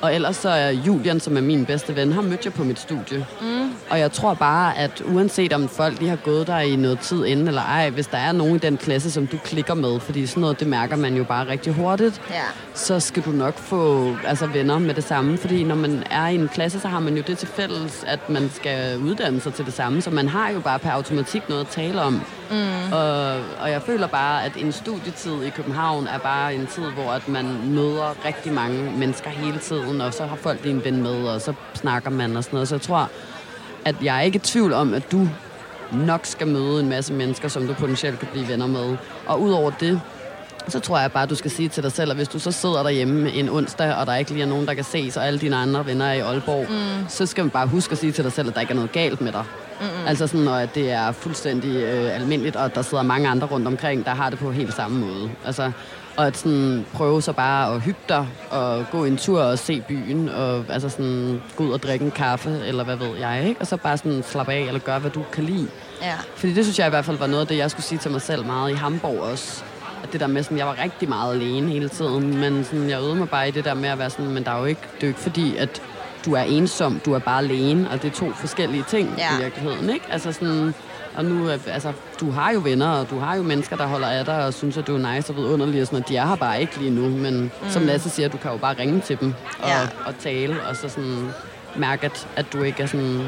Og 0.05 0.15
ellers 0.15 0.37
så 0.37 0.49
er 0.49 0.71
Julian, 0.71 1.21
som 1.21 1.37
er 1.37 1.41
min 1.41 1.65
bedste 1.67 1.97
ven, 1.97 2.13
har 2.13 2.23
mødt 2.23 2.45
jeg 2.45 2.53
på 2.53 2.65
mit 2.65 2.79
studie. 2.79 3.27
Mm. 3.41 3.71
Og 3.91 3.99
jeg 3.99 4.13
tror 4.13 4.35
bare, 4.35 4.79
at 4.79 5.03
uanset 5.07 5.53
om 5.53 5.69
folk 5.69 5.99
lige 5.99 6.09
har 6.09 6.17
gået 6.17 6.47
der 6.47 6.59
i 6.59 6.77
noget 6.77 6.99
tid 7.01 7.25
inden 7.25 7.49
eller 7.49 7.63
ej, 7.63 7.91
hvis 7.91 8.07
der 8.07 8.19
er 8.19 8.33
nogen 8.33 8.55
i 8.57 8.59
den 8.59 8.77
klasse, 8.77 9.11
som 9.11 9.27
du 9.27 9.37
klikker 9.45 9.75
med, 9.75 10.01
fordi 10.01 10.27
sådan 10.27 10.41
noget, 10.41 10.61
det 10.61 10.69
mærker 10.69 10.97
man 10.97 11.17
jo 11.17 11.25
bare 11.25 11.49
rigtig 11.49 11.73
hurtigt, 11.75 12.21
Ja. 12.31 12.41
så 12.75 13.01
skal 13.01 13.23
du 13.23 13.31
nok 13.31 13.59
få 13.59 14.15
altså, 14.27 14.47
venner 14.47 14.79
med 14.79 14.95
det 14.95 15.05
samme. 15.05 15.39
Fordi 15.39 15.65
når 15.65 15.75
man 15.75 16.05
er 16.11 16.29
i 16.29 16.35
en 16.35 16.49
klasse, 16.49 16.81
så 16.81 16.89
har 16.89 17.01
man 17.01 17.17
jo 17.17 17.23
det 17.27 17.39
til 17.39 17.49
fælles, 17.49 18.05
at 18.07 18.31
man 18.31 18.51
skal 18.55 18.99
uddanne 18.99 19.41
sig 19.41 19.55
til 19.55 19.65
det 19.67 19.75
samme. 19.75 20.03
Så 20.03 20.11
man 20.11 20.29
har 20.29 20.51
jo 20.51 20.61
bare 20.61 20.79
per 20.79 20.91
automatik 20.91 21.49
noget 21.49 21.61
at 21.61 21.69
tale 21.69 22.03
om. 22.03 22.21
Mm. 22.51 22.93
Og, 22.93 23.37
og 23.61 23.71
jeg 23.71 23.83
føler 23.83 24.07
bare, 24.07 24.45
at 24.45 24.53
en 24.57 24.73
studietid 24.73 25.43
i 25.43 25.51
København 25.51 26.07
er 26.07 26.19
bare 26.19 26.55
en 26.55 26.67
tid, 26.67 26.83
hvor 26.83 27.13
at 27.13 27.29
man 27.29 27.47
møder 27.65 28.15
rigtig 28.25 28.53
mange 28.53 28.93
mennesker 28.99 29.31
hele 29.31 29.59
tiden, 29.59 29.94
og 30.01 30.15
så 30.15 30.27
har 30.27 30.37
folk 30.37 30.67
en 30.67 30.85
ven 30.85 31.03
med, 31.03 31.29
og 31.29 31.41
så 31.41 31.53
snakker 31.75 32.11
man 32.11 32.37
og 32.37 32.45
sådan 32.45 32.57
noget. 32.57 32.69
Så 32.69 32.75
jeg 32.75 32.83
tror, 32.83 33.11
at 33.85 33.97
jeg 34.03 34.17
er 34.17 34.21
ikke 34.21 34.37
i 34.37 34.41
tvivl 34.41 34.73
om, 34.73 34.95
at 34.95 35.13
du 35.13 35.29
nok 35.93 36.27
skal 36.27 36.47
møde 36.47 36.81
en 36.81 36.89
masse 36.89 37.13
mennesker, 37.13 37.49
som 37.49 37.67
du 37.67 37.75
potentielt 37.75 38.19
kan 38.19 38.29
blive 38.33 38.49
venner 38.49 38.67
med. 38.67 38.97
Og 39.27 39.41
udover 39.41 39.71
det, 39.71 40.01
så 40.69 40.81
tror 40.81 40.99
jeg 40.99 41.13
bare, 41.13 41.23
at 41.23 41.31
du 41.31 41.35
skal 41.35 41.51
sige 41.51 41.69
til 41.69 41.83
dig 41.83 41.93
selv, 41.93 42.11
at 42.11 42.17
hvis 42.17 42.29
du 42.29 42.39
så 42.39 42.53
sidder 42.53 42.83
derhjemme 42.83 43.33
en 43.33 43.49
onsdag, 43.49 43.95
og 43.95 44.07
der 44.07 44.15
ikke 44.15 44.31
lige 44.31 44.43
er 44.43 44.47
nogen, 44.47 44.67
der 44.67 44.75
kan 44.75 44.85
ses, 44.85 45.17
og 45.17 45.27
alle 45.27 45.39
dine 45.39 45.57
andre 45.57 45.87
venner 45.87 46.07
er 46.07 46.13
i 46.13 46.21
Aalborg, 46.21 46.67
mm. 46.71 47.09
så 47.09 47.27
skal 47.27 47.45
man 47.45 47.51
bare 47.51 47.67
huske 47.67 47.93
at 47.93 47.99
sige 47.99 48.13
til 48.13 48.25
dig 48.25 48.33
selv, 48.33 48.49
at 48.49 48.55
der 48.55 48.61
ikke 48.61 48.71
er 48.71 48.75
noget 48.75 48.93
galt 48.93 49.21
med 49.21 49.33
dig. 49.33 49.45
Mm-hmm. 49.81 50.07
Altså 50.07 50.27
sådan, 50.27 50.49
og 50.49 50.63
at 50.63 50.75
det 50.75 50.91
er 50.91 51.13
fuldstændig 51.13 51.77
øh, 51.77 52.15
almindeligt, 52.15 52.57
og 52.57 52.75
der 52.75 52.83
sidder 52.83 53.03
mange 53.03 53.29
andre 53.29 53.47
rundt 53.47 53.67
omkring, 53.67 54.05
der 54.05 54.15
har 54.15 54.31
det 54.31 54.39
på 54.39 54.51
helt 54.51 54.75
samme 54.75 55.01
måde. 55.01 55.31
Altså, 55.45 55.73
og 56.17 56.27
at 56.27 56.37
sådan, 56.37 56.87
prøve 56.95 57.23
så 57.23 57.33
bare 57.33 57.75
at 57.75 57.81
hygge 57.81 58.01
dig, 58.09 58.27
og 58.51 58.85
gå 58.93 59.05
en 59.05 59.17
tur 59.17 59.41
og 59.43 59.59
se 59.59 59.81
byen, 59.89 60.29
og 60.29 60.65
altså 60.69 60.89
sådan, 60.89 61.43
gå 61.57 61.65
ud 61.65 61.71
og 61.73 61.83
drikke 61.83 62.05
en 62.05 62.11
kaffe, 62.11 62.61
eller 62.67 62.85
hvad 62.85 62.97
ved 62.97 63.17
jeg, 63.19 63.45
ikke? 63.49 63.61
Og 63.61 63.67
så 63.67 63.77
bare 63.77 63.97
sådan 63.99 64.23
slappe 64.23 64.53
af, 64.53 64.61
eller 64.61 64.81
gøre, 64.81 64.99
hvad 64.99 65.11
du 65.11 65.23
kan 65.33 65.45
lide. 65.45 65.69
Ja. 66.03 66.15
Fordi 66.37 66.53
det 66.55 66.65
synes 66.65 66.79
jeg 66.79 66.87
i 66.87 66.91
hvert 66.91 67.05
fald 67.05 67.19
var 67.19 67.27
noget 67.27 67.41
af 67.41 67.47
det, 67.47 67.57
jeg 67.57 67.71
skulle 67.71 67.85
sige 67.85 67.99
til 67.99 68.11
mig 68.11 68.23
selv 68.23 68.47
meget 68.47 68.71
i 68.71 68.75
Hamburg 68.75 69.21
også. 69.21 69.63
At 70.03 70.13
det 70.13 70.21
der 70.21 70.27
med 70.27 70.43
sådan, 70.43 70.59
jeg 70.59 70.67
var 70.67 70.77
rigtig 70.83 71.09
meget 71.09 71.35
alene 71.35 71.71
hele 71.71 71.89
tiden, 71.89 72.39
men 72.41 72.65
sådan, 72.65 72.91
jeg 72.91 73.01
øvede 73.01 73.15
mig 73.15 73.29
bare 73.29 73.49
i 73.49 73.51
det 73.51 73.65
der 73.65 73.75
med 73.75 73.89
at 73.89 73.99
være 73.99 74.11
sådan, 74.11 74.31
men 74.31 74.45
der 74.45 74.51
er 74.51 74.59
jo 74.59 74.65
ikke, 74.65 74.81
det 74.95 75.03
er 75.03 75.07
jo 75.07 75.09
ikke 75.09 75.21
fordi, 75.21 75.57
at 75.57 75.83
du 76.25 76.33
er 76.33 76.43
ensom, 76.43 77.01
du 77.05 77.13
er 77.15 77.19
bare 77.19 77.39
alene, 77.39 77.91
og 77.91 78.03
det 78.03 78.11
er 78.11 78.15
to 78.15 78.33
forskellige 78.33 78.85
ting 78.89 79.15
Ja. 79.19 79.39
i 79.39 79.43
virkeligheden, 79.43 79.91
ikke? 79.91 80.05
Altså 80.11 80.33
sådan, 80.33 80.75
og 81.17 81.25
nu, 81.25 81.49
er- 81.49 81.59
altså, 81.67 81.93
du 82.21 82.31
har 82.31 82.53
jo 82.53 82.61
venner, 82.65 82.89
og 82.89 83.11
du 83.11 83.19
har 83.19 83.37
jo 83.37 83.43
mennesker, 83.43 83.77
der 83.77 83.87
holder 83.87 84.09
af 84.09 84.25
dig, 84.25 84.45
og 84.47 84.55
synes, 84.55 84.77
at 84.77 84.87
du 84.87 84.97
er 84.97 85.15
nice 85.15 85.33
og 85.33 85.37
vidunderlig, 85.37 85.81
og 85.81 85.87
sådan, 85.87 86.03
og 86.03 86.09
de 86.09 86.17
er 86.17 86.27
her 86.27 86.37
bare 86.37 86.61
ikke 86.61 86.77
lige 86.79 86.91
nu, 86.91 87.09
men 87.09 87.41
mm. 87.43 87.51
som 87.71 87.83
Lasse 87.87 88.11
siger, 88.11 88.29
du 88.29 88.37
kan 88.37 88.51
jo 88.51 88.57
bare 88.57 88.75
ringe 88.79 89.01
til 89.01 89.21
dem 89.21 89.35
og, 89.63 89.69
Ja. 89.69 89.79
og 90.07 90.15
tale, 90.19 90.57
og 90.69 90.77
så 90.77 90.89
sådan 90.89 91.29
mærke, 91.77 92.05
at, 92.07 92.29
at 92.37 92.47
du 92.53 92.63
ikke 92.63 92.83
er 92.83 92.87
sådan 92.87 93.23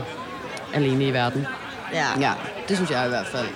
alene 0.75 1.05
i 1.07 1.13
verden. 1.13 1.47
ja. 1.93 2.07
Ja, 2.21 2.33
det 2.69 2.77
synes 2.77 2.91
jeg 2.91 3.07
i 3.07 3.09
hvert 3.09 3.27
fald. 3.27 3.47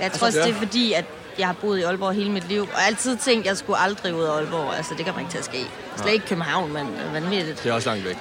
Jeg 0.00 0.12
tror 0.12 0.26
også, 0.26 0.38
det 0.44 0.50
er 0.50 0.54
fordi, 0.54 0.92
at 0.92 1.04
jeg 1.38 1.46
har 1.46 1.54
boet 1.60 1.78
i 1.78 1.82
Aalborg 1.82 2.12
hele 2.12 2.30
mit 2.30 2.48
liv, 2.48 2.62
og 2.62 2.82
altid 2.86 3.16
tænkt, 3.16 3.40
at 3.40 3.46
jeg 3.48 3.56
skulle 3.56 3.78
aldrig 3.78 4.14
ud 4.14 4.22
af 4.24 4.36
Aalborg. 4.36 4.76
Altså, 4.76 4.94
det 4.98 5.06
kommer 5.06 5.20
ikke 5.20 5.30
til 5.30 5.38
at 5.38 5.44
ske. 5.44 5.66
Slet 5.96 6.12
ikke 6.12 6.26
København, 6.26 6.72
men 6.72 6.86
øh, 7.06 7.14
vanvittigt. 7.14 7.62
Det 7.62 7.70
er 7.70 7.74
også 7.74 7.88
langt 7.90 8.04
væk 8.04 8.18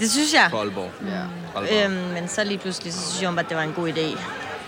Det 0.00 0.10
synes 0.10 0.34
jeg. 0.34 0.50
Aalborg. 0.54 0.90
Ja. 1.06 1.60
Aalborg. 1.60 1.84
Øhm, 1.84 2.12
men 2.12 2.28
så 2.28 2.44
lige 2.44 2.58
pludselig, 2.58 2.92
så 2.92 3.00
synes 3.00 3.22
jeg, 3.22 3.38
at 3.38 3.48
det 3.48 3.56
var 3.56 3.62
en 3.62 3.72
god 3.72 3.88
idé. 3.88 4.20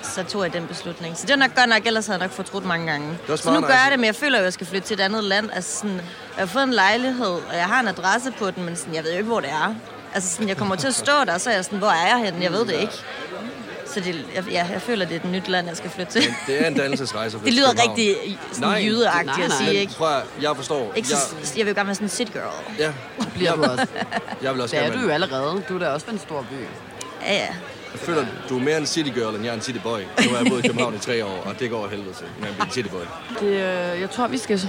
Så 0.03 0.25
tog 0.25 0.43
jeg 0.45 0.53
den 0.53 0.67
beslutning. 0.67 1.17
Så 1.17 1.27
det 1.27 1.31
var 1.31 1.37
nok 1.37 1.55
godt 1.57 1.69
nok, 1.69 1.87
ellers 1.87 2.07
havde 2.07 2.19
jeg 2.21 2.27
nok 2.29 2.37
fortrudt 2.37 2.65
mange 2.65 2.87
gange. 2.91 3.19
Så 3.37 3.53
nu 3.53 3.61
gør 3.61 3.69
jeg 3.69 3.77
nice. 3.77 3.91
det, 3.91 3.99
men 3.99 4.07
jeg 4.07 4.15
føler 4.15 4.39
jo, 4.39 4.43
at 4.43 4.45
jeg 4.45 4.53
skal 4.53 4.67
flytte 4.67 4.89
til 4.89 4.95
et 4.95 5.01
andet 5.01 5.25
land. 5.25 5.51
Altså 5.53 5.79
sådan, 5.79 5.97
jeg 5.97 6.03
har 6.39 6.47
fået 6.47 6.63
en 6.63 6.73
lejlighed, 6.73 7.27
og 7.27 7.57
jeg 7.57 7.65
har 7.65 7.81
en 7.81 7.89
adresse 7.89 8.31
på 8.39 8.51
den, 8.51 8.65
men 8.65 8.77
sådan, 8.77 8.95
jeg 8.95 9.05
ved 9.05 9.11
jo 9.11 9.17
ikke, 9.17 9.29
hvor 9.29 9.41
det 9.41 9.51
er. 9.51 9.75
Altså 10.15 10.33
sådan, 10.33 10.49
jeg 10.49 10.57
kommer 10.57 10.77
til 10.77 10.89
at 10.89 10.95
stå 10.95 11.13
der, 11.27 11.39
så 11.39 11.51
er 11.51 11.55
jeg 11.55 11.65
sådan, 11.65 11.79
hvor 11.79 11.89
er 11.89 12.07
jeg 12.09 12.25
henne? 12.25 12.43
Jeg 12.43 12.53
ved 12.53 12.65
det 12.65 12.73
ikke. 12.81 12.93
Så 13.95 14.01
det, 14.01 14.27
jeg, 14.35 14.45
ja, 14.51 14.67
jeg 14.73 14.83
føler, 14.83 15.07
det 15.07 15.17
er 15.17 15.21
et 15.21 15.31
nyt 15.33 15.49
land, 15.49 15.67
jeg 15.69 15.77
skal 15.77 15.91
flytte 15.91 16.13
til. 16.13 16.23
Men 16.23 16.37
det 16.47 16.63
er 16.63 16.67
en 16.67 16.75
dannelsesrejse. 16.75 17.39
Det 17.45 17.53
lyder 17.55 17.69
København. 17.69 17.91
rigtig 17.99 18.39
sådan 18.53 18.69
Nej, 18.69 18.83
jydeagtigt 18.87 19.37
nej, 19.37 19.45
at 19.47 19.53
sige, 19.53 19.75
ikke? 19.75 19.93
prøv 19.93 20.17
at, 20.17 20.23
jeg 20.43 20.57
forstår. 20.57 20.93
ikke 20.97 21.09
så, 21.09 21.17
jeg, 21.41 21.59
jeg 21.59 21.67
vil 21.67 21.71
jo 21.73 21.77
gerne 21.77 21.87
være 21.87 21.95
sådan 21.95 22.07
en 22.07 22.11
city 22.11 22.33
girl. 22.33 22.79
ja, 22.79 22.93
Bliver 23.35 23.55
du 23.55 23.63
også. 23.63 23.87
jeg 24.43 24.53
vil 24.55 24.61
også 24.63 24.77
Det 24.77 24.85
er 24.85 24.93
du 24.93 24.99
jo 24.99 25.09
allerede. 25.09 25.63
Du 25.69 25.75
er 25.75 25.79
da 25.79 25.89
også 25.89 26.07
en 26.13 26.19
stor 26.19 26.47
by. 26.51 26.55
Ja, 27.27 27.35
ja. 27.35 27.47
Jeg 27.93 28.01
føler, 28.01 28.27
du 28.49 28.59
er 28.59 28.63
mere 28.63 28.79
en 28.79 28.87
city 28.87 29.11
girl, 29.11 29.35
end 29.35 29.45
jeg 29.45 29.51
er 29.51 29.55
en 29.55 29.61
city 29.63 29.79
boy. 29.83 30.01
Nu 30.01 30.31
har 30.31 30.37
jeg 30.37 30.47
boet 30.49 30.65
i 30.65 30.69
København 30.69 30.95
i 30.95 30.99
tre 30.99 31.25
år, 31.25 31.43
og 31.47 31.59
det 31.61 31.71
går 31.71 31.89
helvede 31.89 32.15
til, 32.15 32.27
men 32.39 32.45
jeg 32.47 32.53
bliver 32.55 32.67
en 32.67 32.73
city 32.73 32.89
boy. 32.89 33.01
Det, 33.41 33.47
øh, 33.47 34.01
jeg 34.01 34.11
tror, 34.11 34.27
vi 34.27 34.39
skal 34.39 34.61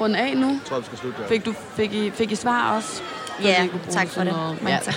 runde 0.00 0.18
af 0.18 0.36
nu. 0.36 0.48
Jeg 0.48 0.58
tror, 0.68 0.78
vi 0.78 0.84
skal 0.86 0.98
slutte 0.98 1.22
der. 1.22 1.28
Fik, 1.28 1.44
du, 1.44 1.54
fik, 1.76 1.92
I, 1.94 2.10
fik 2.10 2.32
I 2.32 2.36
svar 2.36 2.76
også? 2.76 2.88
Så 2.88 3.02
Ja, 3.48 3.66
tak 3.90 4.08
for 4.08 4.24
det. 4.24 4.32
noget- 4.32 4.62
Mange 4.62 4.78
Ja. 4.78 4.84
tak. 4.84 4.94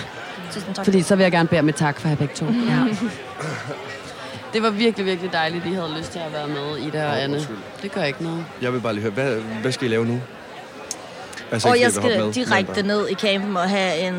Tusind 0.54 0.74
tak. 0.74 0.84
Fordi 0.84 1.02
så 1.02 1.16
vil 1.16 1.22
jeg 1.22 1.32
gerne 1.32 1.48
bære 1.48 1.62
med 1.62 1.72
tak 1.72 2.00
for 2.00 2.08
jer 2.08 2.16
begge 2.16 2.34
to. 2.34 2.46
Ja. 2.46 2.84
Det 4.52 4.62
var 4.62 4.70
virkelig, 4.70 5.06
virkelig 5.06 5.32
dejligt, 5.32 5.64
at 5.64 5.70
I 5.70 5.74
havde 5.74 5.94
lyst 5.98 6.12
til 6.12 6.18
at 6.18 6.32
være 6.32 6.48
med, 6.48 6.76
Ida 6.86 7.06
og 7.06 7.12
Åh, 7.12 7.22
Anne. 7.24 7.40
Det 7.82 7.92
gør 7.92 8.02
ikke 8.02 8.22
noget. 8.22 8.44
Jeg 8.62 8.72
vil 8.72 8.80
bare 8.80 8.92
lige 8.92 9.02
høre, 9.02 9.12
hvad, 9.12 9.36
hvad 9.62 9.72
skal 9.72 9.86
I 9.88 9.90
lave 9.90 10.06
nu? 10.06 10.20
Altså, 11.52 11.68
Og 11.68 11.80
jeg 11.80 11.92
skal 11.92 12.32
direkte 12.34 12.82
ned 12.82 13.08
i 13.08 13.14
campen 13.14 13.56
og 13.56 13.68
have 13.68 13.98
en, 13.98 14.14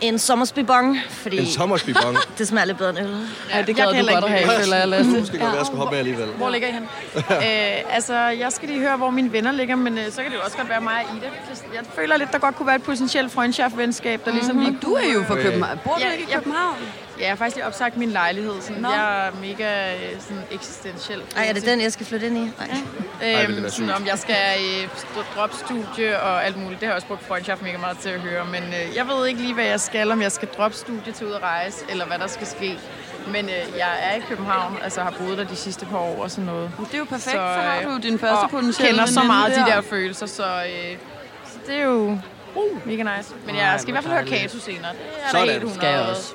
en 0.00 0.18
sommersbibong, 0.18 0.98
fordi 1.10 1.38
En 1.38 1.46
sommerspibong. 1.46 2.16
det 2.38 2.48
smager 2.48 2.64
lidt 2.64 2.78
bedre 2.78 2.90
end 2.90 2.98
øl. 2.98 3.06
Ej, 3.52 3.60
det 3.62 3.68
jeg 3.68 3.76
gad 3.76 3.94
kan 3.94 4.04
du 4.04 4.10
godt 4.12 4.24
at 4.24 4.30
have, 4.30 4.62
føler 4.62 4.76
jeg, 4.76 4.88
Lasse. 4.88 5.10
Måske 5.10 5.38
godt 5.38 5.42
være, 5.48 5.56
jeg 5.58 5.66
skulle 5.66 5.78
hoppe 5.78 5.92
med 5.92 5.98
alligevel. 5.98 6.28
Hvor 6.28 6.50
ligger 6.50 6.68
I 6.68 6.72
hen? 6.72 6.82
øh, 7.30 7.94
altså, 7.94 8.14
jeg 8.18 8.52
skal 8.52 8.68
lige 8.68 8.80
høre, 8.80 8.96
hvor 8.96 9.10
mine 9.10 9.32
venner 9.32 9.52
ligger, 9.52 9.76
men 9.76 9.98
øh, 9.98 10.04
så 10.10 10.22
kan 10.22 10.30
det 10.30 10.36
jo 10.36 10.42
også 10.44 10.56
godt 10.56 10.68
være 10.68 10.80
mig 10.80 11.04
og 11.10 11.16
Ida. 11.16 11.26
Jeg 11.74 11.82
føler 11.94 12.16
lidt, 12.16 12.32
der 12.32 12.38
godt 12.38 12.56
kunne 12.56 12.66
være 12.66 12.76
et 12.76 12.82
potentielt 12.82 13.32
freundschaft-venskab, 13.32 14.24
der 14.24 14.32
ligesom 14.32 14.58
lige... 14.58 14.78
Du 14.82 14.92
er 14.92 15.12
jo 15.14 15.24
fra 15.28 15.34
København. 15.34 15.78
Bor 15.84 15.94
du 15.94 16.00
Ja, 16.00 16.10
ikke 16.12 16.24
i 16.24 16.26
ja. 16.30 16.38
København? 16.38 16.76
Ja, 17.18 17.22
jeg 17.22 17.30
har 17.30 17.36
faktisk 17.36 17.56
lige 17.56 17.66
opsagt 17.66 17.96
min 17.96 18.10
lejlighed. 18.10 18.54
Sådan, 18.60 18.82
Nå. 18.82 18.88
jeg 18.88 19.26
er 19.26 19.30
mega 19.40 19.94
øh, 19.94 20.20
sådan, 20.20 20.42
eksistentiel. 20.50 21.22
Ej, 21.36 21.46
er 21.48 21.52
det 21.52 21.64
den, 21.66 21.80
jeg 21.80 21.92
skal 21.92 22.06
flytte 22.06 22.26
ind 22.26 22.36
i? 22.36 22.40
Nej. 22.40 22.50
Ej, 23.22 23.46
det 23.46 23.58
Øhm, 23.58 23.68
sådan, 23.70 23.90
om 23.90 24.06
jeg 24.06 24.18
skal 24.18 24.36
øh, 24.82 24.88
droppe 25.36 25.56
studie 25.56 26.20
og 26.20 26.44
alt 26.44 26.56
muligt. 26.56 26.80
Det 26.80 26.86
har 26.86 26.92
jeg 26.92 26.96
også 26.96 27.06
brugt 27.06 27.24
Freundschaft 27.24 27.62
mega 27.62 27.78
meget 27.78 27.98
til 27.98 28.08
at 28.08 28.20
høre. 28.20 28.44
Men 28.44 28.62
øh, 28.62 28.96
jeg 28.96 29.08
ved 29.08 29.26
ikke 29.26 29.40
lige, 29.40 29.54
hvad 29.54 29.64
jeg 29.64 29.80
skal. 29.80 30.10
Om 30.12 30.22
jeg 30.22 30.32
skal 30.32 30.48
droppe 30.48 30.76
studie 30.76 31.12
til 31.12 31.26
ud 31.26 31.32
at 31.32 31.42
rejse, 31.42 31.84
eller 31.88 32.06
hvad 32.06 32.18
der 32.18 32.26
skal 32.26 32.46
ske. 32.46 32.78
Men 33.26 33.44
øh, 33.44 33.78
jeg 33.78 33.88
er 34.02 34.16
i 34.16 34.20
København, 34.28 34.78
altså 34.82 35.00
har 35.00 35.10
boet 35.18 35.38
der 35.38 35.44
de 35.44 35.56
sidste 35.56 35.86
par 35.86 35.98
år 35.98 36.22
og 36.22 36.30
sådan 36.30 36.44
noget. 36.44 36.70
Det 36.78 36.94
er 36.94 36.98
jo 36.98 37.04
perfekt, 37.04 37.32
så, 37.34 37.38
har 37.38 37.82
du 37.84 37.98
din 37.98 38.18
første 38.18 38.42
og 38.42 38.50
potentielle 38.50 38.92
kender 38.92 39.06
så 39.06 39.22
meget 39.22 39.54
de 39.54 39.60
der. 39.60 39.66
der 39.66 39.80
følelser, 39.80 40.26
så, 40.26 40.42
øh, 40.44 40.96
så 41.46 41.58
det 41.66 41.76
er 41.76 41.82
jo 41.82 42.18
uh, 42.54 42.86
mega 42.86 43.16
nice. 43.16 43.34
Men 43.46 43.56
jeg 43.56 43.74
skal 43.78 43.88
i 43.88 43.92
hvert 43.92 44.04
fald 44.04 44.14
høre. 44.14 44.24
Kato 44.26 44.58
senere. 44.58 44.92
Det 44.92 45.00
er 45.24 45.30
Sådan. 45.30 45.46
der 45.46 45.52
helt 45.52 45.64
100. 45.64 45.74
Skal 45.74 45.88
jeg 45.88 46.00
også. 46.10 46.34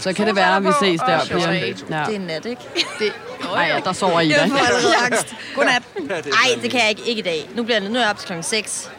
Så 0.00 0.12
kan 0.12 0.26
det 0.26 0.36
være, 0.36 0.56
at 0.56 0.64
vi 0.64 0.68
ses 0.80 1.00
der. 1.00 1.10
Ja. 1.10 2.04
Det 2.06 2.14
er 2.14 2.18
nat, 2.18 2.46
ikke? 2.46 2.62
Det, 2.98 3.12
Ej, 3.56 3.62
ja, 3.62 3.80
der 3.84 3.92
sover 3.92 4.20
I 4.20 4.28
da. 4.28 4.40
Jeg 4.40 4.50
får 4.50 4.56
allerede 4.58 4.96
angst. 4.96 5.34
Godnat. 5.54 5.82
Ja, 5.96 6.00
det 6.00 6.08
Nej, 6.08 6.16
fandme 6.48 6.62
det 6.62 6.70
kan 6.70 6.80
jeg 6.80 6.90
ikke, 6.90 7.02
ikke 7.06 7.20
i 7.20 7.22
dag. 7.22 7.50
Nu 7.54 7.62
bliver 7.62 7.80
jeg 7.80 7.88
nu 7.90 7.96
er 7.98 8.00
jeg 8.00 8.10
op 8.10 8.18
til 8.18 8.26
klokken 8.26 8.42
6. 8.42 8.90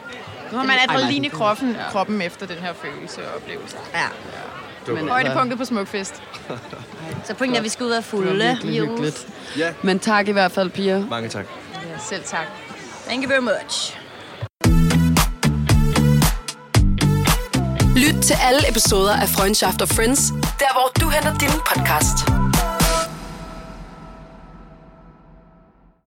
Nu 0.51 0.57
har 0.57 0.65
man 0.65 0.75
Ej, 0.77 0.83
adrenalin 0.89 1.25
i 1.25 1.27
kroppen, 1.27 1.77
kroppen 1.91 2.21
efter 2.21 2.45
den 2.45 2.57
her 2.57 2.73
følelse 2.73 3.21
og 3.27 3.35
oplevelse. 3.35 3.77
Ja. 3.93 3.99
Men, 4.87 4.97
altså, 4.97 5.11
Højdepunktet 5.13 5.59
på 5.59 5.65
Smukfest. 5.65 6.21
Så 7.27 7.33
pointen 7.33 7.55
er, 7.55 7.59
at 7.59 7.63
vi 7.63 7.69
skal 7.69 7.85
ud 7.85 7.91
og 7.91 7.95
det 7.95 8.11
var 8.11 8.19
fulde. 8.97 9.13
Ja, 9.57 9.73
Men 9.81 9.99
tak 9.99 10.27
i 10.27 10.31
hvert 10.31 10.51
fald, 10.51 10.69
Pia. 10.69 10.99
mange 11.09 11.29
tak. 11.29 11.45
Ja, 11.73 11.99
selv 12.09 12.23
tak. 12.23 12.45
Thank 13.07 13.23
you 13.23 13.29
very 13.29 13.41
much. 13.41 13.97
Lyt 17.95 18.23
til 18.23 18.35
alle 18.47 18.69
episoder 18.69 19.13
af 19.13 19.29
Freundschaft 19.29 19.81
og 19.81 19.87
Friends, 19.87 20.19
der 20.59 20.73
hvor 20.73 20.91
du 21.01 21.09
henter 21.09 21.33
din 21.37 21.49
podcast. 21.69 22.17